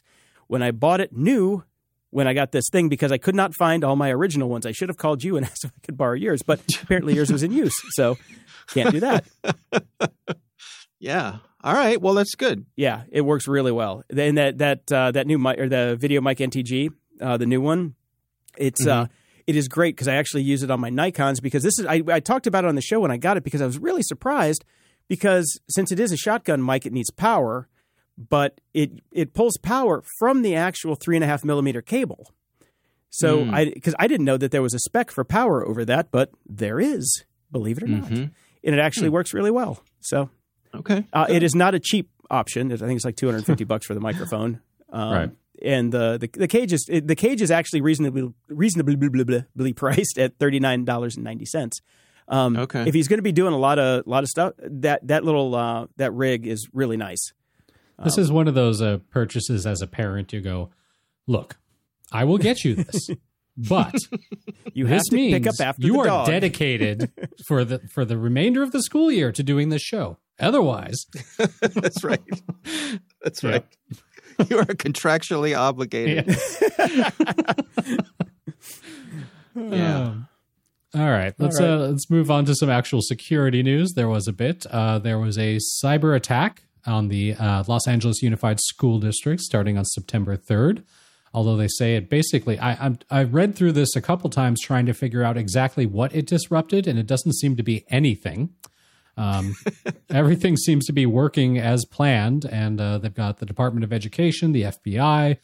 when 0.48 0.60
I 0.62 0.72
bought 0.72 1.00
it 1.00 1.12
new 1.16 1.62
when 2.10 2.26
I 2.26 2.32
got 2.32 2.50
this 2.52 2.64
thing 2.72 2.88
because 2.88 3.12
I 3.12 3.18
could 3.18 3.34
not 3.36 3.54
find 3.54 3.84
all 3.84 3.94
my 3.94 4.10
original 4.10 4.48
ones. 4.48 4.64
I 4.66 4.72
should 4.72 4.88
have 4.88 4.96
called 4.96 5.22
you 5.22 5.36
and 5.36 5.46
asked 5.50 5.64
if 5.64 5.70
I 5.70 5.80
could 5.86 5.96
borrow 5.96 6.14
yours, 6.14 6.42
but 6.42 6.58
apparently 6.82 7.14
yours 7.14 7.30
was 7.30 7.42
in 7.44 7.52
use, 7.52 7.74
so 7.90 8.16
can't 8.68 8.90
do 8.90 9.00
that. 9.00 9.24
Yeah. 10.98 11.36
All 11.62 11.74
right. 11.74 12.00
Well, 12.00 12.14
that's 12.14 12.34
good. 12.34 12.66
Yeah, 12.76 13.02
it 13.10 13.22
works 13.22 13.48
really 13.48 13.72
well. 13.72 14.04
And 14.10 14.38
that 14.38 14.58
that 14.58 14.92
uh, 14.92 15.10
that 15.12 15.26
new 15.26 15.38
mic 15.38 15.58
or 15.58 15.68
the 15.68 15.96
Video 15.98 16.20
Mic 16.20 16.38
NTG, 16.38 16.90
uh, 17.20 17.36
the 17.36 17.46
new 17.46 17.60
one, 17.60 17.94
it's 18.56 18.86
uh, 18.86 19.06
it 19.46 19.56
is 19.56 19.66
great 19.66 19.96
because 19.96 20.08
I 20.08 20.14
actually 20.16 20.42
use 20.44 20.62
it 20.62 20.70
on 20.70 20.80
my 20.80 20.90
Nikon's 20.90 21.40
because 21.40 21.62
this 21.62 21.78
is 21.78 21.86
I, 21.86 22.02
I 22.08 22.20
talked 22.20 22.46
about 22.46 22.64
it 22.64 22.68
on 22.68 22.74
the 22.76 22.82
show 22.82 23.00
when 23.00 23.10
I 23.10 23.16
got 23.16 23.36
it 23.36 23.44
because 23.44 23.60
I 23.60 23.66
was 23.66 23.78
really 23.78 24.02
surprised 24.02 24.64
because 25.08 25.58
since 25.68 25.90
it 25.90 25.98
is 25.98 26.12
a 26.12 26.16
shotgun 26.16 26.64
mic, 26.64 26.86
it 26.86 26.92
needs 26.92 27.10
power, 27.10 27.68
but 28.16 28.60
it 28.72 29.00
it 29.10 29.34
pulls 29.34 29.56
power 29.58 30.02
from 30.18 30.42
the 30.42 30.54
actual 30.54 30.94
three 30.94 31.16
and 31.16 31.24
a 31.24 31.26
half 31.26 31.44
millimeter 31.44 31.82
cable. 31.82 32.32
So 33.10 33.44
I 33.52 33.64
because 33.64 33.94
I 33.98 34.06
didn't 34.06 34.26
know 34.26 34.36
that 34.36 34.52
there 34.52 34.62
was 34.62 34.74
a 34.74 34.78
spec 34.78 35.10
for 35.10 35.24
power 35.24 35.66
over 35.66 35.84
that, 35.86 36.10
but 36.12 36.30
there 36.46 36.78
is, 36.78 37.24
believe 37.50 37.78
it 37.78 37.84
or 37.84 37.88
not, 37.88 38.10
and 38.10 38.30
it 38.62 38.78
actually 38.78 39.08
works 39.08 39.32
really 39.34 39.50
well. 39.50 39.82
So 40.00 40.30
Okay. 40.74 41.04
uh, 41.12 41.26
it 41.28 41.42
is 41.42 41.54
not 41.54 41.74
a 41.74 41.80
cheap 41.80 42.10
option. 42.30 42.72
I 42.72 42.76
think 42.76 42.92
it's 42.96 43.04
like 43.04 43.16
250 43.16 43.64
bucks 43.64 43.86
for 43.86 43.94
the 43.94 44.00
microphone. 44.00 44.60
Um, 44.90 45.12
Right. 45.12 45.30
And 45.60 45.92
the, 45.92 46.16
the 46.18 46.28
the 46.32 46.48
cage 46.48 46.72
is 46.72 46.86
it, 46.88 47.06
the 47.06 47.14
cage 47.16 47.42
is 47.42 47.50
actually 47.50 47.82
reasonably 47.82 48.32
reasonably 48.48 49.72
priced 49.74 50.16
at 50.18 50.38
thirty 50.38 50.60
nine 50.60 50.84
dollars 50.86 51.16
and 51.16 51.24
ninety 51.24 51.44
cents. 51.44 51.80
Um, 52.28 52.56
Okay. 52.56 52.84
If 52.86 52.94
he's 52.94 53.08
going 53.08 53.18
to 53.18 53.22
be 53.22 53.32
doing 53.32 53.52
a 53.52 53.58
lot 53.58 53.78
of 53.78 54.06
lot 54.06 54.22
of 54.22 54.28
stuff, 54.30 54.54
that 54.62 55.06
that 55.08 55.24
little 55.24 55.54
uh, 55.54 55.86
that 55.96 56.12
rig 56.14 56.46
is 56.46 56.68
really 56.72 56.96
nice. 56.96 57.32
This 58.02 58.16
Um, 58.16 58.24
is 58.24 58.32
one 58.32 58.48
of 58.48 58.54
those 58.54 58.80
uh, 58.80 58.98
purchases 59.10 59.66
as 59.66 59.82
a 59.82 59.86
parent. 59.86 60.32
You 60.32 60.40
go, 60.40 60.70
look, 61.26 61.56
I 62.12 62.24
will 62.24 62.38
get 62.38 62.64
you 62.64 62.76
this, 62.76 63.10
but 63.56 63.94
You 64.72 64.86
have 64.86 65.00
this 65.00 65.08
to 65.08 65.16
means 65.16 65.34
pick 65.34 65.46
up 65.48 65.60
after 65.60 65.86
you 65.86 65.94
the 65.94 65.98
are 66.00 66.06
dog. 66.06 66.26
dedicated 66.28 67.10
for 67.46 67.64
the 67.64 67.80
for 67.92 68.04
the 68.04 68.16
remainder 68.16 68.62
of 68.62 68.72
the 68.72 68.82
school 68.82 69.10
year 69.10 69.32
to 69.32 69.42
doing 69.42 69.68
this 69.70 69.82
show. 69.82 70.16
Otherwise, 70.40 71.06
That's 71.60 72.04
right. 72.04 72.20
That's 73.22 73.42
Yeah. 73.42 73.50
right. 73.50 73.66
You 74.48 74.58
are 74.58 74.64
contractually 74.66 75.58
obligated. 75.58 76.36
Yeah. 76.84 77.10
Um, 79.56 80.28
all 80.94 81.10
right, 81.10 81.34
let's 81.38 81.60
right. 81.60 81.68
Uh, 81.68 81.76
let's 81.78 82.08
move 82.10 82.30
on 82.30 82.44
to 82.44 82.54
some 82.54 82.70
actual 82.70 83.00
security 83.02 83.62
news. 83.62 83.92
There 83.94 84.08
was 84.08 84.28
a 84.28 84.32
bit. 84.32 84.64
Uh, 84.66 84.98
there 85.00 85.18
was 85.18 85.36
a 85.36 85.58
cyber 85.82 86.14
attack 86.14 86.62
on 86.86 87.08
the 87.08 87.34
uh, 87.34 87.64
Los 87.66 87.88
Angeles 87.88 88.22
Unified 88.22 88.60
School 88.60 88.98
District 89.00 89.40
starting 89.40 89.76
on 89.76 89.84
September 89.84 90.36
third. 90.36 90.84
Although 91.34 91.56
they 91.56 91.68
say 91.68 91.96
it 91.96 92.08
basically, 92.08 92.58
I 92.58 92.72
I'm, 92.74 92.98
I 93.10 93.24
read 93.24 93.54
through 93.56 93.72
this 93.72 93.96
a 93.96 94.00
couple 94.00 94.30
times 94.30 94.60
trying 94.62 94.86
to 94.86 94.94
figure 94.94 95.22
out 95.24 95.36
exactly 95.36 95.84
what 95.86 96.14
it 96.14 96.26
disrupted, 96.26 96.86
and 96.86 96.98
it 96.98 97.06
doesn't 97.06 97.34
seem 97.34 97.56
to 97.56 97.62
be 97.62 97.84
anything. 97.90 98.50
Um, 99.18 99.56
everything 100.10 100.56
seems 100.56 100.86
to 100.86 100.92
be 100.92 101.04
working 101.04 101.58
as 101.58 101.84
planned, 101.84 102.44
and 102.44 102.80
uh, 102.80 102.98
they've 102.98 103.12
got 103.12 103.38
the 103.38 103.46
Department 103.46 103.84
of 103.84 103.92
Education, 103.92 104.52
the 104.52 104.62
FBI, 104.62 105.36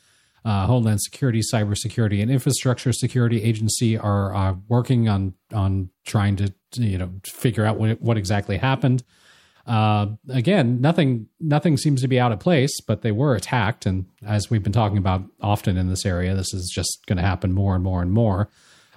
uh, 0.44 0.66
Homeland 0.66 1.00
Security, 1.00 1.40
Cybersecurity, 1.40 2.22
and 2.22 2.30
Infrastructure 2.30 2.92
Security 2.92 3.42
Agency 3.42 3.98
are 3.98 4.34
uh, 4.34 4.54
working 4.68 5.08
on 5.08 5.34
on 5.52 5.90
trying 6.06 6.36
to 6.36 6.54
you 6.76 6.98
know 6.98 7.10
figure 7.24 7.64
out 7.64 7.76
what 7.76 8.00
what 8.00 8.16
exactly 8.16 8.58
happened. 8.58 9.02
Uh, 9.66 10.08
again, 10.28 10.80
nothing 10.80 11.26
nothing 11.40 11.76
seems 11.76 12.02
to 12.02 12.08
be 12.08 12.20
out 12.20 12.30
of 12.30 12.38
place, 12.38 12.80
but 12.82 13.02
they 13.02 13.12
were 13.12 13.34
attacked, 13.34 13.86
and 13.86 14.06
as 14.24 14.50
we've 14.50 14.62
been 14.62 14.72
talking 14.72 14.98
about 14.98 15.24
often 15.40 15.76
in 15.76 15.88
this 15.88 16.06
area, 16.06 16.34
this 16.34 16.54
is 16.54 16.70
just 16.72 17.04
going 17.06 17.16
to 17.16 17.22
happen 17.22 17.52
more 17.52 17.74
and 17.74 17.82
more 17.82 18.02
and 18.02 18.12
more. 18.12 18.50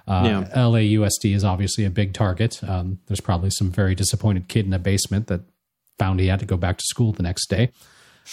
Uh, 0.08 0.22
Yeah. 0.24 0.64
LAUSD 0.68 1.34
is 1.34 1.44
obviously 1.44 1.84
a 1.84 1.90
big 1.90 2.14
target. 2.14 2.60
Um, 2.66 2.98
there's 3.06 3.20
probably 3.20 3.50
some 3.50 3.70
very 3.70 3.94
disappointed 3.94 4.48
kid 4.48 4.64
in 4.66 4.72
a 4.72 4.78
basement 4.78 5.26
that 5.26 5.42
found 5.98 6.18
he 6.20 6.28
had 6.28 6.40
to 6.40 6.46
go 6.46 6.56
back 6.56 6.78
to 6.78 6.84
school 6.86 7.12
the 7.12 7.22
next 7.22 7.48
day. 7.50 7.70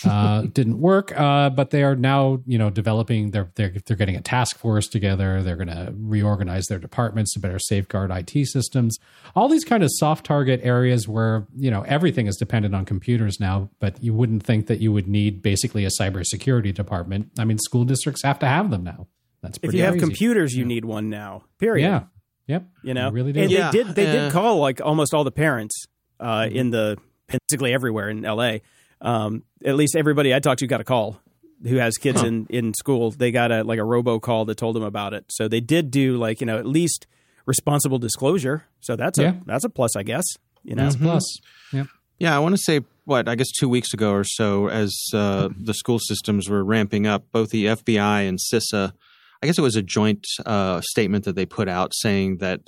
Uh, 0.03 0.41
didn't 0.53 0.79
work, 0.81 1.17
uh, 1.17 1.49
but 1.49 1.69
they 1.69 1.81
are 1.83 1.95
now, 1.95 2.39
you 2.45 2.57
know, 2.57 2.69
developing. 2.69 3.31
They're 3.31 3.49
they're 3.55 3.73
they're 3.85 3.95
getting 3.95 4.17
a 4.17 4.21
task 4.21 4.57
force 4.57 4.87
together. 4.87 5.41
They're 5.41 5.55
going 5.55 5.69
to 5.69 5.93
reorganize 5.97 6.65
their 6.67 6.79
departments 6.79 7.33
to 7.33 7.39
better 7.39 7.59
safeguard 7.59 8.11
IT 8.11 8.45
systems. 8.47 8.97
All 9.35 9.47
these 9.47 9.63
kind 9.63 9.83
of 9.83 9.89
soft 9.93 10.25
target 10.25 10.59
areas 10.63 11.07
where 11.07 11.47
you 11.55 11.71
know 11.71 11.83
everything 11.83 12.27
is 12.27 12.35
dependent 12.35 12.75
on 12.75 12.83
computers 12.83 13.39
now. 13.39 13.69
But 13.79 14.03
you 14.03 14.13
wouldn't 14.13 14.43
think 14.43 14.67
that 14.67 14.79
you 14.79 14.91
would 14.91 15.07
need 15.07 15.41
basically 15.41 15.85
a 15.85 15.89
cybersecurity 15.89 16.73
department. 16.73 17.31
I 17.39 17.45
mean, 17.45 17.57
school 17.57 17.85
districts 17.85 18.21
have 18.23 18.39
to 18.39 18.47
have 18.47 18.71
them 18.71 18.83
now. 18.83 19.07
That's 19.45 19.57
If 19.57 19.61
pretty 19.63 19.77
you 19.79 19.83
have 19.85 19.93
crazy. 19.93 20.05
computers, 20.05 20.53
you 20.53 20.65
need 20.65 20.85
one 20.85 21.09
now. 21.09 21.43
Period. 21.59 21.85
yeah, 21.85 22.03
yep, 22.47 22.65
you 22.83 22.93
know, 22.93 23.09
They 23.09 23.15
really 23.15 23.33
do. 23.33 23.41
And 23.41 23.51
Yeah, 23.51 23.71
they 23.71 23.83
did. 23.83 23.95
They 23.95 24.07
uh, 24.07 24.11
did 24.11 24.31
call 24.31 24.57
like 24.59 24.81
almost 24.81 25.13
all 25.13 25.23
the 25.23 25.31
parents 25.31 25.85
uh, 26.19 26.41
Mm-hmm. 26.43 26.55
in 26.55 26.69
the 26.71 26.97
basically 27.27 27.73
everywhere 27.73 28.09
in 28.09 28.23
L.A. 28.25 28.61
Um, 29.01 29.43
at 29.65 29.75
least 29.75 29.95
everybody 29.95 30.33
I 30.33 30.39
talked 30.39 30.59
to 30.59 30.67
got 30.67 30.81
a 30.81 30.83
call 30.83 31.19
who 31.63 31.77
has 31.77 31.95
kids 31.97 32.21
Huh. 32.21 32.27
in 32.27 32.47
in 32.49 32.73
school. 32.73 33.11
They 33.11 33.31
got 33.31 33.51
a 33.51 33.63
like 33.63 33.79
a 33.79 33.83
robo 33.83 34.19
call 34.19 34.45
that 34.45 34.55
told 34.57 34.75
them 34.75 34.83
about 34.83 35.13
it. 35.13 35.25
So 35.29 35.47
they 35.47 35.59
did 35.61 35.91
do 35.91 36.17
like 36.17 36.39
you 36.41 36.47
know 36.47 36.57
at 36.57 36.65
least 36.65 37.07
responsible 37.45 37.99
disclosure. 37.99 38.65
So 38.81 38.95
that's 38.95 39.17
Yeah. 39.19 39.29
a 39.41 39.45
that's 39.45 39.63
a 39.65 39.69
plus, 39.69 39.95
I 39.95 40.03
guess. 40.03 40.23
You 40.63 40.75
know, 40.75 40.83
That's 40.83 40.95
a 40.95 40.99
plus. 40.99 41.37
Yep. 41.73 41.87
Yeah, 42.17 42.35
I 42.35 42.39
want 42.39 42.55
to 42.55 42.61
say 42.61 42.81
what 43.03 43.27
I 43.29 43.35
guess 43.35 43.51
two 43.51 43.69
weeks 43.69 43.93
ago 43.93 44.11
or 44.13 44.23
so, 44.23 44.67
as 44.67 44.95
uh, 45.13 45.49
the 45.59 45.73
school 45.75 45.99
systems 45.99 46.49
were 46.49 46.63
ramping 46.63 47.05
up, 47.05 47.25
both 47.31 47.49
the 47.51 47.65
FBI 47.65 48.27
and 48.27 48.39
CISA. 48.39 48.93
I 49.41 49.47
guess 49.47 49.57
it 49.57 49.61
was 49.61 49.75
a 49.75 49.81
joint 49.81 50.25
uh, 50.45 50.81
statement 50.81 51.25
that 51.25 51.35
they 51.35 51.45
put 51.45 51.67
out 51.67 51.93
saying 51.93 52.37
that 52.37 52.61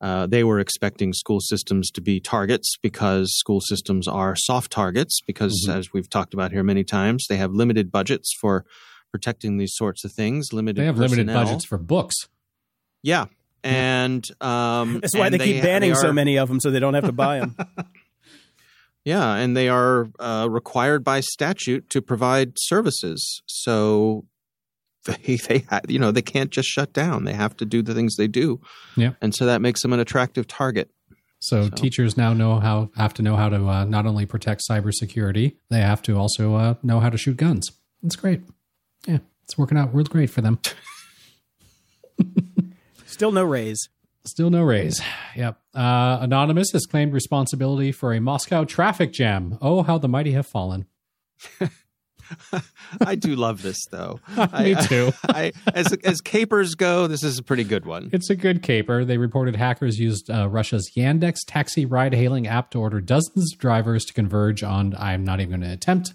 uh, 0.00 0.26
they 0.26 0.42
were 0.42 0.58
expecting 0.58 1.12
school 1.12 1.38
systems 1.40 1.90
to 1.92 2.00
be 2.00 2.18
targets 2.18 2.76
because 2.82 3.32
school 3.38 3.60
systems 3.60 4.08
are 4.08 4.34
soft 4.34 4.72
targets 4.72 5.20
because, 5.26 5.66
Mhm. 5.68 5.76
as 5.76 5.92
we've 5.92 6.10
talked 6.10 6.34
about 6.34 6.50
here 6.50 6.64
many 6.64 6.82
times, 6.82 7.24
they 7.28 7.36
have 7.36 7.52
limited 7.52 7.92
budgets 7.92 8.32
for 8.40 8.64
protecting 9.12 9.58
these 9.58 9.74
sorts 9.74 10.04
of 10.04 10.12
things. 10.12 10.52
Limited. 10.52 10.80
They 10.82 10.86
have 10.86 10.98
limited 10.98 11.28
budgets 11.28 11.64
for 11.64 11.78
books. 11.78 12.16
Yeah, 13.04 13.26
and 13.62 14.28
um, 14.40 14.94
that's 15.02 15.16
why 15.16 15.26
and 15.26 15.34
they, 15.34 15.44
keep 15.44 15.62
banning 15.62 15.90
they 15.90 15.96
so 16.00 16.12
many 16.12 16.36
of 16.36 16.48
them, 16.48 16.58
so 16.58 16.70
they 16.72 16.80
don't 16.80 16.94
have 16.94 17.04
to 17.04 17.12
buy 17.12 17.38
them. 17.38 17.56
Yeah, 19.04 19.34
and 19.34 19.56
they 19.56 19.68
are 19.68 20.08
uh, 20.20 20.46
required 20.48 21.02
by 21.02 21.20
statute 21.20 21.90
to 21.90 22.00
provide 22.00 22.52
services. 22.56 23.42
So 23.46 24.26
they 25.04 25.36
they 25.48 25.58
ha- 25.68 25.80
you 25.88 25.98
know 25.98 26.10
they 26.12 26.22
can't 26.22 26.50
just 26.50 26.68
shut 26.68 26.92
down. 26.92 27.24
They 27.24 27.34
have 27.34 27.56
to 27.58 27.64
do 27.64 27.82
the 27.82 27.94
things 27.94 28.16
they 28.16 28.28
do. 28.28 28.60
Yeah. 28.96 29.12
and 29.20 29.34
so 29.34 29.46
that 29.46 29.60
makes 29.60 29.82
them 29.82 29.92
an 29.92 30.00
attractive 30.00 30.46
target. 30.46 30.90
So, 31.40 31.64
So- 31.64 31.70
teachers 31.70 32.16
now 32.16 32.32
know 32.32 32.60
how 32.60 32.90
have 32.96 33.14
to 33.14 33.22
know 33.22 33.34
how 33.36 33.48
to 33.48 33.68
uh, 33.68 33.84
not 33.84 34.06
only 34.06 34.26
protect 34.26 34.62
cybersecurity, 34.70 35.56
they 35.70 35.80
have 35.80 36.02
to 36.02 36.16
also 36.16 36.54
uh, 36.54 36.74
know 36.82 37.00
how 37.00 37.10
to 37.10 37.18
shoot 37.18 37.36
guns. 37.36 37.68
That's 38.02 38.16
great. 38.16 38.42
Yeah, 39.06 39.18
it's 39.44 39.58
working 39.58 39.76
out 39.78 39.92
real 39.94 40.04
great 40.06 40.30
for 40.30 40.40
them. 40.40 40.60
Still 43.06 43.32
no 43.32 43.44
raise. 43.44 43.88
Still 44.24 44.50
no 44.50 44.62
raise. 44.62 45.00
Yep. 45.36 45.58
Uh, 45.74 46.18
Anonymous 46.20 46.70
has 46.72 46.86
claimed 46.86 47.12
responsibility 47.12 47.90
for 47.92 48.12
a 48.12 48.20
Moscow 48.20 48.64
traffic 48.64 49.12
jam. 49.12 49.58
Oh, 49.60 49.82
how 49.82 49.98
the 49.98 50.08
mighty 50.08 50.32
have 50.32 50.46
fallen. 50.46 50.86
I 53.00 53.14
do 53.14 53.36
love 53.36 53.62
this 53.62 53.84
though. 53.90 54.20
Me 54.36 54.74
I- 54.74 54.86
too. 54.86 55.12
I, 55.28 55.52
as 55.74 55.92
as 56.04 56.20
capers 56.20 56.74
go, 56.74 57.06
this 57.06 57.22
is 57.22 57.38
a 57.38 57.42
pretty 57.42 57.64
good 57.64 57.86
one. 57.86 58.10
It's 58.12 58.30
a 58.30 58.36
good 58.36 58.62
caper. 58.62 59.04
They 59.04 59.18
reported 59.18 59.56
hackers 59.56 59.98
used 59.98 60.30
uh, 60.30 60.48
Russia's 60.48 60.92
Yandex 60.96 61.38
taxi 61.46 61.84
ride 61.86 62.14
hailing 62.14 62.46
app 62.46 62.70
to 62.72 62.78
order 62.80 63.00
dozens 63.00 63.52
of 63.52 63.58
drivers 63.58 64.04
to 64.06 64.12
converge 64.12 64.62
on, 64.62 64.94
I'm 64.98 65.24
not 65.24 65.40
even 65.40 65.60
going 65.60 65.68
to 65.68 65.72
attempt, 65.72 66.14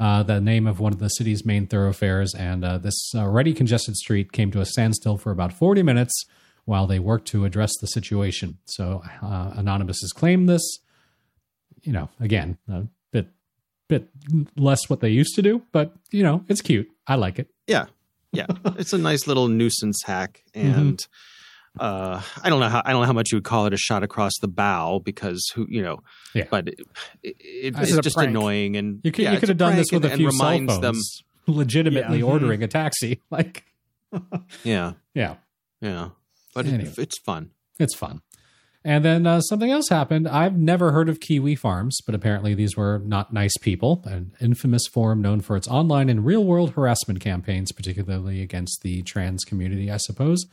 uh, 0.00 0.22
the 0.22 0.40
name 0.40 0.66
of 0.66 0.80
one 0.80 0.92
of 0.92 0.98
the 0.98 1.08
city's 1.08 1.44
main 1.44 1.66
thoroughfares. 1.66 2.34
And 2.34 2.64
uh, 2.64 2.78
this 2.78 3.12
already 3.14 3.54
congested 3.54 3.96
street 3.96 4.32
came 4.32 4.50
to 4.52 4.60
a 4.60 4.64
standstill 4.66 5.16
for 5.18 5.30
about 5.30 5.52
40 5.52 5.82
minutes 5.82 6.24
while 6.64 6.86
they 6.86 6.98
worked 6.98 7.26
to 7.28 7.44
address 7.44 7.72
the 7.80 7.86
situation. 7.86 8.58
So 8.66 9.02
uh, 9.22 9.52
Anonymous 9.56 10.00
has 10.02 10.12
claimed 10.12 10.48
this. 10.48 10.62
You 11.82 11.92
know, 11.92 12.10
again, 12.20 12.58
a 12.68 12.84
bit, 13.88 14.08
less 14.56 14.88
what 14.88 15.00
they 15.00 15.08
used 15.10 15.34
to 15.36 15.42
do, 15.42 15.62
but, 15.72 15.94
you 16.10 16.22
know, 16.22 16.44
it's 16.48 16.60
cute. 16.60 16.88
I 17.06 17.14
like 17.16 17.38
it. 17.38 17.48
Yeah, 17.66 17.86
yeah, 18.32 18.46
it's 18.78 18.92
a 18.92 18.98
nice 18.98 19.26
little 19.26 19.48
nuisance 19.48 20.00
hack, 20.04 20.42
Mm-hmm. 20.54 20.78
and 20.78 21.06
uh, 21.80 22.20
I 22.42 22.48
don't 22.50 22.60
know 22.60 22.68
how 22.68 22.82
I 22.84 22.90
don't 22.92 23.02
know 23.02 23.06
how 23.06 23.12
much 23.12 23.30
you 23.30 23.36
would 23.36 23.44
call 23.44 23.66
it 23.66 23.72
a 23.72 23.76
shot 23.76 24.02
across 24.02 24.32
the 24.40 24.48
bow 24.48 25.00
because 25.04 25.40
who 25.54 25.66
you 25.68 25.82
know, 25.82 26.00
Yeah. 26.34 26.46
but 26.50 26.68
it, 26.68 26.80
it, 27.22 27.74
it's 27.78 27.96
just 27.98 28.16
prank. 28.16 28.30
annoying 28.30 28.76
and 28.76 29.00
You 29.04 29.12
could, 29.12 29.24
yeah, 29.24 29.32
you 29.32 29.38
could 29.38 29.48
have 29.50 29.58
done 29.58 29.76
this 29.76 29.86
with 29.92 30.04
a 30.04 30.10
few 30.10 30.26
and 30.28 30.36
cell 30.36 30.48
phones. 30.48 30.80
them 30.80 30.96
legitimately 31.46 32.18
Yeah. 32.18 32.24
ordering 32.24 32.62
a 32.62 32.68
taxi. 32.68 33.20
Like, 33.30 33.64
Yeah, 34.64 34.94
yeah, 35.14 35.36
yeah. 35.80 36.10
But 36.54 36.66
Anyway. 36.66 36.90
it, 36.90 36.98
it's 36.98 37.18
fun. 37.20 37.50
It's 37.78 37.94
fun. 37.94 38.22
And 38.84 39.04
then 39.04 39.26
uh, 39.26 39.40
something 39.40 39.70
else 39.70 39.88
happened. 39.88 40.28
I've 40.28 40.56
never 40.56 40.92
heard 40.92 41.08
of 41.08 41.20
Kiwi 41.20 41.56
Farms, 41.56 42.00
but 42.06 42.14
apparently 42.14 42.54
these 42.54 42.76
were 42.76 43.00
not 43.04 43.32
nice 43.32 43.56
people. 43.60 44.02
An 44.06 44.32
infamous 44.40 44.86
forum 44.86 45.20
known 45.20 45.40
for 45.40 45.56
its 45.56 45.68
online 45.68 46.08
and 46.08 46.24
real 46.24 46.44
world 46.44 46.70
harassment 46.70 47.20
campaigns, 47.20 47.72
particularly 47.72 48.40
against 48.40 48.82
the 48.82 49.02
trans 49.02 49.44
community, 49.44 49.90
I 49.90 49.96
suppose. 49.96 50.46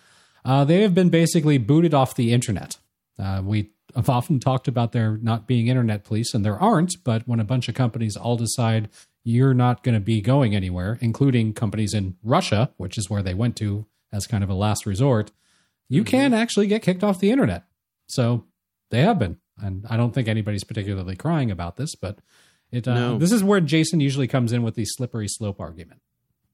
Uh, 0.44 0.66
they 0.66 0.82
have 0.82 0.96
been 0.96 1.10
basically 1.10 1.58
booted 1.58 1.94
off 1.94 2.16
the 2.16 2.34
internet. 2.34 2.78
Uh, 3.18 3.42
we 3.44 3.72
have 3.96 4.10
often 4.10 4.40
talked 4.40 4.68
about 4.68 4.92
there 4.92 5.18
not 5.18 5.48
being 5.48 5.68
internet 5.68 6.04
police, 6.04 6.34
and 6.34 6.44
there 6.44 6.60
aren't, 6.60 7.04
but 7.04 7.28
when 7.28 7.40
a 7.40 7.46
bunch 7.46 7.70
of 7.70 7.76
companies 7.76 8.18
all 8.18 8.38
decide 8.38 8.90
you're 9.24 9.54
not 9.54 9.84
going 9.84 9.96
to 9.96 10.02
be 10.02 10.22
going 10.22 10.56
anywhere, 10.56 10.98
including 11.02 11.54
companies 11.54 11.94
in 11.94 12.16
Russia, 12.24 12.72
which 12.78 12.98
is 12.98 13.10
where 13.10 13.24
they 13.24 13.34
went 13.34 13.56
to 13.58 13.86
as 14.12 14.28
kind 14.28 14.44
of 14.44 14.50
a 14.50 14.54
last 14.54 14.86
resort, 14.86 15.32
you 15.90 16.02
mm-hmm. 16.02 16.10
can 16.10 16.34
actually 16.34 16.68
get 16.68 16.82
kicked 16.82 17.04
off 17.04 17.20
the 17.20 17.32
internet. 17.32 17.64
So 18.08 18.46
they 18.92 19.02
have 19.02 19.20
been. 19.20 19.38
And 19.58 19.86
I 19.90 19.98
don't 19.98 20.14
think 20.14 20.28
anybody's 20.28 20.64
particularly 20.64 21.16
crying 21.16 21.50
about 21.50 21.78
this, 21.78 21.96
but 21.96 22.20
it 22.72 22.88
uh, 22.88 22.94
no. 22.94 23.18
this 23.18 23.32
is 23.32 23.44
where 23.44 23.62
Jason 23.62 24.00
usually 24.00 24.28
comes 24.28 24.52
in 24.52 24.64
with 24.64 24.76
the 24.76 24.86
slippery 24.86 25.28
slope 25.28 25.60
argument. 25.60 26.02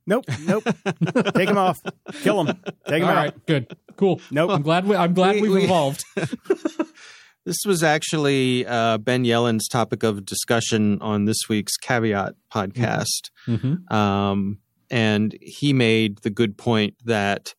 Nope, 0.06 0.26
nope. 0.41 0.64
Take 1.36 1.49
him 1.49 1.58
off. 1.58 1.80
Kill 2.22 2.43
him. 2.43 2.60
Take 2.88 3.02
him 3.02 3.10
All 3.10 3.10
out. 3.10 3.16
right, 3.16 3.45
good, 3.45 3.78
cool. 3.95 4.22
Nope. 4.32 4.49
I'm 4.52 4.62
glad. 4.62 4.86
We, 4.86 4.95
I'm 4.95 5.14
glad 5.14 5.41
we, 5.41 5.52
have 5.54 5.64
evolved. 5.64 6.04
this 7.45 7.58
was 7.66 7.84
actually 7.84 8.66
uh, 8.66 8.97
Ben 8.97 9.26
Yelin's 9.26 9.68
topic 9.68 10.04
of 10.04 10.26
discussion 10.26 10.99
on 11.02 11.26
this 11.26 11.47
week's 11.49 11.78
Caveat 11.78 12.34
podcast, 12.54 13.30
mm-hmm. 13.47 13.93
um, 13.93 14.60
and 14.89 15.36
he 15.39 15.72
made 15.72 16.20
the 16.20 16.32
good 16.32 16.58
point 16.58 16.95
that 17.06 17.54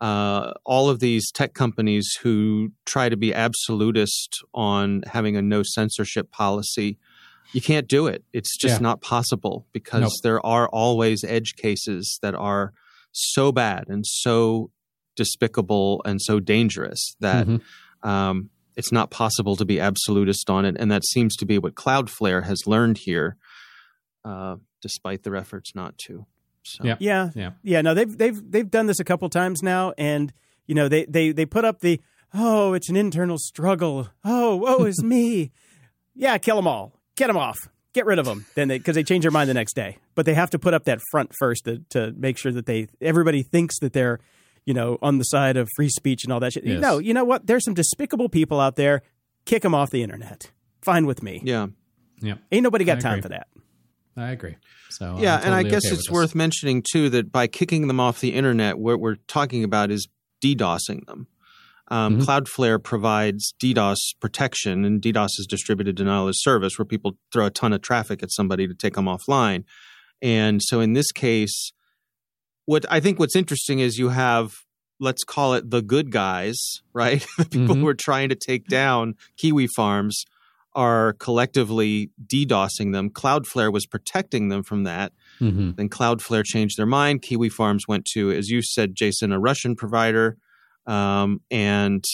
uh, 0.00 0.52
all 0.64 0.88
of 0.88 1.00
these 1.00 1.30
tech 1.30 1.54
companies 1.54 2.08
who 2.22 2.72
try 2.84 3.08
to 3.08 3.16
be 3.16 3.32
absolutist 3.32 4.42
on 4.52 5.02
having 5.06 5.36
a 5.36 5.42
no 5.42 5.62
censorship 5.62 6.30
policy, 6.30 6.98
you 7.52 7.60
can't 7.60 7.88
do 7.88 8.06
it. 8.06 8.24
It's 8.32 8.56
just 8.58 8.80
yeah. 8.80 8.82
not 8.82 9.00
possible 9.00 9.66
because 9.72 10.02
nope. 10.02 10.12
there 10.22 10.46
are 10.46 10.68
always 10.68 11.22
edge 11.24 11.54
cases 11.56 12.18
that 12.22 12.34
are 12.34 12.72
so 13.12 13.52
bad 13.52 13.84
and 13.88 14.04
so 14.04 14.70
despicable 15.16 16.02
and 16.04 16.20
so 16.20 16.40
dangerous 16.40 17.14
that 17.20 17.46
mm-hmm. 17.46 18.08
um, 18.08 18.50
it's 18.76 18.90
not 18.90 19.10
possible 19.10 19.56
to 19.56 19.64
be 19.64 19.78
absolutist 19.78 20.50
on 20.50 20.64
it. 20.64 20.76
And 20.78 20.90
that 20.90 21.04
seems 21.04 21.36
to 21.36 21.46
be 21.46 21.58
what 21.58 21.76
Cloudflare 21.76 22.44
has 22.44 22.66
learned 22.66 22.98
here, 22.98 23.36
uh, 24.24 24.56
despite 24.82 25.22
their 25.22 25.36
efforts 25.36 25.74
not 25.74 25.96
to. 26.06 26.26
So. 26.64 26.84
Yeah, 26.84 26.96
yeah, 26.98 27.30
yeah, 27.34 27.50
yeah. 27.62 27.80
No, 27.82 27.94
they've 27.94 28.16
they've 28.16 28.50
they've 28.50 28.70
done 28.70 28.86
this 28.86 29.00
a 29.00 29.04
couple 29.04 29.28
times 29.28 29.62
now, 29.62 29.92
and 29.98 30.32
you 30.66 30.74
know 30.74 30.88
they 30.88 31.04
they 31.04 31.32
they 31.32 31.46
put 31.46 31.64
up 31.64 31.80
the 31.80 32.00
oh, 32.32 32.72
it's 32.72 32.88
an 32.88 32.96
internal 32.96 33.38
struggle. 33.38 34.08
Oh, 34.24 34.56
woe 34.56 34.84
is 34.84 35.02
me. 35.02 35.52
yeah, 36.14 36.38
kill 36.38 36.56
them 36.56 36.66
all, 36.66 36.98
get 37.16 37.28
them 37.28 37.36
off, 37.36 37.58
get 37.92 38.06
rid 38.06 38.18
of 38.18 38.26
them. 38.26 38.46
Then 38.54 38.68
they 38.68 38.78
because 38.78 38.94
they 38.94 39.04
change 39.04 39.22
their 39.22 39.30
mind 39.30 39.50
the 39.50 39.54
next 39.54 39.74
day, 39.74 39.98
but 40.14 40.26
they 40.26 40.34
have 40.34 40.50
to 40.50 40.58
put 40.58 40.74
up 40.74 40.84
that 40.84 41.00
front 41.10 41.32
first 41.38 41.64
to 41.64 41.82
to 41.90 42.12
make 42.16 42.38
sure 42.38 42.52
that 42.52 42.66
they 42.66 42.88
everybody 43.00 43.42
thinks 43.42 43.78
that 43.80 43.92
they're 43.92 44.20
you 44.64 44.74
know 44.74 44.98
on 45.02 45.18
the 45.18 45.24
side 45.24 45.56
of 45.56 45.68
free 45.76 45.88
speech 45.88 46.24
and 46.24 46.32
all 46.32 46.40
that 46.40 46.52
shit. 46.52 46.64
Yes. 46.64 46.80
No, 46.80 46.98
you 46.98 47.14
know 47.14 47.24
what? 47.24 47.46
There's 47.46 47.64
some 47.64 47.74
despicable 47.74 48.28
people 48.28 48.60
out 48.60 48.76
there. 48.76 49.02
Kick 49.44 49.62
them 49.62 49.74
off 49.74 49.90
the 49.90 50.02
internet. 50.02 50.50
Fine 50.80 51.06
with 51.06 51.22
me. 51.22 51.40
Yeah. 51.44 51.66
Yeah. 52.20 52.34
Ain't 52.50 52.62
nobody 52.62 52.84
got 52.84 53.00
time 53.00 53.20
for 53.20 53.28
that. 53.28 53.48
I 54.16 54.30
agree. 54.30 54.56
So 54.90 55.16
yeah, 55.18 55.36
totally 55.36 55.46
and 55.46 55.54
I 55.54 55.62
guess 55.70 55.86
okay 55.86 55.94
it's 55.94 56.10
worth 56.10 56.34
mentioning 56.34 56.84
too 56.92 57.10
that 57.10 57.32
by 57.32 57.46
kicking 57.46 57.88
them 57.88 58.00
off 58.00 58.20
the 58.20 58.34
internet, 58.34 58.78
what 58.78 59.00
we're 59.00 59.16
talking 59.26 59.64
about 59.64 59.90
is 59.90 60.08
DDoSing 60.42 61.06
them. 61.06 61.26
Um, 61.88 62.18
mm-hmm. 62.18 62.22
Cloudflare 62.22 62.82
provides 62.82 63.54
DDoS 63.62 63.96
protection, 64.20 64.84
and 64.84 65.02
DDoS 65.02 65.30
is 65.38 65.46
distributed 65.48 65.96
denial 65.96 66.28
of 66.28 66.34
service, 66.36 66.78
where 66.78 66.86
people 66.86 67.18
throw 67.32 67.46
a 67.46 67.50
ton 67.50 67.72
of 67.72 67.82
traffic 67.82 68.22
at 68.22 68.32
somebody 68.32 68.66
to 68.66 68.74
take 68.74 68.94
them 68.94 69.04
offline. 69.04 69.64
And 70.22 70.62
so, 70.62 70.80
in 70.80 70.94
this 70.94 71.12
case, 71.12 71.72
what 72.64 72.86
I 72.90 73.00
think 73.00 73.18
what's 73.18 73.36
interesting 73.36 73.80
is 73.80 73.98
you 73.98 74.10
have 74.10 74.52
let's 75.00 75.24
call 75.24 75.54
it 75.54 75.70
the 75.70 75.82
good 75.82 76.10
guys, 76.10 76.56
right? 76.92 77.26
the 77.36 77.44
people 77.44 77.74
mm-hmm. 77.74 77.82
who 77.82 77.88
are 77.88 77.94
trying 77.94 78.30
to 78.30 78.36
take 78.36 78.66
down 78.66 79.14
Kiwi 79.36 79.68
Farms 79.76 80.24
are 80.74 81.14
collectively 81.14 82.10
DDoSing 82.26 82.92
them. 82.92 83.10
Cloudflare 83.10 83.72
was 83.72 83.86
protecting 83.86 84.48
them 84.48 84.62
from 84.62 84.84
that. 84.84 85.12
Mm-hmm. 85.40 85.72
Then 85.72 85.88
Cloudflare 85.88 86.44
changed 86.44 86.78
their 86.78 86.86
mind. 86.86 87.22
Kiwi 87.22 87.48
Farms 87.48 87.86
went 87.86 88.04
to, 88.12 88.30
as 88.32 88.48
you 88.48 88.62
said, 88.62 88.94
Jason, 88.94 89.32
a 89.32 89.38
Russian 89.38 89.76
provider. 89.76 90.36
Um, 90.86 91.40
and 91.50 92.04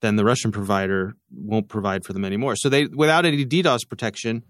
then 0.00 0.16
the 0.16 0.24
Russian 0.24 0.52
provider 0.52 1.14
won't 1.34 1.68
provide 1.68 2.04
for 2.04 2.12
them 2.12 2.24
anymore. 2.24 2.56
So 2.56 2.68
they, 2.68 2.86
without 2.86 3.26
any 3.26 3.44
DDoS 3.44 3.88
protection, 3.88 4.44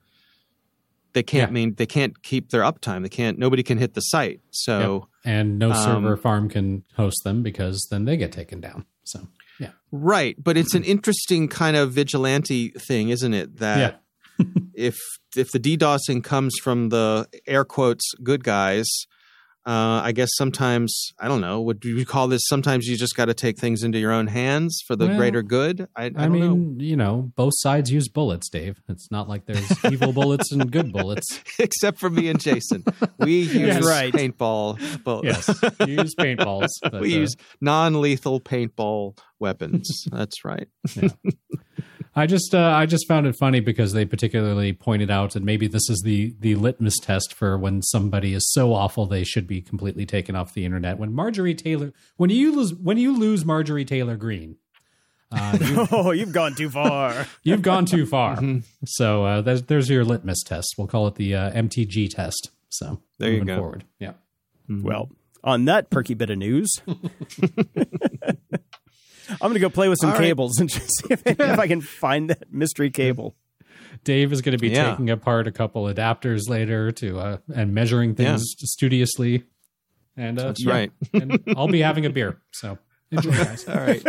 they 1.13 1.23
can't 1.23 1.51
yeah. 1.51 1.55
mean 1.55 1.75
they 1.75 1.87
can't 1.87 2.23
keep 2.23 2.51
their 2.51 2.63
uptime. 2.63 3.03
They 3.03 3.09
can't. 3.09 3.39
Nobody 3.39 3.63
can 3.63 3.79
hit 3.79 3.95
the 3.95 4.01
site. 4.01 4.41
So 4.51 5.09
yep. 5.25 5.35
and 5.35 5.59
no 5.59 5.73
server 5.73 6.13
um, 6.13 6.19
farm 6.19 6.49
can 6.49 6.85
host 6.95 7.25
them 7.25 7.43
because 7.43 7.89
then 7.91 8.05
they 8.05 8.17
get 8.17 8.33
taken 8.33 8.61
down. 8.61 8.87
So 9.05 9.27
yeah. 9.61 9.71
Right. 9.93 10.37
But 10.43 10.57
it's 10.57 10.75
an 10.75 10.85
interesting 10.85 11.47
kind 11.49 11.77
of 11.77 11.93
vigilante 11.93 12.71
thing, 12.71 13.11
isn't 13.11 13.35
it? 13.35 13.59
That 13.59 14.03
yeah. 14.39 14.47
if 14.75 14.99
if 15.37 15.51
the 15.53 15.61
DDoSing 15.61 16.25
comes 16.25 16.57
from 16.63 16.89
the 16.89 17.29
air 17.47 17.65
quotes 17.65 18.05
good 18.23 18.43
guys, 18.43 18.89
uh, 19.71 20.03
I 20.03 20.11
guess 20.11 20.31
sometimes 20.35 21.13
I 21.21 21.29
don't 21.29 21.41
know. 21.41 21.61
Would 21.61 21.85
you 21.85 22.05
call 22.05 22.27
this? 22.27 22.43
Sometimes 22.49 22.87
you 22.87 22.97
just 22.97 23.15
got 23.15 23.27
to 23.27 23.35
take 23.35 23.57
things 23.57 23.85
into 23.85 24.01
your 24.01 24.11
own 24.11 24.27
hands 24.27 24.83
for 24.85 24.97
the 24.97 25.07
well, 25.07 25.17
greater 25.17 25.43
good. 25.43 25.87
I, 25.95 26.07
I, 26.07 26.25
I 26.25 26.29
mean, 26.29 26.77
know. 26.77 26.85
you 26.85 26.97
know, 26.97 27.31
both 27.37 27.53
sides 27.55 27.89
use 27.93 28.09
bullets, 28.09 28.49
Dave. 28.49 28.81
It's 28.89 29.13
not 29.13 29.29
like 29.29 29.47
there's 29.47 29.85
evil 29.93 30.13
bullets 30.13 30.51
and 30.51 30.73
good 30.73 30.93
bullets. 30.93 31.41
Except 31.61 32.01
for 32.01 32.11
me 32.11 32.27
and 32.27 32.41
Jason, 32.41 32.83
we 33.21 33.33
use 33.43 33.55
yes. 33.55 33.87
right. 33.87 34.13
paintball 34.13 35.05
bullets. 35.05 35.49
Yes, 35.49 35.75
you 35.87 36.03
use 36.03 36.17
paintballs. 36.17 36.71
But, 36.91 37.03
we 37.03 37.15
uh, 37.15 37.19
use 37.19 37.37
non-lethal 37.61 38.41
paintball 38.41 39.17
weapons. 39.39 40.07
That's 40.11 40.45
right. 40.45 40.67
Yeah. 40.97 41.11
I 42.15 42.27
just 42.27 42.55
uh, 42.55 42.59
I 42.59 42.87
just 42.87 43.07
found 43.07 43.27
it 43.27 43.37
funny 43.37 43.61
because 43.61 43.93
they 43.93 44.05
particularly 44.05 44.73
pointed 44.73 45.11
out, 45.11 45.37
and 45.37 45.45
maybe 45.45 45.69
this 45.69 45.89
is 45.89 46.03
the 46.05 46.35
the 46.41 46.57
litmus 46.57 46.99
test 46.99 47.33
for 47.33 47.57
when 47.57 47.83
somebody 47.83 48.35
is 48.35 48.51
so 48.53 48.75
awful 48.75 49.07
they 49.07 49.23
should 49.23 49.47
be 49.47 49.61
completely 49.61 50.07
taken 50.07 50.35
off 50.35 50.53
the 50.53 50.65
internet. 50.65 50.99
When 50.99 51.13
Marjorie 51.13 51.55
Taylor, 51.55 51.93
when 52.17 52.31
you 52.31 52.55
lose 52.55 52.75
when 52.75 52.99
you 52.99 53.17
lose 53.17 53.45
Marjorie 53.45 53.85
Taylor 53.85 54.17
Greene, 54.17 54.57
uh, 55.31 55.57
you've, 55.61 55.93
oh, 55.93 56.11
you've 56.11 56.33
gone 56.33 56.55
too 56.57 56.69
far. 56.69 57.27
you've 57.45 57.63
gone 57.63 57.87
too 57.87 58.07
far. 58.07 58.37
Mm-hmm. 58.37 58.59
So 58.87 59.25
uh, 59.25 59.41
there's 59.43 59.63
there's 59.63 59.89
your 59.89 60.05
litmus 60.05 60.43
test. 60.43 60.75
We'll 60.77 60.89
call 60.89 61.07
it 61.07 61.15
the 61.15 61.35
uh, 61.37 61.53
MTG 61.53 62.13
test. 62.13 62.51
So 62.71 63.03
there 63.19 63.31
you 63.31 63.45
go. 63.45 63.57
Forward, 63.57 63.85
yeah. 64.01 64.15
Mm-hmm. 64.69 64.83
Well, 64.83 65.11
on 65.45 65.67
that 65.67 65.91
perky 65.91 66.15
bit 66.15 66.31
of 66.31 66.39
news. 66.39 66.81
I'm 69.33 69.39
going 69.41 69.55
to 69.55 69.61
go 69.61 69.71
play 69.71 69.89
with 69.89 69.99
some 70.01 70.11
All 70.11 70.19
cables 70.19 70.59
right. 70.59 70.63
and 70.63 70.71
see 70.83 71.07
if, 71.11 71.23
if, 71.27 71.41
I 71.41 71.67
can 71.67 71.81
find 71.81 72.31
that 72.31 72.53
mystery 72.53 72.91
cable. 72.91 73.37
Dave 74.05 74.33
is 74.33 74.41
going 74.41 74.57
to 74.57 74.61
be 74.61 74.71
yeah. 74.71 74.91
taking 74.91 75.11
apart 75.11 75.47
a 75.47 75.53
couple 75.53 75.85
adapters 75.85 76.49
later 76.49 76.91
to 76.93 77.19
uh, 77.19 77.37
and 77.55 77.75
measuring 77.75 78.15
things 78.15 78.55
yeah. 78.59 78.65
studiously. 78.65 79.45
And 80.17 80.39
uh, 80.39 80.47
that's 80.49 80.65
yeah. 80.65 80.73
right. 80.73 80.93
and 81.13 81.43
I'll 81.57 81.69
be 81.69 81.83
having 81.83 82.07
a 82.07 82.11
beer. 82.11 82.39
So 82.53 82.79
enjoy, 83.11 83.33
guys. 83.33 83.69
All 83.69 83.77
right. 83.77 84.03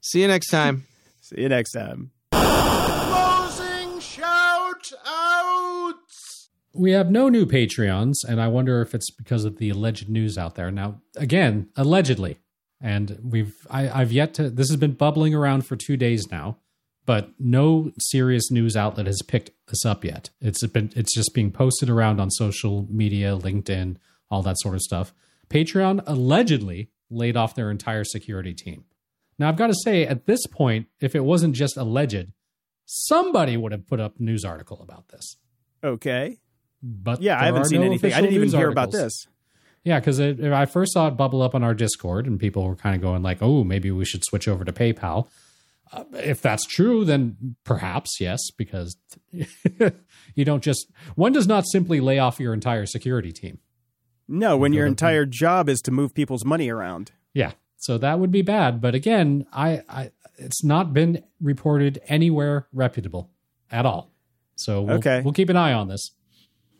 See 0.00 0.20
you 0.20 0.28
next 0.28 0.48
time. 0.48 0.86
See 1.20 1.40
you 1.40 1.48
next 1.48 1.72
time. 1.72 2.10
Closing 2.32 4.00
shout 4.00 4.92
outs. 5.06 6.50
We 6.74 6.92
have 6.92 7.10
no 7.10 7.28
new 7.28 7.44
Patreons, 7.44 8.16
and 8.26 8.40
I 8.40 8.48
wonder 8.48 8.80
if 8.80 8.94
it's 8.94 9.10
because 9.10 9.44
of 9.44 9.58
the 9.58 9.70
alleged 9.70 10.08
news 10.08 10.38
out 10.38 10.54
there. 10.54 10.70
Now, 10.70 11.00
again, 11.16 11.68
allegedly, 11.76 12.38
and 12.82 13.18
we've 13.22 13.54
I, 13.70 13.88
I've 13.88 14.12
yet 14.12 14.34
to. 14.34 14.50
This 14.50 14.68
has 14.68 14.76
been 14.76 14.92
bubbling 14.92 15.34
around 15.34 15.66
for 15.66 15.76
two 15.76 15.96
days 15.96 16.30
now, 16.30 16.58
but 17.06 17.30
no 17.38 17.92
serious 17.98 18.50
news 18.50 18.76
outlet 18.76 19.06
has 19.06 19.22
picked 19.26 19.50
this 19.68 19.86
up 19.86 20.04
yet. 20.04 20.30
It's 20.40 20.66
been 20.66 20.92
it's 20.96 21.14
just 21.14 21.32
being 21.32 21.52
posted 21.52 21.88
around 21.88 22.20
on 22.20 22.30
social 22.30 22.86
media, 22.90 23.36
LinkedIn, 23.36 23.96
all 24.30 24.42
that 24.42 24.58
sort 24.58 24.74
of 24.74 24.80
stuff. 24.82 25.14
Patreon 25.48 26.02
allegedly 26.06 26.90
laid 27.08 27.36
off 27.36 27.54
their 27.54 27.70
entire 27.70 28.04
security 28.04 28.54
team. 28.54 28.84
Now 29.38 29.48
I've 29.48 29.56
got 29.56 29.68
to 29.68 29.76
say, 29.84 30.06
at 30.06 30.26
this 30.26 30.46
point, 30.46 30.86
if 31.00 31.14
it 31.14 31.24
wasn't 31.24 31.54
just 31.54 31.76
alleged, 31.76 32.28
somebody 32.84 33.56
would 33.56 33.72
have 33.72 33.86
put 33.86 34.00
up 34.00 34.18
a 34.18 34.22
news 34.22 34.44
article 34.44 34.80
about 34.82 35.08
this. 35.08 35.36
Okay. 35.84 36.38
But 36.82 37.22
yeah, 37.22 37.40
I 37.40 37.46
haven't 37.46 37.66
seen 37.66 37.80
no 37.80 37.86
anything. 37.86 38.12
I 38.12 38.20
didn't 38.20 38.34
even 38.34 38.48
hear 38.48 38.68
articles. 38.68 38.72
about 38.72 38.92
this. 38.92 39.26
Yeah, 39.84 39.98
because 39.98 40.20
I 40.20 40.64
first 40.66 40.92
saw 40.92 41.08
it 41.08 41.16
bubble 41.16 41.42
up 41.42 41.54
on 41.56 41.64
our 41.64 41.74
Discord, 41.74 42.26
and 42.26 42.38
people 42.38 42.64
were 42.66 42.76
kind 42.76 42.94
of 42.94 43.02
going 43.02 43.22
like, 43.22 43.38
"Oh, 43.42 43.64
maybe 43.64 43.90
we 43.90 44.04
should 44.04 44.24
switch 44.24 44.46
over 44.46 44.64
to 44.64 44.72
PayPal." 44.72 45.28
Uh, 45.92 46.04
if 46.14 46.40
that's 46.40 46.64
true, 46.64 47.04
then 47.04 47.56
perhaps 47.64 48.20
yes, 48.20 48.40
because 48.56 48.96
you 50.34 50.44
don't 50.44 50.62
just 50.62 50.86
one 51.16 51.32
does 51.32 51.46
not 51.46 51.64
simply 51.66 52.00
lay 52.00 52.18
off 52.18 52.40
your 52.40 52.54
entire 52.54 52.86
security 52.86 53.32
team. 53.32 53.58
No, 54.28 54.56
when 54.56 54.72
your 54.72 54.86
entire 54.86 55.26
job 55.26 55.68
is 55.68 55.80
to 55.82 55.90
move 55.90 56.14
people's 56.14 56.44
money 56.44 56.70
around. 56.70 57.12
Yeah, 57.34 57.52
so 57.76 57.98
that 57.98 58.18
would 58.18 58.30
be 58.30 58.42
bad. 58.42 58.80
But 58.80 58.94
again, 58.94 59.46
I, 59.52 59.82
I 59.88 60.10
it's 60.38 60.62
not 60.64 60.92
been 60.94 61.22
reported 61.40 62.00
anywhere 62.06 62.68
reputable 62.72 63.30
at 63.70 63.84
all. 63.84 64.10
So 64.54 64.82
we'll, 64.82 64.96
Okay. 64.98 65.20
we'll 65.22 65.34
keep 65.34 65.48
an 65.48 65.56
eye 65.56 65.72
on 65.72 65.88
this. 65.88 66.12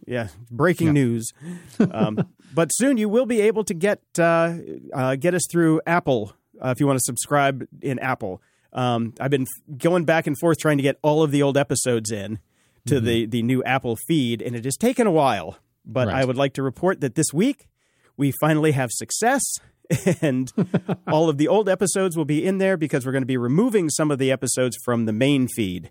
Yeah, 0.06 0.28
breaking 0.50 0.88
Yeah. 0.88 0.92
news. 0.92 1.32
Um, 1.78 2.18
but 2.54 2.68
soon 2.72 2.96
you 2.96 3.08
will 3.08 3.26
be 3.26 3.40
able 3.40 3.64
to 3.64 3.74
get 3.74 4.00
uh, 4.18 4.54
uh, 4.92 5.16
get 5.16 5.34
us 5.34 5.42
through 5.50 5.80
Apple 5.86 6.34
uh, 6.64 6.68
if 6.70 6.80
you 6.80 6.86
want 6.86 6.98
to 6.98 7.04
subscribe 7.04 7.66
in 7.80 7.98
Apple. 7.98 8.42
Um, 8.72 9.14
I've 9.20 9.30
been 9.30 9.42
f- 9.42 9.78
going 9.78 10.04
back 10.04 10.26
and 10.26 10.36
forth 10.38 10.58
trying 10.58 10.78
to 10.78 10.82
get 10.82 10.98
all 11.02 11.22
of 11.22 11.30
the 11.30 11.42
old 11.42 11.56
episodes 11.56 12.10
in 12.10 12.38
to 12.86 13.00
the 13.00 13.26
the 13.26 13.42
new 13.42 13.62
Apple 13.64 13.96
feed, 14.08 14.42
and 14.42 14.56
it 14.56 14.64
has 14.64 14.76
taken 14.76 15.06
a 15.06 15.12
while. 15.12 15.58
But 15.84 16.08
Right. 16.08 16.16
I 16.16 16.24
would 16.24 16.36
like 16.36 16.54
to 16.54 16.62
report 16.62 17.00
that 17.00 17.14
this 17.14 17.32
week 17.32 17.68
we 18.16 18.32
finally 18.40 18.72
have 18.72 18.90
success. 18.92 19.42
And 20.22 20.50
all 21.06 21.28
of 21.28 21.36
the 21.36 21.48
old 21.48 21.68
episodes 21.68 22.16
will 22.16 22.24
be 22.24 22.46
in 22.46 22.56
there 22.56 22.78
because 22.78 23.04
we're 23.04 23.12
going 23.12 23.22
to 23.22 23.26
be 23.26 23.36
removing 23.36 23.90
some 23.90 24.10
of 24.10 24.18
the 24.18 24.32
episodes 24.32 24.74
from 24.86 25.04
the 25.04 25.12
main 25.12 25.48
feed 25.48 25.90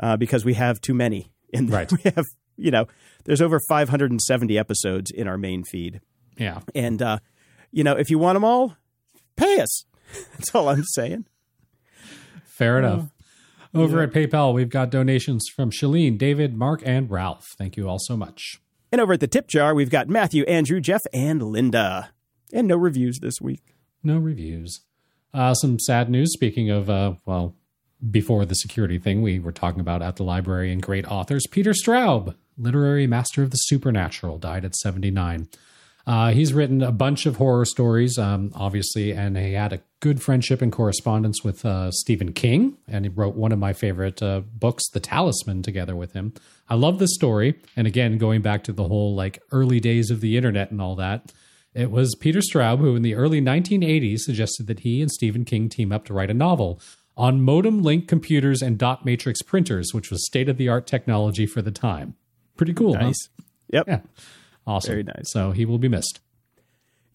uh, 0.00 0.16
because 0.16 0.42
we 0.42 0.54
have 0.54 0.80
too 0.80 0.94
many. 0.94 1.32
In 1.52 1.66
there. 1.66 1.80
Right. 1.80 1.92
We 1.92 2.10
have, 2.16 2.24
you 2.56 2.70
know, 2.70 2.86
there's 3.24 3.40
over 3.40 3.60
570 3.68 4.58
episodes 4.58 5.10
in 5.10 5.28
our 5.28 5.38
main 5.38 5.64
feed. 5.64 6.00
Yeah. 6.36 6.60
And, 6.74 7.00
uh, 7.00 7.18
you 7.70 7.84
know, 7.84 7.96
if 7.96 8.10
you 8.10 8.18
want 8.18 8.36
them 8.36 8.44
all, 8.44 8.76
pay 9.36 9.60
us. 9.60 9.84
That's 10.32 10.54
all 10.54 10.68
I'm 10.68 10.84
saying. 10.84 11.26
Fair 12.44 12.78
enough. 12.78 13.08
Over 13.74 14.02
at 14.02 14.12
PayPal, 14.12 14.52
we've 14.52 14.68
got 14.68 14.90
donations 14.90 15.48
from 15.48 15.70
Shalene, 15.70 16.18
David, 16.18 16.54
Mark, 16.54 16.82
and 16.84 17.10
Ralph. 17.10 17.46
Thank 17.56 17.78
you 17.78 17.88
all 17.88 17.98
so 17.98 18.18
much. 18.18 18.60
And 18.90 19.00
over 19.00 19.14
at 19.14 19.20
the 19.20 19.26
tip 19.26 19.48
jar, 19.48 19.74
we've 19.74 19.88
got 19.88 20.08
Matthew, 20.08 20.44
Andrew, 20.44 20.78
Jeff, 20.78 21.00
and 21.14 21.42
Linda. 21.42 22.10
And 22.52 22.68
no 22.68 22.76
reviews 22.76 23.20
this 23.20 23.40
week. 23.40 23.74
No 24.02 24.18
reviews. 24.18 24.82
Uh, 25.32 25.54
some 25.54 25.78
sad 25.78 26.10
news. 26.10 26.34
Speaking 26.34 26.68
of, 26.68 26.90
uh, 26.90 27.14
well, 27.24 27.56
before 28.10 28.44
the 28.44 28.54
security 28.54 28.98
thing 28.98 29.22
we 29.22 29.38
were 29.38 29.52
talking 29.52 29.80
about 29.80 30.02
at 30.02 30.16
the 30.16 30.24
library 30.24 30.70
and 30.70 30.82
great 30.82 31.10
authors, 31.10 31.46
Peter 31.50 31.72
Straub, 31.72 32.34
literary 32.58 33.06
master 33.06 33.42
of 33.42 33.50
the 33.50 33.56
supernatural, 33.56 34.38
died 34.38 34.64
at 34.64 34.76
79. 34.76 35.48
Uh, 36.06 36.32
he's 36.32 36.52
written 36.52 36.82
a 36.82 36.90
bunch 36.90 37.26
of 37.26 37.36
horror 37.36 37.64
stories, 37.64 38.18
um, 38.18 38.50
obviously, 38.54 39.12
and 39.12 39.36
he 39.36 39.52
had 39.52 39.72
a 39.72 39.80
good 40.00 40.20
friendship 40.20 40.60
and 40.60 40.72
correspondence 40.72 41.44
with 41.44 41.64
uh, 41.64 41.92
Stephen 41.92 42.32
King, 42.32 42.76
and 42.88 43.04
he 43.04 43.08
wrote 43.08 43.36
one 43.36 43.52
of 43.52 43.58
my 43.58 43.72
favorite 43.72 44.20
uh, 44.20 44.40
books, 44.40 44.88
The 44.90 44.98
Talisman, 44.98 45.62
together 45.62 45.94
with 45.94 46.12
him. 46.12 46.34
I 46.68 46.74
love 46.74 46.98
this 46.98 47.14
story, 47.14 47.60
and 47.76 47.86
again, 47.86 48.18
going 48.18 48.42
back 48.42 48.64
to 48.64 48.72
the 48.72 48.88
whole 48.88 49.14
like 49.14 49.40
early 49.52 49.78
days 49.78 50.10
of 50.10 50.20
the 50.20 50.36
internet 50.36 50.72
and 50.72 50.82
all 50.82 50.96
that, 50.96 51.32
it 51.74 51.90
was 51.90 52.16
Peter 52.16 52.40
Straub 52.40 52.78
who, 52.78 52.96
in 52.96 53.02
the 53.02 53.14
early 53.14 53.40
1980s, 53.40 54.20
suggested 54.20 54.66
that 54.66 54.80
he 54.80 55.00
and 55.00 55.10
Stephen 55.10 55.44
King 55.44 55.68
team 55.68 55.92
up 55.92 56.04
to 56.06 56.12
write 56.12 56.30
a 56.30 56.34
novel 56.34 56.80
on 57.16 57.42
modem 57.42 57.82
link 57.82 58.08
computers 58.08 58.60
and 58.62 58.78
dot 58.78 59.04
matrix 59.04 59.42
printers, 59.42 59.92
which 59.92 60.10
was 60.10 60.26
state 60.26 60.48
of 60.48 60.56
the 60.56 60.68
art 60.68 60.86
technology 60.86 61.46
for 61.46 61.62
the 61.62 61.70
time. 61.70 62.14
Pretty 62.56 62.74
cool, 62.74 62.94
huh? 62.94 63.04
Nice. 63.06 63.28
Yep. 63.72 63.84
Yeah. 63.88 64.00
Awesome. 64.66 64.90
Very 64.90 65.02
nice. 65.02 65.30
So 65.32 65.50
he 65.52 65.64
will 65.64 65.78
be 65.78 65.88
missed. 65.88 66.20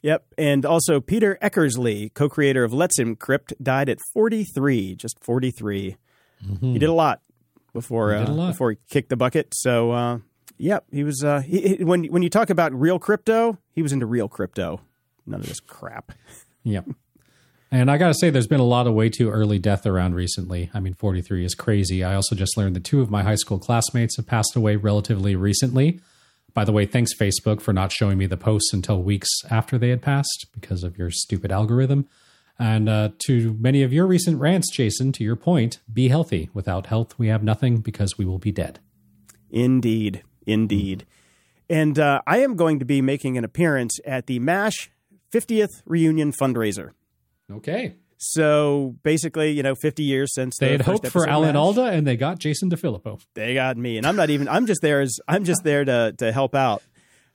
Yep. 0.04 0.26
And 0.38 0.66
also, 0.66 1.00
Peter 1.02 1.38
Eckersley, 1.42 2.14
co 2.14 2.30
creator 2.30 2.64
of 2.64 2.74
Let's 2.74 3.00
Encrypt, 3.00 3.54
died 3.62 3.90
at 3.90 4.00
43, 4.14 4.96
just 4.96 5.24
43. 5.24 5.98
He 6.62 6.78
did 6.80 6.88
a 6.90 6.94
lot 6.94 7.22
before 7.74 8.12
He 8.14 8.20
uh, 8.22 8.30
lot. 8.32 8.48
before 8.52 8.72
he 8.72 8.78
kicked 8.90 9.10
the 9.10 9.16
bucket. 9.18 9.54
So, 9.56 9.92
uh, 9.92 10.20
yep, 10.58 10.86
he 10.92 11.04
was. 11.04 11.24
Uh, 11.24 11.42
he, 11.42 11.78
he- 11.78 11.84
when 11.84 12.04
when 12.06 12.22
you 12.22 12.30
talk 12.30 12.50
about 12.52 12.74
real 12.74 13.00
crypto, 13.00 13.58
he 13.74 13.82
was 13.82 13.92
into 13.92 14.06
real 14.06 14.28
crypto. 14.28 14.82
None 15.26 15.40
of 15.42 15.48
this 15.48 15.60
crap. 15.60 16.12
Yep. 16.64 16.86
And 17.70 17.92
I 17.92 17.98
got 17.98 18.08
to 18.08 18.14
say, 18.14 18.30
there's 18.30 18.48
been 18.48 18.62
a 18.62 18.66
lot 18.66 18.88
of 18.88 18.94
way 18.94 19.10
too 19.10 19.30
early 19.30 19.60
death 19.60 19.86
around 19.86 20.16
recently. 20.16 20.70
I 20.74 20.80
mean, 20.80 20.94
43 20.94 21.44
is 21.44 21.54
crazy. 21.54 22.04
I 22.04 22.16
also 22.16 22.34
just 22.34 22.56
learned 22.56 22.76
that 22.78 22.86
two 22.86 23.02
of 23.02 23.12
my 23.12 23.24
high 23.24 23.36
school 23.36 23.60
classmates 23.60 24.16
have 24.16 24.26
passed 24.26 24.56
away 24.56 24.78
relatively 24.78 25.36
recently. 25.36 26.00
By 26.54 26.64
the 26.64 26.72
way, 26.72 26.86
thanks, 26.86 27.14
Facebook, 27.14 27.62
for 27.62 27.74
not 27.74 27.92
showing 27.92 28.18
me 28.18 28.26
the 28.26 28.38
posts 28.38 28.74
until 28.74 29.04
weeks 29.04 29.30
after 29.50 29.78
they 29.78 29.90
had 29.90 30.02
passed 30.02 30.48
because 30.54 30.84
of 30.84 30.98
your 30.98 31.12
stupid 31.12 31.52
algorithm. 31.52 32.08
And 32.58 32.90
uh, 32.90 33.10
to 33.28 33.56
many 33.60 33.84
of 33.84 33.94
your 33.94 34.08
recent 34.08 34.40
rants, 34.40 34.72
Jason, 34.72 35.12
to 35.14 35.24
your 35.24 35.36
point, 35.36 35.80
be 35.92 36.08
healthy. 36.08 36.50
Without 36.54 36.88
health, 36.88 37.20
we 37.20 37.28
have 37.28 37.44
nothing 37.44 37.78
because 37.78 38.18
we 38.18 38.26
will 38.26 38.40
be 38.40 38.52
dead. 38.52 38.80
Indeed, 39.52 40.24
indeed. 40.46 41.06
And 41.70 42.00
uh, 42.00 42.22
I 42.26 42.40
am 42.40 42.56
going 42.56 42.80
to 42.80 42.86
be 42.86 43.02
making 43.02 43.38
an 43.38 43.44
appearance 43.44 44.00
at 44.06 44.26
the 44.26 44.40
MASH 44.40 44.90
50th 45.32 45.84
reunion 45.86 46.32
fundraiser. 46.32 46.92
Okay. 47.52 47.96
So 48.18 48.96
basically, 49.04 49.52
you 49.52 49.64
know, 49.64 49.76
50 49.76 50.04
years 50.04 50.34
since 50.34 50.58
They 50.58 50.68
the 50.68 50.72
had 50.72 50.82
hoped 50.82 51.08
for 51.08 51.28
Alan. 51.30 51.56
Alda, 51.56 51.86
and 51.86 52.06
they 52.06 52.18
got 52.18 52.40
Jason 52.40 52.70
DeFillippo. 52.70 53.22
They 53.36 53.54
got 53.54 53.78
me, 53.78 53.98
and 53.98 54.08
I'm 54.08 54.16
not 54.16 54.30
even. 54.32 54.48
I'm 54.48 54.66
just 54.66 54.82
there 54.82 55.02
as 55.02 55.20
I'm 55.28 55.44
just 55.44 55.64
there 55.64 55.86
to 55.86 56.14
to 56.18 56.32
help 56.32 56.56
out, 56.56 56.82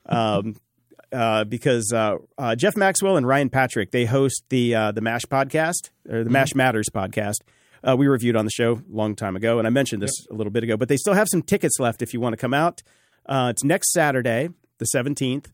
um, 0.07 0.57
uh, 1.13 1.45
because 1.45 1.93
uh, 1.93 2.17
uh, 2.37 2.55
Jeff 2.55 2.75
Maxwell 2.75 3.15
and 3.15 3.25
Ryan 3.25 3.49
Patrick 3.49 3.91
they 3.91 4.03
host 4.03 4.43
the 4.49 4.75
uh, 4.75 4.91
the 4.91 4.99
Mash 4.99 5.23
podcast 5.23 5.91
or 6.09 6.25
the 6.25 6.29
Mash 6.29 6.53
Matters 6.53 6.89
podcast. 6.93 7.35
Uh, 7.85 7.95
we 7.97 8.07
reviewed 8.07 8.35
on 8.35 8.45
the 8.45 8.51
show 8.51 8.73
a 8.73 8.95
long 8.95 9.15
time 9.15 9.37
ago, 9.37 9.59
and 9.59 9.67
I 9.67 9.69
mentioned 9.69 10.01
this 10.01 10.25
a 10.29 10.33
little 10.33 10.51
bit 10.51 10.63
ago. 10.63 10.75
But 10.75 10.89
they 10.89 10.97
still 10.97 11.13
have 11.13 11.27
some 11.29 11.41
tickets 11.41 11.79
left 11.79 12.01
if 12.01 12.13
you 12.13 12.19
want 12.19 12.33
to 12.33 12.37
come 12.37 12.53
out. 12.53 12.81
Uh, 13.25 13.47
it's 13.51 13.63
next 13.63 13.91
Saturday, 13.91 14.49
the 14.79 14.85
17th, 14.93 15.47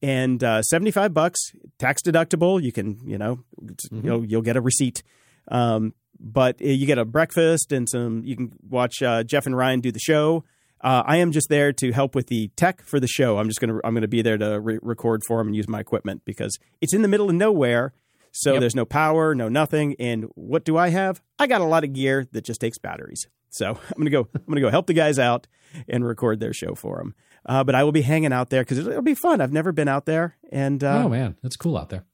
and 0.00 0.42
uh, 0.42 0.62
75 0.62 1.14
bucks, 1.14 1.40
tax 1.78 2.02
deductible. 2.02 2.62
You 2.62 2.72
can, 2.72 2.98
you 3.04 3.18
know, 3.18 3.40
it's- 3.62 3.88
you 3.90 4.02
know, 4.02 4.22
you'll 4.22 4.42
get 4.42 4.56
a 4.56 4.60
receipt. 4.60 5.02
Um, 5.48 5.94
but 6.20 6.60
uh, 6.62 6.66
you 6.66 6.86
get 6.86 6.98
a 6.98 7.04
breakfast 7.04 7.72
and 7.72 7.88
some. 7.88 8.22
You 8.24 8.36
can 8.36 8.52
watch 8.68 9.02
uh, 9.02 9.24
Jeff 9.24 9.46
and 9.46 9.56
Ryan 9.56 9.80
do 9.80 9.90
the 9.90 9.98
show. 9.98 10.44
Uh, 10.80 11.02
I 11.06 11.18
am 11.18 11.30
just 11.32 11.48
there 11.48 11.72
to 11.74 11.92
help 11.92 12.14
with 12.14 12.26
the 12.26 12.48
tech 12.56 12.82
for 12.84 12.98
the 13.00 13.06
show. 13.08 13.38
I'm 13.38 13.48
just 13.48 13.60
gonna 13.60 13.78
I'm 13.84 13.94
gonna 13.94 14.08
be 14.08 14.22
there 14.22 14.36
to 14.38 14.60
re- 14.60 14.78
record 14.82 15.22
for 15.26 15.38
them 15.38 15.48
and 15.48 15.56
use 15.56 15.68
my 15.68 15.80
equipment 15.80 16.22
because 16.24 16.58
it's 16.80 16.92
in 16.94 17.02
the 17.02 17.08
middle 17.08 17.28
of 17.28 17.34
nowhere. 17.36 17.92
So 18.32 18.52
Yep. 18.52 18.60
there's 18.60 18.74
no 18.74 18.84
power, 18.84 19.34
no 19.34 19.48
nothing. 19.48 19.94
And 19.98 20.24
what 20.34 20.64
do 20.64 20.76
I 20.76 20.88
have? 20.88 21.20
I 21.38 21.46
got 21.46 21.60
a 21.60 21.64
lot 21.66 21.84
of 21.84 21.92
gear 21.92 22.26
that 22.32 22.44
just 22.44 22.60
takes 22.60 22.78
batteries. 22.78 23.26
So 23.50 23.66
I'm 23.90 23.98
gonna 23.98 24.10
go. 24.10 24.28
I'm 24.34 24.44
gonna 24.48 24.60
go 24.60 24.70
help 24.70 24.86
the 24.86 24.94
guys 24.94 25.18
out 25.18 25.46
and 25.88 26.04
record 26.04 26.40
their 26.40 26.52
show 26.52 26.74
for 26.74 26.98
them. 26.98 27.14
Uh, 27.46 27.62
but 27.64 27.74
I 27.74 27.82
will 27.84 27.92
be 27.92 28.02
hanging 28.02 28.32
out 28.32 28.50
there 28.50 28.62
because 28.62 28.78
it'll, 28.78 28.90
it'll 28.90 29.02
be 29.02 29.14
fun. 29.14 29.40
I've 29.40 29.52
never 29.52 29.72
been 29.72 29.88
out 29.88 30.06
there, 30.06 30.36
and 30.52 30.82
uh, 30.84 31.02
oh, 31.04 31.08
man. 31.08 31.36
It's 31.42 31.56
cool 31.56 31.76
out 31.76 31.88
there. 31.90 32.04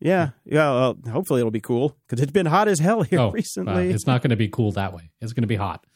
Yeah, 0.00 0.30
yeah. 0.44 0.70
Well, 0.70 0.98
hopefully 1.10 1.40
it'll 1.40 1.50
be 1.50 1.60
cool 1.60 1.96
because 2.06 2.22
it's 2.22 2.32
been 2.32 2.46
hot 2.46 2.68
as 2.68 2.78
hell 2.78 3.02
here 3.02 3.20
oh, 3.20 3.30
recently. 3.30 3.90
uh, 3.90 3.94
it's 3.94 4.06
not 4.06 4.22
going 4.22 4.30
to 4.30 4.36
be 4.36 4.48
cool 4.48 4.72
that 4.72 4.92
way. 4.92 5.10
It's 5.20 5.32
going 5.32 5.42
to 5.42 5.48
be 5.48 5.56
hot. 5.56 5.86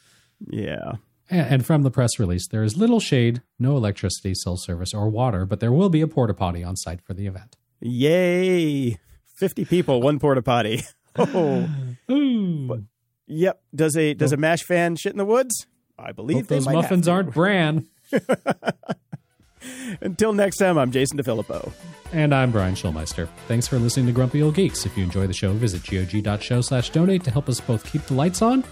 yeah. 0.41 0.93
And 1.31 1.67
from 1.67 1.83
the 1.83 1.91
press 1.91 2.19
release, 2.19 2.49
there 2.49 2.63
is 2.63 2.79
little 2.79 3.01
shade, 3.01 3.43
no 3.59 3.77
electricity, 3.77 4.35
cell 4.35 4.57
service, 4.57 4.95
or 4.95 5.11
water, 5.11 5.45
but 5.45 5.61
there 5.61 5.73
will 5.73 5.91
be 5.91 6.01
a 6.01 6.09
porta 6.09 6.33
potty 6.33 6.65
on 6.65 6.75
site 6.75 7.03
for 7.03 7.13
the 7.13 7.27
event. 7.27 7.55
Yay! 7.81 8.99
Fifty 9.37 9.67
people, 9.67 10.01
one 10.01 10.19
porta 10.19 10.43
potty. 10.43 10.83
Oh, 11.21 11.69
Ooh, 12.13 12.85
yep. 13.27 13.61
Does 13.75 13.97
a 13.97 14.15
does 14.15 14.31
a 14.31 14.37
Mash 14.37 14.63
fan 14.63 14.95
shit 14.95 15.11
in 15.11 15.19
the 15.19 15.25
woods? 15.25 15.67
I 15.99 16.13
believe 16.13 16.37
hope 16.37 16.47
those 16.47 16.69
muffins 16.69 17.09
aren't 17.09 17.35
bran. 17.35 17.89
Until 20.01 20.33
next 20.33 20.57
time, 20.57 20.79
I'm 20.79 20.91
Jason 20.91 21.19
DeFillippo. 21.19 21.73
And 22.13 22.35
I'm 22.35 22.51
Brian 22.51 22.75
Schulmeister. 22.75 23.29
Thanks 23.47 23.67
for 23.67 23.79
listening 23.79 24.07
to 24.07 24.13
Grumpy 24.13 24.43
Old 24.43 24.55
Geeks. 24.55 24.87
If 24.87 24.97
you 24.97 25.05
enjoy 25.05 25.27
the 25.27 25.35
show, 25.35 25.53
visit 25.53 25.83
gog.show 25.85 26.61
slash 26.63 26.91
donate 26.91 27.25
to 27.25 27.31
help 27.31 27.49
us 27.49 27.61
both 27.61 27.91
keep 27.91 28.03
the 28.03 28.15
lights 28.15 28.43
on 28.43 28.65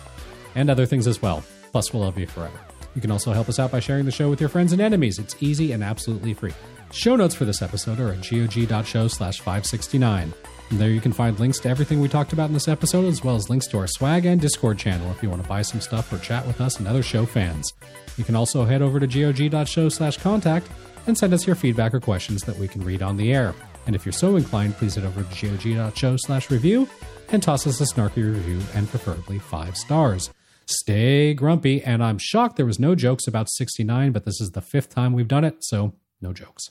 and 0.55 0.71
other 0.71 0.87
things 0.87 1.07
as 1.07 1.21
well. 1.21 1.45
Plus, 1.73 1.93
we'll 1.93 2.03
love 2.03 2.19
you 2.19 2.27
forever. 2.27 2.59
You 2.95 3.03
can 3.03 3.11
also 3.11 3.33
help 3.33 3.49
us 3.49 3.59
out 3.59 3.71
by 3.71 3.81
sharing 3.81 4.07
the 4.07 4.11
show 4.11 4.31
with 4.31 4.41
your 4.41 4.49
friends 4.49 4.73
and 4.73 4.81
enemies. 4.81 5.19
It's 5.19 5.37
easy 5.41 5.73
and 5.73 5.85
absolutely 5.85 6.33
free. 6.33 6.55
Show 6.93 7.17
notes 7.17 7.35
for 7.35 7.45
this 7.45 7.61
episode 7.61 8.01
are 8.01 8.13
at 8.13 8.23
gog.show 8.23 9.09
slash 9.09 9.41
569. 9.41 10.33
There 10.71 10.91
you 10.91 11.01
can 11.01 11.13
find 11.13 11.39
links 11.39 11.61
to 11.61 11.69
everything 11.69 12.01
we 12.01 12.09
talked 12.09 12.33
about 12.33 12.49
in 12.49 12.55
this 12.55 12.67
episode, 12.67 13.05
as 13.05 13.23
well 13.23 13.37
as 13.37 13.49
links 13.49 13.69
to 13.69 13.79
our 13.79 13.87
swag 13.87 14.27
and 14.27 14.41
Discord 14.41 14.79
channel 14.79 15.11
if 15.13 15.23
you 15.23 15.31
want 15.31 15.43
to 15.43 15.49
buy 15.49 15.63
some 15.63 15.81
stuff 15.81 16.13
or 16.13 16.19
chat 16.19 16.47
with 16.47 16.61
us 16.61 16.79
and 16.79 16.89
other 16.89 17.05
show 17.05 17.25
fans. 17.25 17.73
You 18.17 18.25
can 18.25 18.35
also 18.35 18.65
head 18.65 18.83
over 18.83 18.99
to 18.99 19.07
gog.show 19.07 19.89
slash 19.91 20.17
contact 20.19 20.67
and 21.07 21.17
send 21.17 21.33
us 21.33 21.47
your 21.47 21.55
feedback 21.55 21.95
or 21.95 22.01
questions 22.01 22.43
that 22.43 22.57
we 22.59 22.67
can 22.67 22.83
read 22.83 23.01
on 23.01 23.17
the 23.17 23.33
air. 23.33 23.55
And 23.87 23.95
if 23.95 24.05
you're 24.05 24.13
so 24.13 24.35
inclined, 24.35 24.75
please 24.75 24.97
head 24.97 25.05
over 25.05 25.23
to 25.23 25.57
gog.show 25.57 26.17
slash 26.19 26.51
review 26.51 26.89
and 27.29 27.43
toss 27.43 27.67
us 27.67 27.81
a 27.81 27.85
snarky 27.85 28.25
review 28.25 28.61
and 28.75 28.89
preferably 28.89 29.39
five 29.39 29.77
stars. 29.77 30.31
Stay 30.67 31.33
grumpy, 31.33 31.81
and 31.83 32.03
I'm 32.03 32.19
shocked 32.19 32.57
there 32.57 32.67
was 32.67 32.81
no 32.81 32.97
jokes 32.97 33.29
about 33.29 33.49
69, 33.49 34.11
but 34.11 34.25
this 34.25 34.41
is 34.41 34.51
the 34.51 34.61
fifth 34.61 34.91
time 34.91 35.13
we've 35.13 35.29
done 35.29 35.45
it, 35.45 35.59
so 35.61 35.95
no 36.21 36.33
jokes. 36.33 36.71